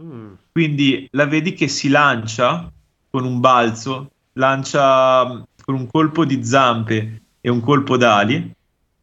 Mm. 0.00 0.32
Quindi 0.52 1.08
la 1.12 1.26
vedi 1.26 1.52
che 1.52 1.68
si 1.68 1.88
lancia 1.88 2.70
con 3.10 3.24
un 3.24 3.40
balzo, 3.40 4.10
lancia 4.34 5.26
mm, 5.26 5.40
con 5.62 5.74
un 5.74 5.86
colpo 5.86 6.24
di 6.24 6.42
zampe 6.44 7.22
e 7.40 7.50
un 7.50 7.60
colpo 7.60 7.96
d'ali, 7.96 8.52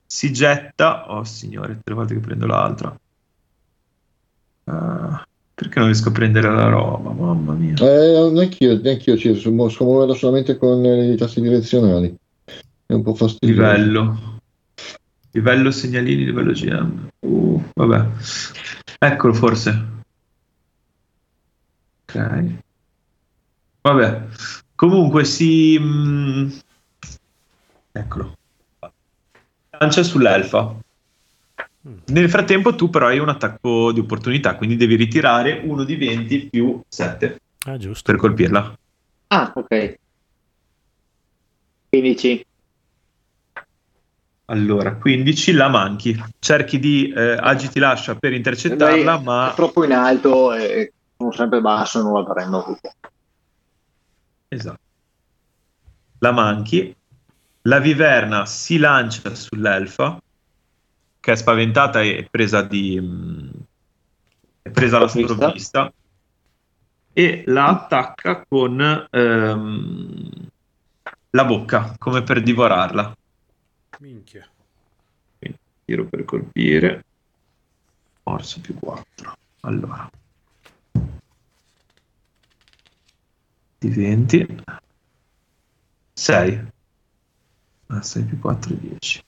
si 0.05 0.31
getta, 0.31 1.11
oh 1.11 1.23
signore, 1.23 1.79
tre 1.83 1.93
volte 1.93 2.13
che 2.13 2.19
prendo 2.19 2.47
l'altra. 2.47 2.97
Ah, 4.65 5.25
perché 5.53 5.79
non 5.79 5.87
riesco 5.87 6.09
a 6.09 6.11
prendere 6.11 6.49
la 6.49 6.69
roba? 6.69 7.11
Mamma 7.11 7.53
mia. 7.53 7.75
Eh, 7.75 8.29
neanch'io, 8.31 8.79
neanch'io 8.81 9.17
ci 9.17 9.35
so 9.35 9.51
mu- 9.51 9.69
so 9.69 9.83
muoverla 9.83 10.13
solamente 10.13 10.57
con 10.57 10.83
i 10.83 11.15
tasti 11.15 11.41
direzionali. 11.41 12.15
È 12.85 12.93
un 12.93 13.03
po' 13.03 13.13
fastidioso. 13.13 13.61
Livello. 13.61 14.36
Livello 15.37 15.69
segnalini, 15.69 16.25
livello 16.25 16.51
GM. 16.51 17.09
Uh, 17.19 17.63
vabbè. 17.75 18.07
Eccolo 18.97 19.33
forse. 19.33 19.85
Ok. 22.05 22.45
Vabbè. 23.81 24.21
Comunque 24.73 25.25
si... 25.25 25.77
mm, 25.79 26.49
Eccolo. 27.91 28.35
Lancia 29.79 30.01
sull'elfa. 30.01 30.75
Mm. 31.87 31.97
Nel 32.07 32.29
frattempo 32.31 32.73
tu 32.73 32.89
però 32.89 33.05
hai 33.05 33.19
un 33.19 33.29
attacco 33.29 33.91
di 33.91 33.99
opportunità, 33.99 34.55
quindi 34.55 34.75
devi 34.75 34.95
ritirare 34.95 35.61
uno 35.63 35.83
di 35.83 35.95
20 35.97 36.47
più 36.49 36.81
7 36.87 37.39
Ah, 37.67 37.77
giusto. 37.77 38.11
per 38.11 38.19
colpirla. 38.19 38.75
Ah, 39.27 39.51
ok. 39.55 39.99
15. 41.89 42.45
Allora, 44.49 44.95
15 44.95 45.51
la 45.53 45.67
manchi. 45.67 46.17
Cerchi 46.39 46.79
di 46.79 47.09
eh, 47.09 47.37
agiti 47.39 47.79
l'ascia 47.79 48.15
per 48.15 48.31
intercettarla, 48.33 49.15
Lei 49.15 49.23
ma 49.23 49.51
È 49.51 49.55
troppo 49.55 49.83
in 49.83 49.91
alto 49.91 50.53
e 50.53 50.93
sono 51.17 51.31
sempre 51.31 51.59
basso 51.59 52.01
non 52.01 52.13
la 52.13 52.23
prendo. 52.23 52.79
Esatto. 54.47 54.79
La 56.19 56.31
manchi. 56.31 56.95
La 57.63 57.79
viverna 57.79 58.45
si 58.45 58.77
lancia 58.77 59.35
sull'elfa, 59.35 60.17
che 61.19 61.31
è 61.31 61.35
spaventata 61.35 62.01
e 62.01 62.25
presa 62.31 62.61
di... 62.61 62.97
mm, 63.01 63.49
è 64.61 64.69
presa 64.69 65.05
Sprovvista. 65.09 65.33
sprovvista, 65.35 65.93
e 67.11 67.43
la 67.47 67.67
attacca 67.67 68.45
con 68.47 69.07
ehm, 69.09 70.29
la 71.31 71.45
bocca, 71.45 71.95
come 71.97 72.23
per 72.23 72.41
divorarla. 72.41 73.13
Minchia. 73.99 74.47
Tiro 75.87 76.05
per 76.05 76.25
colpire. 76.25 77.05
Forza 78.21 78.59
più 78.59 78.77
4. 78.77 79.37
Allora. 79.61 80.09
Di 83.77 83.89
20. 83.89 84.63
6. 86.13 86.71
6 88.01 88.23
più 88.23 88.39
4 88.39 88.73
10. 88.73 89.23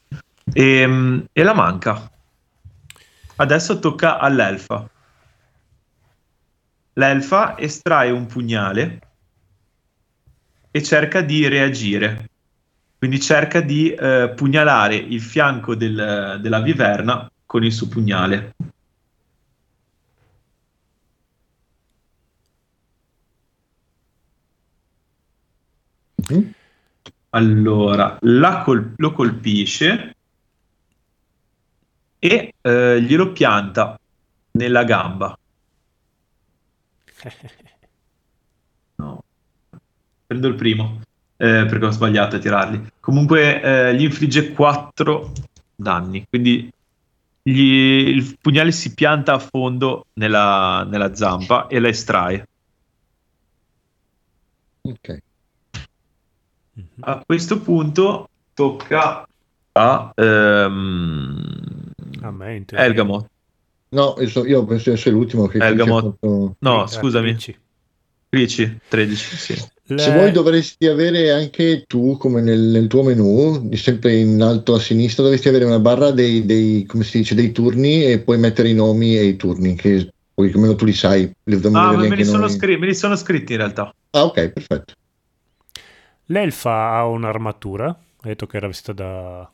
E, 0.52 1.28
e 1.32 1.44
la 1.44 1.54
manca. 1.54 2.12
Adesso 3.38 3.80
tocca 3.80 4.20
all'elfa. 4.20 4.90
L'elfa 6.94 7.58
estrae 7.58 8.12
un 8.12 8.26
pugnale 8.26 9.00
e 10.72 10.84
cerca 10.84 11.22
di 11.22 11.48
reagire. 11.48 12.29
Quindi 13.00 13.20
cerca 13.20 13.62
di 13.62 13.92
eh, 13.92 14.32
pugnalare 14.36 14.96
il 14.96 15.22
fianco 15.22 15.74
del- 15.74 16.38
della 16.42 16.62
viverna 16.62 17.28
con 17.46 17.64
il 17.64 17.72
suo 17.72 17.88
pugnale. 17.88 18.54
Mhm. 26.30 26.52
Allora, 27.32 28.18
col- 28.64 28.94
lo 28.98 29.12
colpisce 29.14 30.16
e 32.20 32.54
eh, 32.62 33.02
glielo 33.02 33.32
pianta 33.32 33.98
nella 34.52 34.84
gamba. 34.84 35.38
No. 38.98 39.24
Prendo 40.28 40.48
il 40.48 40.56
primo 40.56 41.00
eh, 41.42 41.66
perché 41.66 41.86
ho 41.86 41.92
sbagliato 41.92 42.36
a 42.36 42.40
tirarli. 42.40 42.92
Comunque 43.00 43.62
eh, 43.62 43.96
gli 43.96 44.04
infligge 44.04 44.52
4 44.52 45.32
danni, 45.76 46.26
quindi 46.30 46.70
gli- 47.42 48.08
il 48.10 48.38
pugnale 48.42 48.72
si 48.74 48.94
pianta 48.94 49.34
a 49.34 49.40
fondo 49.40 50.08
nella, 50.14 50.86
nella 50.90 51.16
zampa 51.16 51.68
e 51.68 51.80
la 51.80 51.88
estrae. 51.88 52.46
Ok. 54.82 55.18
A 57.02 57.24
questo 57.26 57.60
punto 57.62 58.30
tocca 58.54 59.28
a 59.74 60.12
ehm, 60.16 61.92
A 62.22 62.32
me. 62.32 62.66
Elgamot. 62.68 63.26
No, 63.90 64.16
io, 64.20 64.28
so- 64.28 64.46
io 64.46 64.64
penso 64.66 64.90
di 64.90 64.96
essere 64.96 65.16
l'ultimo 65.16 65.48
che 65.48 65.58
Elgamot. 65.58 66.04
fatto- 66.04 66.56
No, 66.60 66.82
Ah, 66.84 66.88
scusami. 66.88 67.30
13. 67.32 67.58
Ricci, 68.30 68.80
13, 68.88 69.36
sì. 69.38 69.54
Se 69.96 70.12
Le- 70.12 70.14
vuoi 70.14 70.32
dovresti 70.32 70.88
avere 70.88 71.32
anche 71.32 71.84
tu, 71.88 72.16
come 72.18 72.42
nel, 72.42 72.60
nel 72.60 72.88
tuo 72.88 73.04
menu, 73.04 73.70
sempre 73.76 74.16
in 74.16 74.42
alto 74.42 74.76
a 74.76 74.80
sinistra, 74.80 75.24
dovresti 75.24 75.50
avere 75.50 75.66
una 75.66 75.80
barra 75.80 76.12
dei, 76.12 76.46
dei- 76.46 76.86
come 76.86 77.04
si 77.04 77.18
dice, 77.20 77.36
dei 77.36 77.52
turni 77.52 78.06
e 78.06 78.20
puoi 78.20 78.38
mettere 78.38 78.70
i 78.70 78.74
nomi 78.74 79.18
e 79.18 79.24
i 79.26 79.36
turni, 79.36 79.76
che 79.76 80.10
poi 80.34 80.52
almeno 80.52 80.76
tu 80.76 80.86
li 80.86 80.94
sai. 80.94 81.30
Li 81.44 81.60
Ah, 81.74 81.98
me 81.98 82.16
li, 82.16 82.24
sono 82.24 82.48
scri- 82.48 82.78
me 82.78 82.86
li 82.86 82.96
sono 82.96 83.16
scritti 83.16 83.54
in 83.54 83.58
realtà. 83.60 83.94
Ah, 84.12 84.26
ok, 84.26 84.50
perfetto. 84.52 84.94
L'elfa 86.26 86.92
ha 86.92 87.06
un'armatura. 87.06 87.88
Hai 87.88 88.30
detto 88.30 88.46
che 88.46 88.58
era 88.58 88.68
vestita 88.68 88.94
da... 88.94 89.52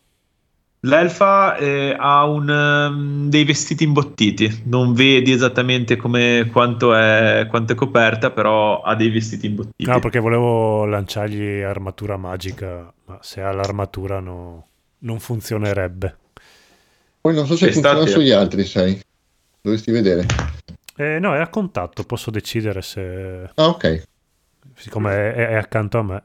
L'elfa 0.86 1.56
eh, 1.58 1.96
ha 1.98 2.26
un, 2.26 2.48
ehm, 2.48 3.30
dei 3.30 3.44
vestiti 3.44 3.84
imbottiti, 3.84 4.64
non 4.66 4.94
vedi 4.94 5.32
esattamente 5.32 5.96
come, 5.96 6.48
quanto, 6.52 6.94
è, 6.94 7.48
quanto 7.50 7.74
è 7.74 7.76
coperta, 7.76 8.30
però 8.30 8.82
ha 8.82 8.94
dei 8.96 9.10
vestiti 9.10 9.48
imbottiti. 9.48 9.90
No, 9.90 10.00
perché 10.00 10.20
volevo 10.20 10.86
lanciargli 10.86 11.62
armatura 11.62 12.18
magica, 12.18 12.94
ma 13.06 13.18
se 13.22 13.42
ha 13.42 13.52
l'armatura 13.52 14.20
no- 14.20 14.68
non 15.00 15.20
funzionerebbe. 15.20 16.18
Poi 17.22 17.34
non 17.34 17.48
so 17.48 17.56
se 17.56 17.72
sta, 17.72 17.96
funziona 17.96 18.06
sugli 18.08 18.32
altri, 18.32 18.64
sai. 18.64 19.00
Dovresti 19.60 19.90
vedere. 19.90 20.28
Eh, 20.96 21.18
no, 21.18 21.34
è 21.34 21.40
a 21.40 21.48
contatto, 21.48 22.04
posso 22.04 22.30
decidere 22.30 22.84
se... 22.84 23.50
Ah, 23.56 23.68
ok. 23.70 24.04
siccome 24.76 25.34
è- 25.34 25.48
è 25.48 25.56
accanto 25.56 25.98
a 25.98 26.04
me. 26.04 26.24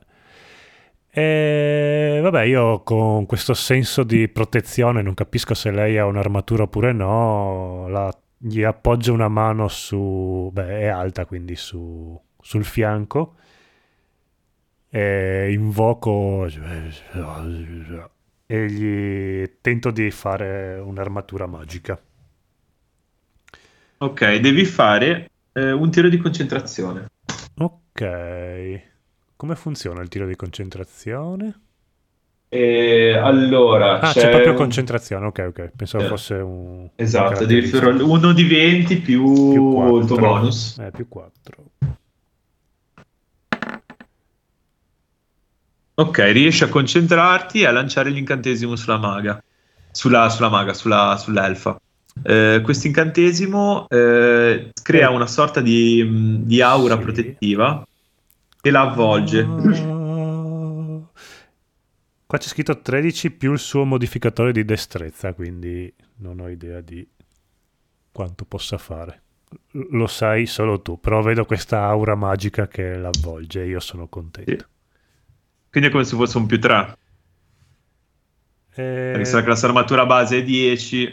E 1.13 2.21
vabbè, 2.23 2.43
io 2.43 2.83
con 2.83 3.27
questo 3.27 3.53
senso 3.55 4.05
di 4.05 4.29
protezione 4.29 5.03
non 5.03 5.15
capisco 5.15 5.55
se 5.55 5.71
lei 5.73 5.99
ha 5.99 6.07
un'armatura 6.07 6.65
oppure 6.65 6.93
no. 6.93 7.89
la- 7.89 8.17
gli 8.43 8.63
appoggio 8.63 9.13
una 9.13 9.29
mano 9.29 9.69
su, 9.69 10.51
beh, 10.53 10.81
è 10.81 10.87
alta 10.87 11.27
quindi 11.27 11.57
su, 11.57 12.19
sul 12.41 12.65
fianco 12.65 13.35
e 14.89 15.53
invoco 15.53 16.47
e 18.47 18.67
gli 18.71 19.59
tento 19.61 19.91
di 19.91 20.11
fare 20.11 20.79
un'armatura 20.79 21.47
magica. 21.47 22.01
Ok, 23.99 24.37
devi 24.37 24.65
fare 24.65 25.31
eh, 25.53 25.73
un 25.73 25.91
tiro 25.91 26.09
di 26.09 26.17
concentrazione. 26.17 27.09
Ok, 27.59 28.90
come 29.41 29.57
funziona 29.57 30.03
il 30.03 30.09
tiro 30.09 30.27
di 30.27 30.37
concentrazione? 30.37 31.61
E 32.51 33.17
allora, 33.17 33.99
Ah, 34.01 34.13
c'è, 34.13 34.29
proprio 34.29 34.53
concentrazione, 34.53 35.25
ok, 35.25 35.47
ok. 35.49 35.71
Pensavo 35.75 36.05
Eh. 36.05 36.09
fosse 36.09 36.35
un... 36.35 36.91
Esatto, 36.95 37.47
devi 37.47 37.67
fare 37.67 37.87
uno 38.03 38.35
di 38.35 38.45
20 38.47 38.99
più, 38.99 39.51
Più 39.53 39.73
quattro. 39.73 39.99
il 39.99 40.05
tuo 40.07 40.17
bonus. 40.19 40.79
Eh, 40.79 40.91
più 40.91 41.09
4. 41.09 41.65
Ok, 45.95 46.19
riesci 46.19 46.65
a 46.65 46.69
concentrarti 46.69 47.63
e 47.63 47.67
a 47.67 47.73
lanciare 47.73 48.11
l'incantesimo 48.11 48.77
sulla 48.77 48.99
maga. 48.99 49.43
Sulla, 49.91 50.29
sulla 50.29 50.51
maga, 50.51 50.75
sulla, 50.75 51.17
sull'elfa. 51.19 51.81
Eh, 52.23 52.61
questo 52.63 52.89
incantesimo 52.89 53.87
eh, 53.89 54.71
crea 54.83 55.09
Eh. 55.09 55.15
una 55.15 55.27
sorta 55.27 55.63
di, 55.63 56.03
mh, 56.05 56.45
di 56.45 56.61
aura 56.61 56.97
Sì. 56.97 57.01
protettiva 57.03 57.83
e 58.63 58.71
la 58.71 58.83
avvolge. 58.83 59.45
Qua 62.27 62.39
c'è 62.39 62.47
scritto 62.47 62.81
13 62.81 63.33
più 63.33 63.53
il 63.53 63.59
suo 63.59 63.85
modificatore 63.85 64.53
di 64.53 64.65
destrezza, 64.65 65.33
quindi 65.35 65.93
non 66.19 66.39
ho 66.39 66.49
idea 66.49 66.81
di 66.81 67.05
quanto 68.13 68.45
possa 68.45 68.79
fare. 68.79 69.23
Lo 69.73 70.07
sai 70.07 70.47
solo 70.47 70.81
tu, 70.81 71.01
però 71.01 71.23
vedo 71.23 71.45
questa 71.45 71.83
aura 71.87 72.15
magica 72.15 72.69
che 72.69 72.95
l'avvolge 72.97 73.63
e 73.63 73.67
io 73.67 73.81
sono 73.81 74.07
contento. 74.07 74.51
Sì. 74.53 74.65
Quindi 75.71 75.89
è 75.89 75.93
come 75.93 76.05
se 76.05 76.15
fosse 76.15 76.39
un 76.39 76.47
più 76.47 76.61
3. 76.61 76.97
Eh, 78.75 79.11
Perché 79.13 79.25
se 79.25 79.35
la 79.35 79.43
classe 79.43 79.67
armatura 79.67 80.07
base 80.07 80.39
è 80.39 80.43
10, 80.45 81.13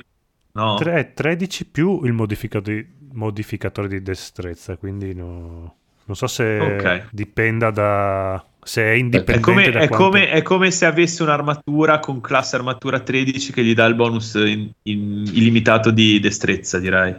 no? 0.51 0.75
tre- 0.75 1.13
13 1.13 1.65
più 1.65 2.03
il 2.03 2.13
modificatore, 2.13 2.87
modificatore 3.13 3.87
di 3.87 4.03
destrezza, 4.03 4.77
quindi 4.77 5.15
no- 5.15 5.77
non 6.07 6.15
so 6.15 6.27
se 6.27 6.59
Ok. 6.59 7.09
dipenda 7.11 7.69
da... 7.71 8.43
se 8.63 8.81
è 8.83 8.91
indipendente 8.91 9.33
È 9.37 9.39
come, 9.39 9.69
da 9.71 9.79
è, 9.79 9.87
quanto... 9.87 10.05
come, 10.05 10.29
è 10.29 10.41
come 10.41 10.71
se 10.71 10.85
avesse 10.85 11.21
un'armatura 11.23 11.99
con 11.99 12.21
classe 12.21 12.55
armatura 12.55 12.99
13 12.99 13.51
che 13.53 13.63
gli 13.63 13.73
dà 13.73 13.85
il 13.85 13.95
bonus 13.95 14.33
in- 14.35 14.71
in- 14.83 15.23
illimitato 15.33 15.91
di 15.91 16.19
destrezza, 16.19 16.79
direi. 16.79 17.15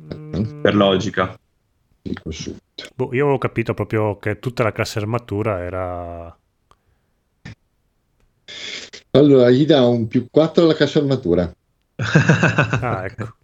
Mm, 0.00 0.62
Per 0.62 0.74
logica. 0.74 1.38
Boh, 2.94 3.12
io 3.14 3.22
avevo 3.24 3.38
capito 3.38 3.74
proprio 3.74 4.16
che 4.18 4.38
tutta 4.38 4.62
la 4.62 4.72
classe 4.72 4.98
armatura 4.98 5.60
era... 5.60 6.38
Allora, 9.10 9.50
gli 9.50 9.66
dà 9.66 9.84
un 9.86 10.06
più 10.06 10.26
4 10.30 10.64
alla 10.64 10.74
cassa 10.74 10.98
armatura. 11.00 11.50
Ah, 12.80 13.04
ecco. 13.04 13.36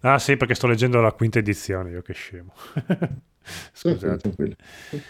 Ah 0.00 0.18
sì, 0.18 0.36
perché 0.36 0.54
sto 0.54 0.66
leggendo 0.66 1.00
la 1.00 1.12
quinta 1.12 1.38
edizione, 1.38 1.90
io 1.90 2.02
che 2.02 2.12
scemo. 2.12 2.52
Scusate. 3.72 4.18
Tranquillo. 4.18 4.54
Eh, 4.90 5.00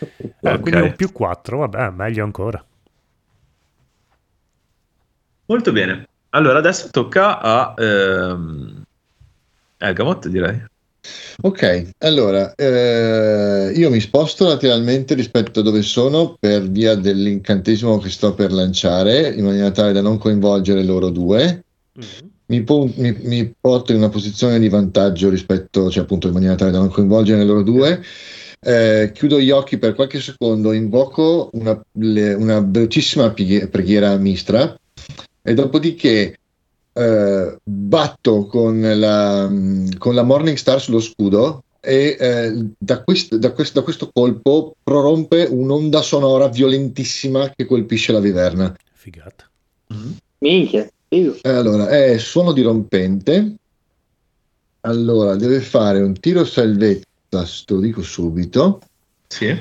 Ok. 0.41 0.61
Quindi 0.61 0.81
un 0.81 0.95
più 0.97 1.13
4, 1.13 1.59
vabbè, 1.59 1.91
meglio 1.91 2.25
ancora. 2.25 2.65
Molto 5.47 5.73
bene. 5.73 6.09
Allora, 6.31 6.59
adesso 6.59 6.89
tocca 6.91 7.41
a 7.41 7.75
ehm, 7.77 8.83
Elgamot, 9.79 10.29
direi. 10.29 10.65
Ok, 11.43 11.91
allora 11.99 12.55
eh, 12.55 13.73
io 13.75 13.91
mi 13.91 13.99
sposto 13.99 14.47
lateralmente 14.47 15.15
rispetto 15.15 15.61
a 15.61 15.63
dove 15.63 15.83
sono 15.83 16.37
per 16.39 16.71
via 16.71 16.95
dell'incantesimo 16.95 17.99
che 17.99 18.09
sto 18.09 18.35
per 18.35 18.53
lanciare, 18.53 19.29
in 19.35 19.45
maniera 19.45 19.73
tale 19.73 19.93
da 19.93 20.01
non 20.01 20.19
coinvolgere 20.19 20.85
loro 20.85 21.11
due. 21.11 21.65
Mi, 22.53 22.63
po- 22.65 22.91
mi- 22.97 23.17
mi 23.23 23.55
porto 23.59 23.93
in 23.93 23.99
una 23.99 24.11
posizione 24.11 24.59
di 24.59 24.69
vantaggio 24.69 25.31
rispetto, 25.31 25.91
cioè 25.91 26.03
appunto 26.03 26.27
in 26.27 26.35
maniera 26.35 26.55
tale 26.55 26.71
da 26.71 26.81
non 26.81 26.91
coinvolgere 26.91 27.45
loro 27.45 27.63
due. 27.63 28.03
Eh, 28.61 29.11
chiudo 29.15 29.41
gli 29.41 29.51
occhi 29.51 29.79
per 29.79 29.95
qualche 29.95 30.21
secondo, 30.21 30.73
invoco 30.73 31.49
una, 31.55 31.83
le- 31.93 32.35
una 32.35 32.61
velocissima 32.61 33.31
preghi- 33.31 33.67
preghiera 33.69 34.11
a 34.11 34.19
Mistra 34.19 34.79
e 35.41 35.55
dopodiché 35.55 36.39
eh, 36.93 37.57
batto 37.65 38.45
con 38.45 38.81
la, 38.83 39.51
con 39.97 40.15
la 40.15 40.23
Morning 40.23 40.59
Star 40.59 40.79
sullo 40.79 41.01
scudo 41.01 41.65
e 41.81 42.17
eh, 42.21 42.67
da, 42.77 43.03
quest- 43.03 43.35
da 43.37 43.53
quest- 43.53 43.73
da 43.73 43.81
questo 43.81 44.11
colpo 44.13 44.75
prorompe 44.83 45.47
un'onda 45.51 46.03
sonora 46.03 46.49
violentissima 46.49 47.51
che 47.57 47.65
colpisce 47.65 48.13
la 48.13 48.21
viverna. 48.21 48.77
Figata. 48.93 49.49
Minchia, 50.41 50.87
Eh, 51.13 51.39
Allora, 51.51 51.89
è 51.89 52.17
suono 52.17 52.53
dirompente. 52.53 53.55
Allora, 54.81 55.37
deve 55.37 55.61
fare 55.61 56.01
un 56.01 56.15
tiro 56.19 56.45
salvezza, 56.45 57.05
te 57.29 57.75
lo 57.75 57.81
dico 57.81 58.03
subito. 58.03 58.81
Sì. 59.29 59.55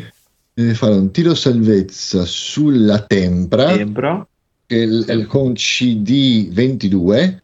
Deve 0.53 0.73
fare 0.73 0.93
un 0.95 1.11
tiro 1.11 1.35
salvezza 1.35 2.23
sulla 2.25 3.01
tempra. 3.01 3.75
Tempra. 3.75 4.25
che 4.65 4.77
è 4.83 4.85
il- 4.85 5.27
con 5.27 5.51
CD 5.53 6.47
22 6.53 7.43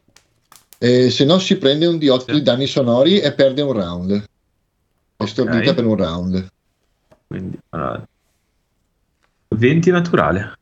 e 0.78 1.10
se 1.10 1.26
no 1.26 1.38
si 1.40 1.58
prende 1.58 1.86
un 1.86 1.98
D8 1.98 2.24
Sì. 2.28 2.32
di 2.32 2.42
danni 2.42 2.68
sonori 2.68 3.20
e 3.20 3.34
perde 3.34 3.62
un 3.64 3.74
round 3.74 4.12
è 4.14 4.24
Ok. 5.18 5.28
stordita 5.28 5.74
per 5.74 5.86
un 5.86 5.96
round 5.98 6.48
Quindi, 7.28 7.60
allora, 7.72 8.08
20 9.50 9.92
naturale. 9.92 10.54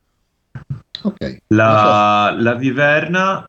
Ok 1.06 1.36
La, 1.48 2.34
la 2.38 2.54
viverna 2.54 3.48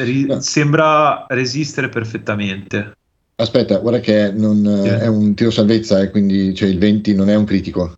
ri- 0.00 0.26
No. 0.26 0.40
sembra 0.40 1.26
resistere 1.28 1.88
perfettamente. 1.88 2.92
aspetta 3.40 3.78
guarda 3.78 4.00
che 4.00 4.30
non, 4.32 4.56
Sì. 4.64 4.88
è 4.88 5.06
un 5.06 5.34
tiro 5.34 5.50
salvezza 5.50 6.00
e 6.00 6.10
quindi 6.10 6.54
cioè, 6.54 6.68
il 6.68 6.78
20 6.78 7.14
non 7.14 7.28
è 7.28 7.34
un 7.34 7.44
critico 7.44 7.94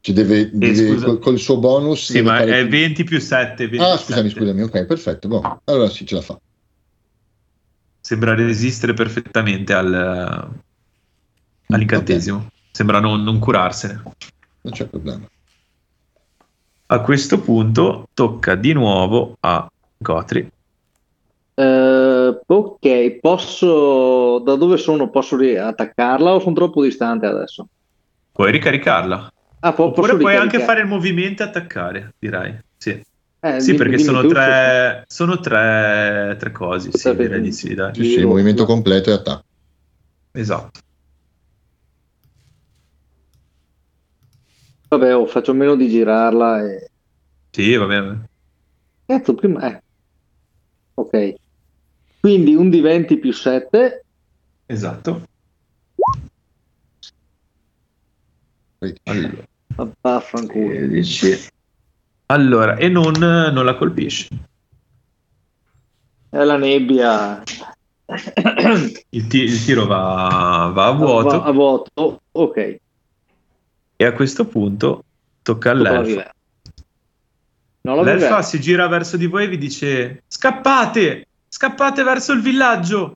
cioè 0.00 0.14
deve, 0.14 0.50
deve- 0.52 0.92
scusa. 0.94 1.06
col, 1.06 1.18
col 1.18 1.38
suo 1.38 1.58
bonus 1.58 2.06
Sì, 2.06 2.14
deve 2.14 2.28
ma 2.30 2.36
fare- 2.38 2.58
è 2.60 2.66
20 2.68 3.04
più 3.04 3.20
7. 3.20 3.68
27. 3.68 3.84
ah 3.92 3.96
scusami 3.98 4.28
scusami 4.30 4.62
ok 4.62 4.84
perfetto 4.86 5.28
boh. 5.28 5.60
allora 5.64 5.88
sì 5.88 6.06
ce 6.06 6.14
la 6.14 6.22
fa 6.22 6.38
Sembra 8.02 8.34
resistere 8.34 8.94
perfettamente 8.94 9.72
al, 9.74 10.50
all'incantesimo. 11.66 12.46
Sembra 12.72 12.98
non, 12.98 13.22
non 13.22 13.38
curarsene. 13.38 14.02
non 14.62 14.72
c'è 14.72 14.86
problema 14.86 15.26
A 16.92 17.00
questo 17.02 17.40
punto 17.40 18.08
tocca 18.14 18.56
di 18.56 18.72
nuovo 18.72 19.34
a 19.46 19.64
Gotri. 19.96 20.48
Eh, 21.54 22.40
ok, 22.44 23.18
posso... 23.20 24.40
Da 24.40 24.56
dove 24.56 24.76
sono? 24.76 25.08
Posso 25.08 25.36
attaccarla 25.36 26.34
o 26.34 26.40
sono 26.40 26.54
troppo 26.56 26.82
distante 26.82 27.26
adesso? 27.26 27.66
Puoi 28.32 28.50
ricaricarla. 28.50 29.28
Ah, 29.60 29.72
po- 29.72 29.84
Oppure 29.84 30.16
puoi 30.16 30.34
anche 30.34 30.58
fare 30.58 30.80
il 30.80 30.88
movimento 30.88 31.44
e 31.44 31.46
attaccare, 31.46 32.10
direi. 32.18 32.58
Sì, 32.76 33.00
Eh, 33.42 33.60
Sì, 33.60 33.66
dimmi- 33.66 33.78
perché 33.78 33.96
dimmi 33.96 34.08
sono 34.08 34.20
tu, 34.22 34.28
tre, 34.28 35.04
sono 35.06 35.38
tre, 35.38 36.36
tre 36.40 36.50
cose. 36.50 36.90
Sì, 36.90 36.98
Sapevo. 36.98 37.22
direi 37.22 37.40
di 37.40 37.52
sì, 37.52 37.72
dai. 37.74 37.94
sì, 37.94 38.04
sì, 38.04 38.18
Io- 38.20 38.28
movimento 38.28 38.64
completo 38.64 39.10
e 39.10 39.12
attacco 39.12 39.42
Esatto. 40.32 40.80
Vabbè, 44.90 45.14
oh, 45.14 45.26
faccio 45.26 45.54
meno 45.54 45.76
di 45.76 45.88
girarla 45.88 46.62
e... 46.68 46.90
Sì, 47.50 47.76
va 47.76 47.86
bene. 47.86 48.28
Cazzo, 49.06 49.34
prima... 49.34 49.70
Eh. 49.70 49.82
Ok. 50.94 51.34
Quindi 52.18 52.56
un 52.56 52.70
di 52.70 52.80
20 52.80 53.16
più 53.18 53.32
7. 53.32 54.04
Esatto. 54.66 55.22
Allora, 59.04 59.44
Ah, 59.76 59.88
Vaffanculo. 60.00 60.72
16. 60.74 61.48
Allora, 62.26 62.76
e 62.76 62.88
non, 62.88 63.12
non 63.12 63.64
la 63.64 63.76
colpisci. 63.76 64.28
È 66.30 66.42
la 66.42 66.56
nebbia. 66.56 67.42
Il, 69.10 69.26
ti- 69.28 69.42
il 69.42 69.64
tiro 69.64 69.86
va, 69.86 70.70
va 70.74 70.86
a 70.86 70.90
vuoto 70.90 71.28
Va 71.38 71.44
a 71.44 71.50
vuoto. 71.52 72.22
Ok. 72.32 72.76
E 74.00 74.06
a 74.06 74.12
questo 74.14 74.46
punto 74.46 75.04
tocca 75.42 75.72
all'elfa. 75.72 76.00
viverna. 76.00 76.34
No, 77.82 77.94
la 77.96 78.02
L'elfa 78.02 78.14
viverna. 78.14 78.42
si 78.42 78.58
gira 78.58 78.88
verso 78.88 79.18
di 79.18 79.26
voi 79.26 79.44
e 79.44 79.48
vi 79.48 79.58
dice: 79.58 80.22
Scappate! 80.26 81.26
Scappate 81.46 82.02
verso 82.02 82.32
il 82.32 82.40
villaggio! 82.40 83.14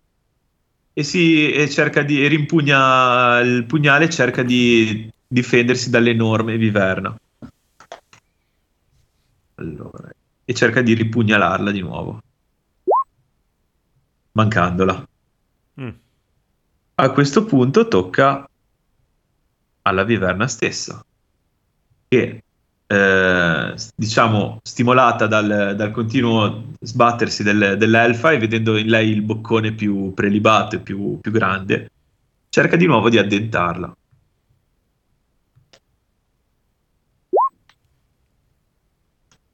E, 0.93 1.03
si, 1.03 1.51
e 1.51 1.71
cerca 1.71 2.03
di 2.03 2.23
e 2.23 2.29
rimpugna 2.29 3.41
il 3.41 3.65
pugnale 3.65 4.05
e 4.05 4.11
cerca 4.11 4.43
di 4.43 5.11
difendersi 5.27 5.89
dall'enorme 5.89 6.59
viverna. 6.59 7.19
Allora, 9.55 10.11
e 10.45 10.53
cerca 10.53 10.83
di 10.83 10.93
ripugnalarla 10.93 11.71
di 11.71 11.81
nuovo, 11.81 12.21
mancandola. 14.33 15.09
Mm. 15.81 15.89
A 16.97 17.11
questo 17.11 17.45
punto 17.47 17.89
tocca 17.89 18.47
alla 19.87 20.05
viverna 20.05 20.47
stessa, 20.49 21.05
che 22.09 22.43
eh, 22.87 23.75
diciamo 23.95 24.61
stimolata 24.63 25.27
dal, 25.27 25.75
dal 25.77 25.91
continuo 25.91 26.73
sbattersi 26.81 27.43
del- 27.43 27.77
dell'elfa 27.79 28.33
e 28.33 28.39
vedendo 28.39 28.77
in 28.77 28.89
lei 28.89 29.11
il 29.11 29.23
boccone 29.23 29.73
più 29.73 30.13
prelibato 30.15 30.77
e 30.77 30.81
più, 30.81 31.19
più 31.21 31.31
grande, 31.33 31.91
cerca 32.49 32.77
di 32.77 32.87
nuovo 32.87 33.09
di 33.11 33.19
addentarla. 33.19 33.97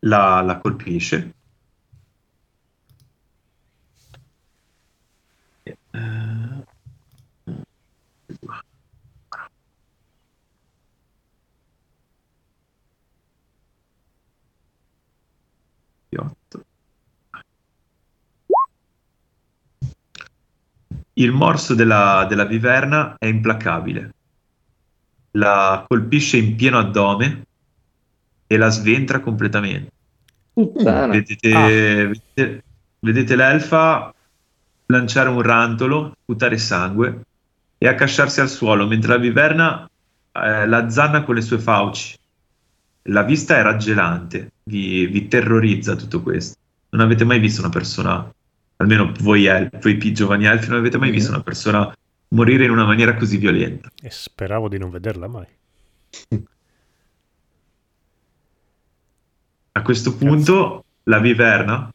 La, 0.01 0.40
la 0.43 0.59
colpisce. 0.59 1.35
Otto. 16.16 16.65
Il 21.15 21.32
morso 21.32 21.74
della, 21.74 22.24
della 22.28 22.45
viverna 22.45 23.16
è 23.19 23.27
implacabile. 23.27 24.15
La 25.32 25.85
colpisce 25.87 26.39
in 26.39 26.57
pieno 26.57 26.78
addome 26.78 27.45
e 28.47 28.57
la 28.57 28.69
sventra 28.70 29.20
completamente. 29.20 29.93
Puttana. 30.53 31.12
Vedete, 31.12 31.53
Ah. 31.53 31.66
vedete, 31.66 32.65
vedete 33.01 33.37
l'elfa 33.37 34.12
lanciare 34.87 35.28
un 35.28 35.43
rantolo, 35.43 36.16
sputare 36.23 36.59
sangue 36.59 37.23
e 37.78 37.87
accasciarsi 37.87 38.41
al 38.41 38.49
suolo, 38.49 38.87
mentre 38.87 39.12
la 39.12 39.19
viverna 39.19 39.91
eh, 40.32 40.66
la 40.66 40.89
zanna 40.89 41.23
con 41.23 41.35
le 41.35 41.41
sue 41.43 41.59
fauci. 41.59 42.16
La 43.11 43.23
vista 43.24 43.57
è 43.59 43.62
raggelante, 43.62 44.53
vi, 44.65 45.07
vi 45.07 45.27
terrorizza 45.27 45.97
tutto 45.97 46.23
questo. 46.23 46.57
Non 46.91 47.01
avete 47.03 47.24
mai 47.24 47.41
visto 47.41 47.61
una 47.61 47.70
persona, 47.70 48.32
almeno 48.77 49.12
voi, 49.20 49.47
elfi, 49.47 49.78
voi 49.81 50.12
giovani 50.12 50.47
elfi, 50.47 50.69
non 50.69 50.78
avete 50.78 50.97
mai 50.97 51.09
Mhm. 51.09 51.15
visto 51.15 51.31
una 51.32 51.43
persona 51.43 51.93
morire 52.28 52.65
in 52.65 52.70
una 52.70 52.85
maniera 52.85 53.15
così 53.15 53.37
violenta. 53.37 53.91
E 54.01 54.11
speravo 54.11 54.69
di 54.69 54.78
non 54.78 54.91
vederla 54.91 55.27
mai. 55.27 55.47
A 59.73 59.82
questo 59.82 60.16
punto 60.16 60.85
la 61.05 61.19
viverna, 61.19 61.93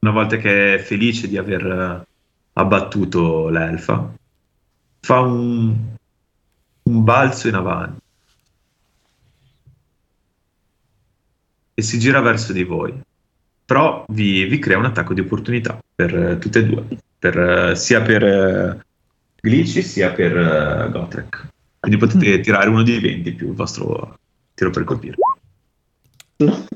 una 0.00 0.10
volta 0.12 0.36
che 0.36 0.74
è 0.74 0.78
felice 0.78 1.28
di 1.28 1.36
aver 1.36 1.66
eh, 1.66 2.06
abbattuto 2.52 3.48
l'elfa, 3.48 4.12
fa 5.00 5.20
un, 5.20 5.76
un 6.82 7.04
balzo 7.04 7.48
in 7.48 7.54
avanti 7.54 8.04
e 11.78 11.82
si 11.82 11.98
gira 11.98 12.20
verso 12.20 12.54
di 12.54 12.64
voi. 12.64 12.98
Però 13.66 14.06
vi, 14.08 14.44
vi 14.46 14.58
crea 14.58 14.78
un 14.78 14.86
attacco 14.86 15.12
di 15.12 15.20
opportunità 15.20 15.78
per 15.94 16.16
eh, 16.16 16.38
tutte 16.38 16.60
e 16.60 16.64
due, 16.64 16.86
per, 17.18 17.38
eh, 17.38 17.76
sia 17.76 18.00
per 18.00 18.24
eh, 18.24 18.78
Glitchy 19.42 19.82
sia 19.82 20.10
per 20.12 20.36
eh, 20.36 20.90
Gotrek. 20.90 21.48
Quindi 21.78 21.98
potete 21.98 22.40
tirare 22.40 22.70
uno 22.70 22.82
di 22.82 22.98
20 22.98 23.32
più 23.32 23.48
il 23.48 23.54
vostro 23.54 24.18
tiro 24.54 24.70
per 24.70 24.84
colpire. 24.84 25.16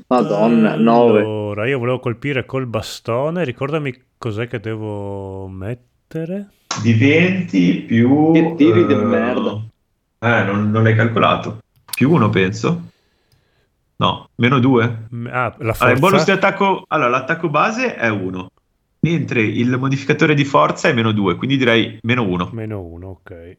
Madonna, 0.09 0.77
9. 0.77 1.21
Allora, 1.21 1.67
io 1.67 1.79
volevo 1.79 1.99
colpire 1.99 2.45
col 2.45 2.67
bastone. 2.67 3.45
Ricordami 3.45 3.95
cos'è 4.19 4.49
che 4.49 4.61
devo 4.61 5.49
mettere. 5.49 6.51
Di 6.83 6.93
20 6.93 7.85
più... 7.87 8.33
Che 8.33 8.55
tiri 8.57 8.87
di 8.87 8.93
eh, 8.93 8.97
merda. 8.97 9.63
Eh, 10.19 10.45
non, 10.45 10.71
non 10.71 10.83
l'hai 10.83 10.95
calcolato. 10.95 11.61
Più 11.95 12.11
uno, 12.11 12.29
penso. 12.29 12.90
No, 14.01 14.31
meno 14.37 14.59
2. 14.61 15.09
M- 15.11 15.27
Ah, 15.27 15.55
la 15.59 15.75
Allora, 15.79 15.93
il 15.93 15.99
bonus 16.01 16.25
di 16.25 16.31
attacco... 16.31 16.85
Allora, 16.89 17.11
l'attacco 17.11 17.51
base 17.51 17.95
è 17.97 18.09
1. 18.09 18.51
Mentre 19.01 19.43
il 19.43 19.77
modificatore 19.79 20.33
di 20.33 20.45
forza 20.47 20.89
è 20.89 20.95
meno 20.95 21.13
2, 21.13 21.37
quindi 21.37 21.59
direi 21.59 21.99
meno 22.03 22.23
1. 22.27 22.49
Meno 22.53 22.81
uno, 22.81 23.09
ok. 23.09 23.57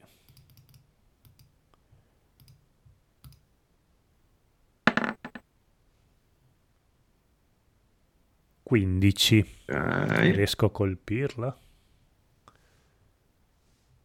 Quindici. 8.63 9.45
Riesco 9.65 10.65
a 10.65 10.71
colpirla? 10.71 11.55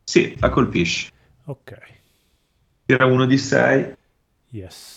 Sì, 0.04 0.36
la 0.38 0.50
colpisci. 0.50 1.10
Ok. 1.44 1.78
Tira 2.84 3.06
uno 3.06 3.24
di 3.24 3.38
6. 3.38 3.94
Yes. 4.50 4.95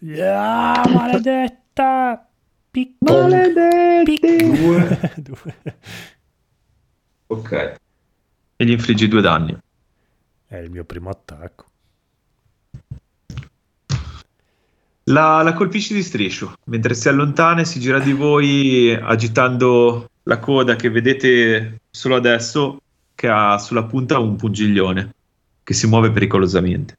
Yeah, 0.00 0.82
maledetta! 0.92 2.28
Pic- 2.70 2.96
Maledetti! 2.98 4.18
pic- 4.18 4.60
Due. 4.60 5.12
Due. 5.16 5.56
Ok. 7.28 7.74
E 8.56 8.64
gli 8.64 8.70
infliggi 8.70 9.08
due 9.08 9.20
danni. 9.20 9.56
È 10.46 10.56
il 10.56 10.70
mio 10.70 10.84
primo 10.84 11.10
attacco. 11.10 11.64
La, 15.08 15.42
la 15.42 15.52
colpisci 15.54 15.94
di 15.94 16.02
striscio, 16.02 16.54
mentre 16.64 16.94
si 16.94 17.08
allontana 17.08 17.60
e 17.60 17.64
si 17.64 17.78
gira 17.78 18.00
di 18.00 18.12
voi 18.12 18.92
agitando 18.92 20.10
la 20.24 20.38
coda 20.38 20.74
che 20.74 20.90
vedete 20.90 21.82
solo 21.90 22.16
adesso, 22.16 22.80
che 23.14 23.28
ha 23.28 23.56
sulla 23.58 23.84
punta 23.84 24.18
un 24.18 24.34
pungiglione 24.36 25.14
che 25.62 25.74
si 25.74 25.86
muove 25.86 26.10
pericolosamente. 26.10 26.96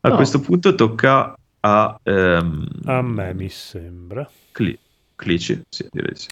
A 0.00 0.10
Oh. 0.10 0.16
questo 0.16 0.40
punto 0.40 0.74
tocca 0.74 1.36
a 1.64 1.98
ehm, 2.02 2.66
A 2.84 3.02
me 3.02 3.34
mi 3.34 3.48
sembra. 3.48 4.28
Cli- 4.52 4.78
Clici, 5.16 5.60
sì, 5.68 5.86
direi 5.90 6.12
di 6.12 6.18
sì. 6.18 6.28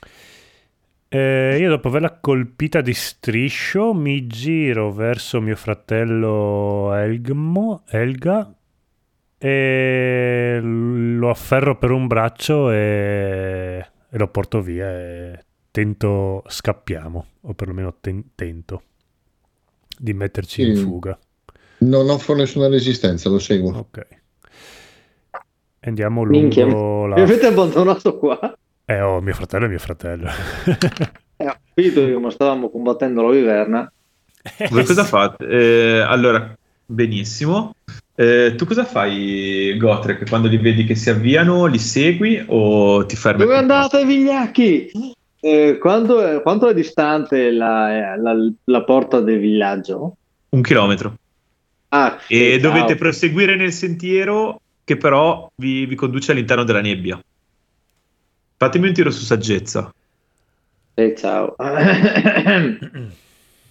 Eh, 1.12 1.56
io 1.58 1.68
dopo 1.68 1.88
averla 1.88 2.18
colpita 2.20 2.80
di 2.80 2.94
striscio 2.94 3.92
mi 3.92 4.28
giro 4.28 4.92
verso 4.92 5.40
mio 5.40 5.56
fratello 5.56 6.94
Elgmo, 6.94 7.82
Elga 7.88 8.54
e 9.36 10.58
lo 10.62 11.30
afferro 11.30 11.76
per 11.78 11.90
un 11.90 12.06
braccio 12.06 12.70
e, 12.70 13.86
e 14.08 14.18
lo 14.18 14.28
porto 14.28 14.60
via 14.60 14.88
e 14.88 15.44
tento 15.72 16.44
scappiamo 16.46 17.26
o 17.40 17.54
perlomeno 17.54 17.96
ten- 18.00 18.30
tento 18.36 18.82
di 19.98 20.12
metterci 20.14 20.62
in 20.62 20.76
Sì. 20.76 20.82
fuga. 20.82 21.18
Non 21.78 22.08
offro 22.10 22.34
nessuna 22.36 22.68
resistenza, 22.68 23.28
lo 23.28 23.38
seguo. 23.40 23.76
Ok. 23.78 24.06
Andiamo 25.82 26.24
Minchia, 26.24 26.64
lungo 26.66 27.06
Mi 27.06 27.16
la... 27.16 27.22
avete 27.22 27.46
abbandonato 27.46 28.18
qua? 28.18 28.56
Eh, 28.84 29.00
oh, 29.00 29.20
mio 29.20 29.34
fratello 29.34 29.64
è 29.64 29.68
mio 29.68 29.78
fratello. 29.78 30.28
Eh, 31.40 31.46
ho 31.46 31.56
capito 31.74 32.04
che 32.04 32.18
ma 32.18 32.30
stavamo 32.30 32.68
combattendo 32.68 33.22
la 33.22 33.30
viverna. 33.30 33.90
Voi 34.68 34.84
cosa 34.84 35.04
fate? 35.04 35.46
Eh, 35.46 36.00
allora, 36.00 36.54
benissimo. 36.84 37.76
Eh, 38.14 38.52
tu 38.58 38.66
cosa 38.66 38.84
fai, 38.84 39.74
Gotrek, 39.78 40.28
quando 40.28 40.48
li 40.48 40.58
vedi 40.58 40.84
che 40.84 40.94
si 40.94 41.08
avviano? 41.08 41.64
Li 41.64 41.78
segui 41.78 42.44
o 42.46 43.06
ti 43.06 43.16
fermi? 43.16 43.40
Dove 43.40 43.56
andate, 43.56 44.04
vigliacchi? 44.04 44.90
Eh, 45.40 45.78
quanto, 45.80 46.20
è, 46.20 46.42
quanto 46.42 46.68
è 46.68 46.74
distante 46.74 47.50
la, 47.50 48.16
la, 48.16 48.34
la 48.64 48.84
porta 48.84 49.20
del 49.20 49.38
villaggio? 49.38 50.16
Un 50.50 50.60
chilometro. 50.60 51.14
Ah, 51.88 52.18
E 52.28 52.58
dovete 52.58 52.88
ciao. 52.88 52.96
proseguire 52.96 53.56
nel 53.56 53.72
sentiero 53.72 54.60
che 54.90 54.96
però 54.96 55.48
vi, 55.54 55.86
vi 55.86 55.94
conduce 55.94 56.32
all'interno 56.32 56.64
della 56.64 56.80
nebbia. 56.80 57.22
Fatemi 58.56 58.88
un 58.88 58.92
tiro 58.92 59.12
su 59.12 59.22
saggezza. 59.22 59.94
Eh, 60.94 61.14
ciao. 61.16 61.54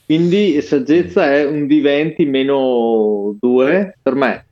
Quindi 0.06 0.62
saggezza 0.62 1.30
è 1.34 1.44
un 1.46 1.68
di 1.68 1.82
20 1.82 2.24
meno 2.26 3.36
2 3.38 3.98
per 4.02 4.16
me. 4.16 4.46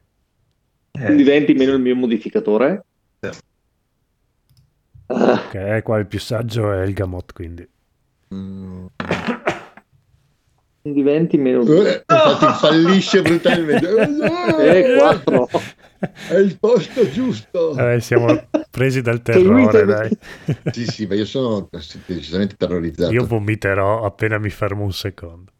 Un 0.91 1.15
di 1.15 1.23
20 1.23 1.53
meno 1.53 1.71
il 1.71 1.79
mio 1.79 1.95
modificatore. 1.95 2.83
Sì. 3.21 3.29
Ah, 5.05 5.47
Ok, 5.47 5.83
qua 5.83 5.99
il 5.99 6.07
più 6.07 6.19
saggio 6.19 6.73
è 6.73 6.83
il 6.83 6.93
Gamot, 6.93 7.31
quindi. 7.31 7.65
Mm. 8.33 8.87
Un 10.87 10.93
di 10.93 11.01
20 11.01 11.37
meno 11.37 11.63
2. 11.63 11.89
Eh, 11.89 12.03
Infatti 12.07 12.45
fallisce 12.59 13.21
brutalmente. 13.21 13.87
Eh, 14.57 14.95
4. 14.97 15.49
È 16.29 16.35
il 16.35 16.57
posto 16.59 17.09
giusto. 17.09 17.75
Eh, 17.75 17.99
siamo 17.99 18.47
presi 18.69 19.01
dal 19.01 19.21
terrore, 19.21 19.85
dai. 19.85 20.09
Sì, 20.71 20.85
sì, 20.85 21.05
ma 21.07 21.15
io 21.15 21.25
sono 21.25 21.67
decisamente 22.05 22.55
terrorizzato. 22.55 23.11
Io 23.11 23.25
vomiterò 23.25 24.03
appena 24.05 24.37
mi 24.37 24.49
fermo 24.49 24.83
un 24.83 24.93
secondo. 24.93 25.51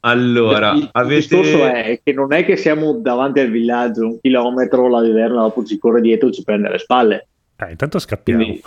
Allora, 0.00 0.72
il, 0.72 0.78
il 0.78 0.88
avete... 0.92 1.20
discorso 1.20 1.66
è 1.66 2.00
che 2.02 2.12
non 2.12 2.32
è 2.32 2.44
che 2.44 2.56
siamo 2.56 2.94
davanti 2.94 3.40
al 3.40 3.50
villaggio 3.50 4.06
un 4.06 4.18
chilometro, 4.18 4.88
la 4.88 5.02
viverna 5.02 5.42
dopo 5.42 5.62
ci 5.64 5.78
corre 5.78 6.00
dietro 6.00 6.28
e 6.28 6.32
ci 6.32 6.42
prende 6.42 6.70
le 6.70 6.78
spalle. 6.78 7.28
Eh, 7.56 7.70
intanto 7.70 7.98
scappiamo. 7.98 8.42
Quindi- 8.42 8.62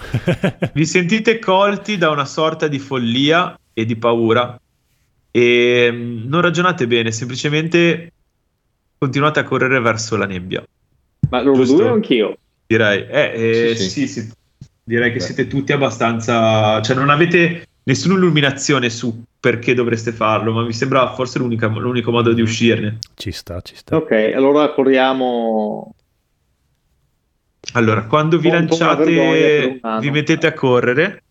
Vi 0.73 0.85
sentite 0.85 1.39
colti 1.39 1.97
da 1.97 2.11
una 2.11 2.25
sorta 2.25 2.67
di 2.67 2.77
follia 2.77 3.57
e 3.73 3.85
di 3.85 3.95
paura 3.95 4.59
e 5.35 5.89
mm, 5.91 6.27
non 6.27 6.41
ragionate 6.41 6.85
bene, 6.85 7.11
semplicemente 7.11 8.11
continuate 8.99 9.39
a 9.39 9.43
correre 9.43 9.80
verso 9.80 10.15
la 10.15 10.27
nebbia. 10.27 10.64
Ma 11.30 11.41
loro 11.41 11.64
Giusto. 11.64 11.91
anch'io? 11.91 12.38
Direi, 12.68 13.07
eh, 13.10 13.31
eh, 13.34 13.76
Sì, 13.76 13.89
sì, 13.89 14.07
sì. 14.07 14.22
sì, 14.22 14.31
direi 14.84 15.11
che 15.11 15.18
Beh. 15.18 15.23
siete 15.23 15.47
tutti 15.47 15.72
abbastanza, 15.73 16.80
cioè 16.84 16.95
non 16.95 17.10
avete 17.10 17.65
nessuna 17.85 18.14
illuminazione 18.14 18.91
su 18.91 19.23
perché 19.39 19.73
dovreste 19.73 20.11
farlo, 20.11 20.53
ma 20.53 20.64
mi 20.64 20.72
sembra 20.72 21.11
forse 21.15 21.39
l'unica- 21.39 21.68
l'unico 21.68 22.11
modo 22.11 22.31
di 22.31 22.41
uscirne. 22.41 22.99
Ci 23.15 23.31
sta, 23.31 23.60
ci 23.61 23.76
sta. 23.76 23.95
Ok, 23.97 24.11
allora 24.35 24.72
corriamo. 24.72 25.93
Allora, 27.73 28.05
quando 28.05 28.38
vi 28.38 28.49
lanciate, 28.49 29.80
vi 29.99 30.11
mettete 30.11 30.45
a 30.47 30.53
correre, 30.53 31.23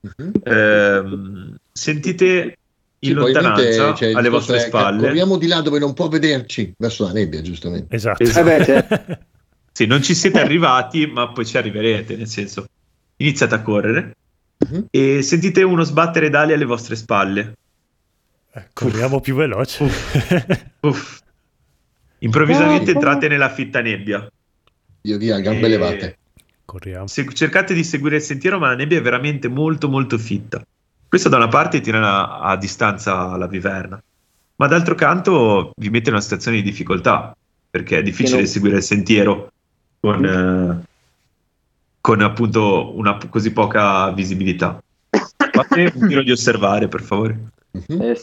Mhm. 0.00 0.32
ehm, 0.44 1.56
sentite 1.72 2.57
in 3.00 3.08
Sì, 3.10 3.14
lontananza 3.14 4.06
il 4.06 4.16
alle 4.16 4.28
vostre 4.28 4.58
spalle. 4.60 5.00
Corriamo 5.02 5.36
di 5.38 5.46
là 5.46 5.60
dove 5.60 5.78
non 5.78 5.94
può 5.94 6.08
vederci, 6.08 6.72
verso 6.76 7.04
la 7.04 7.12
nebbia, 7.12 7.40
giustamente. 7.42 7.94
Esatto. 7.94 8.22
Esatto. 8.22 8.48
Eh 8.50 8.56
beh, 8.58 8.64
certo. 8.64 9.18
Sì, 9.78 9.86
non 9.86 10.02
ci 10.02 10.12
siete 10.16 10.40
arrivati, 10.40 11.06
ma 11.06 11.28
poi 11.30 11.46
ci 11.46 11.56
arriverete, 11.56 12.16
nel 12.16 12.26
senso, 12.26 12.66
iniziate 13.16 13.54
a 13.54 13.62
correre 13.62 14.16
Mhm. 14.58 14.86
e 14.90 15.22
sentite 15.22 15.62
uno 15.62 15.84
sbattere 15.84 16.28
d'ali 16.30 16.52
alle 16.52 16.64
vostre 16.64 16.96
spalle. 16.96 17.52
Eh, 18.52 18.64
Corriamo 18.72 19.20
più 19.20 19.36
veloce. 19.36 19.84
Uff. 20.80 21.20
Improvvisamente 22.18 22.90
Ah, 22.90 22.94
entrate 22.94 23.28
nella 23.28 23.50
fitta 23.50 23.80
nebbia. 23.80 24.28
Io 25.02 25.16
via, 25.18 25.38
gambe 25.38 25.66
E- 25.66 25.68
levate. 25.68 26.18
Corriamo. 26.64 27.06
Se 27.06 27.24
cercate 27.32 27.72
di 27.72 27.84
seguire 27.84 28.16
il 28.16 28.22
sentiero, 28.22 28.58
ma 28.58 28.66
la 28.68 28.74
nebbia 28.74 28.98
è 28.98 29.02
veramente 29.02 29.46
molto 29.46 29.88
molto 29.88 30.18
fitta. 30.18 30.60
Questo 31.08 31.28
da 31.28 31.36
una 31.36 31.48
parte 31.48 31.80
tiene 31.80 31.98
a, 31.98 32.40
a 32.40 32.56
distanza 32.56 33.36
la 33.36 33.46
viverna, 33.46 34.00
ma 34.56 34.66
d'altro 34.66 34.94
canto 34.94 35.72
vi 35.76 35.88
mette 35.88 36.08
in 36.08 36.14
una 36.14 36.22
situazione 36.22 36.58
di 36.58 36.62
difficoltà, 36.62 37.34
perché 37.70 37.98
è 37.98 38.02
difficile 38.02 38.38
non- 38.38 38.46
seguire 38.46 38.76
il 38.76 38.82
sentiero 38.82 39.50
con, 40.00 40.24
eh, 40.24 40.86
con 42.00 42.20
appunto 42.20 42.96
una 42.96 43.16
p- 43.16 43.28
così 43.28 43.52
poca 43.52 44.10
visibilità. 44.10 44.82
Fate 45.36 45.92
un 45.94 46.08
tiro 46.08 46.22
di 46.22 46.30
osservare, 46.30 46.88
per 46.88 47.02
favore. 47.02 47.38
Sì. 47.86 48.16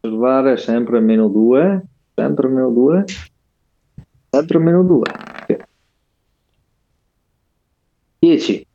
Osservare 0.00 0.56
sempre 0.58 1.00
meno 1.00 1.28
2. 1.28 1.82
Sempre 2.14 2.48
meno 2.48 2.70
2. 2.70 3.04
Sempre 4.28 4.58
meno 4.58 4.82
2. 4.82 5.02
10. 8.18 8.66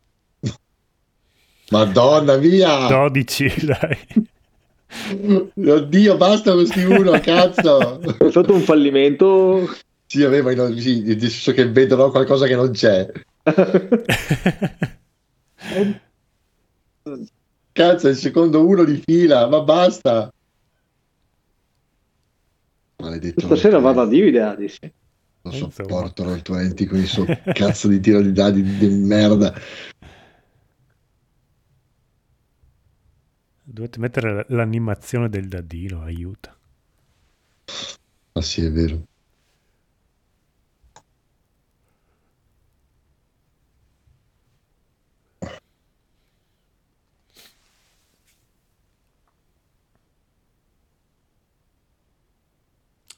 Madonna 1.70 2.36
via! 2.38 2.88
12, 2.88 3.66
dai. 3.66 3.98
Oddio, 5.56 6.16
basta 6.18 6.54
questi 6.54 6.84
uno, 6.84 7.20
cazzo! 7.20 8.00
È 8.02 8.30
stato 8.30 8.54
un 8.54 8.62
fallimento. 8.62 9.70
Sì, 10.06 10.24
aveva 10.24 10.52
in- 10.54 10.80
sì, 10.80 11.02
nel 11.02 11.20
senso 11.20 11.52
che 11.52 11.70
vedono 11.70 12.10
qualcosa 12.10 12.48
che 12.48 12.56
non 12.56 12.72
c'è. 12.72 13.06
Cazzo, 17.72 18.08
è 18.08 18.12
il 18.12 18.16
secondo 18.18 18.66
uno 18.66 18.84
di 18.84 19.02
fila, 19.06 19.48
ma 19.48 19.62
basta! 19.62 20.32
Maledetto. 22.98 23.42
Stasera 23.46 23.78
Roll20. 23.78 23.82
vado 23.82 24.02
a 24.02 24.08
Divide, 24.08 24.42
Adis. 24.42 24.78
Non 25.42 25.54
Insomma. 25.54 25.72
sopporto 25.72 26.24
Roll20 26.26 26.88
con 26.88 26.98
il 26.98 27.06
suo 27.08 27.26
cazzo 27.54 27.88
di 27.88 28.00
tiro 28.00 28.22
di 28.22 28.32
dadi 28.32 28.64
di 28.78 28.88
merda. 28.88 29.54
Dovete 33.70 34.00
mettere 34.00 34.46
l'animazione 34.48 35.28
del 35.28 35.50
dadino, 35.50 36.02
aiuta. 36.02 36.58
Ma 38.32 38.42
sì, 38.42 38.64
è 38.64 38.72
vero. 38.72 39.04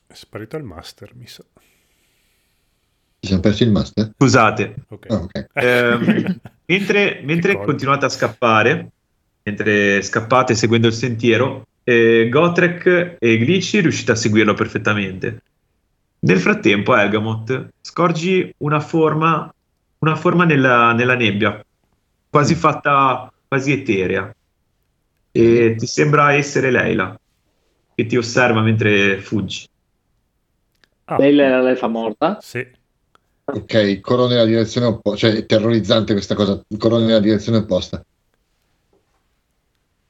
È 0.07 0.13
sparito 0.13 0.57
il 0.57 0.63
master, 0.63 1.15
mi 1.15 1.27
sa. 1.27 1.43
Ci 3.19 3.27
siamo 3.27 3.41
persi 3.43 3.61
il 3.61 3.71
master? 3.71 4.13
Scusate, 4.15 4.83
Ok. 4.87 5.05
Ah, 5.11 5.15
ok. 5.21 5.47
Ehm, 5.53 6.41
mentre, 6.65 7.21
mentre 7.21 7.63
continuate 7.63 8.05
a 8.05 8.09
scappare, 8.09 8.93
mentre 9.43 10.01
scappate 10.01 10.55
seguendo 10.55 10.87
il 10.87 10.93
sentiero, 10.93 11.65
eh, 11.83 12.27
Gotrek 12.29 13.17
e 13.19 13.37
Glitchy 13.37 13.81
riuscite 13.81 14.11
a 14.11 14.15
seguirlo 14.15 14.53
perfettamente. 14.53 15.41
Nel 16.19 16.39
frattempo, 16.39 16.95
Elgamot, 16.95 17.69
scorgi 17.81 18.53
una 18.57 18.79
forma, 18.79 19.51
una 19.99 20.15
forma 20.15 20.43
nella, 20.43 20.91
nella 20.93 21.15
nebbia, 21.15 21.63
quasi 22.29 22.55
fatta, 22.55 23.31
quasi 23.47 23.71
eterea. 23.71 24.33
E 25.31 25.75
ti 25.77 25.85
sembra 25.85 26.33
essere 26.33 26.71
Leila, 26.71 27.17
che 27.95 28.05
ti 28.05 28.17
osserva 28.17 28.61
mentre 28.61 29.19
fuggi. 29.21 29.67
Ah, 31.05 31.17
Lei 31.17 31.37
è 31.37 31.49
la 31.49 31.61
l'elfa 31.61 31.87
morta. 31.87 32.37
Sì. 32.41 32.67
Ok, 33.45 33.99
corro 33.99 34.27
nella 34.27 34.45
direzione 34.45 34.87
opposta, 34.87 35.27
cioè 35.27 35.37
è 35.37 35.45
terrorizzante 35.45 36.13
questa 36.13 36.35
cosa, 36.35 36.61
corro 36.77 36.99
nella 36.99 37.19
direzione 37.19 37.59
opposta. 37.59 38.03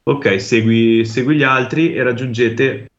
Ok, 0.10 0.42
segui, 0.42 1.06
segui 1.06 1.36
gli 1.36 1.44
altri 1.44 1.94
e 1.94 2.02
raggiungete 2.02 2.90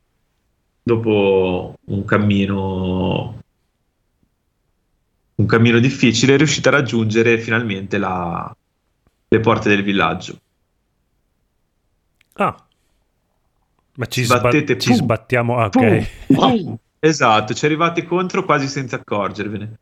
dopo 0.83 1.75
un 1.87 2.05
cammino 2.05 3.39
un 5.35 5.47
cammino 5.47 5.79
difficile, 5.79 6.37
riuscite 6.37 6.69
a 6.69 6.73
raggiungere 6.73 7.39
finalmente 7.39 7.97
la- 7.99 8.55
le 9.29 9.41
porte 9.41 9.69
del 9.71 9.83
villaggio. 9.83 10.37
Ah. 12.35 12.55
Ma 13.97 14.07
ci, 14.07 14.23
sba- 14.25 14.39
Sbattete, 14.39 14.79
ci 14.79 14.89
pum, 14.91 14.97
sbattiamo. 14.99 15.57
Ah, 15.59 15.65
ok. 15.67 16.11
Pum. 16.27 16.77
Esatto, 16.99 17.55
ci 17.55 17.65
arrivate 17.65 18.05
contro 18.05 18.45
quasi 18.45 18.69
senza 18.69 18.97
accorgervene. 18.97 19.79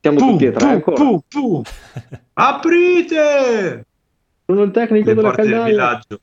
Siamo 0.00 0.18
Pum, 0.18 0.30
tutti 0.32 0.44
e 0.46 0.50
tre 0.50 0.58
pum, 0.66 0.70
ancora. 0.74 0.96
pum, 0.96 1.20
pum. 1.28 1.62
Aprite! 2.34 3.86
Sono 4.46 4.62
il 4.62 4.70
tecnico 4.72 5.08
Le 5.08 5.14
della 5.14 5.28
porte 5.28 5.42
del 5.42 5.50
caldaia. 5.52 5.70
villaggio, 5.72 6.18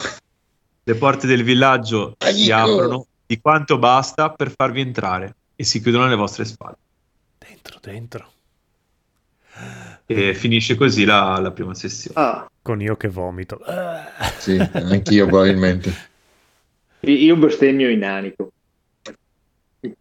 le 0.88 0.96
porte 0.96 1.28
del 1.28 1.44
villaggio 1.44 2.16
si 2.18 2.50
Aiuto! 2.50 2.72
aprono 2.74 3.06
di 3.26 3.42
quanto 3.42 3.78
basta 3.78 4.30
per 4.32 4.54
farvi 4.56 4.80
entrare 4.80 5.36
e 5.54 5.66
si 5.66 5.82
chiudono 5.82 6.06
alle 6.06 6.16
vostre 6.16 6.46
spalle. 6.46 6.78
Dentro, 7.38 7.78
dentro. 7.82 8.32
E 10.06 10.34
finisce 10.34 10.76
così 10.76 11.04
la, 11.04 11.38
la 11.42 11.52
prima 11.52 11.74
sessione. 11.74 12.16
Ah, 12.18 12.50
Con 12.62 12.82
io 12.82 12.96
che 12.96 13.10
vomito. 13.10 13.60
Ah. 13.66 14.06
Sì, 14.38 14.58
anch'io 14.58 15.26
probabilmente. 15.28 15.94
io 17.02 17.36
bestemmio 17.36 17.90
inanico. 17.90 18.52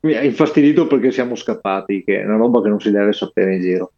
Mi 0.00 0.14
ha 0.14 0.22
infastidito 0.22 0.86
perché 0.86 1.10
siamo 1.10 1.34
scappati, 1.34 2.04
che 2.04 2.20
è 2.20 2.24
una 2.24 2.36
roba 2.36 2.62
che 2.62 2.68
non 2.68 2.80
si 2.80 2.92
deve 2.92 3.12
sapere 3.12 3.56
in 3.56 3.60
giro. 3.60 3.92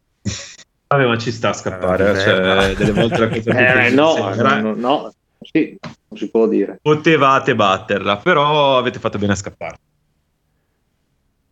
Vabbè, 0.87 1.07
ma 1.07 1.19
ci 1.19 1.33
sta 1.33 1.51
a 1.51 1.53
scappare. 1.53 2.13
Eh, 2.13 2.19
cioè, 2.19 2.41
vabbè. 2.41 2.75
delle 2.77 2.93
volte 2.93 3.19
la 3.19 3.29
cosa 3.29 3.41
più 3.43 3.53
Eh, 3.53 3.91
no, 3.91 4.15
sembra- 4.15 4.61
no, 4.61 4.75
no, 4.75 5.13
sì, 5.53 5.77
non 5.81 6.19
si 6.19 6.31
può 6.31 6.47
dire. 6.49 6.79
Potevate 6.83 7.55
batterla, 7.55 8.17
però 8.17 8.79
avete 8.79 8.99
fatto 8.99 9.17
bene 9.19 9.35
a 9.35 9.37
scappare. 9.37 9.77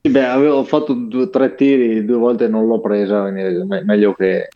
Sì, 0.01 0.11
beh, 0.13 0.25
avevo 0.25 0.63
fatto 0.65 0.95
due 0.95 1.25
o 1.25 1.31
tre 1.31 1.55
tiri, 1.57 2.05
due 2.05 2.17
volte 2.17 2.47
non 2.49 2.67
l'ho 2.67 2.81
presa, 2.81 3.23
quindi 3.23 3.41
è 3.43 3.51
me- 3.65 3.83
meglio 3.85 4.15
che... 4.15 4.49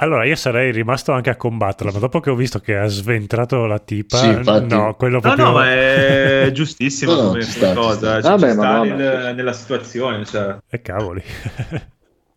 Allora, 0.00 0.24
io 0.24 0.36
sarei 0.36 0.70
rimasto 0.70 1.10
anche 1.12 1.30
a 1.30 1.36
combatterla, 1.36 1.90
ma 1.92 1.98
dopo 1.98 2.20
che 2.20 2.30
ho 2.30 2.36
visto 2.36 2.60
che 2.60 2.76
ha 2.76 2.86
sventrato 2.86 3.66
la 3.66 3.80
tipa, 3.80 4.18
Sì, 4.18 4.30
infatti. 4.30 4.76
no, 4.76 4.94
quello 4.96 5.20
No, 5.20 5.34
proprio... 5.34 5.46
no, 5.46 5.52
ma 5.52 5.66
è 5.70 6.50
giustissimo 6.52 7.12
No, 7.12 7.22
no, 7.32 7.38
come, 7.38 7.40
sta, 7.40 7.74
cosa. 7.74 8.20
sta. 8.20 8.22
Ci, 8.22 8.36
Vabbè, 8.38 8.38
ci 8.38 8.48
sta 8.48 8.78
Madonna, 8.78 8.94
nel- 8.94 9.34
sì. 9.34 9.34
nella 9.34 9.52
situazione, 9.52 10.24
cioè, 10.24 10.58
E 10.70 10.78
cavoli. 10.82 11.22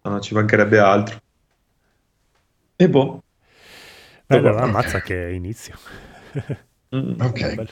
no, 0.04 0.20
ci 0.20 0.34
mancherebbe 0.36 0.80
altro. 0.80 1.20
E 2.84 2.86
boh. 2.94 3.22
Bello, 4.28 4.58
Vabbè. 4.58 4.58
ammazza 4.58 5.02
che 5.02 5.32
inizio. 5.34 5.76
Mm. 6.96 7.22
Ok. 7.22 7.56
Bello. 7.56 7.70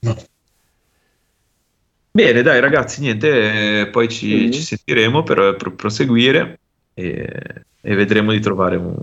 No. 0.00 0.16
Bene, 2.12 2.42
dai 2.42 2.60
ragazzi, 2.60 3.00
niente, 3.00 3.80
eh, 3.82 3.86
poi 3.88 4.08
ci, 4.08 4.44
Mhm. 4.44 4.50
ci 4.52 4.62
sentiremo 4.62 5.22
per, 5.22 5.54
per 5.56 5.72
proseguire 5.74 6.58
e, 6.92 7.26
e 7.80 7.94
vedremo 7.94 8.32
di 8.32 8.40
trovare 8.40 8.76
un- 8.76 8.96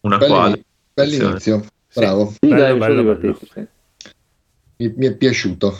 una 0.00 0.18
quadra. 0.18 0.50
Belli- 0.94 1.16
Bell'inizio, 1.18 1.64
bravo, 1.94 2.30
Sì, 2.30 2.48
Bello, 2.48 2.56
dai, 2.56 2.78
bello, 2.78 3.38
sì. 3.52 3.66
mi, 4.76 4.92
mi 4.96 5.06
è 5.06 5.14
piaciuto. 5.16 5.76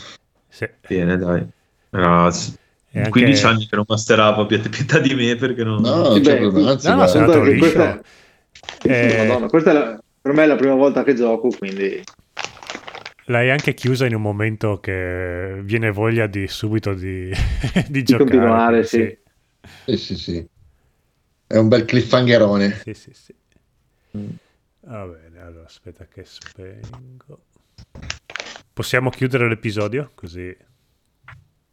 Sì. 0.49 0.67
Bene, 0.87 1.17
dai. 1.17 1.45
Grazie. 1.89 2.53
Anche- 2.93 3.09
15 3.09 3.45
anni 3.45 3.67
che 3.67 3.75
non 3.75 3.85
basterava, 3.87 4.41
abbiate 4.41 4.67
pietà 4.69 4.99
di 4.99 5.13
me 5.13 5.35
perché 5.35 5.63
non... 5.63 5.81
No, 5.81 6.13
Sì, 6.15 6.21
c'è 6.21 6.39
beh, 6.39 6.67
anzi, 6.69 6.87
no, 6.89 6.95
no, 6.95 7.43
liscio. 7.43 7.57
questa- 7.59 8.01
Eh, 8.83 9.25
Madonna, 9.27 9.47
questa 9.47 9.69
è 9.69 9.73
la- 9.73 10.03
per 10.21 10.33
me 10.33 10.43
è 10.43 10.47
la 10.47 10.55
prima 10.55 10.75
volta 10.75 11.03
che 11.03 11.13
gioco, 11.15 11.49
quindi... 11.49 12.01
L'hai 13.25 13.51
anche 13.51 13.73
chiusa 13.73 14.05
in 14.07 14.15
un 14.15 14.21
momento 14.21 14.79
che 14.79 15.59
viene 15.63 15.91
voglia 15.91 16.25
di 16.25 16.47
subito 16.47 16.93
di, 16.95 17.31
di 17.87 18.03
giocare. 18.03 18.29
continuare, 18.29 18.83
sì. 18.83 19.17
Sì, 19.85 19.97
sì, 19.97 20.15
sì. 20.15 20.45
È 21.47 21.57
un 21.57 21.67
bel 21.67 21.85
cliffhangerone. 21.85 22.71
Sì, 22.83 22.93
sì, 22.93 23.11
sì. 23.13 23.35
Mm. 24.17 24.27
Va 24.81 25.05
bene, 25.05 25.41
allora 25.41 25.65
aspetta 25.65 26.05
che 26.05 26.23
spengo. 26.25 27.45
Possiamo 28.73 29.09
chiudere 29.09 29.47
l'episodio? 29.47 30.11
Così, 30.15 30.55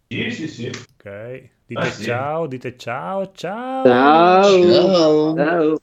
Sì, 0.09 0.31
sì, 0.31 0.49
sì. 0.49 0.67
ok. 0.69 1.51
Dite 1.67 1.81
Ah, 1.81 1.91
sì. 1.91 2.05
ciao, 2.05 2.47
dite 2.47 2.77
ciao, 2.77 3.33
ciao. 3.33 3.85
Ciao! 3.85 4.73
Ciao. 4.73 5.35
Ciao! 5.35 5.77